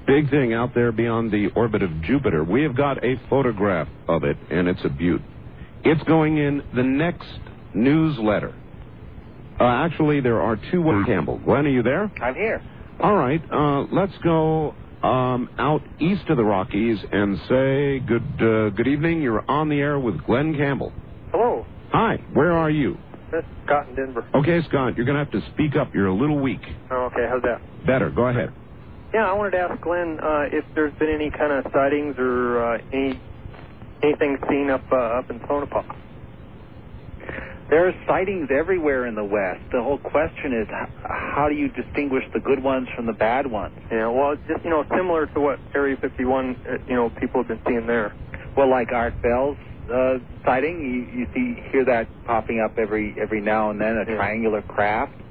Big 0.05 0.29
thing 0.29 0.53
out 0.53 0.75
there 0.75 0.91
beyond 0.91 1.31
the 1.31 1.47
orbit 1.55 1.81
of 1.81 1.89
Jupiter. 2.03 2.43
We 2.43 2.61
have 2.63 2.77
got 2.77 3.03
a 3.03 3.15
photograph 3.29 3.87
of 4.07 4.23
it, 4.23 4.37
and 4.51 4.67
it's 4.67 4.81
a 4.83 4.89
beaut. 4.89 5.21
It's 5.85 6.03
going 6.03 6.37
in 6.37 6.63
the 6.75 6.83
next 6.83 7.27
newsletter. 7.73 8.53
Uh, 9.59 9.63
actually, 9.63 10.19
there 10.19 10.41
are 10.41 10.57
two. 10.71 10.83
Campbell, 11.05 11.37
Glenn, 11.39 11.65
are 11.65 11.69
you 11.69 11.83
there? 11.83 12.11
I'm 12.21 12.35
here. 12.35 12.61
All 12.99 13.15
right. 13.15 13.41
Uh, 13.51 13.81
let's 13.91 14.13
go 14.23 14.73
um, 15.03 15.49
out 15.57 15.81
east 15.99 16.27
of 16.29 16.37
the 16.37 16.43
Rockies 16.43 16.97
and 17.11 17.37
say 17.47 17.99
good 17.99 18.23
uh, 18.41 18.69
good 18.71 18.87
evening. 18.87 19.21
You're 19.21 19.49
on 19.49 19.69
the 19.69 19.79
air 19.79 19.99
with 19.99 20.23
Glenn 20.25 20.55
Campbell. 20.57 20.91
Hello, 21.31 21.65
Hi. 21.91 22.17
Where 22.33 22.51
are 22.51 22.69
you? 22.69 22.97
this 23.31 23.43
is 23.43 23.49
Scott 23.65 23.89
in 23.89 23.95
Denver. 23.95 24.25
Okay, 24.33 24.61
Scott. 24.67 24.95
You're 24.97 25.05
going 25.05 25.17
to 25.17 25.23
have 25.23 25.31
to 25.31 25.41
speak 25.53 25.75
up. 25.75 25.93
You're 25.93 26.07
a 26.07 26.13
little 26.15 26.39
weak. 26.39 26.61
Oh, 26.91 27.09
okay, 27.11 27.27
how's 27.29 27.41
that? 27.43 27.61
Better. 27.85 28.09
Go 28.09 28.27
ahead. 28.27 28.53
Yeah, 29.13 29.29
I 29.29 29.33
wanted 29.33 29.51
to 29.51 29.57
ask 29.59 29.81
Glenn 29.81 30.19
uh, 30.21 30.43
if 30.51 30.65
there's 30.73 30.93
been 30.99 31.09
any 31.09 31.29
kind 31.31 31.51
of 31.53 31.71
sightings 31.71 32.15
or 32.17 32.75
uh, 32.75 32.77
any 32.93 33.19
anything 34.05 34.37
seen 34.49 34.69
up 34.71 34.85
uh, 34.91 35.19
up 35.19 35.31
in 35.31 35.39
Tonopah. 35.41 35.83
There 37.69 37.87
are 37.87 37.93
sightings 38.07 38.49
everywhere 38.51 39.07
in 39.07 39.15
the 39.15 39.23
West. 39.23 39.63
The 39.71 39.81
whole 39.83 39.99
question 39.99 40.53
is 40.61 40.67
how 41.03 41.47
do 41.49 41.55
you 41.55 41.69
distinguish 41.71 42.23
the 42.33 42.41
good 42.41 42.63
ones 42.63 42.87
from 42.95 43.07
the 43.07 43.13
bad 43.13 43.47
ones? 43.47 43.75
Yeah, 43.91 44.09
well, 44.09 44.33
it's 44.33 44.43
just 44.47 44.63
you 44.65 44.69
know 44.71 44.85
similar 44.95 45.27
to 45.27 45.41
what 45.41 45.59
Area 45.75 45.97
51, 46.01 46.57
uh, 46.69 46.77
you 46.87 46.95
know, 46.95 47.09
people 47.21 47.41
have 47.41 47.47
been 47.47 47.61
seeing 47.67 47.87
there. 47.87 48.15
Well, 48.57 48.69
like 48.69 48.91
Art 48.93 49.15
Bell's 49.23 49.57
uh, 49.93 50.19
sighting, 50.45 50.79
you, 50.81 51.19
you 51.21 51.27
see 51.33 51.61
hear 51.71 51.85
that 51.85 52.09
popping 52.25 52.61
up 52.63 52.75
every 52.77 53.15
every 53.21 53.41
now 53.41 53.71
and 53.71 53.81
then, 53.81 53.97
a 54.07 54.11
Yeah. 54.11 54.17
triangular 54.17 54.61
craft, 54.61 55.21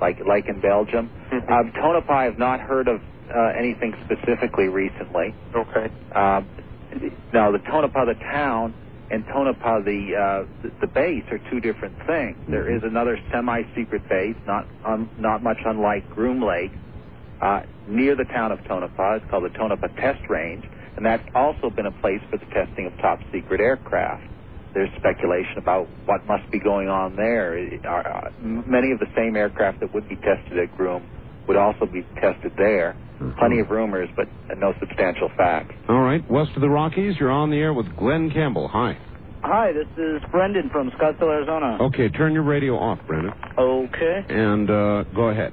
like 0.00 0.18
like 0.28 0.46
in 0.48 0.60
Belgium. 0.60 1.12
Mhm. 1.32 1.50
Um, 1.50 1.72
Tonopah, 1.74 2.12
I've 2.14 2.38
not 2.38 2.60
heard 2.60 2.88
of 2.88 3.02
uh, 3.34 3.52
anything 3.58 3.94
specifically 4.04 4.68
recently. 4.68 5.36
Okay. 5.54 5.92
Um, 6.14 6.50
now, 7.32 7.50
the 7.50 7.58
Tonopah, 7.58 8.04
the 8.06 8.14
town, 8.32 8.74
and 9.10 9.24
Tonopah, 9.26 9.80
the, 9.84 10.00
uh, 10.16 10.68
the 10.80 10.86
base, 10.86 11.24
are 11.30 11.40
two 11.50 11.60
different 11.60 11.94
things. 12.06 12.36
There 12.48 12.74
is 12.74 12.82
another 12.82 13.18
semi-secret 13.32 14.08
base, 14.08 14.36
not 14.46 14.66
un, 14.84 15.10
not 15.18 15.42
much 15.42 15.58
unlike 15.64 16.08
Groom 16.10 16.42
Lake, 16.42 16.72
uh, 17.40 17.62
near 17.88 18.16
the 18.16 18.24
town 18.24 18.52
of 18.52 18.58
Tonopah. 18.64 19.16
It's 19.16 19.30
called 19.30 19.44
the 19.44 19.56
Tonopah 19.56 19.88
Test 20.00 20.20
Range, 20.28 20.64
and 20.96 21.04
that's 21.04 21.26
also 21.34 21.70
been 21.70 21.86
a 21.86 21.92
place 22.00 22.20
for 22.30 22.38
the 22.38 22.46
testing 22.46 22.86
of 22.86 22.96
top-secret 23.02 23.60
aircraft. 23.60 24.24
There's 24.72 24.90
speculation 24.98 25.58
about 25.58 25.86
what 26.06 26.26
must 26.26 26.50
be 26.50 26.58
going 26.58 26.88
on 26.88 27.14
there. 27.14 27.56
Uh, 27.86 28.30
many 28.40 28.90
of 28.90 28.98
the 28.98 29.06
same 29.14 29.36
aircraft 29.36 29.80
that 29.80 29.94
would 29.94 30.08
be 30.08 30.16
tested 30.16 30.58
at 30.58 30.76
Groom 30.76 31.06
would 31.46 31.56
also 31.56 31.86
be 31.86 32.02
tested 32.20 32.52
there. 32.56 32.96
Plenty 33.38 33.60
of 33.60 33.70
rumors, 33.70 34.08
but 34.16 34.26
no 34.58 34.74
substantial 34.80 35.30
facts. 35.36 35.74
All 35.88 36.00
right. 36.02 36.28
West 36.30 36.50
of 36.56 36.60
the 36.62 36.68
Rockies, 36.68 37.14
you're 37.18 37.30
on 37.30 37.50
the 37.50 37.56
air 37.58 37.72
with 37.72 37.94
Glenn 37.96 38.30
Campbell. 38.30 38.68
Hi. 38.68 38.98
Hi, 39.42 39.72
this 39.72 39.86
is 39.96 40.22
Brendan 40.30 40.68
from 40.70 40.90
Scottsdale, 40.92 41.28
Arizona. 41.30 41.78
Okay, 41.82 42.08
turn 42.08 42.32
your 42.32 42.42
radio 42.42 42.76
off, 42.76 42.98
Brendan, 43.06 43.32
Okay. 43.58 44.24
and 44.28 44.68
uh, 44.70 45.04
go 45.14 45.28
ahead. 45.28 45.52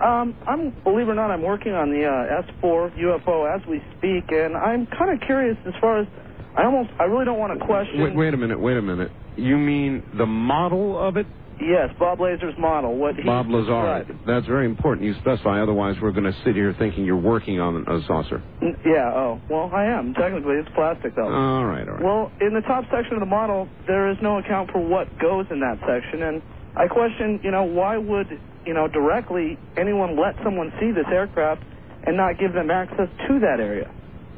Um, 0.00 0.34
I'm 0.48 0.70
believe 0.84 1.08
it 1.08 1.12
or 1.12 1.14
not, 1.14 1.30
I'm 1.30 1.42
working 1.42 1.72
on 1.72 1.90
the 1.90 2.04
uh, 2.06 2.42
S4 2.62 2.96
UFO 2.98 3.54
as 3.54 3.66
we 3.66 3.80
speak, 3.98 4.30
and 4.32 4.56
I'm 4.56 4.86
kind 4.86 5.12
of 5.12 5.20
curious 5.26 5.56
as 5.66 5.74
far 5.80 6.00
as 6.00 6.08
I 6.56 6.64
almost 6.64 6.90
I 6.98 7.04
really 7.04 7.24
don't 7.24 7.38
want 7.38 7.58
to 7.58 7.64
question. 7.64 8.02
Wait, 8.02 8.16
wait 8.16 8.34
a 8.34 8.36
minute. 8.36 8.58
Wait 8.58 8.76
a 8.76 8.82
minute. 8.82 9.12
You 9.36 9.56
mean 9.56 10.02
the 10.16 10.26
model 10.26 10.98
of 10.98 11.16
it? 11.16 11.26
Yes, 11.60 11.90
Bob 11.98 12.20
Lazar's 12.20 12.54
model. 12.58 12.96
What 12.96 13.16
Bob 13.24 13.48
Lazar. 13.50 14.04
described. 14.06 14.26
That's 14.26 14.46
very 14.46 14.66
important. 14.66 15.06
You 15.06 15.14
specify, 15.20 15.60
otherwise 15.60 15.96
we're 16.00 16.12
going 16.12 16.24
to 16.30 16.36
sit 16.44 16.54
here 16.54 16.74
thinking 16.78 17.04
you're 17.04 17.16
working 17.16 17.60
on 17.60 17.84
a 17.86 18.00
saucer. 18.06 18.42
N- 18.62 18.76
Yeah. 18.84 19.12
Oh, 19.14 19.40
well, 19.48 19.70
I 19.74 19.84
am 19.84 20.14
technically. 20.14 20.54
It's 20.54 20.68
plastic 20.74 21.14
though. 21.16 21.28
All 21.32 21.64
right, 21.66 21.86
all 21.86 21.94
right. 21.94 22.02
Well, 22.04 22.32
in 22.40 22.54
the 22.54 22.62
top 22.62 22.84
section 22.90 23.14
of 23.14 23.20
the 23.20 23.26
model, 23.26 23.68
there 23.86 24.10
is 24.10 24.16
no 24.22 24.38
account 24.38 24.70
for 24.72 24.80
what 24.80 25.16
goes 25.18 25.46
in 25.50 25.60
that 25.60 25.78
section, 25.86 26.22
and 26.22 26.42
I 26.76 26.86
question, 26.86 27.40
you 27.42 27.50
know, 27.50 27.64
why 27.64 27.98
would, 27.98 28.28
you 28.64 28.72
know, 28.74 28.86
directly 28.88 29.58
anyone 29.76 30.16
let 30.18 30.36
someone 30.44 30.72
see 30.80 30.92
this 30.92 31.06
aircraft 31.12 31.64
and 32.04 32.16
not 32.16 32.38
give 32.38 32.52
them 32.54 32.70
access 32.70 33.08
to 33.28 33.40
that 33.40 33.60
area? 33.60 33.90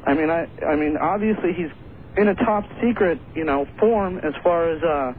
I 0.05 0.13
mean, 0.15 0.29
I, 0.29 0.47
I 0.67 0.75
mean, 0.75 0.97
obviously 0.99 1.53
he's 1.55 1.69
in 2.17 2.27
a 2.27 2.35
top 2.35 2.65
secret, 2.81 3.19
you 3.35 3.45
know, 3.45 3.65
form 3.79 4.17
as 4.17 4.33
far 4.43 4.69
as 4.75 4.81
uh, 4.83 5.13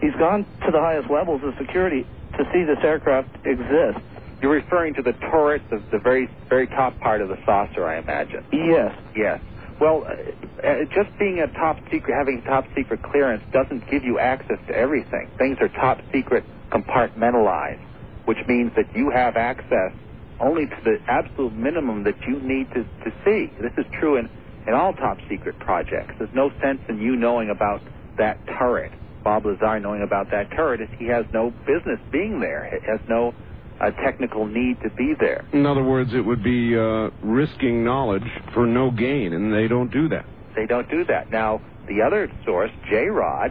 he's 0.00 0.14
gone 0.14 0.44
to 0.64 0.70
the 0.70 0.80
highest 0.80 1.10
levels 1.10 1.42
of 1.44 1.54
security 1.58 2.06
to 2.36 2.44
see 2.52 2.64
this 2.64 2.78
aircraft 2.82 3.28
exist. 3.46 3.98
You're 4.40 4.52
referring 4.52 4.94
to 4.94 5.02
the 5.02 5.12
turret, 5.12 5.62
the, 5.70 5.82
the 5.90 5.98
very 5.98 6.28
very 6.48 6.66
top 6.66 6.98
part 7.00 7.20
of 7.20 7.28
the 7.28 7.38
saucer, 7.44 7.84
I 7.86 7.98
imagine. 7.98 8.44
Yes. 8.52 8.96
Yes. 9.14 9.40
Well, 9.80 10.04
uh, 10.06 10.66
uh, 10.66 10.84
just 10.94 11.16
being 11.18 11.40
a 11.40 11.46
top 11.46 11.78
secret, 11.90 12.14
having 12.14 12.42
top 12.42 12.66
secret 12.74 13.02
clearance 13.02 13.42
doesn't 13.52 13.88
give 13.90 14.04
you 14.04 14.18
access 14.18 14.58
to 14.66 14.76
everything. 14.76 15.30
Things 15.38 15.58
are 15.60 15.68
top 15.68 16.00
secret 16.12 16.44
compartmentalized, 16.70 17.80
which 18.26 18.38
means 18.46 18.72
that 18.76 18.94
you 18.94 19.10
have 19.10 19.36
access 19.36 19.92
only 20.38 20.66
to 20.66 20.76
the 20.84 20.98
absolute 21.08 21.52
minimum 21.52 22.04
that 22.04 22.16
you 22.26 22.40
need 22.40 22.68
to, 22.72 22.84
to 23.04 23.12
see. 23.24 23.50
This 23.60 23.72
is 23.76 23.84
true 23.98 24.16
in, 24.16 24.28
in 24.66 24.74
all 24.74 24.92
top 24.92 25.18
secret 25.28 25.58
projects. 25.58 26.14
There's 26.18 26.34
no 26.34 26.50
sense 26.60 26.80
in 26.88 27.00
you 27.00 27.16
knowing 27.16 27.50
about 27.50 27.80
that 28.18 28.38
turret. 28.46 28.92
Bob 29.22 29.44
Lazar 29.44 29.80
knowing 29.80 30.02
about 30.02 30.30
that 30.30 30.50
turret 30.50 30.80
is 30.80 30.88
he 30.98 31.06
has 31.06 31.24
no 31.32 31.50
business 31.66 31.98
being 32.10 32.40
there. 32.40 32.68
He 32.70 32.86
has 32.90 33.00
no 33.08 33.34
uh, 33.80 33.90
technical 34.02 34.46
need 34.46 34.80
to 34.82 34.90
be 34.90 35.14
there. 35.18 35.44
In 35.52 35.66
other 35.66 35.82
words, 35.82 36.10
it 36.14 36.20
would 36.20 36.42
be 36.42 36.76
uh, 36.76 37.10
risking 37.22 37.84
knowledge 37.84 38.26
for 38.52 38.66
no 38.66 38.90
gain, 38.90 39.32
and 39.32 39.52
they 39.52 39.68
don't 39.68 39.90
do 39.90 40.08
that. 40.08 40.24
They 40.54 40.66
don't 40.66 40.88
do 40.90 41.04
that. 41.06 41.30
Now, 41.30 41.60
The 41.88 42.02
other 42.02 42.30
source, 42.44 42.70
J. 42.88 43.06
Rod, 43.06 43.50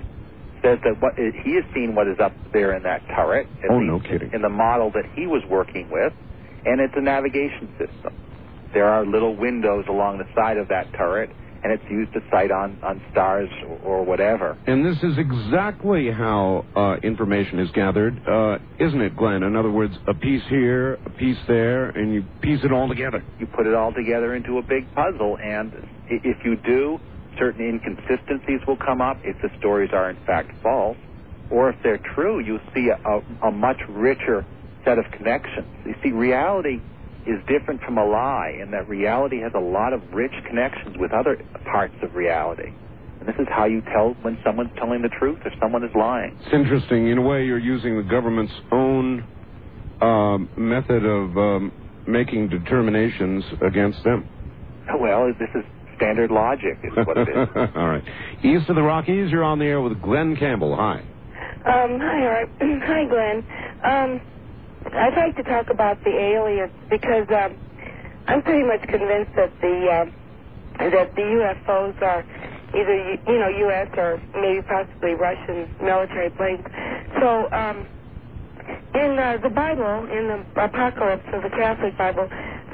says 0.62 0.80
that 0.84 1.02
what 1.02 1.16
he 1.16 1.56
has 1.56 1.64
seen 1.74 1.96
what 1.96 2.08
is 2.08 2.20
up 2.20 2.34
there 2.54 2.76
in 2.76 2.84
that 2.84 3.02
turret. 3.08 3.48
Oh, 3.70 3.80
no 3.80 4.00
kidding. 4.00 4.32
In 4.34 4.42
the 4.42 4.50
model 4.50 4.92
that 4.92 5.06
he 5.14 5.26
was 5.26 5.44
working 5.50 5.90
with, 5.90 6.14
and 6.66 6.82
it's 6.82 6.94
a 6.96 7.02
navigation 7.02 7.70
system. 7.78 8.14
There 8.74 8.86
are 8.86 9.06
little 9.06 9.36
windows 9.36 9.86
along 9.90 10.20
the 10.20 10.28
side 10.36 10.58
of 10.58 10.68
that 10.68 10.92
turret, 10.94 11.32
and 11.64 11.74
it's 11.74 11.84
used 11.90 12.14
to 12.14 12.20
sight 12.32 12.52
on, 12.52 12.80
on 12.84 13.02
stars 13.12 13.50
or, 13.68 13.78
or 13.80 14.04
whatever. 14.06 14.58
And 14.68 14.86
this 14.86 14.98
is 15.04 15.18
exactly 15.18 16.12
how 16.12 16.66
uh, 16.76 16.96
information 17.04 17.60
is 17.60 17.70
gathered, 17.72 18.20
uh, 18.28 18.60
isn't 18.80 19.02
it, 19.02 19.16
Glenn? 19.16 19.44
In 19.44 19.56
other 19.56 19.72
words, 19.72 19.94
a 20.08 20.14
piece 20.14 20.44
here, 20.50 20.94
a 21.06 21.10
piece 21.10 21.38
there, 21.48 21.90
and 21.90 22.14
you 22.14 22.24
piece 22.42 22.60
it 22.64 22.72
all 22.72 22.88
together. 22.88 23.24
You 23.40 23.48
put 23.48 23.68
it 23.68 23.74
all 23.74 23.94
together 23.94 24.36
into 24.36 24.58
a 24.58 24.62
big 24.62 24.94
puzzle, 24.96 25.38
and 25.38 25.74
if 26.08 26.38
you 26.46 26.56
do, 26.56 27.00
certain 27.38 27.68
inconsistencies 27.68 28.62
will 28.68 28.78
come 28.78 29.02
up 29.02 29.18
if 29.24 29.36
the 29.42 29.50
stories 29.60 29.92
are 29.94 30.10
in 30.10 30.18
fact 30.26 30.52
false, 30.62 30.98
or 31.50 31.70
if 31.70 31.76
they're 31.84 32.02
true, 32.16 32.40
you 32.40 32.60
see 32.74 32.90
a, 32.90 33.10
a, 33.10 33.50
a 33.50 33.52
much 33.52 33.78
richer 33.90 34.46
set 34.86 34.98
of 34.98 35.06
connections. 35.12 35.68
You 35.86 35.96
see, 36.04 36.12
reality 36.12 36.80
is 37.30 37.40
different 37.48 37.82
from 37.82 37.98
a 37.98 38.06
lie 38.06 38.54
in 38.62 38.72
that 38.72 38.88
reality 38.88 39.40
has 39.42 39.52
a 39.56 39.60
lot 39.60 39.94
of 39.94 40.02
rich 40.14 40.34
connections 40.48 40.96
with 41.00 41.12
other 41.14 41.38
parts 41.72 41.96
of 42.02 42.16
reality. 42.16 42.72
And 43.20 43.28
this 43.28 43.36
is 43.40 43.48
how 43.50 43.66
you 43.66 43.82
tell 43.94 44.16
when 44.22 44.38
someone's 44.46 44.72
telling 44.78 45.02
the 45.02 45.10
truth 45.20 45.40
or 45.46 45.52
someone 45.62 45.84
is 45.84 45.92
lying. 45.94 46.36
It's 46.40 46.54
interesting. 46.54 47.08
In 47.08 47.18
a 47.18 47.22
way, 47.22 47.46
you're 47.46 47.60
using 47.60 47.98
the 47.98 48.04
government's 48.04 48.54
own 48.72 49.26
um, 50.02 50.50
method 50.58 51.06
of 51.06 51.38
um, 51.38 51.72
making 52.08 52.50
determinations 52.50 53.44
against 53.62 54.04
them. 54.04 54.26
Well, 55.00 55.32
this 55.40 55.50
is 55.54 55.64
standard 55.98 56.32
logic, 56.32 56.80
is 56.84 57.06
what 57.06 57.16
it 57.16 57.30
is. 57.30 57.48
all 57.76 57.88
right. 57.88 58.04
East 58.42 58.70
of 58.70 58.76
the 58.76 58.82
Rockies, 58.82 59.30
you're 59.30 59.44
on 59.44 59.60
the 59.60 59.66
air 59.66 59.80
with 59.82 60.02
Glenn 60.02 60.36
Campbell. 60.36 60.76
Hi. 60.76 61.04
Um, 61.66 62.00
hi, 62.02 62.26
Art. 62.26 62.50
hi, 62.60 63.06
Glenn. 63.06 63.44
Um, 63.86 64.22
I'd 64.86 65.16
like 65.16 65.36
to 65.38 65.44
talk 65.44 65.68
about 65.70 66.04
the 66.04 66.12
aliens 66.12 66.72
because 66.90 67.28
um, 67.30 67.58
I'm 68.28 68.42
pretty 68.42 68.64
much 68.66 68.82
convinced 68.88 69.32
that 69.36 69.54
the 69.62 69.76
um, 69.92 70.14
that 70.80 71.16
the 71.16 71.22
UFOs 71.22 72.02
are 72.02 72.24
either 72.74 72.96
you 73.28 73.40
know 73.40 73.50
U.S. 73.70 73.88
or 73.98 74.20
maybe 74.36 74.62
possibly 74.68 75.14
Russian 75.14 75.68
military 75.84 76.30
planes. 76.32 76.64
So 77.20 77.52
um, 77.52 77.88
in 78.96 79.18
uh, 79.20 79.38
the 79.44 79.50
Bible, 79.50 80.08
in 80.12 80.28
the 80.28 80.64
Apocalypse 80.64 81.28
of 81.34 81.44
the 81.44 81.50
Catholic 81.50 81.98
Bible, 81.98 82.28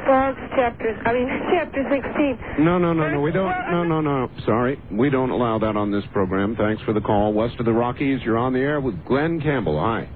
Psalms 0.05 0.37
chapter 0.55 1.01
I 1.05 1.13
mean 1.13 1.27
chapter 1.51 1.83
16. 1.89 2.63
No, 2.65 2.77
no, 2.77 2.93
no, 2.93 3.09
no. 3.09 3.19
We 3.21 3.31
don't. 3.31 3.51
No, 3.71 3.83
no, 3.83 4.01
no. 4.01 4.29
Sorry. 4.45 4.81
We 4.91 5.09
don't 5.09 5.31
allow 5.31 5.59
that 5.59 5.75
on 5.75 5.91
this 5.91 6.05
program. 6.13 6.55
Thanks 6.55 6.81
for 6.83 6.93
the 6.93 7.01
call. 7.01 7.33
West 7.33 7.55
of 7.59 7.65
the 7.65 7.73
Rockies, 7.73 8.21
you're 8.23 8.37
on 8.37 8.53
the 8.53 8.59
air 8.59 8.79
with 8.79 9.03
Glenn 9.03 9.41
Campbell. 9.41 9.79
Hi. 9.79 10.11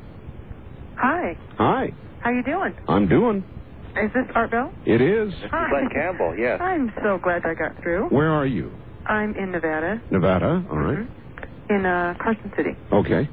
Hi. 1.00 1.38
Hi. 1.58 1.94
How 2.20 2.32
you 2.32 2.44
doing? 2.44 2.76
I'm 2.88 3.08
doing. 3.08 3.46
Is 3.96 4.12
this 4.14 4.26
Art 4.36 4.52
Bell? 4.52 4.74
It 4.86 5.02
is. 5.02 5.34
Hi. 5.52 5.70
Glenn 5.70 5.90
Campbell, 5.94 6.36
yes. 6.38 6.60
I'm 6.62 6.92
so 7.04 7.20
glad 7.24 7.44
I 7.46 7.54
got 7.54 7.82
through. 7.82 8.08
Where 8.10 8.30
are 8.32 8.46
you? 8.46 8.80
I'm 9.06 9.34
in 9.36 9.52
Nevada, 9.52 10.04
Nevada. 10.12 10.66
All 10.70 10.78
right. 10.78 11.08
in 11.70 11.86
uh, 11.86 12.14
Carson 12.22 12.52
City. 12.58 12.72
Okay. 12.92 13.30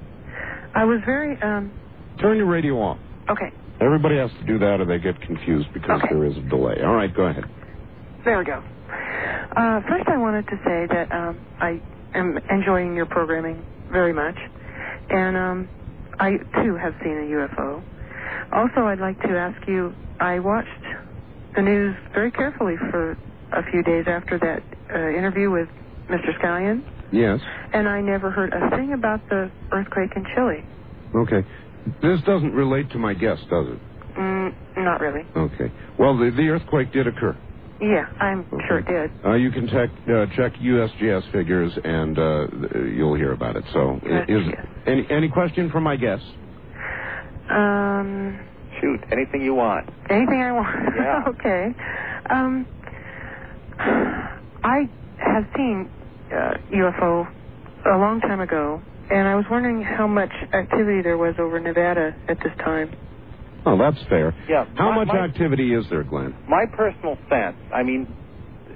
I 0.75 0.85
was 0.85 1.01
very 1.05 1.37
um. 1.43 1.75
Turn 2.21 2.37
your 2.37 2.47
radio 2.47 2.75
off. 2.81 2.99
Okay. 3.31 3.53
Everybody 3.81 4.17
has 4.17 4.31
to 4.39 4.45
do 4.47 4.59
that, 4.61 4.81
or 4.81 4.87
they 4.87 4.99
get 4.99 5.21
confused 5.21 5.69
because 5.75 5.99
Okay. 5.99 6.09
there 6.11 6.25
is 6.25 6.37
a 6.39 6.43
delay. 6.43 6.77
All 6.83 6.95
right. 6.95 7.13
Go 7.13 7.25
ahead. 7.25 7.45
There 8.25 8.39
we 8.39 8.45
go. 8.45 8.63
Uh, 9.57 9.81
first, 9.89 10.07
I 10.09 10.17
wanted 10.19 10.47
to 10.49 10.57
say 10.65 10.87
that 10.95 11.09
um, 11.13 11.41
I 11.61 11.83
am 12.15 12.39
enjoying 12.51 12.95
your 12.97 13.07
programming 13.07 13.67
very 13.91 14.13
much, 14.15 14.37
and 15.11 15.37
um, 15.37 15.71
I 16.19 16.39
too 16.63 16.77
have 16.77 16.95
seen 17.03 17.13
a 17.13 17.27
UFO. 17.61 17.85
Also, 18.53 18.83
I'd 18.87 19.01
like 19.01 19.21
to 19.21 19.29
ask 19.37 19.57
you. 19.69 19.95
I 20.19 20.39
watched 20.39 20.69
the 21.55 21.63
news 21.63 21.95
very 22.15 22.31
carefully 22.31 22.75
for 22.91 23.19
a 23.53 23.63
few 23.71 23.83
days 23.83 24.05
after 24.07 24.39
that 24.39 24.63
uh, 24.95 25.11
interview 25.11 25.51
with 25.51 25.69
Mr. 26.11 26.31
Scallion, 26.41 26.83
Yes. 27.13 27.41
and 27.73 27.87
I 27.89 28.01
never 28.01 28.31
heard 28.31 28.53
a 28.53 28.71
thing 28.77 28.93
about 28.95 29.21
the 29.29 29.51
earthquake 29.73 30.13
in 30.17 30.25
Chile. 30.35 30.65
Okay. 31.15 31.47
This 32.03 32.21
doesn't 32.27 32.53
relate 32.53 32.91
to 32.93 32.99
my 32.99 33.15
guess, 33.15 33.39
does 33.51 33.67
it? 33.75 33.81
Mm, 34.19 34.55
not 34.79 35.01
really. 35.01 35.27
Okay. 35.37 35.73
Well, 35.99 36.17
the, 36.17 36.31
the 36.31 36.49
earthquake 36.49 36.93
did 36.93 37.07
occur. 37.07 37.39
Yeah, 37.81 38.05
I'm 38.21 38.47
sure 38.69 38.79
it 38.79 38.87
did. 38.87 39.11
Uh, 39.25 39.35
you 39.35 39.51
can 39.51 39.69
check 39.69 39.91
uh, 40.09 40.27
check 40.37 40.55
USGS 40.55 41.31
figures, 41.33 41.73
and 41.85 42.19
uh, 42.19 42.47
you'll 42.87 43.15
hear 43.15 43.33
about 43.33 43.57
it. 43.57 43.65
So, 43.73 44.01
i- 44.05 44.25
is 44.29 44.47
any 44.87 45.07
any 45.11 45.29
question 45.29 45.71
from 45.71 45.85
my 45.85 45.97
guest? 45.97 46.25
Um, 47.51 48.41
Shoot, 48.81 49.01
anything 49.13 49.43
you 49.43 49.55
want. 49.55 49.89
anything 50.11 50.43
I 50.43 50.53
want. 50.53 50.77
Yeah. 50.97 51.23
okay. 51.29 51.67
Um, 52.31 52.67
I 53.79 54.91
have 55.19 55.45
seen 55.57 55.91
uh, 56.33 56.55
UFO 56.75 57.27
a 57.95 57.99
long 57.99 58.21
time 58.21 58.41
ago, 58.41 58.83
and 59.11 59.29
I 59.29 59.35
was 59.37 59.45
wondering 59.51 59.83
how 59.83 60.07
much 60.07 60.33
activity 60.53 61.03
there 61.03 61.17
was 61.19 61.35
over 61.39 61.61
Nevada 61.61 62.17
at 62.29 62.39
this 62.43 62.53
time. 62.65 62.93
Oh, 63.67 63.77
that's 63.77 64.01
fair. 64.09 64.35
Yeah. 64.49 64.65
How 64.77 64.91
my- 64.91 65.05
much 65.05 65.09
my- 65.09 65.19
activity 65.19 65.75
is 65.75 65.89
there, 65.91 66.05
Glenn? 66.05 66.35
my 66.49 66.65
personal 66.73 67.19
sense, 67.29 67.57
I 67.75 67.83
mean, 67.83 68.15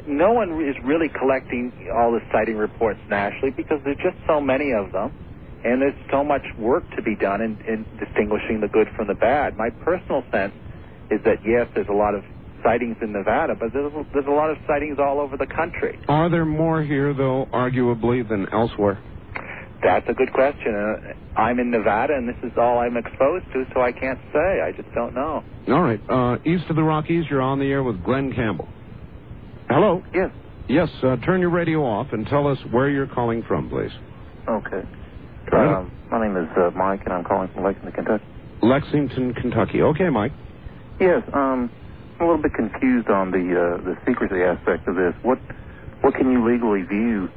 no 0.07 0.33
one 0.33 0.61
is 0.63 0.77
really 0.85 1.09
collecting 1.09 1.73
all 1.95 2.13
the 2.13 2.21
sighting 2.33 2.57
reports 2.57 2.99
nationally 3.09 3.53
because 3.57 3.81
there's 3.85 3.99
just 3.99 4.17
so 4.27 4.41
many 4.41 4.73
of 4.73 4.93
them, 4.93 5.13
and 5.65 5.81
there's 5.81 5.95
so 6.11 6.25
much 6.25 6.43
work 6.59 6.85
to 6.97 7.03
be 7.03 7.15
done 7.17 7.41
in, 7.41 7.59
in 7.69 7.87
distinguishing 7.99 8.61
the 8.61 8.69
good 8.69 8.89
from 8.97 9.07
the 9.07 9.15
bad. 9.15 9.57
My 9.57 9.71
personal 9.71 10.25
sense 10.33 10.55
is 11.11 11.21
that 11.25 11.39
yes, 11.45 11.69
there's 11.75 11.89
a 11.89 11.93
lot 11.97 12.15
of 12.15 12.25
sightings 12.65 12.97
in 13.01 13.13
Nevada, 13.13 13.55
but 13.59 13.73
there's, 13.73 13.93
there's 14.13 14.27
a 14.27 14.31
lot 14.31 14.51
of 14.51 14.57
sightings 14.67 14.99
all 14.99 15.21
over 15.21 15.37
the 15.37 15.47
country. 15.47 15.99
Are 16.09 16.29
there 16.29 16.45
more 16.45 16.83
here, 16.83 17.15
though, 17.15 17.47
arguably, 17.53 18.27
than 18.29 18.47
elsewhere? 18.53 18.99
That's 19.83 20.07
a 20.09 20.13
good 20.13 20.33
question. 20.33 20.75
Uh, 20.75 21.41
I'm 21.41 21.59
in 21.59 21.71
Nevada, 21.71 22.15
and 22.15 22.29
this 22.29 22.37
is 22.43 22.53
all 22.59 22.79
I'm 22.79 22.97
exposed 22.97 23.47
to, 23.55 23.65
so 23.73 23.81
I 23.81 23.93
can't 23.93 24.19
say. 24.33 24.61
I 24.61 24.73
just 24.77 24.93
don't 24.95 25.15
know. 25.15 25.43
All 25.69 25.81
right. 25.83 26.01
Uh, 26.09 26.39
east 26.45 26.65
of 26.69 26.77
the 26.77 26.83
Rockies, 26.83 27.25
you're 27.31 27.41
on 27.41 27.59
the 27.59 27.67
air 27.67 27.83
with 27.83 28.03
Glenn 28.05 28.33
Campbell. 28.33 28.69
Hello? 29.69 30.03
Yes. 30.13 30.31
Yes, 30.69 30.89
uh, 31.03 31.17
turn 31.25 31.41
your 31.41 31.51
radio 31.51 31.85
off 31.85 32.09
and 32.13 32.27
tell 32.27 32.47
us 32.47 32.59
where 32.71 32.89
you're 32.89 33.07
calling 33.07 33.43
from, 33.43 33.71
please. 33.71 33.91
Okay. 34.49 34.83
Try. 35.49 35.79
Um, 35.79 35.91
my 36.11 36.21
name 36.27 36.37
is 36.37 36.49
uh, 36.57 36.71
Mike, 36.77 37.03
and 37.05 37.15
I'm 37.15 37.25
calling 37.25 37.49
from 37.55 37.65
Lexington, 37.65 37.93
Kentucky. 37.93 38.25
Lexington, 38.63 39.35
Kentucky. 39.35 39.83
Okay, 39.83 40.11
Mike. 40.11 40.33
Yes, 41.01 41.23
um, 41.33 41.71
I'm 42.19 42.27
a 42.27 42.31
little 42.31 42.43
bit 42.43 42.53
confused 42.55 43.09
on 43.09 43.31
the 43.31 43.39
uh, 43.39 43.83
the 43.83 43.97
secrecy 44.07 44.43
aspect 44.43 44.87
of 44.87 44.95
this. 44.97 45.15
What 45.23 45.39
what 46.03 46.15
can 46.15 46.31
you 46.31 46.47
legally 46.47 46.83
view 46.83 47.31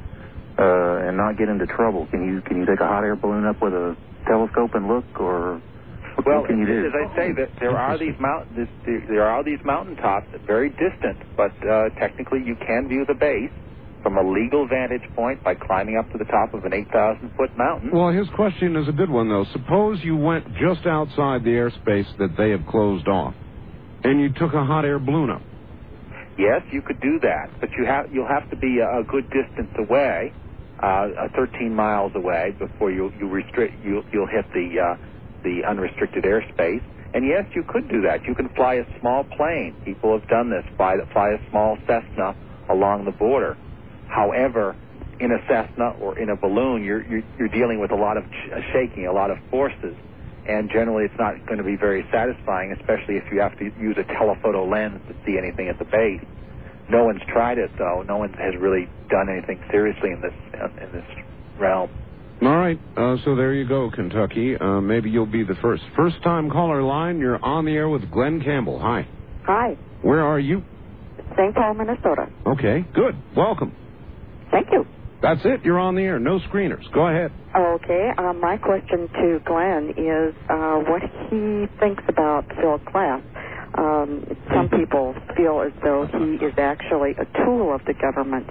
uh, 0.57 1.07
and 1.09 1.17
not 1.17 1.37
get 1.37 1.49
into 1.49 1.65
trouble? 1.67 2.07
Can 2.11 2.25
you 2.25 2.41
can 2.41 2.57
you 2.59 2.65
take 2.65 2.79
a 2.79 2.87
hot 2.87 3.03
air 3.03 3.15
balloon 3.15 3.45
up 3.45 3.61
with 3.61 3.73
a 3.73 3.97
telescope 4.27 4.71
and 4.73 4.87
look, 4.87 5.05
or 5.19 5.61
what, 6.15 6.25
Well, 6.25 6.39
what 6.41 6.47
can 6.47 6.59
you 6.59 6.65
do? 6.67 6.85
as 6.87 6.93
I 6.93 7.05
say, 7.17 7.27
that 7.37 7.51
there 7.59 7.77
are 7.77 7.97
these 7.97 8.15
mount 8.19 8.49
this, 8.55 8.69
there 9.09 9.25
are 9.27 9.43
these 9.43 9.59
mountaintops 9.65 10.27
that 10.33 10.45
very 10.45 10.69
distant, 10.69 11.17
but 11.37 11.53
uh, 11.67 11.89
technically 11.99 12.39
you 12.45 12.55
can 12.65 12.87
view 12.87 13.05
the 13.07 13.15
base 13.15 13.51
from 14.03 14.17
a 14.17 14.23
legal 14.23 14.67
vantage 14.67 15.07
point 15.15 15.41
by 15.43 15.55
climbing 15.55 15.95
up 15.97 16.11
to 16.11 16.17
the 16.17 16.25
top 16.25 16.53
of 16.53 16.65
an 16.65 16.73
8,000 16.73 17.31
foot 17.37 17.51
mountain. 17.57 17.89
Well, 17.93 18.11
his 18.11 18.27
question 18.35 18.75
is 18.75 18.87
a 18.89 18.91
good 18.91 19.09
one, 19.09 19.29
though. 19.29 19.45
Suppose 19.53 19.99
you 20.03 20.17
went 20.17 20.45
just 20.59 20.85
outside 20.85 21.45
the 21.45 21.51
airspace 21.51 22.07
that 22.19 22.35
they 22.37 22.49
have 22.51 22.65
closed 22.67 23.07
off, 23.07 23.33
and 24.03 24.19
you 24.19 24.29
took 24.33 24.53
a 24.53 24.65
hot 24.65 24.83
air 24.83 24.99
balloon 24.99 25.29
up. 25.29 25.41
Yes, 26.37 26.61
you 26.71 26.81
could 26.81 26.99
do 26.99 27.19
that, 27.21 27.51
but 27.61 27.69
you 27.77 27.85
have 27.85 28.05
you'll 28.11 28.27
have 28.27 28.49
to 28.49 28.57
be 28.57 28.79
a, 28.79 29.01
a 29.01 29.03
good 29.05 29.29
distance 29.29 29.69
away, 29.77 30.33
uh, 30.83 31.07
uh, 31.17 31.27
13 31.35 31.73
miles 31.73 32.11
away 32.13 32.53
before 32.59 32.91
you 32.91 33.11
you 33.17 33.29
restrict 33.29 33.73
you 33.85 34.03
you'll 34.11 34.27
hit 34.27 34.45
the 34.53 34.75
uh, 34.79 34.97
the 35.43 35.63
unrestricted 35.67 36.25
airspace. 36.25 36.83
And 37.13 37.25
yes, 37.25 37.45
you 37.55 37.63
could 37.63 37.87
do 37.89 38.01
that. 38.01 38.25
You 38.27 38.35
can 38.35 38.49
fly 38.49 38.75
a 38.75 38.99
small 38.99 39.23
plane. 39.23 39.75
People 39.85 40.17
have 40.17 40.27
done 40.27 40.49
this. 40.49 40.65
Fly 40.75 40.97
fly 41.13 41.29
a 41.29 41.49
small 41.49 41.77
Cessna 41.87 42.35
along 42.69 43.05
the 43.05 43.11
border. 43.11 43.55
However, 44.09 44.75
in 45.19 45.31
a 45.31 45.39
Cessna 45.47 45.95
or 46.01 46.19
in 46.19 46.29
a 46.29 46.35
balloon, 46.35 46.83
you're 46.83 47.05
you're, 47.07 47.23
you're 47.39 47.47
dealing 47.47 47.79
with 47.79 47.91
a 47.91 47.95
lot 47.95 48.17
of 48.17 48.25
shaking, 48.73 49.07
a 49.07 49.13
lot 49.13 49.31
of 49.31 49.37
forces, 49.49 49.95
and 50.49 50.69
generally 50.69 51.05
it's 51.05 51.19
not 51.19 51.45
going 51.45 51.59
to 51.59 51.63
be 51.63 51.77
very 51.77 52.05
satisfying, 52.11 52.75
especially 52.77 53.15
if 53.15 53.23
you 53.31 53.39
have 53.39 53.57
to 53.59 53.71
use 53.79 53.95
a 53.97 54.03
telephoto 54.03 54.67
lens 54.67 54.99
to 55.07 55.15
see 55.25 55.37
anything 55.37 55.69
at 55.69 55.79
the 55.79 55.85
base. 55.85 56.25
No 56.89 57.05
one's 57.05 57.21
tried 57.31 57.57
it 57.57 57.71
though. 57.77 58.03
No 58.07 58.17
one 58.17 58.33
has 58.33 58.53
really 58.59 58.87
done 59.09 59.29
anything 59.29 59.63
seriously 59.71 60.11
in 60.11 60.21
this 60.21 60.33
in 60.81 60.91
this 60.91 61.05
realm. 61.59 61.89
All 62.41 62.57
right. 62.57 62.79
Uh, 62.97 63.15
so 63.23 63.35
there 63.35 63.53
you 63.53 63.65
go, 63.67 63.89
Kentucky. 63.89 64.57
Uh, 64.57 64.81
maybe 64.81 65.09
you'll 65.09 65.25
be 65.25 65.43
the 65.43 65.55
first. 65.61 65.83
First 65.95 66.21
time 66.23 66.49
caller 66.49 66.83
line, 66.83 67.19
you're 67.19 67.43
on 67.43 67.63
the 67.65 67.71
air 67.71 67.87
with 67.87 68.09
Glenn 68.11 68.41
Campbell. 68.41 68.79
Hi. 68.79 69.07
Hi, 69.45 69.77
Where 70.01 70.21
are 70.21 70.39
you? 70.39 70.63
St. 71.37 71.53
Paul, 71.55 71.73
Minnesota. 71.75 72.27
Okay, 72.45 72.85
good. 72.93 73.15
Welcome. 73.35 73.73
Thank 74.51 74.67
you. 74.71 74.85
That's 75.21 75.41
it. 75.45 75.63
You're 75.63 75.79
on 75.79 75.95
the 75.95 76.01
air. 76.01 76.19
No 76.19 76.39
screeners. 76.39 76.83
Go 76.93 77.07
ahead. 77.07 77.31
Okay. 77.55 78.09
Uh, 78.17 78.33
my 78.33 78.57
question 78.57 79.07
to 79.07 79.39
Glenn 79.45 79.91
is 79.97 80.35
uh, 80.49 80.79
what 80.83 81.01
he 81.29 81.65
thinks 81.79 82.03
about 82.09 82.45
Phil 82.59 82.79
Klass. 82.79 83.21
Um, 83.75 84.25
some 84.53 84.69
people 84.69 85.15
feel 85.35 85.61
as 85.61 85.73
though 85.83 86.05
he 86.05 86.45
is 86.45 86.53
actually 86.57 87.11
a 87.11 87.25
tool 87.43 87.73
of 87.73 87.83
the 87.85 87.93
government 87.93 88.49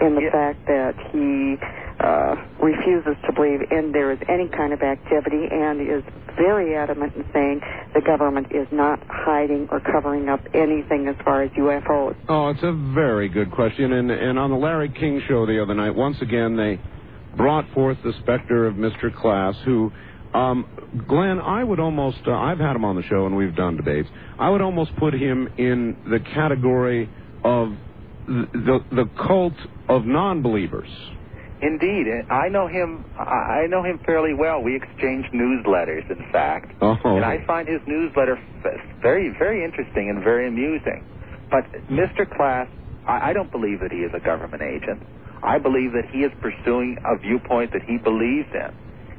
in 0.00 0.14
the 0.14 0.28
fact 0.30 0.66
that 0.66 0.94
he 1.10 1.56
uh, 1.98 2.36
refuses 2.62 3.16
to 3.26 3.32
believe 3.32 3.60
in 3.70 3.90
there 3.92 4.12
is 4.12 4.18
any 4.28 4.48
kind 4.48 4.72
of 4.72 4.82
activity 4.82 5.48
and 5.50 5.80
is 5.80 6.04
very 6.36 6.76
adamant 6.76 7.14
in 7.16 7.24
saying 7.32 7.60
the 7.94 8.00
government 8.00 8.46
is 8.52 8.68
not 8.70 9.00
hiding 9.08 9.68
or 9.72 9.80
covering 9.80 10.28
up 10.28 10.40
anything 10.54 11.08
as 11.08 11.16
far 11.24 11.42
as 11.42 11.50
UFOs. 11.52 12.14
Oh, 12.28 12.50
it's 12.50 12.62
a 12.62 12.72
very 12.94 13.28
good 13.28 13.50
question. 13.50 13.92
And, 13.92 14.10
and 14.10 14.38
on 14.38 14.50
the 14.50 14.56
Larry 14.56 14.88
King 14.88 15.20
show 15.26 15.46
the 15.46 15.60
other 15.60 15.74
night, 15.74 15.94
once 15.94 16.16
again, 16.22 16.56
they 16.56 16.80
brought 17.36 17.68
forth 17.74 17.98
the 18.04 18.12
specter 18.22 18.66
of 18.66 18.74
Mr. 18.74 19.12
Klass, 19.12 19.56
who, 19.64 19.92
um, 20.34 20.66
Glenn, 21.08 21.38
I 21.40 21.64
would 21.64 21.80
almost, 21.80 22.18
uh, 22.26 22.32
I've 22.32 22.58
had 22.58 22.76
him 22.76 22.84
on 22.84 22.96
the 22.96 23.02
show 23.02 23.26
and 23.26 23.36
we've 23.36 23.54
done 23.56 23.76
debates. 23.76 24.08
I 24.38 24.50
would 24.50 24.60
almost 24.60 24.94
put 24.96 25.14
him 25.14 25.48
in 25.58 25.96
the 26.08 26.20
category 26.20 27.08
of 27.44 27.72
the, 28.26 28.46
the, 28.52 28.78
the 29.04 29.10
cult 29.26 29.54
of 29.88 30.04
non 30.04 30.42
believers. 30.42 30.88
Indeed, 31.60 32.06
I 32.30 32.48
know 32.48 32.68
him. 32.68 33.04
I 33.18 33.66
know 33.68 33.82
him 33.82 33.98
fairly 34.06 34.32
well. 34.32 34.62
We 34.62 34.76
exchange 34.76 35.26
newsletters, 35.34 36.08
in 36.08 36.30
fact, 36.30 36.70
Oh. 36.80 36.96
and 37.04 37.24
I 37.24 37.44
find 37.46 37.66
his 37.66 37.80
newsletter 37.84 38.38
very, 39.02 39.34
very 39.36 39.64
interesting 39.64 40.08
and 40.08 40.22
very 40.22 40.46
amusing. 40.46 41.04
But 41.50 41.64
Mr. 41.90 42.26
Klass, 42.32 42.68
I, 43.08 43.30
I 43.30 43.32
don't 43.32 43.50
believe 43.50 43.80
that 43.80 43.90
he 43.90 43.98
is 43.98 44.12
a 44.14 44.20
government 44.20 44.62
agent. 44.62 45.02
I 45.42 45.58
believe 45.58 45.92
that 45.92 46.04
he 46.12 46.18
is 46.20 46.30
pursuing 46.40 46.96
a 47.04 47.18
viewpoint 47.18 47.72
that 47.72 47.82
he 47.82 47.96
believes 47.98 48.48
in, 48.54 48.70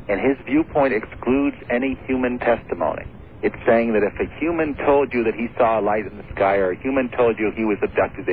and 0.10 0.19
his 0.19 0.38
viewpoint 0.45 0.94
excludes 0.94 1.56
any 1.69 1.98
human 2.07 2.40
testimony. 2.40 3.06
It's 3.41 3.56
saying 3.65 3.94
that 3.94 4.03
if 4.03 4.19
a 4.19 4.27
human 4.40 4.76
told 4.76 5.14
you 5.14 5.23
that 5.23 5.36
he 5.36 5.48
saw 5.56 5.80
a 5.80 5.81
light 5.81 6.06
in 6.06 6.18
the 6.18 6.26
sky, 6.36 6.57
or 6.57 6.72
a 6.72 6.77
human 6.81 7.10
told 7.15 7.40
you 7.40 7.52
he 7.56 7.64
was 7.64 7.77
abducted 7.81 8.26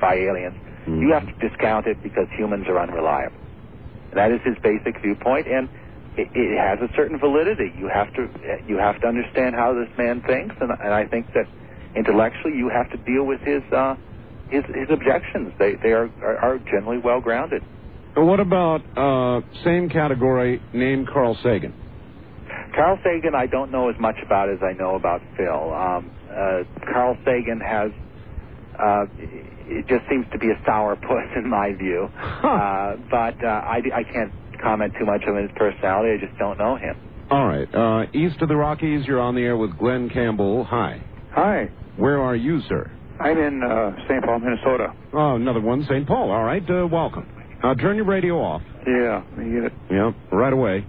by 0.00 0.14
aliens, 0.14 0.56
you 0.86 1.12
have 1.12 1.26
to 1.26 1.48
discount 1.48 1.86
it 1.86 2.02
because 2.02 2.26
humans 2.36 2.66
are 2.66 2.80
unreliable. 2.80 3.36
That 4.14 4.32
is 4.32 4.40
his 4.42 4.56
basic 4.58 5.00
viewpoint, 5.00 5.46
and 5.46 5.68
it, 6.16 6.28
it 6.34 6.58
has 6.58 6.80
a 6.80 6.92
certain 6.96 7.18
validity. 7.20 7.72
You 7.78 7.88
have 7.88 8.12
to 8.14 8.26
you 8.66 8.78
have 8.78 9.00
to 9.02 9.06
understand 9.06 9.54
how 9.54 9.74
this 9.74 9.88
man 9.96 10.22
thinks, 10.22 10.56
and, 10.60 10.72
and 10.72 10.92
I 10.92 11.06
think 11.06 11.32
that 11.34 11.46
intellectually 11.94 12.56
you 12.56 12.70
have 12.70 12.90
to 12.90 12.96
deal 12.96 13.24
with 13.24 13.40
his 13.40 13.62
uh, 13.72 13.94
his, 14.48 14.64
his 14.74 14.90
objections. 14.90 15.52
They 15.58 15.76
they 15.76 15.92
are 15.92 16.10
are, 16.22 16.36
are 16.38 16.58
generally 16.58 16.98
well 16.98 17.20
grounded. 17.20 17.62
And 18.16 18.26
What 18.26 18.40
about 18.40 18.82
uh, 18.96 19.40
same 19.64 19.88
category 19.88 20.60
named 20.72 21.08
Carl 21.12 21.36
Sagan? 21.42 21.74
Carl 22.74 22.98
Sagan, 23.04 23.34
I 23.34 23.46
don't 23.46 23.70
know 23.70 23.88
as 23.88 23.96
much 24.00 24.16
about 24.24 24.48
as 24.48 24.58
I 24.62 24.72
know 24.72 24.94
about 24.96 25.20
Phil. 25.36 25.72
Um, 25.74 26.10
uh, 26.30 26.64
Carl 26.92 27.16
Sagan 27.24 27.60
has, 27.60 27.90
uh, 28.78 29.04
it 29.18 29.86
just 29.88 30.02
seems 30.10 30.26
to 30.32 30.38
be 30.38 30.48
a 30.50 30.68
sourpuss 30.68 31.36
in 31.36 31.48
my 31.48 31.72
view. 31.78 32.08
Uh, 32.18 32.96
but 33.10 33.42
uh, 33.44 33.48
I, 33.48 33.80
I 33.94 34.02
can't 34.12 34.32
comment 34.62 34.92
too 34.98 35.06
much 35.06 35.22
on 35.26 35.36
his 35.40 35.50
personality. 35.56 36.14
I 36.20 36.26
just 36.26 36.38
don't 36.38 36.58
know 36.58 36.76
him. 36.76 36.94
All 37.30 37.46
right. 37.46 37.72
Uh, 37.74 38.06
east 38.12 38.40
of 38.42 38.48
the 38.48 38.56
Rockies, 38.56 39.06
you're 39.06 39.20
on 39.20 39.34
the 39.36 39.42
air 39.42 39.56
with 39.56 39.76
Glenn 39.78 40.08
Campbell. 40.10 40.64
Hi. 40.64 41.00
Hi. 41.32 41.70
Where 41.96 42.20
are 42.20 42.34
you, 42.36 42.60
sir? 42.68 42.90
I'm 43.20 43.38
in 43.38 43.62
uh, 43.62 43.92
St. 44.08 44.24
Paul, 44.24 44.40
Minnesota. 44.40 44.94
Oh, 45.12 45.36
another 45.36 45.60
one, 45.60 45.84
St. 45.84 46.06
Paul. 46.06 46.30
All 46.30 46.42
right. 46.42 46.62
Uh, 46.68 46.86
welcome. 46.90 47.26
Uh, 47.62 47.74
turn 47.74 47.96
your 47.96 48.06
radio 48.06 48.40
off. 48.40 48.62
Yeah, 48.86 49.22
you 49.38 49.60
get 49.62 49.72
it. 49.72 49.78
Yeah, 49.90 50.12
right 50.32 50.52
away. 50.52 50.86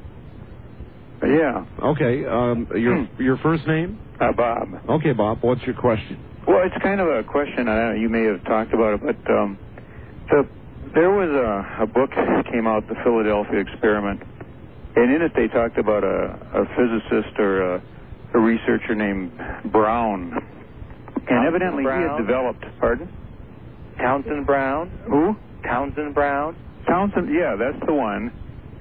Yeah, 1.23 1.65
Okay. 1.79 2.25
Um, 2.25 2.67
your 2.75 3.07
your 3.19 3.37
first 3.37 3.67
name? 3.67 3.99
uh, 4.19 4.31
Bob. 4.31 4.67
Okay, 4.89 5.13
Bob. 5.13 5.39
What's 5.41 5.61
your 5.63 5.75
question? 5.75 6.23
Well, 6.47 6.61
it's 6.65 6.81
kind 6.83 6.99
of 6.99 7.07
a 7.07 7.23
question. 7.23 7.67
I 7.69 7.75
don't 7.77 7.89
know, 7.95 8.01
you 8.01 8.09
may 8.09 8.23
have 8.23 8.43
talked 8.45 8.73
about 8.73 8.95
it, 8.95 9.01
but 9.05 9.31
um, 9.31 9.59
the 10.29 10.49
there 10.95 11.11
was 11.11 11.29
a, 11.29 11.83
a 11.83 11.85
book 11.87 12.09
that 12.15 12.45
came 12.51 12.65
out, 12.65 12.87
the 12.87 12.95
Philadelphia 13.03 13.59
Experiment, 13.59 14.23
and 14.95 15.13
in 15.13 15.21
it 15.21 15.33
they 15.35 15.47
talked 15.47 15.77
about 15.77 16.03
a, 16.03 16.39
a 16.55 16.65
physicist 16.75 17.37
or 17.37 17.75
a, 17.75 17.83
a 18.33 18.39
researcher 18.39 18.95
named 18.95 19.31
Brown, 19.71 20.33
and 21.29 21.47
evidently 21.47 21.83
he 21.83 21.89
had 21.89 22.17
developed. 22.17 22.65
Pardon? 22.79 23.09
Townsend 23.99 24.47
Brown. 24.47 24.91
Who? 25.07 25.35
Townsend 25.63 26.13
Brown. 26.13 26.55
Townsend, 26.87 27.33
yeah, 27.33 27.55
that's 27.55 27.85
the 27.85 27.93
one. 27.93 28.31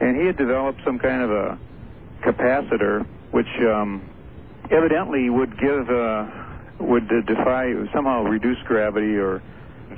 And 0.00 0.16
he 0.16 0.26
had 0.26 0.36
developed 0.36 0.80
some 0.84 0.98
kind 0.98 1.22
of 1.22 1.30
a 1.30 1.58
capacitor, 2.22 3.06
which 3.30 3.48
um, 3.60 4.08
evidently 4.70 5.28
would 5.28 5.58
give, 5.58 5.90
uh, 5.90 6.26
would 6.78 7.08
defy, 7.26 7.72
somehow 7.92 8.22
reduce 8.22 8.58
gravity 8.64 9.16
or 9.16 9.42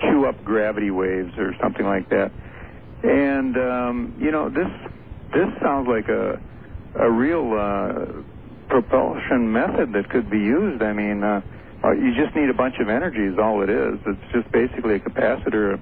chew 0.01 0.27
up 0.27 0.43
gravity 0.45 0.91
waves 0.91 1.33
or 1.39 1.55
something 1.61 1.87
like 1.87 2.09
that. 2.11 2.33
And 3.03 3.57
um, 3.57 4.15
you 4.21 4.31
know, 4.31 4.49
this 4.49 4.71
this 5.35 5.49
sounds 5.61 5.89
like 5.89 6.09
a 6.09 6.41
a 6.95 7.11
real 7.11 7.53
uh, 7.55 8.23
propulsion 8.69 9.53
method 9.53 9.93
that 9.93 10.09
could 10.09 10.31
be 10.31 10.39
used. 10.39 10.83
I 10.83 10.93
mean, 10.93 11.23
uh, 11.23 11.41
you 11.85 12.15
just 12.15 12.37
need 12.37 12.49
a 12.49 12.55
bunch 12.55 12.77
of 12.81 12.89
energy 12.89 13.25
is 13.25 13.39
all 13.39 13.63
it 13.63 13.71
is. 13.71 13.99
It's 14.07 14.33
just 14.33 14.51
basically 14.53 14.97
a 14.97 15.01
capacitor, 15.01 15.81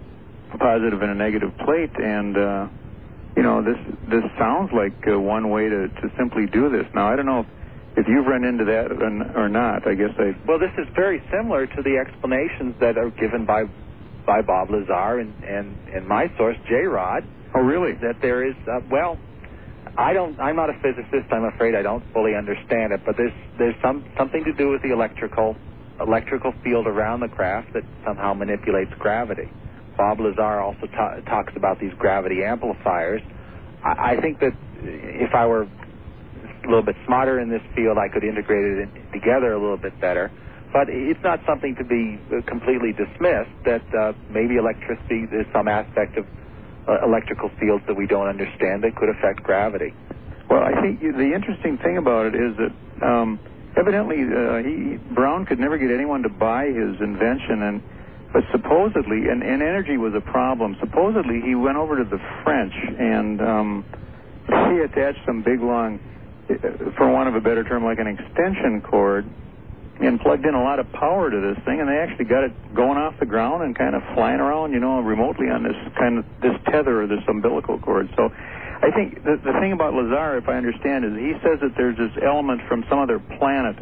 a 0.54 0.58
positive 0.58 1.02
and 1.02 1.10
a 1.10 1.14
negative 1.14 1.56
plate, 1.58 1.94
and 1.96 2.36
uh, 2.36 2.68
you 3.36 3.42
know 3.42 3.62
this 3.62 3.78
this 4.08 4.24
sounds 4.38 4.70
like 4.72 4.94
uh, 5.06 5.18
one 5.18 5.50
way 5.50 5.68
to, 5.68 5.88
to 5.88 6.12
simply 6.18 6.46
do 6.46 6.68
this. 6.70 6.86
Now 6.94 7.12
I 7.12 7.16
don't 7.16 7.26
know 7.26 7.40
if, 7.40 7.46
if 7.98 8.08
you've 8.08 8.26
run 8.26 8.44
into 8.44 8.64
that 8.66 8.92
or, 8.92 9.48
not. 9.48 9.86
I 9.86 9.94
guess 9.94 10.10
I 10.18 10.34
Well, 10.46 10.58
this 10.58 10.72
is 10.78 10.86
very 10.94 11.22
similar 11.30 11.66
to 11.66 11.82
the 11.82 11.98
explanations 11.98 12.74
that 12.80 12.98
are 12.98 13.10
given 13.10 13.44
by 13.44 13.64
by 14.26 14.42
Bob 14.42 14.70
Lazar 14.70 15.18
and 15.18 15.32
and, 15.44 15.76
and 15.94 16.06
my 16.06 16.30
source 16.36 16.56
J 16.68 16.84
Rod. 16.84 17.24
Oh, 17.54 17.60
really? 17.60 17.94
That 17.94 18.20
there 18.20 18.44
is 18.46 18.54
uh, 18.68 18.80
well, 18.90 19.18
I 19.96 20.12
don't. 20.12 20.38
I'm 20.40 20.56
not 20.56 20.70
a 20.70 20.74
physicist. 20.74 21.32
I'm 21.32 21.44
afraid 21.44 21.74
I 21.74 21.82
don't 21.82 22.04
fully 22.12 22.34
understand 22.34 22.92
it. 22.92 23.00
But 23.04 23.16
there's 23.16 23.32
there's 23.58 23.74
some 23.82 24.04
something 24.16 24.44
to 24.44 24.52
do 24.52 24.70
with 24.70 24.82
the 24.82 24.92
electrical 24.92 25.56
electrical 26.00 26.52
field 26.64 26.86
around 26.86 27.20
the 27.20 27.28
craft 27.28 27.72
that 27.74 27.84
somehow 28.04 28.34
manipulates 28.34 28.92
gravity. 28.98 29.50
Bob 30.00 30.18
Lazar 30.18 30.60
also 30.60 30.86
ta- 30.86 31.20
talks 31.28 31.52
about 31.56 31.78
these 31.78 31.92
gravity 31.98 32.42
amplifiers. 32.42 33.20
I, 33.84 34.16
I 34.16 34.20
think 34.22 34.40
that 34.40 34.56
if 34.80 35.34
I 35.34 35.44
were 35.44 35.64
a 35.64 36.66
little 36.66 36.82
bit 36.82 36.96
smarter 37.04 37.38
in 37.38 37.50
this 37.50 37.60
field, 37.76 37.98
I 37.98 38.08
could 38.08 38.24
integrate 38.24 38.64
it 38.64 38.88
in, 38.88 39.12
together 39.12 39.52
a 39.52 39.60
little 39.60 39.76
bit 39.76 40.00
better. 40.00 40.32
But 40.72 40.88
it's 40.88 41.22
not 41.22 41.40
something 41.46 41.74
to 41.76 41.84
be 41.84 42.16
uh, 42.32 42.40
completely 42.48 42.92
dismissed. 42.96 43.52
That 43.66 43.84
uh, 43.92 44.12
maybe 44.30 44.56
electricity 44.56 45.28
is 45.28 45.44
some 45.52 45.68
aspect 45.68 46.16
of 46.16 46.24
uh, 46.88 47.04
electrical 47.04 47.50
fields 47.60 47.84
that 47.86 47.94
we 47.94 48.06
don't 48.06 48.28
understand 48.28 48.82
that 48.84 48.96
could 48.96 49.10
affect 49.10 49.42
gravity. 49.42 49.92
Well, 50.48 50.62
I 50.62 50.80
think 50.80 51.00
the 51.00 51.32
interesting 51.34 51.76
thing 51.76 51.98
about 51.98 52.24
it 52.24 52.34
is 52.34 52.56
that 52.56 52.72
um, 53.04 53.38
evidently 53.76 54.24
uh, 54.24 54.64
he 54.64 54.96
Brown 55.14 55.44
could 55.44 55.58
never 55.58 55.76
get 55.76 55.90
anyone 55.90 56.22
to 56.22 56.30
buy 56.30 56.66
his 56.72 57.00
invention, 57.00 57.62
and 57.62 57.82
but 58.32 58.44
supposedly, 58.52 59.28
and, 59.28 59.42
and 59.42 59.62
energy 59.62 59.96
was 59.96 60.14
a 60.14 60.20
problem. 60.20 60.76
Supposedly, 60.80 61.40
he 61.40 61.54
went 61.54 61.76
over 61.76 61.96
to 61.96 62.04
the 62.04 62.18
French 62.44 62.74
and 62.98 63.40
um, 63.40 63.84
he 64.46 64.78
attached 64.80 65.20
some 65.26 65.42
big 65.42 65.60
long, 65.60 65.98
uh, 66.48 66.90
for 66.96 67.10
want 67.10 67.28
of 67.28 67.34
a 67.34 67.40
better 67.40 67.64
term, 67.64 67.84
like 67.84 67.98
an 67.98 68.06
extension 68.06 68.82
cord, 68.82 69.26
and 70.00 70.20
plugged 70.20 70.46
in 70.46 70.54
a 70.54 70.62
lot 70.62 70.78
of 70.78 70.90
power 70.92 71.30
to 71.30 71.40
this 71.40 71.64
thing, 71.64 71.80
and 71.80 71.88
they 71.88 71.98
actually 71.98 72.24
got 72.24 72.42
it 72.44 72.52
going 72.74 72.96
off 72.96 73.18
the 73.20 73.26
ground 73.26 73.62
and 73.62 73.76
kind 73.76 73.94
of 73.94 74.02
flying 74.14 74.40
around, 74.40 74.72
you 74.72 74.80
know, 74.80 75.00
remotely 75.00 75.50
on 75.50 75.62
this 75.62 75.76
kind 75.98 76.18
of 76.18 76.24
this 76.40 76.56
tether 76.70 77.02
or 77.02 77.06
this 77.06 77.20
umbilical 77.28 77.78
cord. 77.78 78.08
So, 78.16 78.30
I 78.80 78.90
think 78.96 79.22
the, 79.24 79.36
the 79.36 79.52
thing 79.60 79.72
about 79.72 79.92
Lazar, 79.92 80.38
if 80.38 80.48
I 80.48 80.56
understand, 80.56 81.04
is 81.04 81.12
he 81.12 81.36
says 81.44 81.60
that 81.60 81.76
there's 81.76 81.98
this 81.98 82.16
element 82.24 82.62
from 82.66 82.84
some 82.88 82.98
other 82.98 83.18
planet 83.18 83.76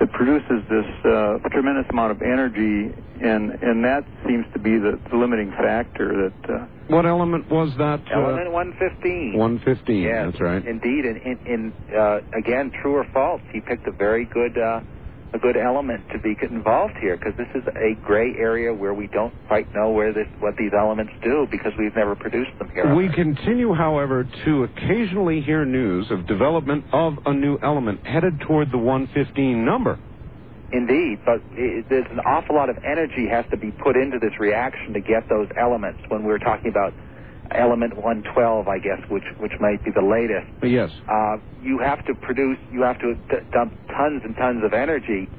that 0.00 0.10
produces 0.12 0.64
this 0.70 0.88
uh, 1.04 1.38
tremendous 1.50 1.84
amount 1.90 2.10
of 2.10 2.22
energy, 2.22 2.90
and 3.22 3.52
and 3.62 3.84
that 3.84 4.04
seems 4.26 4.46
to 4.54 4.58
be 4.58 4.78
the, 4.78 4.98
the 5.10 5.16
limiting 5.16 5.50
factor. 5.52 6.30
That 6.30 6.52
uh, 6.52 6.66
What 6.88 7.04
element 7.04 7.50
was 7.50 7.70
that? 7.76 8.00
Element 8.10 8.50
115. 8.50 9.36
115. 9.36 10.02
Yes, 10.02 10.26
That's 10.32 10.40
right. 10.40 10.64
Indeed, 10.66 11.04
and 11.04 11.16
in, 11.18 11.38
in 11.46 11.72
uh, 11.94 12.20
again, 12.36 12.72
true 12.82 12.96
or 12.96 13.06
false, 13.12 13.42
he 13.52 13.60
picked 13.60 13.86
a 13.86 13.92
very 13.92 14.24
good 14.24 14.56
uh, 14.56 14.80
a 15.32 15.38
good 15.38 15.56
element 15.56 16.02
to 16.12 16.18
be 16.18 16.36
involved 16.50 16.94
here 17.00 17.16
because 17.16 17.34
this 17.36 17.48
is 17.54 17.62
a 17.76 17.94
gray 18.04 18.34
area 18.36 18.74
where 18.74 18.94
we 18.94 19.06
don't 19.06 19.32
quite 19.46 19.72
know 19.74 19.90
where 19.90 20.12
this 20.12 20.26
what 20.40 20.54
these 20.56 20.72
elements 20.76 21.12
do 21.22 21.46
because 21.50 21.72
we've 21.78 21.94
never 21.94 22.16
produced 22.16 22.50
them 22.58 22.68
here. 22.74 22.94
We 22.94 23.08
continue, 23.14 23.72
however, 23.74 24.26
to 24.44 24.64
occasionally 24.64 25.40
hear 25.40 25.64
news 25.64 26.10
of 26.10 26.26
development 26.26 26.84
of 26.92 27.14
a 27.26 27.32
new 27.32 27.58
element 27.62 28.06
headed 28.06 28.40
toward 28.40 28.72
the 28.72 28.78
115 28.78 29.64
number. 29.64 29.98
Indeed, 30.72 31.18
but 31.24 31.42
it, 31.52 31.86
there's 31.88 32.06
an 32.10 32.20
awful 32.20 32.54
lot 32.54 32.70
of 32.70 32.78
energy 32.84 33.26
has 33.28 33.44
to 33.50 33.56
be 33.56 33.72
put 33.72 33.96
into 33.96 34.18
this 34.20 34.38
reaction 34.38 34.94
to 34.94 35.00
get 35.00 35.28
those 35.28 35.48
elements. 35.58 36.00
When 36.08 36.22
we're 36.22 36.38
talking 36.38 36.70
about 36.70 36.94
element 37.54 37.96
112, 37.96 38.68
I 38.68 38.78
guess, 38.78 39.00
which 39.08 39.24
which 39.38 39.52
might 39.60 39.82
be 39.84 39.90
the 39.94 40.04
latest. 40.04 40.50
Yes. 40.62 40.90
Uh, 41.08 41.36
you 41.60 41.78
have 41.78 42.04
to 42.06 42.14
produce, 42.14 42.58
you 42.70 42.82
have 42.82 42.98
to 43.00 43.14
d- 43.28 43.46
dump 43.52 43.74
tons 43.88 44.22
and 44.24 44.36
tons 44.36 44.62
of 44.64 44.72
energy 44.72 45.30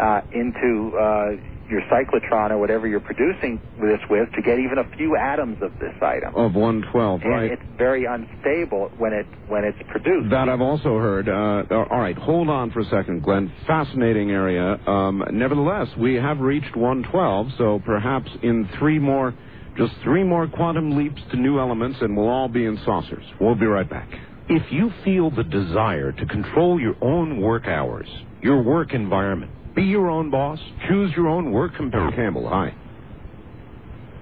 uh, 0.00 0.20
into 0.32 0.92
uh, 0.98 1.30
your 1.68 1.80
cyclotron 1.90 2.50
or 2.50 2.58
whatever 2.58 2.86
you're 2.86 3.00
producing 3.00 3.60
this 3.76 4.00
with 4.10 4.28
to 4.34 4.42
get 4.42 4.58
even 4.58 4.78
a 4.78 4.96
few 4.96 5.16
atoms 5.16 5.56
of 5.62 5.72
this 5.80 5.94
item. 6.02 6.34
Of 6.34 6.54
112, 6.54 7.22
and 7.22 7.30
right. 7.30 7.52
it's 7.52 7.62
very 7.78 8.04
unstable 8.04 8.88
when 8.96 9.12
it 9.12 9.26
when 9.46 9.64
it's 9.64 9.78
produced. 9.88 10.30
That 10.30 10.48
I've 10.48 10.60
also 10.60 10.98
heard. 10.98 11.28
Uh, 11.28 11.64
all 11.70 12.00
right, 12.00 12.16
hold 12.16 12.48
on 12.48 12.70
for 12.70 12.80
a 12.80 12.84
second, 12.84 13.22
Glenn. 13.22 13.52
Fascinating 13.66 14.30
area. 14.30 14.78
Um, 14.86 15.24
nevertheless, 15.32 15.88
we 15.96 16.14
have 16.14 16.40
reached 16.40 16.76
112, 16.76 17.48
so 17.56 17.80
perhaps 17.84 18.30
in 18.42 18.68
three 18.78 18.98
more, 18.98 19.34
just 19.76 19.92
three 20.02 20.22
more 20.24 20.46
quantum 20.48 20.96
leaps 20.96 21.20
to 21.30 21.36
new 21.36 21.58
elements, 21.58 21.98
and 22.00 22.16
we'll 22.16 22.28
all 22.28 22.48
be 22.48 22.64
in 22.64 22.78
saucers. 22.84 23.24
We'll 23.40 23.54
be 23.54 23.66
right 23.66 23.88
back. 23.88 24.08
If 24.48 24.70
you 24.70 24.90
feel 25.04 25.30
the 25.30 25.44
desire 25.44 26.12
to 26.12 26.26
control 26.26 26.78
your 26.80 26.94
own 27.00 27.40
work 27.40 27.66
hours, 27.66 28.08
your 28.40 28.62
work 28.62 28.92
environment, 28.94 29.52
be 29.74 29.82
your 29.84 30.10
own 30.10 30.30
boss, 30.30 30.58
choose 30.88 31.12
your 31.16 31.28
own 31.28 31.50
work 31.50 31.74
companion. 31.74 32.12
Campbell, 32.12 32.48
hi. 32.48 32.74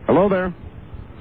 Hello 0.06 0.28
there. 0.28 0.54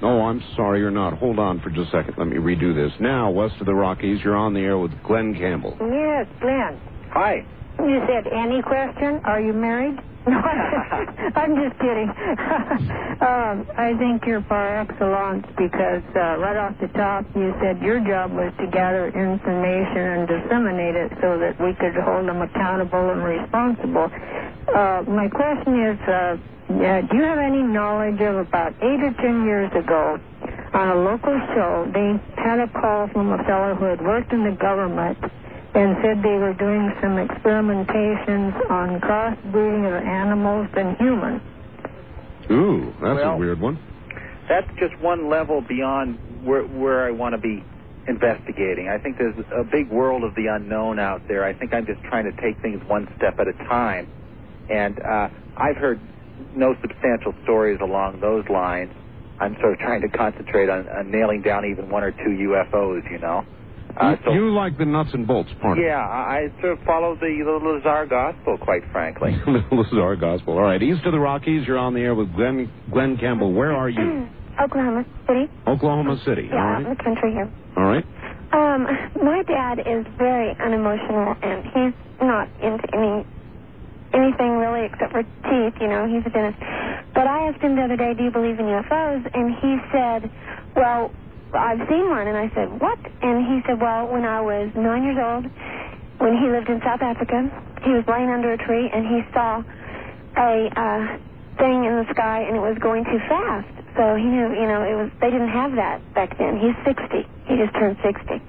Oh, 0.02 0.22
I'm 0.22 0.42
sorry 0.56 0.80
you're 0.80 0.90
not. 0.90 1.12
Hold 1.14 1.38
on 1.38 1.60
for 1.60 1.70
just 1.70 1.88
a 1.94 1.98
second. 1.98 2.14
Let 2.16 2.26
me 2.26 2.36
redo 2.36 2.74
this. 2.74 2.92
Now, 2.98 3.30
west 3.30 3.54
of 3.60 3.66
the 3.66 3.74
Rockies, 3.74 4.20
you're 4.24 4.36
on 4.36 4.52
the 4.54 4.60
air 4.60 4.78
with 4.78 4.92
Glenn 5.04 5.34
Campbell. 5.34 5.76
Yes, 5.80 6.26
Glenn. 6.40 6.80
Hi. 7.10 7.46
You 7.78 8.00
said 8.08 8.32
any 8.32 8.62
question? 8.62 9.20
Are 9.24 9.40
you 9.40 9.52
married? 9.52 9.98
I'm 11.34 11.56
just 11.58 11.74
kidding. 11.82 12.08
um, 13.26 13.66
I 13.76 13.94
think 13.98 14.22
you're 14.24 14.42
par 14.42 14.78
excellence 14.78 15.46
because 15.58 16.04
uh, 16.14 16.38
right 16.38 16.56
off 16.56 16.78
the 16.80 16.86
top 16.94 17.26
you 17.34 17.52
said 17.60 17.82
your 17.82 17.98
job 17.98 18.30
was 18.30 18.52
to 18.60 18.68
gather 18.68 19.08
information 19.08 20.22
and 20.22 20.28
disseminate 20.28 20.94
it 20.94 21.10
so 21.20 21.38
that 21.42 21.58
we 21.58 21.74
could 21.74 21.98
hold 21.98 22.28
them 22.28 22.40
accountable 22.40 23.10
and 23.10 23.24
responsible. 23.24 24.06
Uh, 24.70 25.02
my 25.10 25.26
question 25.26 25.90
is, 25.90 25.98
uh, 26.06 26.38
do 26.70 27.16
you 27.16 27.24
have 27.24 27.38
any 27.38 27.62
knowledge 27.62 28.20
of 28.20 28.36
about 28.36 28.74
eight 28.78 29.02
or 29.02 29.12
ten 29.18 29.44
years 29.44 29.72
ago 29.74 30.20
on 30.72 30.88
a 30.88 30.94
local 30.94 31.34
show 31.54 31.90
they 31.92 32.14
had 32.40 32.60
a 32.60 32.68
call 32.68 33.08
from 33.08 33.32
a 33.32 33.42
fellow 33.44 33.74
who 33.74 33.84
had 33.84 34.00
worked 34.00 34.32
in 34.32 34.44
the 34.44 34.56
government 34.56 35.18
and 35.74 35.96
said 36.02 36.22
they 36.22 36.36
were 36.36 36.54
doing 36.54 36.92
some 37.00 37.16
experimentations 37.16 38.70
on 38.70 39.00
crossbreeding 39.00 39.86
of 39.88 40.04
animals 40.06 40.68
and 40.76 40.96
humans. 40.98 41.40
Ooh, 42.50 42.92
that's 43.00 43.16
Well- 43.16 43.34
a 43.34 43.36
weird 43.38 43.60
one. 43.60 43.78
That's 44.48 44.68
just 44.78 45.00
one 45.00 45.28
level 45.30 45.62
beyond 45.62 46.18
where 46.44 46.62
where 46.62 47.06
I 47.06 47.10
want 47.12 47.34
to 47.34 47.38
be 47.40 47.62
investigating. 48.08 48.88
I 48.88 48.98
think 48.98 49.16
there's 49.16 49.36
a 49.54 49.64
big 49.64 49.88
world 49.88 50.24
of 50.24 50.34
the 50.34 50.48
unknown 50.48 50.98
out 50.98 51.22
there. 51.28 51.44
I 51.44 51.52
think 51.52 51.72
I'm 51.72 51.86
just 51.86 52.02
trying 52.04 52.24
to 52.24 52.32
take 52.42 52.58
things 52.60 52.82
one 52.88 53.08
step 53.16 53.38
at 53.38 53.46
a 53.48 53.52
time. 53.52 54.08
And 54.68 55.00
uh, 55.00 55.28
I've 55.56 55.76
heard 55.76 56.00
no 56.54 56.74
substantial 56.82 57.34
stories 57.44 57.78
along 57.80 58.20
those 58.20 58.48
lines. 58.48 58.92
I'm 59.38 59.56
sort 59.60 59.72
of 59.74 59.78
trying 59.78 60.02
to 60.02 60.08
concentrate 60.08 60.68
on, 60.68 60.88
on 60.88 61.10
nailing 61.10 61.42
down 61.42 61.64
even 61.64 61.88
one 61.88 62.02
or 62.02 62.10
two 62.10 62.30
UFOs, 62.30 63.08
you 63.10 63.18
know. 63.18 63.44
Uh, 63.96 64.16
you, 64.26 64.46
you 64.46 64.54
like 64.54 64.78
the 64.78 64.84
nuts 64.84 65.10
and 65.12 65.26
bolts 65.26 65.50
part 65.60 65.78
yeah, 65.78 65.98
I, 65.98 66.48
I 66.48 66.60
sort 66.60 66.78
of 66.78 66.84
follow 66.84 67.14
the, 67.14 67.42
the 67.44 67.60
Lazar 67.66 68.06
gospel, 68.06 68.56
quite 68.58 68.82
frankly. 68.90 69.34
of 69.46 69.54
it. 69.54 69.64
this 69.70 69.86
is 69.92 69.98
our 69.98 70.16
gospel. 70.16 70.54
All 70.54 70.62
right, 70.62 70.82
east 70.82 71.04
of 71.04 71.12
the 71.12 71.20
Rockies, 71.20 71.66
you're 71.66 71.78
on 71.78 71.94
the 71.94 72.00
air 72.00 72.14
with 72.14 72.34
Glenn, 72.34 72.70
Glenn 72.90 73.16
Campbell. 73.18 73.52
Where 73.52 73.72
are 73.72 73.88
you? 73.90 74.28
Oklahoma 74.62 75.04
City. 75.26 75.48
Oklahoma 75.66 76.16
City. 76.24 76.48
Yeah, 76.50 76.56
All 76.56 76.72
out 76.74 76.82
in 76.82 76.88
the 76.90 77.02
country 77.02 77.32
here. 77.32 77.50
All 77.76 77.84
right. 77.84 78.04
Um, 78.52 78.84
my 79.24 79.42
dad 79.48 79.80
is 79.80 80.06
very 80.18 80.52
unemotional, 80.60 81.34
and 81.42 81.64
he's 81.64 81.94
not 82.20 82.48
into 82.60 82.84
any 82.92 83.26
anything 84.12 84.60
really 84.60 84.84
except 84.84 85.12
for 85.12 85.22
teeth. 85.22 85.80
You 85.80 85.88
know, 85.88 86.06
he's 86.06 86.20
a 86.26 86.30
dentist. 86.30 86.60
But 87.14 87.26
I 87.26 87.48
asked 87.48 87.62
him 87.62 87.76
the 87.76 87.82
other 87.82 87.96
day, 87.96 88.12
"Do 88.12 88.24
you 88.24 88.30
believe 88.30 88.60
in 88.60 88.66
UFOs?" 88.66 89.24
And 89.32 89.54
he 89.56 89.78
said, 89.90 90.30
"Well, 90.76 91.10
I've 91.60 91.82
seen 91.88 92.08
one." 92.08 92.26
And 92.28 92.36
I 92.36 92.48
said, 92.54 92.80
"What?" 92.80 92.98
And 93.20 93.44
he 93.46 93.60
said, 93.66 93.80
"Well, 93.80 94.08
when 94.08 94.24
I 94.24 94.40
was 94.40 94.72
nine 94.74 95.02
years 95.04 95.18
old, 95.20 95.44
when 96.18 96.36
he 96.38 96.48
lived 96.48 96.68
in 96.68 96.80
South 96.80 97.02
Africa, 97.02 97.50
he 97.84 97.90
was 97.92 98.04
laying 98.08 98.30
under 98.30 98.52
a 98.52 98.58
tree 98.58 98.88
and 98.92 99.06
he 99.06 99.20
saw 99.34 99.62
a 100.36 100.52
uh, 100.76 101.00
thing 101.58 101.84
in 101.84 101.94
the 102.00 102.06
sky, 102.12 102.42
and 102.46 102.56
it 102.56 102.60
was 102.60 102.78
going 102.80 103.04
too 103.04 103.20
fast." 103.28 103.68
So 103.96 104.16
he 104.16 104.24
knew, 104.24 104.56
you 104.56 104.66
know, 104.68 104.82
it 104.82 104.96
was. 104.96 105.10
They 105.20 105.30
didn't 105.30 105.52
have 105.52 105.72
that 105.76 106.00
back 106.14 106.38
then. 106.38 106.58
He's 106.58 106.76
60. 106.84 107.28
He 107.46 107.56
just 107.60 107.74
turned 107.74 107.96
60. 108.02 108.40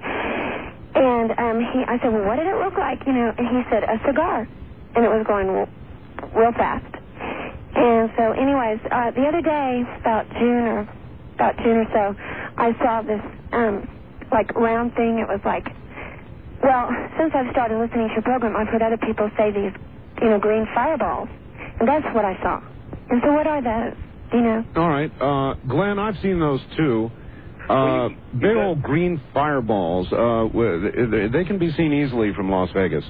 And 0.94 1.30
um, 1.38 1.58
he, 1.58 1.82
I 1.86 1.98
said, 2.00 2.12
well, 2.14 2.24
what 2.24 2.36
did 2.36 2.46
it 2.46 2.56
look 2.56 2.78
like? 2.78 3.02
You 3.06 3.12
know, 3.12 3.32
and 3.36 3.46
he 3.48 3.62
said 3.70 3.82
a 3.82 3.98
cigar, 4.06 4.48
and 4.94 5.04
it 5.04 5.08
was 5.10 5.26
going 5.26 5.48
real, 5.50 5.66
fast. 6.54 6.86
And 7.74 8.10
so, 8.16 8.30
anyways, 8.32 8.78
uh, 8.90 9.10
the 9.10 9.26
other 9.26 9.42
day, 9.42 9.82
about 10.00 10.30
June 10.38 10.64
or 10.70 10.88
about 11.34 11.56
June 11.58 11.78
or 11.78 11.88
so, 11.92 12.04
I 12.56 12.72
saw 12.82 13.02
this 13.02 13.20
um, 13.52 13.88
like 14.32 14.54
round 14.54 14.94
thing. 14.94 15.18
It 15.18 15.28
was 15.28 15.40
like, 15.44 15.64
well, 16.62 16.88
since 17.18 17.32
I've 17.34 17.50
started 17.52 17.78
listening 17.78 18.08
to 18.08 18.14
your 18.14 18.22
program, 18.22 18.56
I've 18.56 18.68
heard 18.68 18.82
other 18.82 18.98
people 18.98 19.30
say 19.36 19.50
these, 19.52 19.72
you 20.22 20.30
know, 20.30 20.38
green 20.38 20.66
fireballs, 20.74 21.28
and 21.80 21.88
that's 21.88 22.06
what 22.14 22.24
I 22.24 22.34
saw. 22.42 22.60
And 23.10 23.20
so, 23.24 23.32
what 23.32 23.46
are 23.46 23.62
those? 23.62 23.98
Do 24.30 24.38
you 24.38 24.44
know? 24.44 24.64
All 24.76 24.88
right, 24.88 25.12
uh, 25.20 25.54
Glenn, 25.66 25.98
I've 25.98 26.16
seen 26.22 26.40
those 26.40 26.60
too. 26.76 27.10
Uh, 27.68 28.10
big 28.38 28.56
old 28.56 28.82
green 28.82 29.20
fireballs. 29.32 30.12
Uh, 30.12 30.48
they- 30.52 31.28
they 31.28 31.44
can 31.44 31.58
be 31.58 31.70
seen 31.72 31.92
easily 31.92 32.32
from 32.34 32.50
Las 32.50 32.70
Vegas. 32.72 33.08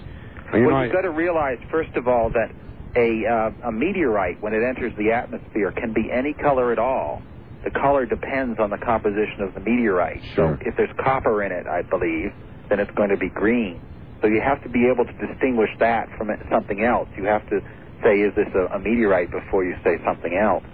You 0.53 0.67
well, 0.67 0.77
I- 0.77 0.85
you've 0.85 0.93
got 0.93 1.03
to 1.03 1.11
realize, 1.11 1.59
first 1.71 1.95
of 1.97 2.07
all, 2.07 2.31
that 2.31 2.53
a, 2.97 3.27
uh, 3.27 3.69
a 3.69 3.73
meteorite, 3.73 4.37
when 4.41 4.55
it 4.55 4.63
enters 4.63 4.95
the 4.97 5.11
atmosphere, 5.13 5.73
can 5.73 5.93
be 5.93 6.11
any 6.13 6.35
color 6.35 6.71
at 6.71 6.79
all. 6.79 7.23
The 7.65 7.71
color 7.71 8.05
depends 8.07 8.61
on 8.61 8.71
the 8.71 8.79
composition 8.79 9.41
of 9.41 9.55
the 9.55 9.61
meteorite. 9.61 10.23
Sure. 10.35 10.59
So 10.61 10.69
if 10.69 10.77
there's 10.77 10.93
copper 11.03 11.43
in 11.43 11.53
it, 11.53 11.67
I 11.67 11.83
believe, 11.83 12.33
then 12.69 12.79
it's 12.79 12.91
going 12.93 13.11
to 13.11 13.17
be 13.17 13.31
green. 13.31 13.81
So 14.21 14.29
you 14.29 14.41
have 14.41 14.63
to 14.63 14.69
be 14.69 14.87
able 14.87 15.05
to 15.05 15.13
distinguish 15.27 15.71
that 15.81 16.09
from 16.17 16.31
something 16.51 16.85
else. 16.85 17.09
You 17.17 17.25
have 17.25 17.49
to 17.51 17.61
say, 18.03 18.21
is 18.21 18.35
this 18.37 18.49
a, 18.55 18.77
a 18.77 18.79
meteorite 18.79 19.31
before 19.31 19.65
you 19.65 19.75
say 19.83 19.97
something 20.05 20.37
else. 20.37 20.65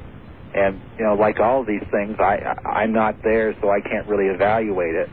And, 0.55 0.81
you 0.99 1.05
know, 1.05 1.15
like 1.15 1.39
all 1.39 1.61
of 1.61 1.67
these 1.67 1.85
things, 1.93 2.17
I, 2.19 2.43
I, 2.43 2.83
I'm 2.83 2.93
not 2.93 3.23
there, 3.23 3.55
so 3.62 3.71
I 3.71 3.81
can't 3.81 4.07
really 4.09 4.27
evaluate 4.27 4.95
it. 4.95 5.09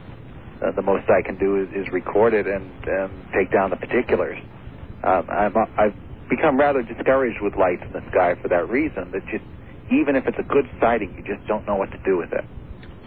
Uh, 0.61 0.71
the 0.71 0.81
most 0.81 1.05
I 1.09 1.21
can 1.21 1.37
do 1.37 1.61
is, 1.61 1.69
is 1.75 1.93
record 1.93 2.33
it 2.33 2.47
and, 2.47 2.65
and 2.87 3.11
take 3.33 3.51
down 3.51 3.69
the 3.69 3.75
particulars. 3.77 4.39
Um, 5.03 5.29
I'm, 5.29 5.53
I've 5.77 5.93
become 6.29 6.57
rather 6.57 6.81
discouraged 6.81 7.37
with 7.41 7.53
lights 7.55 7.83
in 7.85 7.93
the 7.93 8.01
sky 8.09 8.33
for 8.41 8.47
that 8.49 8.67
reason. 8.67 9.11
That 9.11 9.21
you, 9.31 9.39
even 9.91 10.15
if 10.15 10.25
it's 10.27 10.37
a 10.39 10.43
good 10.43 10.65
sighting, 10.79 11.13
you 11.17 11.35
just 11.35 11.47
don't 11.47 11.65
know 11.65 11.75
what 11.75 11.91
to 11.91 11.97
do 12.03 12.17
with 12.17 12.31
it. 12.33 12.43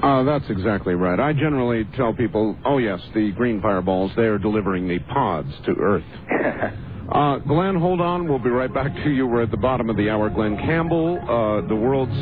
Uh, 0.02 0.22
that's 0.22 0.48
exactly 0.48 0.94
right. 0.94 1.20
I 1.20 1.32
generally 1.34 1.84
tell 1.96 2.14
people, 2.14 2.56
oh 2.64 2.78
yes, 2.78 3.00
the 3.14 3.32
green 3.32 3.60
fireballs, 3.60 4.10
they 4.16 4.22
are 4.22 4.38
delivering 4.38 4.88
the 4.88 4.98
pods 4.98 5.52
to 5.66 5.72
Earth. 5.72 6.04
uh, 7.12 7.38
Glenn, 7.38 7.76
hold 7.76 8.00
on. 8.00 8.26
We'll 8.26 8.38
be 8.38 8.48
right 8.48 8.72
back 8.72 8.94
to 9.04 9.10
you. 9.10 9.26
We're 9.26 9.42
at 9.42 9.50
the 9.50 9.58
bottom 9.58 9.90
of 9.90 9.96
the 9.98 10.08
hour. 10.08 10.30
Glenn 10.30 10.56
Campbell, 10.56 11.18
uh, 11.20 11.68
the 11.68 11.76
world's 11.76 12.16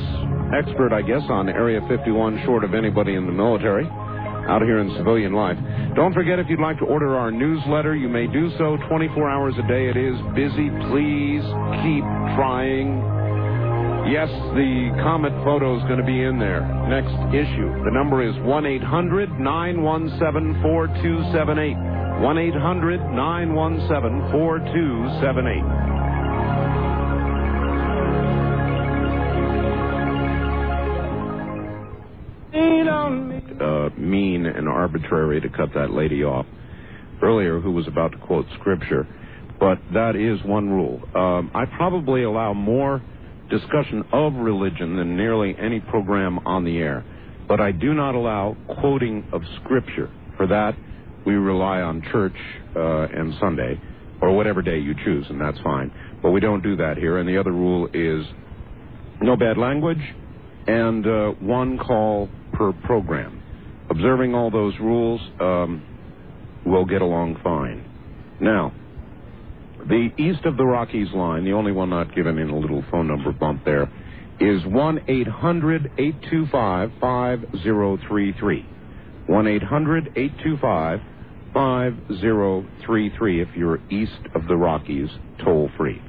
expert, 0.52 0.92
I 0.92 1.02
guess, 1.02 1.22
on 1.28 1.48
Area 1.48 1.80
51, 1.88 2.42
short 2.44 2.64
of 2.64 2.74
anybody 2.74 3.14
in 3.14 3.26
the 3.26 3.32
military, 3.32 3.86
out 3.86 4.62
here 4.62 4.80
in 4.80 4.92
civilian 4.96 5.32
life. 5.32 5.58
Don't 5.94 6.14
forget, 6.14 6.40
if 6.40 6.48
you'd 6.48 6.58
like 6.58 6.78
to 6.78 6.84
order 6.84 7.16
our 7.16 7.30
newsletter, 7.30 7.94
you 7.94 8.08
may 8.08 8.26
do 8.26 8.50
so 8.58 8.76
24 8.88 9.30
hours 9.30 9.54
a 9.56 9.68
day. 9.68 9.88
It 9.88 9.96
is 9.96 10.16
busy. 10.34 10.68
Please 10.90 11.44
keep 11.84 12.02
trying. 12.34 13.18
Yes, 14.08 14.30
the 14.56 14.88
comet 15.02 15.34
photo 15.44 15.76
is 15.76 15.82
going 15.82 15.98
to 15.98 16.06
be 16.06 16.22
in 16.22 16.38
there. 16.38 16.64
Next 16.88 17.12
issue. 17.28 17.68
The 17.84 17.90
number 17.92 18.26
is 18.26 18.34
1 18.40 18.64
800 18.64 19.38
917 19.38 20.62
4278. 20.62 21.76
1 22.24 22.38
800 22.38 23.00
917 23.12 24.32
4278. 24.32 25.88
Uh, 33.60 33.90
mean 33.98 34.46
and 34.46 34.68
arbitrary 34.68 35.40
to 35.42 35.50
cut 35.50 35.74
that 35.74 35.90
lady 35.90 36.24
off 36.24 36.46
earlier 37.22 37.60
who 37.60 37.72
was 37.72 37.86
about 37.86 38.12
to 38.12 38.18
quote 38.18 38.46
scripture. 38.58 39.06
But 39.60 39.78
that 39.92 40.16
is 40.16 40.42
one 40.46 40.70
rule. 40.70 41.02
Um, 41.14 41.50
I 41.54 41.66
probably 41.66 42.22
allow 42.22 42.54
more 42.54 43.02
discussion 43.50 44.04
of 44.12 44.34
religion 44.34 44.96
than 44.96 45.16
nearly 45.16 45.56
any 45.58 45.80
program 45.80 46.38
on 46.46 46.64
the 46.64 46.78
air. 46.78 47.04
But 47.48 47.60
I 47.60 47.72
do 47.72 47.94
not 47.94 48.14
allow 48.14 48.56
quoting 48.80 49.26
of 49.32 49.42
scripture. 49.62 50.10
For 50.36 50.46
that, 50.46 50.76
we 51.24 51.34
rely 51.34 51.80
on 51.80 52.02
church 52.12 52.36
uh, 52.76 53.06
and 53.06 53.34
Sunday, 53.40 53.80
or 54.20 54.36
whatever 54.36 54.62
day 54.62 54.78
you 54.78 54.94
choose, 55.04 55.26
and 55.30 55.40
that's 55.40 55.58
fine. 55.60 55.92
But 56.22 56.30
we 56.30 56.40
don't 56.40 56.62
do 56.62 56.76
that 56.76 56.96
here. 56.98 57.18
And 57.18 57.28
the 57.28 57.38
other 57.38 57.52
rule 57.52 57.88
is 57.92 58.26
no 59.20 59.36
bad 59.36 59.56
language 59.56 60.02
and 60.66 61.06
uh, 61.06 61.30
one 61.40 61.78
call 61.78 62.28
per 62.52 62.72
program. 62.72 63.42
observing 63.90 64.34
all 64.34 64.50
those 64.50 64.74
rules, 64.80 65.20
um, 65.40 65.82
we'll 66.66 66.84
get 66.84 67.02
along 67.02 67.36
fine. 67.42 67.84
Now, 68.40 68.72
the 69.86 70.08
east 70.18 70.44
of 70.44 70.56
the 70.56 70.64
Rockies 70.64 71.12
line, 71.12 71.44
the 71.44 71.52
only 71.52 71.72
one 71.72 71.90
not 71.90 72.14
given 72.14 72.38
in 72.38 72.50
a 72.50 72.58
little 72.58 72.84
phone 72.90 73.08
number 73.08 73.32
bump 73.32 73.64
there, 73.64 73.90
is 74.40 74.64
1 74.66 75.04
800 75.08 75.92
825 75.98 76.90
5033. 77.00 78.66
1 79.26 79.46
800 79.46 80.12
825 80.16 81.00
5033 81.52 83.42
if 83.42 83.48
you're 83.56 83.80
east 83.90 84.12
of 84.34 84.46
the 84.46 84.56
Rockies, 84.56 85.08
toll 85.44 85.70
free. 85.76 86.00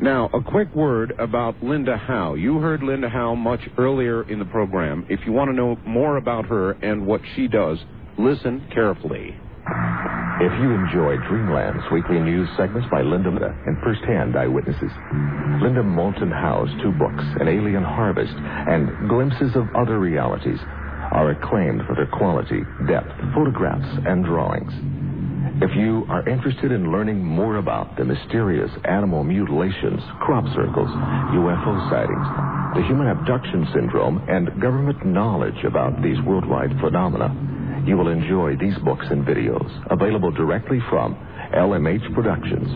Now, 0.00 0.30
a 0.32 0.42
quick 0.42 0.74
word 0.74 1.12
about 1.18 1.62
Linda 1.62 1.96
Howe. 1.96 2.34
You 2.34 2.58
heard 2.58 2.82
Linda 2.82 3.08
Howe 3.08 3.34
much 3.34 3.60
earlier 3.76 4.28
in 4.30 4.38
the 4.38 4.46
program. 4.46 5.06
If 5.10 5.20
you 5.26 5.32
want 5.32 5.50
to 5.50 5.54
know 5.54 5.76
more 5.86 6.16
about 6.16 6.46
her 6.46 6.72
and 6.72 7.06
what 7.06 7.20
she 7.36 7.48
does, 7.48 7.78
listen 8.18 8.66
carefully. 8.72 9.36
If 10.40 10.52
you 10.60 10.72
enjoy 10.72 11.16
Dreamland's 11.28 11.84
weekly 11.92 12.18
news 12.18 12.48
segments 12.56 12.88
by 12.90 13.02
Linda 13.02 13.28
and 13.66 13.76
first-hand 13.84 14.36
eyewitnesses, 14.36 14.90
Linda 15.60 15.82
Moulton 15.82 16.30
Howe's 16.30 16.70
two 16.80 16.92
books, 16.92 17.22
An 17.40 17.48
Alien 17.48 17.84
Harvest 17.84 18.32
and 18.32 19.08
Glimpses 19.08 19.54
of 19.54 19.68
Other 19.76 19.98
Realities, 19.98 20.58
are 21.12 21.30
acclaimed 21.30 21.82
for 21.86 21.94
their 21.94 22.06
quality, 22.06 22.62
depth, 22.88 23.12
photographs, 23.34 23.88
and 24.06 24.24
drawings. 24.24 24.72
If 25.60 25.76
you 25.76 26.06
are 26.08 26.26
interested 26.26 26.72
in 26.72 26.90
learning 26.90 27.22
more 27.22 27.56
about 27.56 27.98
the 27.98 28.04
mysterious 28.04 28.70
animal 28.88 29.24
mutilations, 29.24 30.00
crop 30.20 30.44
circles, 30.56 30.88
UFO 31.36 31.90
sightings, 31.92 32.80
the 32.80 32.86
human 32.88 33.08
abduction 33.08 33.68
syndrome, 33.74 34.24
and 34.26 34.48
government 34.62 35.04
knowledge 35.04 35.64
about 35.66 36.00
these 36.00 36.16
worldwide 36.24 36.72
phenomena, 36.80 37.28
you 37.86 37.96
will 37.96 38.08
enjoy 38.08 38.56
these 38.56 38.76
books 38.78 39.06
and 39.10 39.24
videos 39.26 39.70
available 39.90 40.30
directly 40.30 40.78
from 40.88 41.14
LMH 41.54 42.14
Productions. 42.14 42.68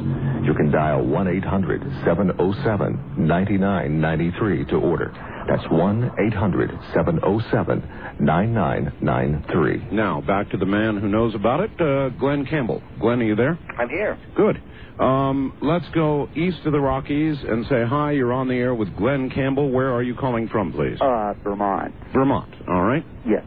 You 0.47 0.55
can 0.55 0.71
dial 0.71 1.05
1 1.07 1.29
800 1.29 1.83
707 2.05 3.27
9993 3.27 4.65
to 4.67 4.77
order. 4.77 5.13
That's 5.49 5.63
1 5.71 6.11
800 6.33 6.71
707 6.95 8.17
9993. 8.21 9.89
Now, 9.93 10.21
back 10.23 10.51
to 10.51 10.57
the 10.57 10.67
man 10.67 10.99
who 10.99 11.09
knows 11.09 11.35
about 11.35 11.61
it, 11.61 11.71
uh, 11.81 12.09
Glenn 12.19 12.47
Campbell. 12.47 12.83
Glenn, 13.01 13.21
are 13.21 13.25
you 13.25 13.37
there? 13.37 13.59
I'm 13.79 13.89
here. 13.89 14.19
Good. 14.37 14.61
Um, 14.99 15.57
let's 15.61 15.89
go 15.95 16.29
east 16.35 16.59
of 16.67 16.73
the 16.73 16.81
Rockies 16.81 17.37
and 17.43 17.67
say 17.67 17.85
hi. 17.85 18.13
You're 18.13 18.33
on 18.33 18.49
the 18.49 18.55
air 18.55 18.75
with 18.75 18.97
Glenn 18.97 19.29
Campbell. 19.31 19.71
Where 19.71 19.93
are 19.93 20.03
you 20.03 20.15
calling 20.15 20.49
from, 20.49 20.73
please? 20.73 20.99
Uh, 21.01 21.35
Vermont. 21.43 21.93
Vermont. 22.13 22.55
All 22.69 22.83
right. 22.83 23.05
Yes. 23.27 23.45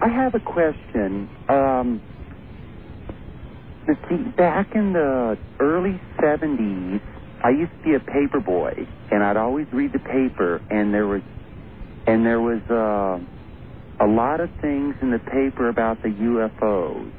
I 0.00 0.08
have 0.08 0.34
a 0.34 0.40
question. 0.40 1.28
Um, 1.48 2.00
see, 4.08 4.16
back 4.36 4.74
in 4.74 4.92
the 4.92 5.38
early 5.60 6.00
70s, 6.20 7.00
I 7.42 7.50
used 7.50 7.72
to 7.72 7.82
be 7.84 7.94
a 7.94 8.00
paper 8.00 8.40
boy, 8.40 8.72
and 9.10 9.22
I'd 9.22 9.36
always 9.36 9.66
read 9.72 9.92
the 9.92 9.98
paper, 10.00 10.60
and 10.70 10.92
there 10.92 11.06
was, 11.06 11.22
and 12.06 12.26
there 12.26 12.40
was 12.40 12.60
uh, 12.68 14.04
a 14.04 14.06
lot 14.06 14.40
of 14.40 14.50
things 14.60 14.94
in 15.02 15.10
the 15.10 15.18
paper 15.18 15.68
about 15.68 16.02
the 16.02 16.08
UFOs, 16.08 17.12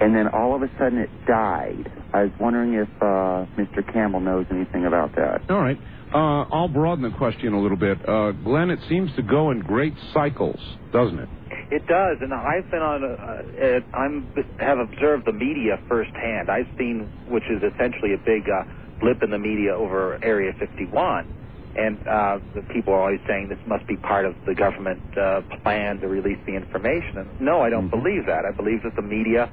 and 0.00 0.14
then 0.14 0.28
all 0.28 0.54
of 0.54 0.62
a 0.62 0.70
sudden 0.78 0.98
it 0.98 1.10
died. 1.26 1.90
I 2.12 2.24
was 2.24 2.32
wondering 2.40 2.74
if 2.74 2.88
uh, 3.00 3.46
Mr. 3.56 3.90
Campbell 3.92 4.20
knows 4.20 4.46
anything 4.50 4.84
about 4.86 5.14
that. 5.16 5.50
All 5.50 5.60
right. 5.60 5.78
Uh, 6.12 6.44
I'll 6.52 6.68
broaden 6.68 7.10
the 7.10 7.16
question 7.16 7.54
a 7.54 7.60
little 7.60 7.76
bit. 7.76 8.06
Uh, 8.06 8.32
Glenn, 8.32 8.68
it 8.68 8.80
seems 8.88 9.10
to 9.16 9.22
go 9.22 9.50
in 9.50 9.60
great 9.60 9.94
cycles, 10.12 10.60
doesn't 10.92 11.18
it? 11.18 11.28
It 11.72 11.86
does, 11.86 12.18
and 12.20 12.34
I've 12.34 12.70
been 12.70 12.82
on. 12.82 13.02
A, 13.02 13.16
uh, 13.16 13.96
I'm 13.96 14.28
have 14.60 14.78
observed 14.78 15.24
the 15.24 15.32
media 15.32 15.80
firsthand. 15.88 16.50
I've 16.50 16.68
seen, 16.76 17.08
which 17.32 17.44
is 17.48 17.62
essentially 17.62 18.12
a 18.12 18.18
big 18.18 18.44
uh, 18.44 18.64
blip 19.00 19.22
in 19.22 19.30
the 19.30 19.38
media 19.38 19.74
over 19.74 20.22
Area 20.22 20.52
51, 20.60 21.72
and 21.74 21.96
uh, 22.06 22.40
the 22.54 22.60
people 22.74 22.92
are 22.92 23.00
always 23.00 23.24
saying 23.26 23.48
this 23.48 23.66
must 23.66 23.86
be 23.86 23.96
part 23.96 24.26
of 24.26 24.36
the 24.44 24.54
government 24.54 25.00
uh, 25.16 25.40
plan 25.62 25.98
to 26.00 26.08
release 26.08 26.36
the 26.44 26.52
information. 26.52 27.24
And 27.24 27.40
no, 27.40 27.62
I 27.62 27.70
don't 27.70 27.88
believe 27.88 28.26
that. 28.26 28.44
I 28.44 28.52
believe 28.52 28.82
that 28.82 28.94
the 28.94 29.00
media 29.00 29.48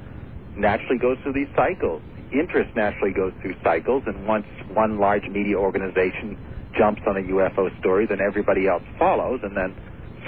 naturally 0.57 0.99
goes 0.99 1.17
through 1.23 1.39
these 1.39 1.55
cycles. 1.55 2.01
Interest 2.33 2.69
naturally 2.75 3.13
goes 3.13 3.31
through 3.41 3.55
cycles, 3.63 4.03
and 4.07 4.27
once 4.27 4.45
one 4.73 4.99
large 4.99 5.23
media 5.31 5.55
organization 5.55 6.37
jumps 6.77 7.01
on 7.07 7.15
a 7.15 7.21
UFO 7.21 7.71
story, 7.79 8.07
then 8.07 8.19
everybody 8.19 8.67
else 8.67 8.83
follows, 8.99 9.39
and 9.41 9.55
then 9.55 9.73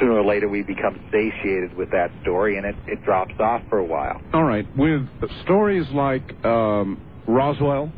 sooner 0.01 0.13
or 0.13 0.25
later 0.25 0.49
we 0.49 0.63
become 0.63 0.99
satiated 1.11 1.77
with 1.77 1.91
that 1.91 2.11
story 2.23 2.57
and 2.57 2.65
it, 2.65 2.75
it 2.87 3.05
drops 3.05 3.33
off 3.39 3.61
for 3.69 3.77
a 3.77 3.85
while. 3.85 4.19
All 4.33 4.43
right. 4.43 4.65
With 4.75 5.07
stories 5.43 5.85
like 5.93 6.43
um, 6.43 6.99
Roswell 7.27 7.91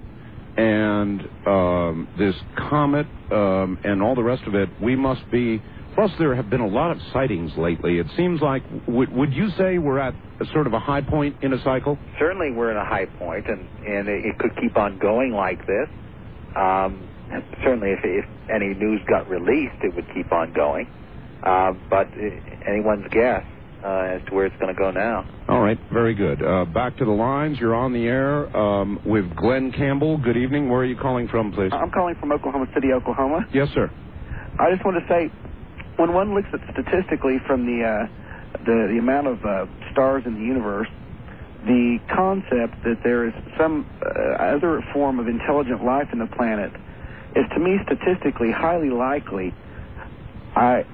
and 0.57 1.21
um, 1.47 2.07
this 2.17 2.35
comet 2.69 3.07
um, 3.31 3.79
and 3.83 4.03
all 4.03 4.15
the 4.15 4.23
rest 4.23 4.43
of 4.43 4.53
it, 4.53 4.69
we 4.81 4.95
must 4.95 5.29
be. 5.31 5.61
Plus, 5.95 6.11
there 6.17 6.33
have 6.33 6.49
been 6.49 6.61
a 6.61 6.67
lot 6.67 6.91
of 6.91 6.97
sightings 7.13 7.51
lately. 7.55 7.99
It 7.99 8.07
seems 8.17 8.41
like, 8.41 8.63
would, 8.87 9.11
would 9.13 9.31
you 9.31 9.49
say 9.57 9.77
we're 9.77 9.99
at 9.99 10.15
a 10.41 10.45
sort 10.51 10.65
of 10.65 10.73
a 10.73 10.79
high 10.79 11.01
point 11.01 11.35
in 11.43 11.53
a 11.53 11.63
cycle? 11.63 11.99
Certainly, 12.17 12.51
we're 12.51 12.71
in 12.71 12.77
a 12.77 12.85
high 12.85 13.05
point, 13.05 13.45
and, 13.47 13.61
and 13.85 14.07
it, 14.07 14.25
it 14.25 14.39
could 14.39 14.55
keep 14.59 14.75
on 14.75 14.97
going 14.97 15.33
like 15.33 15.59
this. 15.67 15.87
Um, 16.55 17.07
certainly, 17.63 17.91
if, 17.91 17.99
if 18.03 18.25
any 18.49 18.73
news 18.73 19.01
got 19.07 19.29
released, 19.29 19.83
it 19.83 19.95
would 19.95 20.07
keep 20.15 20.31
on 20.31 20.51
going. 20.53 20.87
Uh, 21.43 21.73
but 21.89 22.07
anyone's 22.65 23.05
guess 23.11 23.43
uh, 23.83 24.15
as 24.15 24.21
to 24.27 24.33
where 24.33 24.45
it's 24.45 24.55
going 24.57 24.73
to 24.73 24.79
go 24.79 24.91
now. 24.91 25.25
All 25.49 25.59
right, 25.59 25.77
very 25.91 26.13
good. 26.13 26.41
Uh, 26.41 26.63
back 26.65 26.95
to 26.97 27.05
the 27.05 27.11
lines. 27.11 27.59
You're 27.59 27.75
on 27.75 27.91
the 27.91 28.05
air 28.05 28.55
um, 28.55 28.99
with 29.05 29.35
Glenn 29.35 29.71
Campbell. 29.71 30.17
Good 30.17 30.37
evening. 30.37 30.69
Where 30.69 30.81
are 30.81 30.85
you 30.85 30.95
calling 30.95 31.27
from, 31.27 31.51
please? 31.51 31.71
I'm 31.73 31.91
calling 31.91 32.15
from 32.15 32.31
Oklahoma 32.31 32.67
City, 32.73 32.93
Oklahoma. 32.93 33.45
Yes, 33.53 33.67
sir. 33.73 33.91
I 34.57 34.71
just 34.71 34.85
want 34.85 34.97
to 35.03 35.07
say, 35.09 35.31
when 35.97 36.13
one 36.13 36.33
looks 36.33 36.47
at 36.53 36.61
statistically 36.71 37.39
from 37.45 37.65
the 37.65 37.83
uh, 37.83 38.07
the, 38.65 38.87
the 38.93 38.99
amount 38.99 39.27
of 39.27 39.43
uh, 39.43 39.65
stars 39.91 40.23
in 40.25 40.35
the 40.35 40.45
universe, 40.45 40.87
the 41.65 41.99
concept 42.13 42.83
that 42.83 42.99
there 43.03 43.27
is 43.27 43.33
some 43.57 43.85
uh, 44.01 44.43
other 44.43 44.81
form 44.93 45.19
of 45.19 45.27
intelligent 45.27 45.83
life 45.83 46.07
in 46.13 46.19
the 46.19 46.27
planet 46.27 46.71
is, 47.35 47.45
to 47.53 47.59
me, 47.59 47.79
statistically 47.83 48.51
highly 48.51 48.89
likely. 48.89 49.53
I 50.55 50.85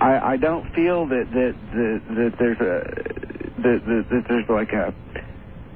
I, 0.00 0.32
I 0.32 0.36
don't 0.36 0.64
feel 0.74 1.06
that 1.06 1.28
that 1.30 1.54
that, 1.74 2.00
that 2.08 2.32
there's 2.38 2.60
a 2.60 3.60
that, 3.60 3.84
that, 3.84 4.04
that 4.10 4.24
there's 4.28 4.48
like 4.48 4.72
a 4.72 4.94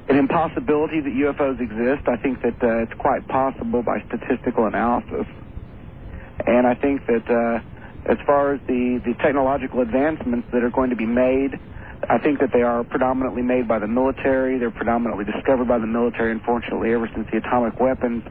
an 0.09 0.17
impossibility 0.17 0.99
that 0.99 1.13
UFOs 1.13 1.61
exist. 1.61 2.07
I 2.07 2.17
think 2.17 2.41
that 2.41 2.61
uh, 2.61 2.83
it's 2.83 2.93
quite 2.99 3.27
possible 3.27 3.83
by 3.83 4.01
statistical 4.07 4.65
analysis, 4.65 5.27
and 6.45 6.65
I 6.65 6.73
think 6.73 7.05
that 7.05 7.29
uh, 7.29 8.11
as 8.11 8.17
far 8.25 8.53
as 8.53 8.61
the 8.67 8.99
the 9.05 9.13
technological 9.21 9.81
advancements 9.81 10.47
that 10.51 10.63
are 10.63 10.71
going 10.71 10.89
to 10.89 10.97
be 10.97 11.07
made. 11.07 11.59
I 12.07 12.19
think 12.19 12.39
that 12.39 12.51
they 12.53 12.61
are 12.61 12.83
predominantly 12.83 13.41
made 13.41 13.67
by 13.67 13.79
the 13.79 13.87
military. 13.87 14.59
They're 14.59 14.69
predominantly 14.69 15.25
discovered 15.25 15.67
by 15.67 15.79
the 15.79 15.87
military, 15.87 16.31
unfortunately, 16.33 16.93
ever 16.93 17.09
since 17.15 17.25
the 17.31 17.37
atomic 17.37 17.79
weapons. 17.79 18.21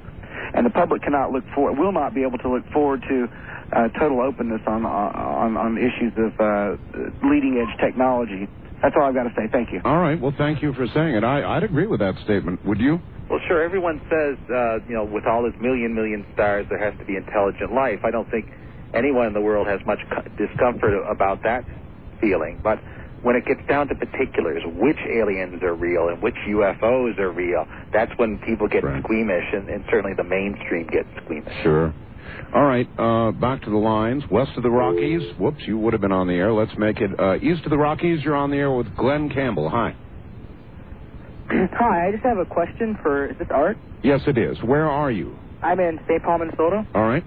And 0.55 0.65
the 0.65 0.71
public 0.71 1.03
cannot 1.03 1.33
look 1.33 1.43
for, 1.55 1.73
will 1.73 1.91
not 1.91 2.15
be 2.15 2.23
able 2.23 2.39
to 2.39 2.49
look 2.49 2.71
forward 2.71 3.03
to 3.09 3.27
uh, 3.75 3.89
total 3.99 4.21
openness 4.21 4.61
on 4.67 4.85
on 4.87 5.57
on 5.57 5.79
issues 5.79 6.13
of 6.17 6.33
uh, 6.41 6.77
leading 7.29 7.59
edge 7.59 7.79
technology. 7.81 8.49
That's 8.83 8.95
all 8.99 9.05
I've 9.05 9.15
got 9.15 9.25
to 9.25 9.33
say. 9.37 9.49
Thank 9.51 9.73
you. 9.73 9.81
All 9.85 9.99
right. 9.99 10.21
Well, 10.21 10.35
thank 10.37 10.63
you 10.63 10.75
for 10.75 10.87
saying 10.89 11.15
it. 11.17 11.25
I, 11.25 11.57
I'd 11.57 11.63
agree 11.65 11.87
with 11.87 12.01
that 12.01 12.17
statement. 12.25 12.65
Would 12.67 12.81
you? 12.81 13.01
Well, 13.31 13.41
sure. 13.49 13.63
Everyone 13.63 14.01
says, 14.11 14.37
uh, 14.51 14.81
you 14.87 14.95
know, 14.95 15.05
with 15.05 15.25
all 15.27 15.43
this 15.43 15.59
million, 15.61 15.95
million 15.95 16.27
stars, 16.35 16.67
there 16.69 16.79
has 16.79 16.99
to 16.99 17.05
be 17.07 17.17
intelligent 17.17 17.73
life. 17.73 18.01
I 18.05 18.11
don't 18.11 18.31
think 18.31 18.47
anyone 18.93 19.27
in 19.27 19.33
the 19.33 19.41
world 19.41 19.67
has 19.67 19.81
much 19.87 20.01
discomfort 20.37 20.93
about 21.11 21.43
that 21.45 21.65
feeling. 22.21 22.61
But 22.63 22.79
when 23.23 23.37
it 23.37 23.47
gets 23.47 23.67
down 23.67 23.89
to 23.89 23.95
particulars, 23.95 24.63
which 24.67 24.99
aliens 25.09 25.63
are 25.63 25.73
real 25.75 26.09
and 26.11 26.21
which 26.21 26.37
UFOs 26.47 27.19
are 27.19 27.31
real, 27.33 27.67
that's 27.91 28.13
when 28.19 28.37
people 28.39 28.69
get 28.69 28.85
Right. 28.85 29.03
squeamish, 29.03 29.47
and, 29.55 29.71
and 29.71 29.83
certainly 29.91 30.13
the 30.15 30.25
mainstream 30.25 30.87
gets 30.89 31.09
squeamish. 31.25 31.55
Sure. 31.63 31.95
All 32.55 32.65
right, 32.65 32.89
uh, 32.99 33.33
back 33.33 33.63
to 33.63 33.71
the 33.71 33.77
lines. 33.77 34.23
West 34.31 34.53
of 34.57 34.63
the 34.63 34.71
Rockies. 34.71 35.23
Whoops, 35.41 35.63
you 35.67 35.77
would 35.79 35.93
have 35.93 36.01
been 36.01 36.13
on 36.13 36.29
the 36.29 36.35
air. 36.35 36.53
Let's 36.53 36.71
make 36.79 37.01
it 37.01 37.11
uh, 37.19 37.37
east 37.39 37.65
of 37.65 37.71
the 37.71 37.79
Rockies. 37.79 38.23
You're 38.23 38.37
on 38.37 38.51
the 38.51 38.57
air 38.59 38.71
with 38.71 38.95
Glenn 38.97 39.29
Campbell. 39.29 39.69
Hi. 39.69 39.97
Hi, 41.49 42.09
I 42.09 42.13
just 42.13 42.23
have 42.23 42.39
a 42.39 42.45
question 42.45 42.97
for, 43.03 43.27
is 43.31 43.39
this 43.39 43.49
Art? 43.51 43.77
Yes, 44.05 44.21
it 44.29 44.39
is. 44.39 44.57
Where 44.63 44.89
are 44.89 45.11
you? 45.11 45.37
I'm 45.63 45.81
in 45.81 45.99
St. 46.07 46.23
Paul, 46.23 46.39
Minnesota. 46.39 46.87
All 46.95 47.03
right. 47.03 47.25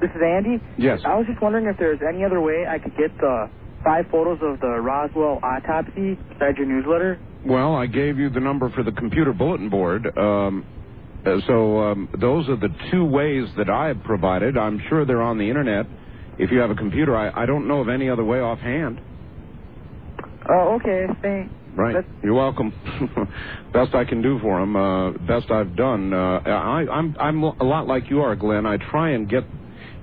This 0.00 0.10
is 0.10 0.20
Andy. 0.22 0.62
Yes. 0.76 1.00
I 1.04 1.16
was 1.16 1.26
just 1.26 1.40
wondering 1.40 1.64
if 1.66 1.76
there's 1.78 2.00
any 2.06 2.22
other 2.24 2.40
way 2.40 2.66
I 2.68 2.78
could 2.78 2.96
get 2.96 3.16
the 3.18 3.48
five 3.82 4.04
photos 4.10 4.38
of 4.42 4.60
the 4.60 4.68
Roswell 4.80 5.40
autopsy 5.42 6.14
besides 6.28 6.58
your 6.58 6.66
newsletter. 6.66 7.18
Well, 7.46 7.74
I 7.74 7.86
gave 7.86 8.18
you 8.18 8.28
the 8.28 8.40
number 8.40 8.68
for 8.70 8.82
the 8.82 8.92
computer 8.92 9.32
bulletin 9.32 9.70
board. 9.70 10.06
Um, 10.16 10.66
so 11.46 11.78
um, 11.80 12.08
those 12.18 12.48
are 12.48 12.56
the 12.56 12.68
two 12.90 13.04
ways 13.04 13.48
that 13.56 13.68
I 13.68 13.88
have 13.88 14.02
provided. 14.04 14.56
I'm 14.56 14.80
sure 14.88 15.04
they're 15.04 15.22
on 15.22 15.38
the 15.38 15.48
internet. 15.48 15.86
If 16.38 16.50
you 16.52 16.58
have 16.58 16.70
a 16.70 16.74
computer, 16.74 17.16
I, 17.16 17.42
I 17.42 17.46
don't 17.46 17.66
know 17.66 17.80
of 17.80 17.88
any 17.88 18.08
other 18.08 18.24
way 18.24 18.40
offhand. 18.40 19.00
Oh, 20.48 20.78
okay. 20.80 21.06
Thanks. 21.20 21.54
Right. 21.74 22.04
You're 22.22 22.34
welcome. 22.34 22.72
best 23.72 23.94
I 23.94 24.04
can 24.04 24.22
do 24.22 24.38
for 24.40 24.58
them. 24.58 24.74
Uh, 24.74 25.10
best 25.12 25.50
I've 25.50 25.76
done. 25.76 26.12
Uh, 26.12 26.40
I, 26.44 26.86
I'm 26.90 27.16
I'm 27.20 27.42
a 27.42 27.64
lot 27.64 27.86
like 27.86 28.10
you 28.10 28.22
are, 28.22 28.34
Glenn. 28.34 28.66
I 28.66 28.78
try 28.78 29.10
and 29.10 29.28
get 29.28 29.44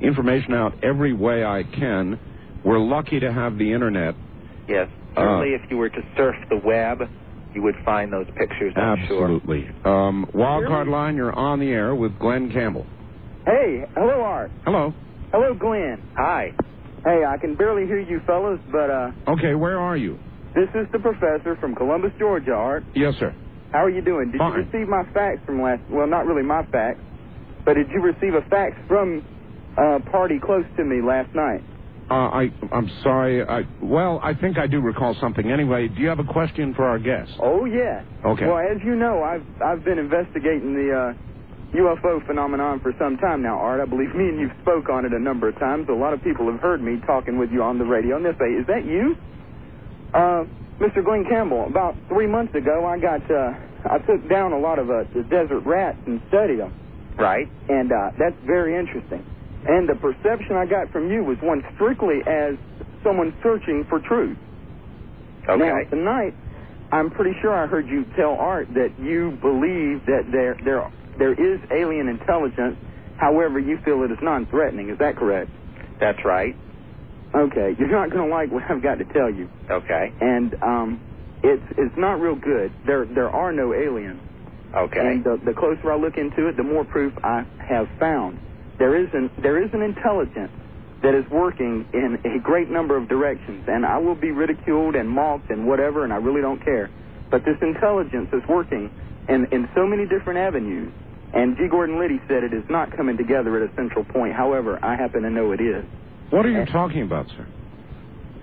information 0.02 0.54
out 0.54 0.84
every 0.84 1.14
way 1.14 1.44
I 1.44 1.64
can. 1.64 2.20
We're 2.64 2.80
lucky 2.80 3.20
to 3.20 3.32
have 3.32 3.58
the 3.58 3.74
internet. 3.74 4.16
Yes. 4.70 4.88
Uh, 5.16 5.22
Certainly, 5.22 5.50
if 5.50 5.70
you 5.70 5.78
were 5.78 5.90
to 5.90 6.02
surf 6.16 6.36
the 6.50 6.62
web, 6.64 7.10
you 7.56 7.64
would 7.64 7.76
find 7.86 8.12
those 8.14 8.28
pictures. 8.38 8.74
I'm 8.76 8.98
sure. 9.08 9.26
Absolutely. 9.26 9.70
Um, 9.86 10.28
Wildcard 10.36 10.90
line, 10.90 11.16
you're 11.16 11.34
on 11.34 11.60
the 11.60 11.70
air 11.70 11.96
with 11.96 12.18
Glenn 12.20 12.52
Campbell. 12.52 12.92
Hey, 13.46 13.84
hello, 13.96 14.22
Art. 14.24 14.54
Hello. 14.64 14.94
Hello, 15.32 15.54
Glenn. 15.60 16.04
Hi. 16.16 16.56
Hey, 17.06 17.24
I 17.28 17.38
can 17.42 17.56
barely 17.56 17.88
hear 17.88 18.00
you 18.00 18.22
fellas, 18.28 18.60
but 18.68 18.90
uh, 18.90 19.12
Okay, 19.34 19.56
where 19.56 19.80
are 19.80 19.98
you? 19.98 20.22
this 20.56 20.70
is 20.76 20.88
the 20.94 21.00
professor 21.00 21.58
from 21.62 21.76
Columbus, 21.76 22.12
Georgia, 22.20 22.52
Art. 22.54 22.86
Yes, 22.96 23.16
sir. 23.20 23.36
How 23.72 23.86
are 23.86 23.90
you 23.90 24.04
doing? 24.04 24.32
Did 24.32 24.40
Fine. 24.40 24.54
you 24.54 24.80
receive 24.80 24.90
my 24.90 25.04
fax 25.14 25.38
from 25.46 25.62
last? 25.62 25.84
Well, 25.90 26.08
not 26.08 26.26
really 26.26 26.48
my 26.48 26.64
fax, 26.72 27.00
but 27.66 27.76
did 27.76 27.88
you 27.94 28.02
receive 28.02 28.34
a 28.36 28.48
fax 28.50 28.74
from 28.88 29.24
a 29.78 30.00
party 30.12 30.36
close 30.44 30.66
to 30.78 30.86
me 30.86 31.02
last 31.06 31.30
night? 31.36 31.66
Uh, 32.10 32.14
I 32.14 32.52
I'm 32.72 32.90
sorry. 33.02 33.42
I 33.44 33.64
well, 33.82 34.20
I 34.22 34.36
think 34.36 34.58
I 34.60 34.68
do 34.68 34.80
recall 34.80 35.16
something. 35.20 35.52
Anyway, 35.52 35.88
do 35.88 36.02
you 36.02 36.08
have 36.08 36.20
a 36.20 36.24
question 36.24 36.74
for 36.76 36.86
our 36.86 37.00
guest? 37.00 37.32
Oh 37.40 37.66
yeah. 37.66 38.04
Okay. 38.24 38.46
Well, 38.46 38.60
as 38.60 38.78
you 38.86 38.96
know, 38.96 39.24
I've 39.24 39.46
I've 39.62 39.84
been 39.84 39.98
investigating 39.98 40.76
the 40.76 40.94
uh, 40.94 41.78
UFO 41.78 42.26
phenomenon 42.28 42.80
for 42.80 42.94
some 43.00 43.18
time 43.18 43.42
now, 43.42 43.58
Art. 43.58 43.82
I 43.82 43.86
believe 43.86 44.14
me 44.14 44.30
and 44.30 44.40
you've 44.40 44.54
spoke 44.62 44.88
on 44.90 45.06
it 45.06 45.14
a 45.14 45.20
number 45.20 45.50
of 45.50 45.58
times. 45.58 45.88
A 45.90 45.94
lot 45.94 46.14
of 46.14 46.24
people 46.24 46.52
have 46.52 46.62
heard 46.62 46.82
me 46.82 47.02
talking 47.08 47.40
with 47.40 47.50
you 47.52 47.64
on 47.64 47.80
the 47.80 47.86
radio, 47.86 48.18
and 48.18 48.26
they 48.26 48.38
say, 48.38 48.54
"Is 48.54 48.68
that 48.68 48.86
you?" 48.86 49.18
Uh, 50.14 50.46
Mr. 50.80 51.04
Glenn 51.04 51.26
Campbell. 51.28 51.66
About 51.66 51.96
three 52.08 52.28
months 52.28 52.54
ago, 52.54 52.86
I 52.86 53.00
got 53.00 53.22
uh, 53.32 53.54
I 53.90 53.98
took 54.00 54.30
down 54.30 54.54
a 54.54 54.60
lot 54.60 54.78
of 54.78 54.90
uh, 54.90 55.06
the 55.14 55.24
desert 55.24 55.62
rats 55.66 55.98
and 56.06 56.22
studied 56.28 56.60
them. 56.60 56.74
Right. 57.18 57.48
And 57.68 57.92
uh, 57.92 58.12
that's 58.20 58.36
very 58.46 58.78
interesting. 58.78 59.26
And 59.68 59.90
the 59.90 59.96
perception 59.96 60.56
I 60.56 60.66
got 60.66 60.92
from 60.92 61.12
you 61.12 61.24
was 61.24 61.38
one 61.42 61.64
strictly 61.76 62.22
as 62.28 62.56
someone 63.04 63.34
searching 63.42 63.86
for 63.90 64.00
truth. 64.00 64.38
Okay. 65.48 65.58
Now 65.58 65.78
tonight, 65.90 66.34
I'm 66.92 67.10
pretty 67.10 67.38
sure 67.42 67.54
I 67.54 67.68
heard 67.68 67.88
you 67.88 68.06
tell 68.16 68.34
Art 68.34 68.68
that 68.74 68.94
you 69.00 69.38
believe 69.42 70.06
that 70.06 70.30
there 70.32 70.56
there 70.64 70.90
there 71.18 71.34
is 71.34 71.60
alien 71.72 72.08
intelligence. 72.08 72.78
However, 73.18 73.60
you 73.60 73.78
feel 73.86 74.04
it 74.04 74.12
is 74.12 74.18
non-threatening. 74.22 74.90
Is 74.90 75.00
that 75.00 75.16
correct? 75.16 75.50
That's 76.00 76.24
right. 76.26 76.56
Okay. 77.34 77.76
You're 77.80 77.92
not 77.92 78.12
going 78.12 78.30
to 78.30 78.34
like 78.34 78.52
what 78.52 78.64
I've 78.70 78.84
got 78.84 78.96
to 79.00 79.06
tell 79.06 79.30
you. 79.30 79.50
Okay. 79.70 80.14
And 80.22 80.56
um, 80.62 81.02
it's 81.44 81.64
it's 81.78 81.98
not 81.98 82.20
real 82.20 82.36
good. 82.36 82.72
There 82.86 83.06
there 83.06 83.30
are 83.30 83.52
no 83.52 83.74
aliens. 83.74 84.22
Okay. 84.76 85.00
And 85.00 85.24
the, 85.24 85.40
the 85.46 85.54
closer 85.54 85.92
I 85.92 85.96
look 85.96 86.18
into 86.18 86.48
it, 86.50 86.58
the 86.58 86.64
more 86.64 86.84
proof 86.84 87.14
I 87.24 87.46
have 87.68 87.88
found. 88.00 88.40
There 88.78 88.96
is 88.96 89.10
an 89.14 89.32
there 89.42 89.62
is 89.64 89.70
an 89.74 89.82
intelligence 89.82 90.52
that 91.02 91.14
is 91.14 91.30
working 91.30 91.86
in 91.94 92.20
a 92.26 92.40
great 92.40 92.70
number 92.70 92.98
of 92.98 93.08
directions, 93.08 93.64
and 93.68 93.86
I 93.86 93.98
will 94.00 94.16
be 94.16 94.32
ridiculed 94.32 94.96
and 94.96 95.10
mocked 95.10 95.50
and 95.50 95.68
whatever, 95.68 96.04
and 96.04 96.12
I 96.12 96.18
really 96.18 96.42
don't 96.42 96.64
care. 96.64 96.90
But 97.30 97.46
this 97.46 97.58
intelligence 97.62 98.30
is 98.34 98.42
working 98.50 98.92
in 99.30 99.46
in 99.52 99.70
so 99.76 99.86
many 99.86 100.06
different 100.08 100.40
avenues. 100.40 100.92
And 101.34 101.58
G. 101.58 101.68
Gordon 101.68 102.00
Liddy 102.00 102.22
said 102.28 102.44
it 102.44 102.54
is 102.54 102.64
not 102.70 102.96
coming 102.96 103.18
together 103.18 103.62
at 103.62 103.70
a 103.70 103.76
central 103.76 104.06
point. 104.06 104.34
However, 104.34 104.80
I 104.84 104.96
happen 104.96 105.24
to 105.24 105.30
know 105.30 105.52
it 105.52 105.60
is. 105.60 105.84
What 106.30 106.46
are 106.46 106.52
you 106.52 106.66
talking 106.66 107.02
about, 107.02 107.28
sir? 107.28 107.46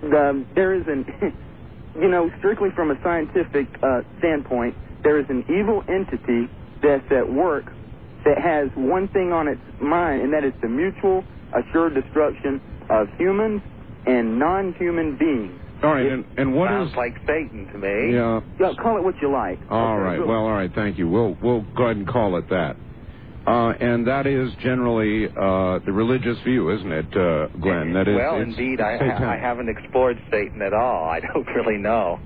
The, 0.01 0.45
there 0.53 0.73
is 0.75 0.85
an, 0.87 1.05
you 1.99 2.07
know, 2.07 2.29
strictly 2.37 2.69
from 2.75 2.91
a 2.91 3.01
scientific 3.01 3.67
uh, 3.81 4.01
standpoint, 4.19 4.75
there 5.01 5.19
is 5.19 5.25
an 5.29 5.43
evil 5.49 5.83
entity 5.87 6.49
that's 6.83 7.09
at 7.11 7.31
work 7.31 7.65
that 8.25 8.37
has 8.37 8.69
one 8.75 9.07
thing 9.09 9.31
on 9.31 9.47
its 9.47 9.61
mind, 9.81 10.21
and 10.21 10.33
that 10.33 10.43
is 10.43 10.53
the 10.61 10.69
mutual 10.69 11.23
assured 11.53 11.93
destruction 11.93 12.61
of 12.89 13.07
humans 13.17 13.61
and 14.05 14.39
non-human 14.39 15.17
beings. 15.17 15.59
All 15.83 15.91
right, 15.93 16.05
and, 16.05 16.25
and 16.37 16.55
what 16.55 16.69
Sounds 16.69 16.91
is? 16.91 16.95
like 16.97 17.15
Satan 17.27 17.67
to 17.73 17.77
me. 17.77 18.13
Yeah. 18.13 18.39
Yeah, 18.59 18.73
call 18.81 18.97
it 18.97 19.03
what 19.03 19.15
you 19.21 19.29
like. 19.31 19.59
All 19.69 19.97
right. 19.99 20.19
Well, 20.19 20.45
all 20.45 20.51
right. 20.51 20.71
Thank 20.73 20.97
you. 20.97 21.09
We'll 21.09 21.37
we'll 21.41 21.61
go 21.75 21.83
ahead 21.85 21.97
and 21.97 22.07
call 22.07 22.37
it 22.37 22.49
that. 22.49 22.77
Uh, 23.45 23.71
and 23.71 24.07
that 24.07 24.25
is 24.25 24.49
generally 24.61 25.27
uh, 25.27 25.79
the 25.85 25.91
religious 25.91 26.37
view, 26.45 26.69
isn't 26.73 26.91
it, 26.91 27.05
uh, 27.17 27.47
Glenn? 27.59 27.91
That 27.91 28.07
is. 28.07 28.15
well, 28.15 28.37
indeed, 28.39 28.79
I. 28.79 28.95
I 29.33 29.37
haven't 29.37 29.67
explored 29.67 30.17
Satan 30.31 30.61
at 30.61 30.73
all. 30.73 31.09
I 31.09 31.19
don't 31.19 31.45
really 31.55 31.77
know. 31.77 32.19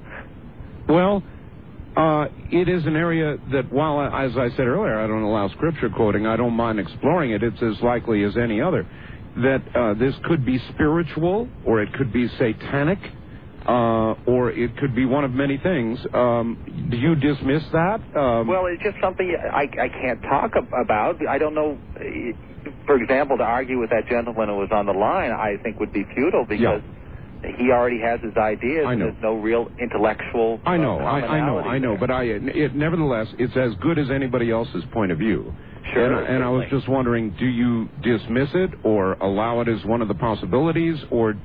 Well, 0.88 1.24
uh, 1.98 2.28
it 2.52 2.70
is 2.70 2.86
an 2.86 2.96
area 2.96 3.38
that, 3.52 3.72
while, 3.72 4.02
as 4.02 4.34
I 4.38 4.50
said 4.52 4.68
earlier, 4.68 5.00
I 5.00 5.08
don't 5.08 5.24
allow 5.24 5.50
scripture 5.50 5.90
quoting, 5.90 6.28
I 6.28 6.38
don't 6.38 6.54
mind 6.56 6.80
exploring 6.80 7.32
it. 7.32 7.44
It's 7.44 7.62
as 7.64 7.82
likely 7.84 8.24
as 8.24 8.38
any 8.38 8.62
other 8.62 8.88
that 9.38 9.64
uh, 9.76 9.96
this 9.96 10.16
could 10.26 10.46
be 10.46 10.60
spiritual, 10.72 11.50
or 11.64 11.82
it 11.82 11.92
could 11.94 12.14
be 12.14 12.28
satanic, 12.40 13.00
uh, 13.68 14.16
or 14.28 14.52
it 14.52 14.76
could 14.78 14.96
be 14.96 15.06
one 15.06 15.24
of 15.26 15.32
many 15.32 15.58
things. 15.60 16.00
Um, 16.14 16.58
do 16.92 16.98
you 16.98 17.16
dismiss 17.16 17.64
that? 17.74 18.02
Um, 18.18 18.48
Well, 18.48 18.66
it's 18.68 18.84
just 18.84 18.98
something 19.04 19.28
I, 19.54 19.66
I 19.82 19.90
can't 19.90 20.22
talk 20.24 20.54
about. 20.86 21.18
I 21.30 21.38
don't 21.40 21.56
know. 21.56 21.82
eh, 22.00 22.72
For 22.88 22.96
example, 22.98 23.38
to 23.38 23.44
argue 23.44 23.80
with 23.80 23.92
that 23.92 24.06
gentleman 24.10 24.50
who 24.50 24.58
was 24.58 24.70
on 24.72 24.86
the 24.88 24.94
line, 24.94 25.32
I 25.32 25.58
think 25.64 25.80
would 25.80 25.94
be 25.94 26.06
futile 26.16 26.46
because 26.50 26.82
he 27.58 27.72
already 27.72 28.00
has 28.02 28.20
his 28.22 28.36
ideas. 28.38 28.86
I 28.88 28.96
know. 28.96 29.06
There's 29.06 29.22
no 29.22 29.36
real 29.40 29.68
intellectual. 29.80 30.60
I 30.66 30.78
know, 30.78 31.00
uh, 31.00 31.04
I, 31.04 31.38
I 31.38 31.46
know, 31.46 31.60
I 31.60 31.78
know, 31.80 31.92
there. 31.92 32.00
but 32.00 32.12
I, 32.12 32.24
it, 32.24 32.76
nevertheless, 32.76 33.28
it's 33.38 33.56
as 33.56 33.74
good 33.82 34.00
as 34.00 34.10
anybody 34.12 34.52
else's 34.52 34.84
point 34.92 35.12
of 35.12 35.20
view. 35.20 35.54
Sure, 35.94 36.06
And, 36.06 36.16
I- 36.28 36.30
and 36.36 36.44
I 36.44 36.50
was 36.50 36.66
just 36.70 36.88
wondering, 36.90 37.36
do 37.40 37.46
you 37.46 37.90
dismiss 38.02 38.50
it 38.54 38.72
or 38.84 39.14
allow 39.22 39.62
it 39.62 39.68
as 39.70 39.84
one 39.86 40.02
of 40.02 40.08
the 40.08 40.16
possibilities, 40.16 40.98
or 41.12 41.36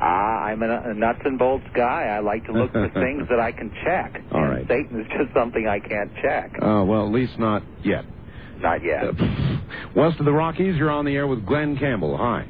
Ah, 0.00 0.44
I'm 0.44 0.62
a, 0.62 0.82
a 0.90 0.94
nuts 0.94 1.20
and 1.24 1.38
bolts 1.38 1.66
guy. 1.74 2.04
I 2.04 2.20
like 2.20 2.46
to 2.46 2.52
look 2.52 2.72
for 2.72 2.88
things 2.94 3.24
that 3.30 3.40
I 3.40 3.52
can 3.52 3.70
check. 3.84 4.22
All 4.32 4.42
right. 4.42 4.66
Satan 4.68 5.00
is 5.00 5.06
just 5.08 5.34
something 5.34 5.66
I 5.68 5.78
can't 5.80 6.10
check. 6.22 6.52
uh, 6.62 6.84
well, 6.86 7.06
at 7.06 7.12
least 7.12 7.38
not 7.38 7.62
yet. 7.84 8.04
Not 8.60 8.82
yet. 8.82 9.04
Uh, 9.04 9.58
west 9.96 10.18
of 10.18 10.24
the 10.24 10.32
Rockies, 10.32 10.76
you're 10.76 10.90
on 10.90 11.04
the 11.04 11.14
air 11.14 11.26
with 11.26 11.44
Glenn 11.46 11.76
Campbell. 11.76 12.16
Hi. 12.16 12.46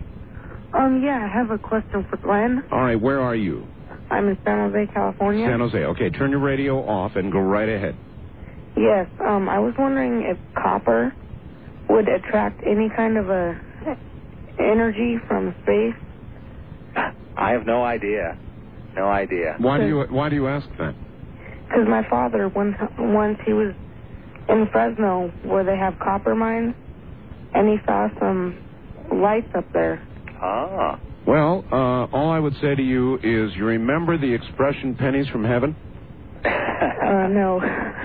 Um, 0.72 1.02
yeah, 1.04 1.26
I 1.30 1.34
have 1.38 1.50
a 1.50 1.58
question 1.58 2.04
for 2.08 2.16
Glenn. 2.18 2.62
All 2.70 2.80
right, 2.80 3.00
where 3.00 3.20
are 3.20 3.34
you? 3.34 3.68
I'm 4.10 4.28
in 4.28 4.38
San 4.44 4.70
Jose, 4.70 4.90
California. 4.92 5.46
San 5.48 5.60
Jose. 5.60 5.78
Okay, 5.78 6.10
turn 6.10 6.30
your 6.30 6.40
radio 6.40 6.86
off 6.86 7.12
and 7.16 7.32
go 7.32 7.38
right 7.40 7.68
ahead. 7.68 7.98
Yes, 8.76 9.08
um, 9.26 9.48
I 9.48 9.58
was 9.58 9.74
wondering 9.78 10.22
if 10.30 10.38
copper 10.54 11.12
would 11.88 12.06
attract 12.08 12.62
any 12.66 12.90
kind 12.94 13.16
of 13.16 13.28
a 13.28 13.58
energy 14.58 15.16
from 15.26 15.54
space. 15.62 15.94
I 17.36 17.52
have 17.52 17.66
no 17.66 17.84
idea. 17.84 18.38
No 18.96 19.08
idea. 19.08 19.54
Why 19.58 19.78
do 19.78 19.86
you 19.86 20.04
Why 20.10 20.28
do 20.28 20.34
you 20.36 20.48
ask 20.48 20.68
that? 20.78 20.94
Because 21.68 21.86
my 21.88 22.02
father, 22.08 22.48
one, 22.48 22.76
once 22.98 23.38
he 23.46 23.52
was 23.52 23.74
in 24.48 24.66
Fresno 24.72 25.32
where 25.44 25.64
they 25.64 25.76
have 25.76 25.98
copper 25.98 26.34
mines, 26.34 26.74
and 27.52 27.68
he 27.68 27.76
saw 27.86 28.08
some 28.18 28.56
lights 29.14 29.50
up 29.56 29.66
there. 29.72 30.02
Ah. 30.40 30.98
Well, 31.26 31.64
uh, 31.70 31.76
all 32.16 32.30
I 32.30 32.38
would 32.38 32.54
say 32.60 32.74
to 32.74 32.82
you 32.82 33.16
is, 33.22 33.54
you 33.56 33.64
remember 33.66 34.16
the 34.16 34.32
expression 34.32 34.94
"pennies 34.94 35.28
from 35.28 35.44
heaven"? 35.44 35.76
Uh, 36.44 37.26
no. 37.28 37.60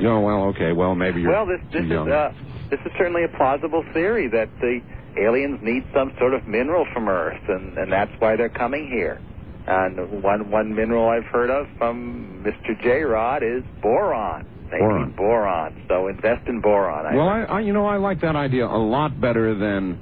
Oh 0.05 0.19
well, 0.22 0.43
okay. 0.55 0.72
Well, 0.72 0.95
maybe 0.95 1.22
you're 1.22 1.31
Well, 1.31 1.45
this 1.45 1.60
too 1.72 1.80
this 1.80 1.85
is 1.85 1.91
young. 1.91 2.11
uh, 2.11 2.31
this 2.69 2.80
is 2.85 2.91
certainly 2.97 3.23
a 3.23 3.27
plausible 3.38 3.84
theory 3.93 4.27
that 4.30 4.49
the 4.60 4.81
aliens 5.22 5.60
need 5.61 5.84
some 5.93 6.14
sort 6.19 6.34
of 6.34 6.47
mineral 6.47 6.85
from 6.93 7.07
Earth, 7.07 7.41
and 7.47 7.77
and 7.77 7.91
that's 7.91 8.11
why 8.19 8.35
they're 8.35 8.49
coming 8.49 8.88
here. 8.89 9.19
And 9.68 10.22
one 10.23 10.49
one 10.51 10.73
mineral 10.76 11.07
I've 11.10 11.26
heard 11.26 11.49
of 11.49 11.68
from 11.77 12.43
Mr. 12.45 12.76
Jarod 12.81 13.43
is 13.43 13.64
boron. 13.81 14.45
They 14.72 14.80
Boron. 14.80 15.07
need 15.07 15.15
boron, 15.15 15.85
so 15.88 16.07
invest 16.07 16.47
in 16.47 16.60
boron. 16.60 17.05
I 17.05 17.15
Well, 17.15 17.30
I, 17.30 17.41
I, 17.43 17.60
you 17.61 17.73
know, 17.73 17.85
I 17.85 17.97
like 17.97 18.22
that 18.22 18.35
idea 18.35 18.65
a 18.65 18.76
lot 18.81 19.22
better 19.22 19.53
than 19.53 19.99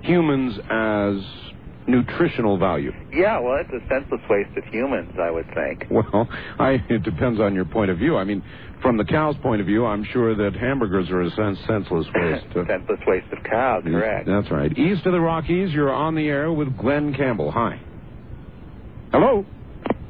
humans 0.00 0.58
as 0.70 1.53
nutritional 1.86 2.58
value. 2.58 2.92
Yeah, 3.12 3.38
well, 3.40 3.58
it's 3.60 3.70
a 3.70 3.86
senseless 3.88 4.20
waste 4.28 4.56
of 4.56 4.64
humans, 4.72 5.12
I 5.20 5.30
would 5.30 5.46
think. 5.54 5.86
Well, 5.90 6.28
I, 6.58 6.82
it 6.88 7.02
depends 7.02 7.40
on 7.40 7.54
your 7.54 7.64
point 7.64 7.90
of 7.90 7.98
view. 7.98 8.16
I 8.16 8.24
mean, 8.24 8.42
from 8.82 8.96
the 8.96 9.04
cow's 9.04 9.36
point 9.42 9.60
of 9.60 9.66
view, 9.66 9.86
I'm 9.86 10.04
sure 10.04 10.34
that 10.34 10.54
hamburgers 10.58 11.10
are 11.10 11.22
a 11.22 11.30
sense, 11.30 11.58
senseless 11.66 12.06
waste. 12.14 12.46
Senseless 12.54 13.00
waste 13.06 13.32
of 13.32 13.42
cow, 13.44 13.80
correct. 13.82 14.26
That's 14.26 14.50
right. 14.50 14.76
East 14.76 15.06
of 15.06 15.12
the 15.12 15.20
Rockies, 15.20 15.72
you're 15.72 15.92
on 15.92 16.14
the 16.14 16.26
air 16.28 16.52
with 16.52 16.76
Glenn 16.76 17.14
Campbell. 17.14 17.50
Hi. 17.50 17.80
Hello? 19.12 19.46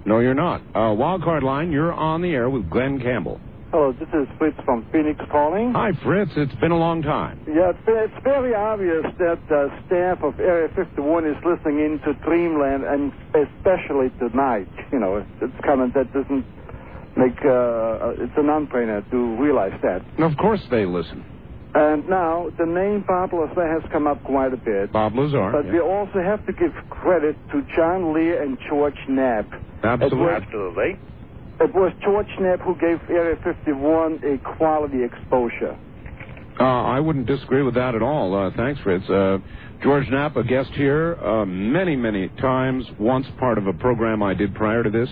No, 0.07 0.19
you're 0.21 0.35
not. 0.35 0.61
Uh, 0.75 0.95
wildcard 0.95 1.43
line, 1.43 1.73
you're 1.73 1.93
on 1.93 2.21
the 2.23 2.31
air 2.31 2.51
with 2.51 2.69
Glenn 2.69 3.01
Campbell. 3.01 3.41
Hello, 3.75 3.91
this 3.91 4.07
is 4.15 4.29
Fritz 4.39 4.57
from 4.65 4.87
Phoenix 4.93 5.19
calling. 5.33 5.73
Hi, 5.73 5.91
Fritz. 6.05 6.31
It's 6.37 6.55
been 6.61 6.71
a 6.71 6.79
long 6.79 7.03
time. 7.03 7.43
Yeah, 7.45 7.71
it's, 7.75 7.83
it's 7.89 8.23
very 8.23 8.55
obvious 8.55 9.03
that 9.19 9.43
the 9.49 9.67
staff 9.85 10.23
of 10.23 10.39
Area 10.39 10.69
51 10.77 11.27
is 11.27 11.35
listening 11.45 11.83
into 11.83 12.15
Dreamland, 12.23 12.85
and 12.87 13.11
especially 13.35 14.15
tonight. 14.23 14.71
You 14.93 15.01
know, 15.01 15.17
it's, 15.17 15.29
it's 15.43 15.67
kind 15.67 15.81
of 15.81 15.93
that 15.95 16.07
doesn't 16.15 16.47
make 17.19 17.35
uh, 17.43 18.23
it's 18.23 18.39
a 18.39 18.45
non-brainer 18.47 19.11
to 19.11 19.43
realize 19.43 19.75
that. 19.83 20.07
And 20.19 20.31
of 20.31 20.39
course 20.39 20.63
they 20.71 20.87
listen. 20.87 21.25
And 21.75 22.09
now 22.09 22.51
the 22.57 22.67
name 22.67 23.05
Bob 23.09 23.33
Lazar 23.33 23.67
has 23.67 23.83
come 23.91 24.07
up 24.07 24.23
quite 24.23 24.53
a 24.53 24.57
bit. 24.57 24.93
Bob 24.93 25.17
Lazar. 25.17 25.51
But 25.51 25.67
yeah. 25.67 25.73
we 25.73 25.81
also 25.81 26.23
have 26.23 26.47
to 26.47 26.53
give 26.53 26.71
credit 26.91 27.35
to 27.51 27.67
John 27.75 28.15
Lear 28.15 28.41
and 28.41 28.57
George 28.71 29.03
Knapp. 29.09 29.51
Absolutely. 29.83 30.31
Absolutely. 30.31 30.99
It 31.65 31.75
was 31.75 31.93
George 32.03 32.29
Knapp 32.39 32.61
who 32.61 32.75
gave 32.75 33.01
Area 33.09 33.37
51 33.43 34.21
a 34.23 34.57
quality 34.57 35.03
exposure. 35.03 35.79
Uh, 36.61 36.63
I 36.63 37.01
wouldn't 37.01 37.27
disagree 37.27 37.63
with 37.63 37.75
that 37.75 37.95
at 37.95 38.03
all. 38.03 38.37
Uh, 38.37 38.51
thanks, 38.55 38.81
Fritz. 38.83 39.09
Uh, 39.09 39.39
George 39.83 40.09
Knapp, 40.11 40.37
a 40.37 40.45
guest 40.45 40.71
here 40.75 41.17
uh, 41.17 41.45
many, 41.47 41.97
many 41.97 42.29
times, 42.41 42.85
once 43.01 43.27
part 43.39 43.59
of 43.59 43.67
a 43.67 43.73
program 43.73 44.23
I 44.23 44.35
did 44.35 44.55
prior 44.55 44.83
to 44.83 44.91
this, 44.91 45.09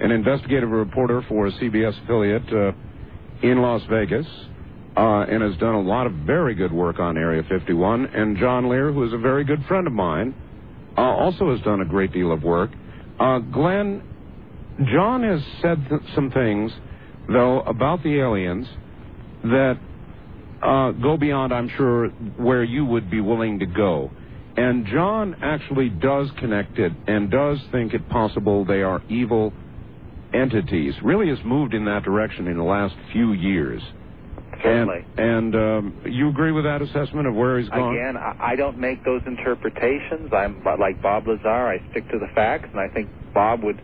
an 0.00 0.10
investigative 0.10 0.70
reporter 0.70 1.22
for 1.28 1.46
a 1.46 1.52
CBS 1.52 2.02
affiliate 2.04 2.52
uh, 2.52 2.72
in 3.46 3.62
Las 3.62 3.82
Vegas, 3.88 4.26
uh, 4.96 5.20
and 5.30 5.42
has 5.42 5.56
done 5.58 5.76
a 5.76 5.80
lot 5.80 6.06
of 6.06 6.12
very 6.26 6.54
good 6.54 6.72
work 6.72 6.98
on 6.98 7.16
Area 7.16 7.42
51. 7.48 8.06
And 8.06 8.36
John 8.36 8.68
Lear, 8.68 8.92
who 8.92 9.04
is 9.04 9.12
a 9.12 9.18
very 9.18 9.44
good 9.44 9.64
friend 9.66 9.86
of 9.86 9.92
mine, 9.92 10.34
also 10.96 11.52
has 11.52 11.60
done 11.62 11.80
a 11.80 11.86
great 11.86 12.12
deal 12.12 12.32
of 12.32 12.42
work. 12.42 12.70
Glenn, 13.18 14.02
John 14.92 15.22
has 15.22 15.40
said 15.60 15.86
th- 15.88 16.00
some 16.14 16.30
things, 16.30 16.72
though, 17.28 17.60
about 17.60 18.02
the 18.02 18.18
aliens 18.20 18.66
that 19.44 19.78
uh, 20.62 20.92
go 20.92 21.16
beyond, 21.16 21.52
I'm 21.52 21.68
sure, 21.76 22.08
where 22.08 22.62
you 22.64 22.84
would 22.84 23.10
be 23.10 23.20
willing 23.20 23.58
to 23.58 23.66
go. 23.66 24.10
And 24.56 24.86
John 24.86 25.36
actually 25.42 25.88
does 25.88 26.28
connect 26.38 26.78
it 26.78 26.92
and 27.06 27.30
does 27.30 27.58
think 27.70 27.94
it 27.94 28.08
possible 28.08 28.64
they 28.64 28.82
are 28.82 29.02
evil 29.08 29.52
entities. 30.34 30.94
Really 31.02 31.28
has 31.28 31.38
moved 31.44 31.74
in 31.74 31.84
that 31.86 32.02
direction 32.02 32.46
in 32.46 32.56
the 32.56 32.62
last 32.64 32.94
few 33.12 33.32
years. 33.32 33.82
Certainly. 34.62 35.04
And, 35.16 35.54
and 35.54 35.54
um, 35.54 36.02
you 36.06 36.28
agree 36.28 36.52
with 36.52 36.64
that 36.64 36.82
assessment 36.82 37.26
of 37.26 37.34
where 37.34 37.58
he's 37.58 37.68
gone? 37.70 37.94
Again, 37.96 38.16
I 38.16 38.52
I 38.52 38.56
don't 38.56 38.78
make 38.78 39.04
those 39.04 39.22
interpretations. 39.26 40.30
I'm 40.32 40.62
like 40.78 41.02
Bob 41.02 41.26
Lazar. 41.26 41.48
I 41.48 41.78
stick 41.90 42.08
to 42.10 42.18
the 42.18 42.28
facts, 42.34 42.68
and 42.70 42.78
I 42.78 42.88
think 42.88 43.08
Bob 43.34 43.62
would 43.64 43.80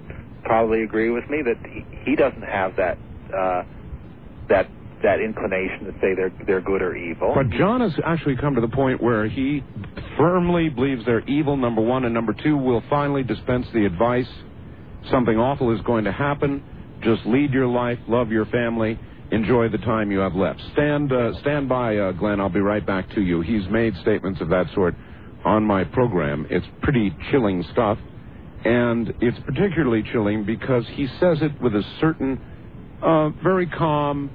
probably 0.48 0.82
agree 0.82 1.10
with 1.10 1.28
me 1.30 1.42
that 1.42 1.56
he, 2.04 2.16
doesn't 2.16 2.42
have 2.42 2.74
that 2.76 2.98
uh, 3.36 3.62
that 4.48 4.68
that 5.02 5.20
inclination 5.20 5.84
to 5.84 5.92
say 6.00 6.14
they're 6.16 6.32
they're 6.46 6.60
good 6.60 6.82
or 6.82 6.96
evil. 6.96 7.32
But 7.34 7.50
John 7.50 7.80
has 7.80 7.92
actually 8.04 8.36
come 8.36 8.54
to 8.56 8.60
the 8.60 8.68
point 8.68 9.02
where 9.02 9.28
he 9.28 9.62
firmly 10.16 10.68
believes 10.70 11.04
they're 11.04 11.26
evil, 11.28 11.56
number 11.56 11.82
one, 11.82 12.04
and 12.04 12.12
number 12.12 12.32
two, 12.32 12.56
will 12.56 12.82
finally 12.90 13.22
dispense 13.22 13.66
the 13.72 13.84
advice 13.84 14.26
something 15.10 15.38
awful 15.38 15.74
is 15.74 15.80
going 15.82 16.04
to 16.04 16.12
happen. 16.12 16.62
Just 17.02 17.24
lead 17.26 17.52
your 17.52 17.66
life, 17.66 17.98
love 18.08 18.30
your 18.30 18.46
family, 18.46 18.98
enjoy 19.30 19.68
the 19.68 19.78
time 19.78 20.10
you 20.10 20.18
have 20.18 20.34
left. 20.34 20.60
Stand, 20.72 21.12
uh, 21.12 21.38
stand 21.40 21.68
by, 21.68 21.96
uh, 21.96 22.12
Glenn. 22.12 22.40
I'll 22.40 22.48
be 22.48 22.60
right 22.60 22.84
back 22.84 23.08
to 23.14 23.20
you. 23.20 23.40
He's 23.40 23.68
made 23.70 23.94
statements 24.02 24.40
of 24.40 24.48
that 24.48 24.66
sort 24.74 24.94
on 25.44 25.64
my 25.64 25.84
program. 25.84 26.46
It's 26.50 26.66
pretty 26.82 27.14
chilling 27.30 27.64
stuff, 27.72 27.98
and 28.64 29.12
it's 29.20 29.38
particularly 29.40 30.04
chilling 30.12 30.44
because 30.44 30.84
he 30.94 31.06
says 31.20 31.38
it 31.42 31.52
with 31.60 31.74
a 31.74 31.84
certain, 32.00 32.40
uh, 33.02 33.30
very 33.42 33.68
calm, 33.68 34.32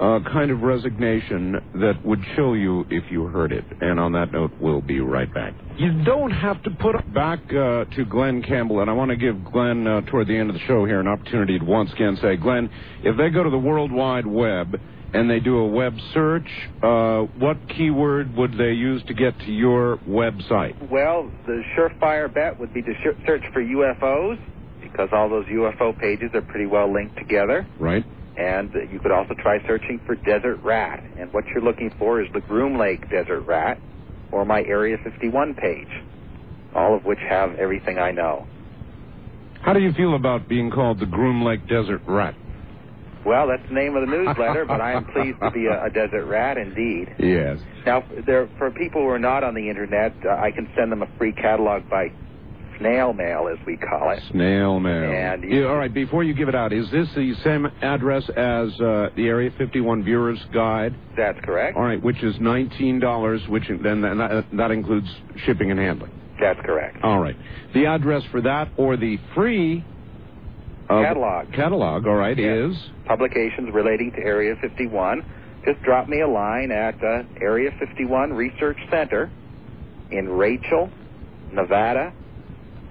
uh, 0.00 0.18
kind 0.32 0.50
of 0.50 0.62
resignation 0.62 1.60
that 1.74 1.94
would 2.04 2.20
chill 2.34 2.56
you 2.56 2.86
if 2.88 3.04
you 3.10 3.26
heard 3.26 3.52
it. 3.52 3.64
And 3.80 4.00
on 4.00 4.12
that 4.12 4.32
note, 4.32 4.50
we'll 4.58 4.80
be 4.80 5.00
right 5.00 5.32
back. 5.32 5.52
You 5.76 6.02
don't 6.04 6.30
have 6.30 6.62
to 6.62 6.70
put 6.70 6.96
up 6.96 7.12
back 7.12 7.40
uh, 7.50 7.84
to 7.84 8.04
Glenn 8.08 8.42
Campbell, 8.42 8.80
and 8.80 8.88
I 8.88 8.94
want 8.94 9.10
to 9.10 9.16
give 9.16 9.44
Glenn 9.44 9.86
uh, 9.86 10.00
toward 10.02 10.26
the 10.26 10.36
end 10.36 10.48
of 10.48 10.54
the 10.54 10.62
show 10.66 10.86
here 10.86 11.00
an 11.00 11.06
opportunity 11.06 11.58
to 11.58 11.64
once 11.64 11.92
again 11.92 12.18
say, 12.22 12.36
Glenn, 12.36 12.70
if 13.04 13.16
they 13.18 13.28
go 13.28 13.42
to 13.44 13.50
the 13.50 13.58
World 13.58 13.92
Wide 13.92 14.26
Web 14.26 14.80
and 15.12 15.28
they 15.28 15.40
do 15.40 15.58
a 15.58 15.66
web 15.66 15.94
search, 16.14 16.48
uh, 16.82 17.22
what 17.38 17.56
keyword 17.76 18.34
would 18.36 18.52
they 18.56 18.72
use 18.72 19.02
to 19.08 19.14
get 19.14 19.38
to 19.40 19.52
your 19.52 19.98
website? 20.08 20.90
Well, 20.90 21.30
the 21.46 21.62
surefire 21.76 22.32
bet 22.32 22.58
would 22.58 22.72
be 22.72 22.80
to 22.80 22.92
sh- 23.02 23.26
search 23.26 23.42
for 23.52 23.62
UFOs 23.62 24.38
because 24.80 25.08
all 25.12 25.28
those 25.28 25.46
UFO 25.46 25.98
pages 25.98 26.30
are 26.34 26.42
pretty 26.42 26.66
well 26.66 26.92
linked 26.92 27.16
together. 27.16 27.66
Right. 27.78 28.04
And 28.40 28.72
you 28.90 28.98
could 29.00 29.12
also 29.12 29.34
try 29.34 29.58
searching 29.66 30.00
for 30.06 30.14
desert 30.14 30.60
rat. 30.62 31.04
And 31.18 31.30
what 31.30 31.44
you're 31.48 31.62
looking 31.62 31.92
for 31.98 32.22
is 32.22 32.28
the 32.32 32.40
Groom 32.40 32.78
Lake 32.78 33.10
desert 33.10 33.42
rat 33.42 33.78
or 34.32 34.46
my 34.46 34.62
Area 34.62 34.96
51 35.04 35.54
page, 35.54 35.90
all 36.74 36.96
of 36.96 37.04
which 37.04 37.18
have 37.28 37.56
everything 37.56 37.98
I 37.98 38.12
know. 38.12 38.46
How 39.60 39.74
do 39.74 39.80
you 39.80 39.92
feel 39.92 40.14
about 40.16 40.48
being 40.48 40.70
called 40.70 41.00
the 41.00 41.06
Groom 41.06 41.44
Lake 41.44 41.68
Desert 41.68 42.00
Rat? 42.06 42.34
Well, 43.26 43.48
that's 43.48 43.68
the 43.68 43.74
name 43.74 43.94
of 43.94 44.08
the 44.08 44.10
newsletter, 44.10 44.64
but 44.64 44.80
I 44.80 44.92
am 44.92 45.04
pleased 45.12 45.38
to 45.40 45.50
be 45.50 45.66
a, 45.66 45.84
a 45.84 45.90
desert 45.90 46.24
rat 46.24 46.56
indeed. 46.56 47.14
Yes. 47.18 47.58
Now, 47.84 48.02
there, 48.24 48.48
for 48.56 48.70
people 48.70 49.02
who 49.02 49.08
are 49.08 49.18
not 49.18 49.44
on 49.44 49.54
the 49.54 49.68
internet, 49.68 50.14
uh, 50.24 50.30
I 50.30 50.50
can 50.50 50.66
send 50.74 50.90
them 50.90 51.02
a 51.02 51.18
free 51.18 51.32
catalog 51.32 51.90
by 51.90 52.10
snail 52.80 53.12
mail, 53.12 53.48
as 53.48 53.64
we 53.66 53.76
call 53.76 54.10
it. 54.10 54.22
Snail 54.32 54.80
mail. 54.80 55.10
And 55.12 55.44
Yeah, 55.44 55.66
all 55.66 55.76
right, 55.76 55.92
before 55.92 56.24
you 56.24 56.34
give 56.34 56.48
it 56.48 56.54
out, 56.54 56.72
is 56.72 56.90
this 56.90 57.08
the 57.14 57.34
same 57.44 57.66
address 57.82 58.28
as 58.30 58.68
uh, 58.80 59.10
the 59.16 59.28
Area 59.28 59.50
51 59.56 60.02
Viewer's 60.02 60.40
Guide? 60.52 60.94
That's 61.16 61.38
correct. 61.44 61.76
All 61.76 61.84
right, 61.84 62.02
which 62.02 62.22
is 62.22 62.34
$19, 62.36 63.48
which 63.48 63.64
then 63.82 64.00
that, 64.00 64.44
that 64.54 64.70
includes 64.70 65.08
shipping 65.44 65.70
and 65.70 65.78
handling. 65.78 66.10
That's 66.40 66.60
correct. 66.64 66.98
All 67.02 67.20
right. 67.20 67.36
The 67.74 67.86
address 67.86 68.22
for 68.30 68.40
that 68.40 68.70
or 68.76 68.96
the 68.96 69.18
free 69.34 69.84
uh, 70.88 71.02
Catalog. 71.02 71.52
Catalog, 71.52 72.06
all 72.06 72.14
right, 72.16 72.38
is 72.38 72.74
Publications 73.04 73.72
relating 73.72 74.10
to 74.12 74.18
Area 74.18 74.54
51. 74.60 75.24
Just 75.64 75.82
drop 75.82 76.08
me 76.08 76.20
a 76.22 76.28
line 76.28 76.72
at 76.72 76.94
uh, 77.04 77.22
Area 77.40 77.70
51 77.78 78.32
Research 78.32 78.78
Center 78.90 79.30
in 80.10 80.28
Rachel, 80.28 80.90
Nevada, 81.52 82.12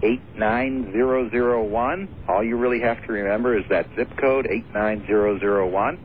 89001. 0.01 2.09
All 2.27 2.43
you 2.43 2.57
really 2.57 2.81
have 2.81 3.05
to 3.05 3.13
remember 3.13 3.57
is 3.57 3.65
that 3.69 3.87
zip 3.95 4.09
code 4.19 4.47
89001, 4.47 5.99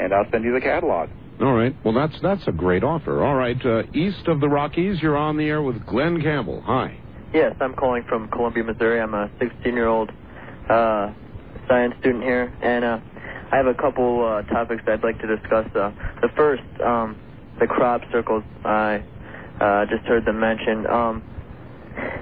and 0.00 0.12
I'll 0.12 0.30
send 0.30 0.44
you 0.44 0.52
the 0.52 0.60
catalog. 0.60 1.08
All 1.40 1.52
right. 1.52 1.74
Well, 1.84 1.92
that's 1.92 2.18
that's 2.22 2.46
a 2.48 2.52
great 2.52 2.82
offer. 2.82 3.22
All 3.22 3.34
right. 3.34 3.56
Uh, 3.64 3.82
east 3.92 4.26
of 4.26 4.40
the 4.40 4.48
Rockies, 4.48 5.02
you're 5.02 5.16
on 5.16 5.36
the 5.36 5.44
air 5.44 5.62
with 5.62 5.84
Glenn 5.86 6.22
Campbell. 6.22 6.62
Hi. 6.62 6.98
Yes, 7.34 7.54
I'm 7.60 7.74
calling 7.74 8.04
from 8.08 8.28
Columbia, 8.28 8.64
Missouri. 8.64 9.00
I'm 9.00 9.12
a 9.12 9.28
16-year-old 9.40 10.10
uh, 10.70 11.12
science 11.68 11.94
student 12.00 12.24
here, 12.24 12.52
and 12.62 12.84
uh, 12.84 12.98
I 13.52 13.56
have 13.56 13.66
a 13.66 13.74
couple 13.74 14.24
uh, 14.24 14.42
topics 14.42 14.82
I'd 14.86 15.02
like 15.02 15.20
to 15.20 15.36
discuss. 15.36 15.66
Uh, 15.74 15.90
the 16.22 16.28
first, 16.34 16.62
um, 16.82 17.18
the 17.60 17.66
crop 17.66 18.02
circles. 18.10 18.42
I 18.64 19.02
uh, 19.60 19.84
just 19.86 20.06
heard 20.06 20.24
them 20.24 20.40
mentioned. 20.40 20.86
Um, 20.86 21.22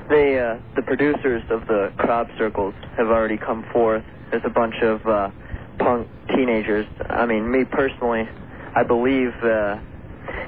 they, 0.08 0.38
uh, 0.38 0.58
the 0.76 0.82
producers 0.82 1.42
of 1.50 1.66
the 1.66 1.92
crop 1.96 2.28
circles 2.38 2.74
have 2.96 3.08
already 3.08 3.36
come 3.36 3.64
forth. 3.72 4.04
There's 4.30 4.42
a 4.44 4.50
bunch 4.50 4.74
of 4.82 5.04
uh, 5.06 5.30
punk 5.78 6.08
teenagers. 6.34 6.86
I 7.08 7.26
mean, 7.26 7.50
me 7.50 7.64
personally, 7.64 8.28
I 8.76 8.82
believe 8.82 9.30
uh, 9.42 9.78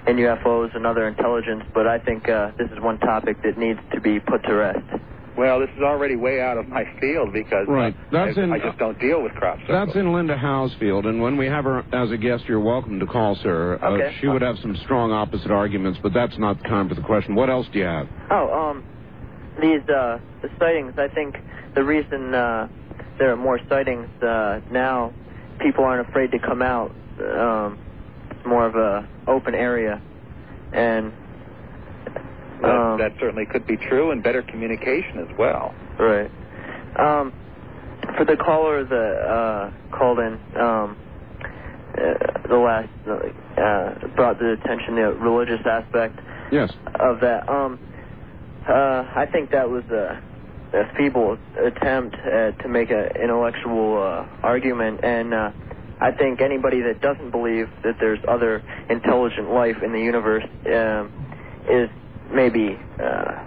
in 0.06 0.16
UFOs 0.16 0.74
and 0.74 0.86
other 0.86 1.06
intelligence, 1.08 1.62
but 1.74 1.86
I 1.86 1.98
think 1.98 2.28
uh, 2.28 2.52
this 2.58 2.70
is 2.70 2.80
one 2.80 2.98
topic 2.98 3.42
that 3.42 3.58
needs 3.58 3.80
to 3.94 4.00
be 4.00 4.20
put 4.20 4.42
to 4.44 4.54
rest. 4.54 4.78
Well, 5.36 5.60
this 5.60 5.68
is 5.76 5.82
already 5.82 6.16
way 6.16 6.40
out 6.40 6.56
of 6.56 6.66
my 6.66 6.84
field 6.98 7.34
because 7.34 7.66
Right. 7.68 7.94
uh, 7.94 7.98
That's 8.10 8.38
I, 8.38 8.42
in- 8.42 8.52
I 8.54 8.58
just 8.58 8.78
don't 8.78 8.98
deal 8.98 9.22
with 9.22 9.32
crop 9.32 9.58
circles. 9.60 9.86
That's 9.88 9.96
in 9.98 10.12
Linda 10.14 10.34
Howe's 10.34 10.72
field, 10.80 11.04
and 11.04 11.20
when 11.20 11.36
we 11.36 11.44
have 11.46 11.64
her 11.64 11.84
as 11.92 12.10
a 12.10 12.16
guest, 12.16 12.44
you're 12.48 12.58
welcome 12.60 12.98
to 13.00 13.06
call, 13.06 13.34
sir. 13.42 13.78
Uh, 13.82 13.90
Okay. 13.90 14.16
she 14.20 14.28
would 14.28 14.40
have 14.40 14.56
some 14.62 14.74
strong 14.84 15.12
opposite 15.12 15.50
arguments, 15.50 15.98
but 16.02 16.14
that's 16.14 16.38
not 16.38 16.56
the 16.62 16.68
time 16.68 16.88
for 16.88 16.94
the 16.94 17.02
question. 17.02 17.34
What 17.34 17.50
else 17.50 17.66
do 17.70 17.78
you 17.80 17.84
have? 17.84 18.08
Oh, 18.30 18.70
um, 18.70 18.84
these 19.60 19.82
uh, 19.88 20.18
the 20.42 20.48
sightings. 20.58 20.94
I 20.96 21.08
think 21.08 21.36
the 21.74 21.82
reason 21.82 22.34
uh, 22.34 22.68
there 23.18 23.32
are 23.32 23.36
more 23.36 23.60
sightings 23.68 24.08
uh, 24.22 24.60
now, 24.70 25.12
people 25.60 25.84
aren't 25.84 26.06
afraid 26.08 26.30
to 26.32 26.38
come 26.38 26.62
out. 26.62 26.94
Um, 27.20 27.78
it's 28.30 28.46
more 28.46 28.66
of 28.66 28.74
a 28.74 29.08
open 29.26 29.54
area, 29.54 30.00
and 30.72 31.12
That, 32.62 32.70
um, 32.70 32.98
that 32.98 33.12
certainly 33.18 33.46
could 33.46 33.66
be 33.66 33.76
true, 33.76 34.10
and 34.10 34.22
better 34.22 34.42
communication 34.42 35.20
as 35.20 35.28
well. 35.38 35.74
Right. 35.98 36.30
Um, 36.98 37.32
for 38.16 38.24
the 38.24 38.36
caller 38.36 38.84
that 38.84 39.14
uh, 39.28 39.96
called 39.96 40.18
in, 40.18 40.38
um, 40.60 40.96
uh, 41.98 42.48
the 42.48 42.56
last 42.56 42.88
uh, 43.06 44.08
brought 44.16 44.38
the 44.38 44.52
attention 44.52 44.96
the 44.96 45.12
religious 45.14 45.64
aspect 45.66 46.20
Yes. 46.52 46.72
of 47.00 47.20
that. 47.20 47.48
Um, 47.48 47.78
uh, 48.68 49.12
I 49.14 49.26
think 49.30 49.50
that 49.50 49.68
was 49.68 49.84
a, 49.90 50.22
a 50.72 50.96
feeble 50.96 51.38
attempt 51.64 52.16
uh, 52.16 52.50
to 52.52 52.68
make 52.68 52.90
an 52.90 53.10
intellectual 53.22 54.02
uh, 54.02 54.26
argument, 54.42 55.00
and 55.02 55.32
uh, 55.32 55.50
I 56.00 56.12
think 56.12 56.40
anybody 56.40 56.82
that 56.82 57.00
doesn't 57.00 57.30
believe 57.30 57.68
that 57.82 57.96
there's 57.98 58.18
other 58.28 58.62
intelligent 58.90 59.50
life 59.50 59.76
in 59.82 59.92
the 59.92 60.00
universe 60.00 60.44
um, 60.66 61.12
is 61.70 61.88
maybe 62.32 62.78
uh, 63.02 63.44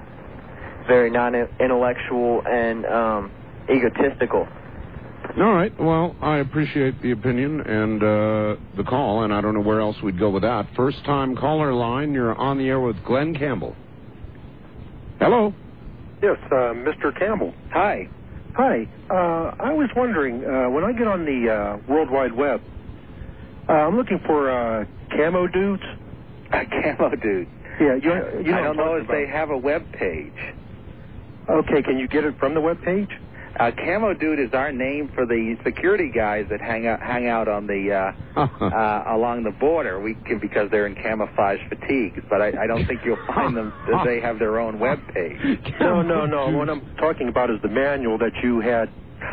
very 0.87 1.11
non-intellectual 1.11 2.41
and 2.47 2.85
um, 2.85 3.31
egotistical. 3.69 4.47
All 5.37 5.53
right. 5.53 5.71
Well, 5.79 6.15
I 6.21 6.37
appreciate 6.37 7.01
the 7.03 7.11
opinion 7.11 7.61
and 7.61 8.01
uh, 8.01 8.55
the 8.75 8.83
call, 8.83 9.23
and 9.23 9.33
I 9.33 9.41
don't 9.41 9.53
know 9.53 9.61
where 9.61 9.79
else 9.79 9.95
we'd 10.01 10.17
go 10.17 10.31
with 10.31 10.41
that. 10.41 10.65
First 10.75 11.05
time 11.05 11.35
caller 11.35 11.71
line, 11.71 12.13
you're 12.13 12.33
on 12.33 12.57
the 12.57 12.67
air 12.67 12.79
with 12.79 13.03
Glenn 13.05 13.35
Campbell. 13.35 13.75
Hello. 15.19 15.53
Yes, 16.23 16.37
uh, 16.51 16.73
Mr. 16.73 17.17
Campbell. 17.17 17.53
Hi. 17.71 18.09
Hi. 18.55 18.87
Uh, 19.09 19.51
I 19.59 19.73
was 19.73 19.89
wondering, 19.95 20.43
uh, 20.43 20.69
when 20.71 20.83
I 20.83 20.93
get 20.93 21.07
on 21.07 21.25
the 21.25 21.49
uh, 21.51 21.91
World 21.91 22.09
Wide 22.11 22.33
Web, 22.33 22.61
uh, 23.69 23.73
I'm 23.73 23.95
looking 23.97 24.19
for 24.25 24.49
uh, 24.51 24.85
camo 25.11 25.47
dudes. 25.47 25.83
A 26.51 26.65
camo 26.65 27.11
dude. 27.21 27.47
Yeah, 27.79 27.95
you, 28.01 28.43
you 28.43 28.51
know 28.51 28.57
I 28.59 28.61
don't 28.63 28.77
know 28.77 28.95
if 28.95 29.07
they 29.07 29.25
have 29.31 29.49
a 29.49 29.57
web 29.57 29.83
page. 29.91 30.33
Okay, 31.49 31.81
can 31.83 31.97
you 31.97 32.07
get 32.07 32.25
it 32.25 32.35
from 32.39 32.53
the 32.53 32.61
web 32.61 32.77
page? 32.85 33.09
Uh, 33.60 33.72
camo 33.72 34.14
dude 34.14 34.40
is 34.40 34.53
our 34.53 34.72
name 34.72 35.11
for 35.14 35.26
the 35.26 35.57
security 35.65 36.10
guys 36.15 36.45
that 36.49 36.61
hang 36.61 36.88
out 36.88 37.02
hang 37.02 37.27
out 37.27 37.49
on 37.49 37.68
the 37.68 37.91
uh, 37.91 38.40
uh, 38.64 39.03
along 39.14 39.44
the 39.44 39.52
border. 39.52 39.99
We 39.99 40.14
can 40.14 40.40
because 40.40 40.72
they're 40.72 40.88
in 40.88 40.95
camouflage 40.95 41.60
fatigues, 41.68 42.23
but 42.30 42.41
I, 42.41 42.64
I 42.64 42.68
don't 42.68 42.86
think 42.86 43.02
you'll 43.03 43.23
find 43.27 43.57
them 43.57 43.73
that 43.91 44.06
they 44.06 44.22
have 44.22 44.40
their 44.40 44.60
own 44.60 44.80
web 44.80 44.99
page. 45.14 45.38
No, 45.80 46.02
no, 46.02 46.26
no. 46.26 46.49
What 46.49 46.69
I'm 46.69 46.95
talking 46.98 47.27
about 47.30 47.49
is 47.49 47.61
the 47.61 47.69
manual 47.69 48.18
that 48.19 48.31
you 48.44 48.60
had. 48.60 48.90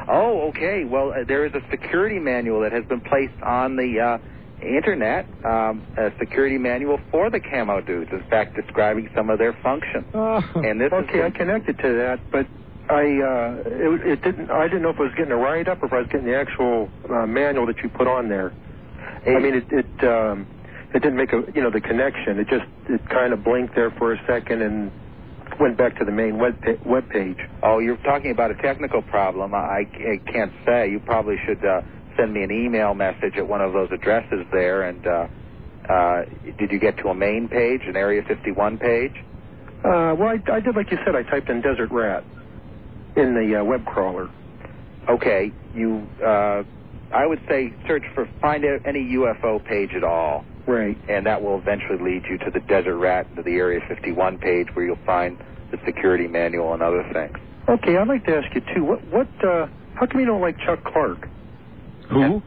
Oh, 0.08 0.48
okay. 0.48 0.84
Well, 0.84 1.12
uh, 1.12 1.24
there 1.26 1.44
is 1.46 1.52
a 1.54 1.60
security 1.70 2.18
manual 2.18 2.60
that 2.62 2.72
has 2.72 2.84
been 2.86 3.00
placed 3.00 3.40
on 3.42 3.76
the 3.76 4.00
uh, 4.00 4.64
internet, 4.64 5.26
um, 5.44 5.86
a 5.96 6.10
security 6.18 6.58
manual 6.58 6.98
for 7.10 7.30
the 7.30 7.40
camo 7.40 7.80
dudes. 7.80 8.10
In 8.12 8.24
fact, 8.30 8.56
describing 8.56 9.08
some 9.14 9.30
of 9.30 9.38
their 9.38 9.52
functions. 9.62 10.06
and 10.14 10.80
this 10.80 10.92
okay, 10.92 11.22
I 11.22 11.26
is 11.28 11.34
connected 11.34 11.78
to 11.78 11.92
that, 11.94 12.20
but 12.30 12.46
I 12.88 13.02
uh, 13.02 13.62
it, 13.66 14.06
it 14.06 14.22
didn't. 14.22 14.50
I 14.50 14.64
didn't 14.68 14.82
know 14.82 14.90
if 14.90 14.96
I 15.00 15.04
was 15.04 15.12
getting 15.16 15.32
a 15.32 15.36
write 15.36 15.68
up 15.68 15.82
or 15.82 15.86
if 15.86 15.92
I 15.92 15.98
was 15.98 16.08
getting 16.10 16.26
the 16.26 16.36
actual 16.36 16.88
uh, 17.10 17.26
manual 17.26 17.66
that 17.66 17.76
you 17.82 17.88
put 17.90 18.06
on 18.06 18.28
there. 18.28 18.54
I 19.26 19.38
mean, 19.40 19.54
it 19.54 19.66
it 19.70 20.04
um, 20.08 20.46
it 20.94 21.02
didn't 21.02 21.16
make 21.16 21.32
a 21.32 21.42
you 21.54 21.62
know 21.62 21.70
the 21.70 21.80
connection. 21.80 22.38
It 22.38 22.48
just 22.48 22.66
it 22.88 23.00
kind 23.08 23.32
of 23.32 23.42
blinked 23.44 23.74
there 23.74 23.90
for 23.90 24.12
a 24.12 24.18
second 24.28 24.62
and 24.62 24.92
went 25.60 25.76
back 25.78 25.96
to 25.98 26.04
the 26.04 26.12
main 26.12 26.38
web 26.38 26.60
pa- 26.62 26.78
web 26.88 27.08
page. 27.08 27.38
Oh, 27.62 27.78
you're 27.78 27.96
talking 27.98 28.30
about 28.30 28.50
a 28.50 28.54
technical 28.54 29.02
problem. 29.02 29.54
I, 29.54 29.84
I 29.98 30.20
can't 30.30 30.52
say. 30.66 30.90
You 30.90 31.00
probably 31.00 31.36
should 31.46 31.64
uh, 31.64 31.80
send 32.16 32.32
me 32.32 32.42
an 32.42 32.50
email 32.52 32.94
message 32.94 33.34
at 33.36 33.48
one 33.48 33.60
of 33.60 33.72
those 33.72 33.88
addresses 33.92 34.46
there. 34.52 34.82
And 34.82 35.06
uh, 35.06 35.26
uh, 35.88 36.22
did 36.58 36.70
you 36.70 36.78
get 36.78 36.98
to 36.98 37.08
a 37.08 37.14
main 37.14 37.48
page, 37.48 37.82
an 37.86 37.96
Area 37.96 38.22
51 38.26 38.78
page? 38.78 39.12
Uh, 39.84 40.14
well, 40.18 40.28
I, 40.28 40.52
I 40.52 40.60
did 40.60 40.76
like 40.76 40.90
you 40.90 40.98
said. 41.04 41.14
I 41.16 41.22
typed 41.22 41.48
in 41.48 41.60
desert 41.62 41.90
rat 41.90 42.24
in 43.16 43.34
the 43.34 43.60
uh, 43.60 43.64
web 43.64 43.84
crawler. 43.84 44.30
Okay, 45.08 45.52
you. 45.74 46.06
Uh, 46.24 46.62
I 47.12 47.26
would 47.26 47.40
say 47.48 47.72
search 47.86 48.04
for 48.14 48.28
find 48.40 48.64
out 48.64 48.80
any 48.84 49.00
UFO 49.14 49.64
page 49.64 49.90
at 49.94 50.04
all. 50.04 50.44
Right. 50.66 50.98
And 51.08 51.26
that 51.26 51.42
will 51.42 51.58
eventually 51.58 51.98
lead 51.98 52.24
you 52.28 52.38
to 52.38 52.50
the 52.50 52.58
Desert 52.60 52.96
Rat, 52.96 53.34
to 53.36 53.42
the 53.42 53.52
Area 53.52 53.80
51 53.86 54.38
page, 54.38 54.66
where 54.74 54.84
you'll 54.84 54.98
find 55.06 55.38
the 55.70 55.78
security 55.84 56.26
manual 56.26 56.74
and 56.74 56.82
other 56.82 57.08
things. 57.12 57.36
Okay, 57.68 57.96
I'd 57.96 58.08
like 58.08 58.24
to 58.26 58.36
ask 58.36 58.52
you 58.54 58.62
too. 58.74 58.84
What 58.84 59.04
what? 59.06 59.28
Uh, 59.44 59.68
how 59.94 60.06
come 60.06 60.20
you 60.20 60.26
don't 60.26 60.40
like 60.40 60.58
Chuck 60.58 60.84
Clark? 60.84 61.28
Who? 62.10 62.42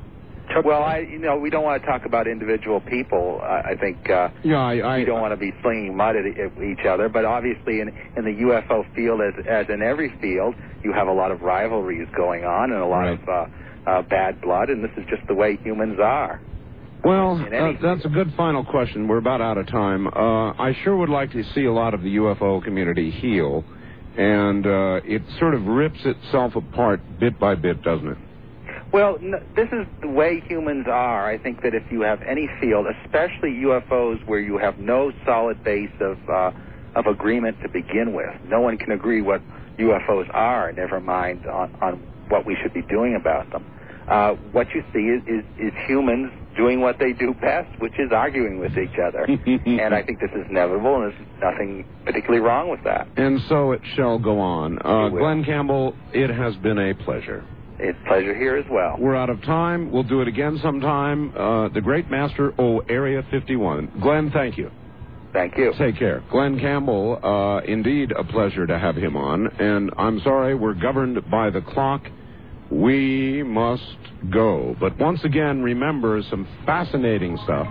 Well, 0.64 0.84
I, 0.84 1.00
you 1.00 1.20
know, 1.20 1.38
we 1.38 1.50
don't 1.50 1.64
want 1.64 1.82
to 1.82 1.88
talk 1.88 2.06
about 2.06 2.28
individual 2.28 2.82
people. 2.82 3.40
I, 3.42 3.72
I 3.72 3.76
think 3.76 4.10
uh, 4.10 4.30
Yeah, 4.44 4.58
I, 4.58 4.78
I, 4.78 4.98
we 4.98 5.06
don't 5.06 5.22
want 5.22 5.34
to 5.34 5.38
be 5.38 5.52
slinging 5.62 5.96
mud 5.96 6.16
at, 6.16 6.26
at 6.26 6.64
each 6.64 6.86
other. 6.86 7.10
But 7.10 7.26
obviously, 7.26 7.82
in 7.82 7.90
in 8.18 8.26
the 8.26 8.36
UFO 8.44 8.84
field, 8.96 9.22
as 9.22 9.46
as 9.48 9.66
in 9.70 9.82
every 9.82 10.14
field, 10.22 10.56
you 10.84 10.94
have 10.94 11.08
a 11.08 11.14
lot 11.14 11.32
of 11.32 11.42
rivalries 11.42 12.08
going 12.16 12.44
on 12.44 12.72
and 12.72 12.82
a 12.82 12.86
lot 12.86 13.08
of 13.08 13.20
uh, 13.28 13.46
uh, 13.90 14.02
bad 14.04 14.42
blood, 14.42 14.70
and 14.70 14.84
this 14.84 14.92
is 14.98 15.04
just 15.10 15.26
the 15.28 15.36
way 15.36 15.58
humans 15.58 16.00
are. 16.02 16.42
Well, 17.04 17.40
uh, 17.40 17.72
that's 17.82 18.04
a 18.04 18.10
good 18.10 18.34
final 18.36 18.66
question. 18.66 19.08
We're 19.08 19.20
about 19.20 19.42
out 19.42 19.58
of 19.58 19.68
time. 19.68 20.08
Uh, 20.08 20.52
I 20.52 20.76
sure 20.84 20.98
would 20.98 21.10
like 21.10 21.32
to 21.32 21.44
see 21.56 21.66
a 21.66 21.72
lot 21.72 21.94
of 21.94 22.02
the 22.02 22.18
UFO 22.18 22.62
community 22.62 23.10
heal, 23.10 23.64
and 24.18 24.66
uh, 24.66 25.00
it 25.06 25.22
sort 25.40 25.54
of 25.54 25.66
rips 25.66 26.00
itself 26.04 26.56
apart 26.56 27.00
bit 27.20 27.40
by 27.40 27.56
bit, 27.56 27.82
doesn't 27.84 28.08
it? 28.08 28.18
Well, 28.92 29.18
n- 29.22 29.42
this 29.56 29.70
is 29.72 29.86
the 30.02 30.08
way 30.08 30.42
humans 30.48 30.88
are. 30.88 31.30
I 31.30 31.38
think 31.38 31.62
that 31.62 31.76
if 31.76 31.84
you 31.92 32.02
have 32.02 32.22
any 32.24 32.50
field, 32.60 32.88
especially 33.04 33.52
UFOs, 33.66 34.26
where 34.28 34.40
you 34.40 34.58
have 34.58 34.80
no 34.80 35.12
solid 35.26 35.64
base 35.64 35.92
of 36.00 36.18
uh, 36.30 36.52
of 36.96 37.06
agreement 37.06 37.62
to 37.62 37.70
begin 37.70 38.14
with, 38.14 38.34
no 38.48 38.62
one 38.62 38.78
can 38.78 38.92
agree 38.92 39.22
what 39.22 39.42
UFOs 39.78 40.28
are. 40.34 40.72
Never 40.72 41.00
mind 41.00 41.46
on, 41.46 41.72
on 41.82 41.94
what 42.30 42.46
we 42.46 42.58
should 42.62 42.74
be 42.74 42.82
doing 42.82 43.16
about 43.16 43.52
them. 43.52 43.66
Uh, 44.08 44.34
what 44.54 44.68
you 44.74 44.84
see 44.92 45.02
is, 45.02 45.22
is 45.28 45.46
is 45.60 45.74
humans 45.86 46.32
doing 46.58 46.82
what 46.82 46.98
they 46.98 47.14
do 47.14 47.36
best, 47.40 47.70
which 47.80 47.94
is 48.00 48.12
arguing 48.12 48.60
with 48.60 48.76
each 48.76 48.98
other. 48.98 49.24
and 49.66 49.94
I 49.94 50.02
think 50.02 50.20
this 50.20 50.32
is 50.32 50.48
inevitable, 50.50 51.04
and 51.04 51.14
there's 51.14 51.28
nothing 51.42 51.86
particularly 52.06 52.42
wrong 52.42 52.70
with 52.70 52.84
that. 52.86 53.08
And 53.18 53.40
so 53.48 53.72
it 53.72 53.82
shall 53.96 54.18
go 54.18 54.40
on. 54.40 54.80
Uh, 54.84 55.10
Glenn 55.10 55.44
Campbell, 55.44 55.96
it 56.12 56.32
has 56.32 56.56
been 56.56 56.80
a 56.80 56.96
pleasure. 56.96 57.46
It's 57.80 57.98
a 58.04 58.08
pleasure 58.08 58.36
here 58.36 58.58
as 58.58 58.66
well. 58.70 58.98
We're 59.00 59.16
out 59.16 59.30
of 59.30 59.42
time. 59.44 59.92
We'll 59.92 60.04
do 60.04 60.22
it 60.22 60.28
again 60.28 60.60
sometime. 60.62 61.34
Uh, 61.36 61.70
the 61.70 61.82
Great 61.82 62.12
Master 62.12 62.54
O 62.60 62.80
Area 62.90 63.24
51. 63.32 64.00
Glenn, 64.02 64.32
thank 64.32 64.58
you. 64.58 64.70
Thank 65.32 65.58
you. 65.58 65.74
Take 65.78 65.98
care. 65.98 66.24
Glenn 66.30 66.60
Campbell, 66.60 67.20
uh, 67.24 67.60
indeed 67.66 68.12
a 68.12 68.24
pleasure 68.24 68.66
to 68.68 68.78
have 68.78 68.96
him 68.96 69.16
on. 69.16 69.48
And 69.60 69.92
I'm 69.98 70.20
sorry, 70.22 70.56
we're 70.56 70.74
governed 70.74 71.30
by 71.30 71.50
the 71.52 71.62
clock. 71.62 72.02
We 72.72 73.44
must 73.44 73.84
go. 74.30 74.76
But 74.80 74.98
once 74.98 75.24
again, 75.24 75.62
remember 75.62 76.22
some 76.30 76.48
fascinating 76.66 77.38
stuff. 77.44 77.68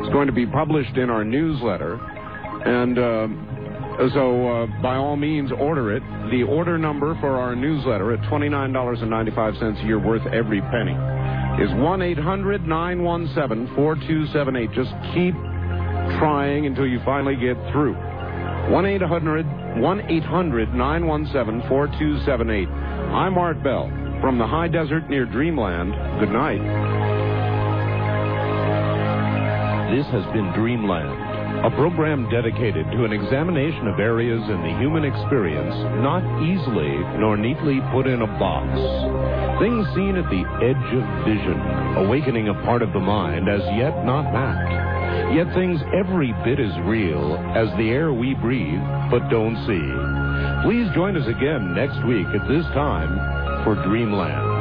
It's 0.00 0.12
going 0.12 0.28
to 0.28 0.32
be 0.32 0.46
published 0.46 0.96
in 0.96 1.10
our 1.10 1.24
newsletter. 1.24 1.94
And 2.64 2.98
uh, 2.98 3.28
so, 4.14 4.48
uh, 4.48 4.66
by 4.80 4.96
all 4.96 5.16
means, 5.16 5.52
order 5.52 5.94
it. 5.96 6.02
The 6.30 6.42
order 6.42 6.78
number 6.78 7.14
for 7.20 7.38
our 7.38 7.54
newsletter 7.54 8.12
at 8.12 8.20
$29.95 8.30 9.82
a 9.82 9.86
year, 9.86 9.98
worth 9.98 10.26
every 10.26 10.60
penny, 10.60 10.96
is 11.62 11.70
1 11.74 12.02
800 12.02 12.66
917 12.66 13.74
4278. 13.74 14.72
Just 14.72 14.92
keep 15.14 15.34
trying 16.18 16.66
until 16.66 16.86
you 16.86 17.00
finally 17.04 17.36
get 17.36 17.56
through. 17.72 17.94
1 18.70 18.86
800 18.86 20.74
917 20.74 21.68
4278. 21.68 22.68
I'm 22.68 23.36
Art 23.36 23.62
Bell 23.62 23.90
from 24.20 24.38
the 24.38 24.46
high 24.46 24.68
desert 24.68 25.10
near 25.10 25.26
Dreamland. 25.26 25.92
Good 26.20 26.30
night. 26.30 26.62
This 29.94 30.06
has 30.06 30.24
been 30.32 30.50
Dreamland, 30.54 31.10
a 31.62 31.70
program 31.70 32.28
dedicated 32.28 32.90
to 32.90 33.04
an 33.04 33.12
examination 33.12 33.86
of 33.86 34.00
areas 34.00 34.42
in 34.50 34.60
the 34.62 34.78
human 34.82 35.04
experience 35.04 35.74
not 36.02 36.22
easily 36.42 36.98
nor 37.22 37.36
neatly 37.36 37.78
put 37.92 38.06
in 38.06 38.22
a 38.22 38.26
box. 38.38 38.66
Things 39.62 39.86
seen 39.94 40.18
at 40.18 40.26
the 40.26 40.42
edge 40.58 40.88
of 40.90 41.04
vision, 41.22 41.54
awakening 42.02 42.48
a 42.48 42.54
part 42.66 42.82
of 42.82 42.92
the 42.92 42.98
mind 42.98 43.48
as 43.48 43.62
yet 43.78 44.04
not 44.04 44.32
mapped. 44.32 45.36
Yet 45.36 45.54
things 45.54 45.80
every 45.94 46.34
bit 46.42 46.58
as 46.58 46.74
real 46.82 47.36
as 47.54 47.70
the 47.78 47.90
air 47.90 48.12
we 48.12 48.34
breathe 48.34 48.82
but 49.10 49.30
don't 49.30 49.54
see. 49.62 49.86
Please 50.66 50.90
join 50.94 51.16
us 51.16 51.28
again 51.28 51.74
next 51.74 52.02
week 52.06 52.26
at 52.34 52.48
this 52.48 52.66
time 52.74 53.62
for 53.62 53.76
Dreamland. 53.86 54.52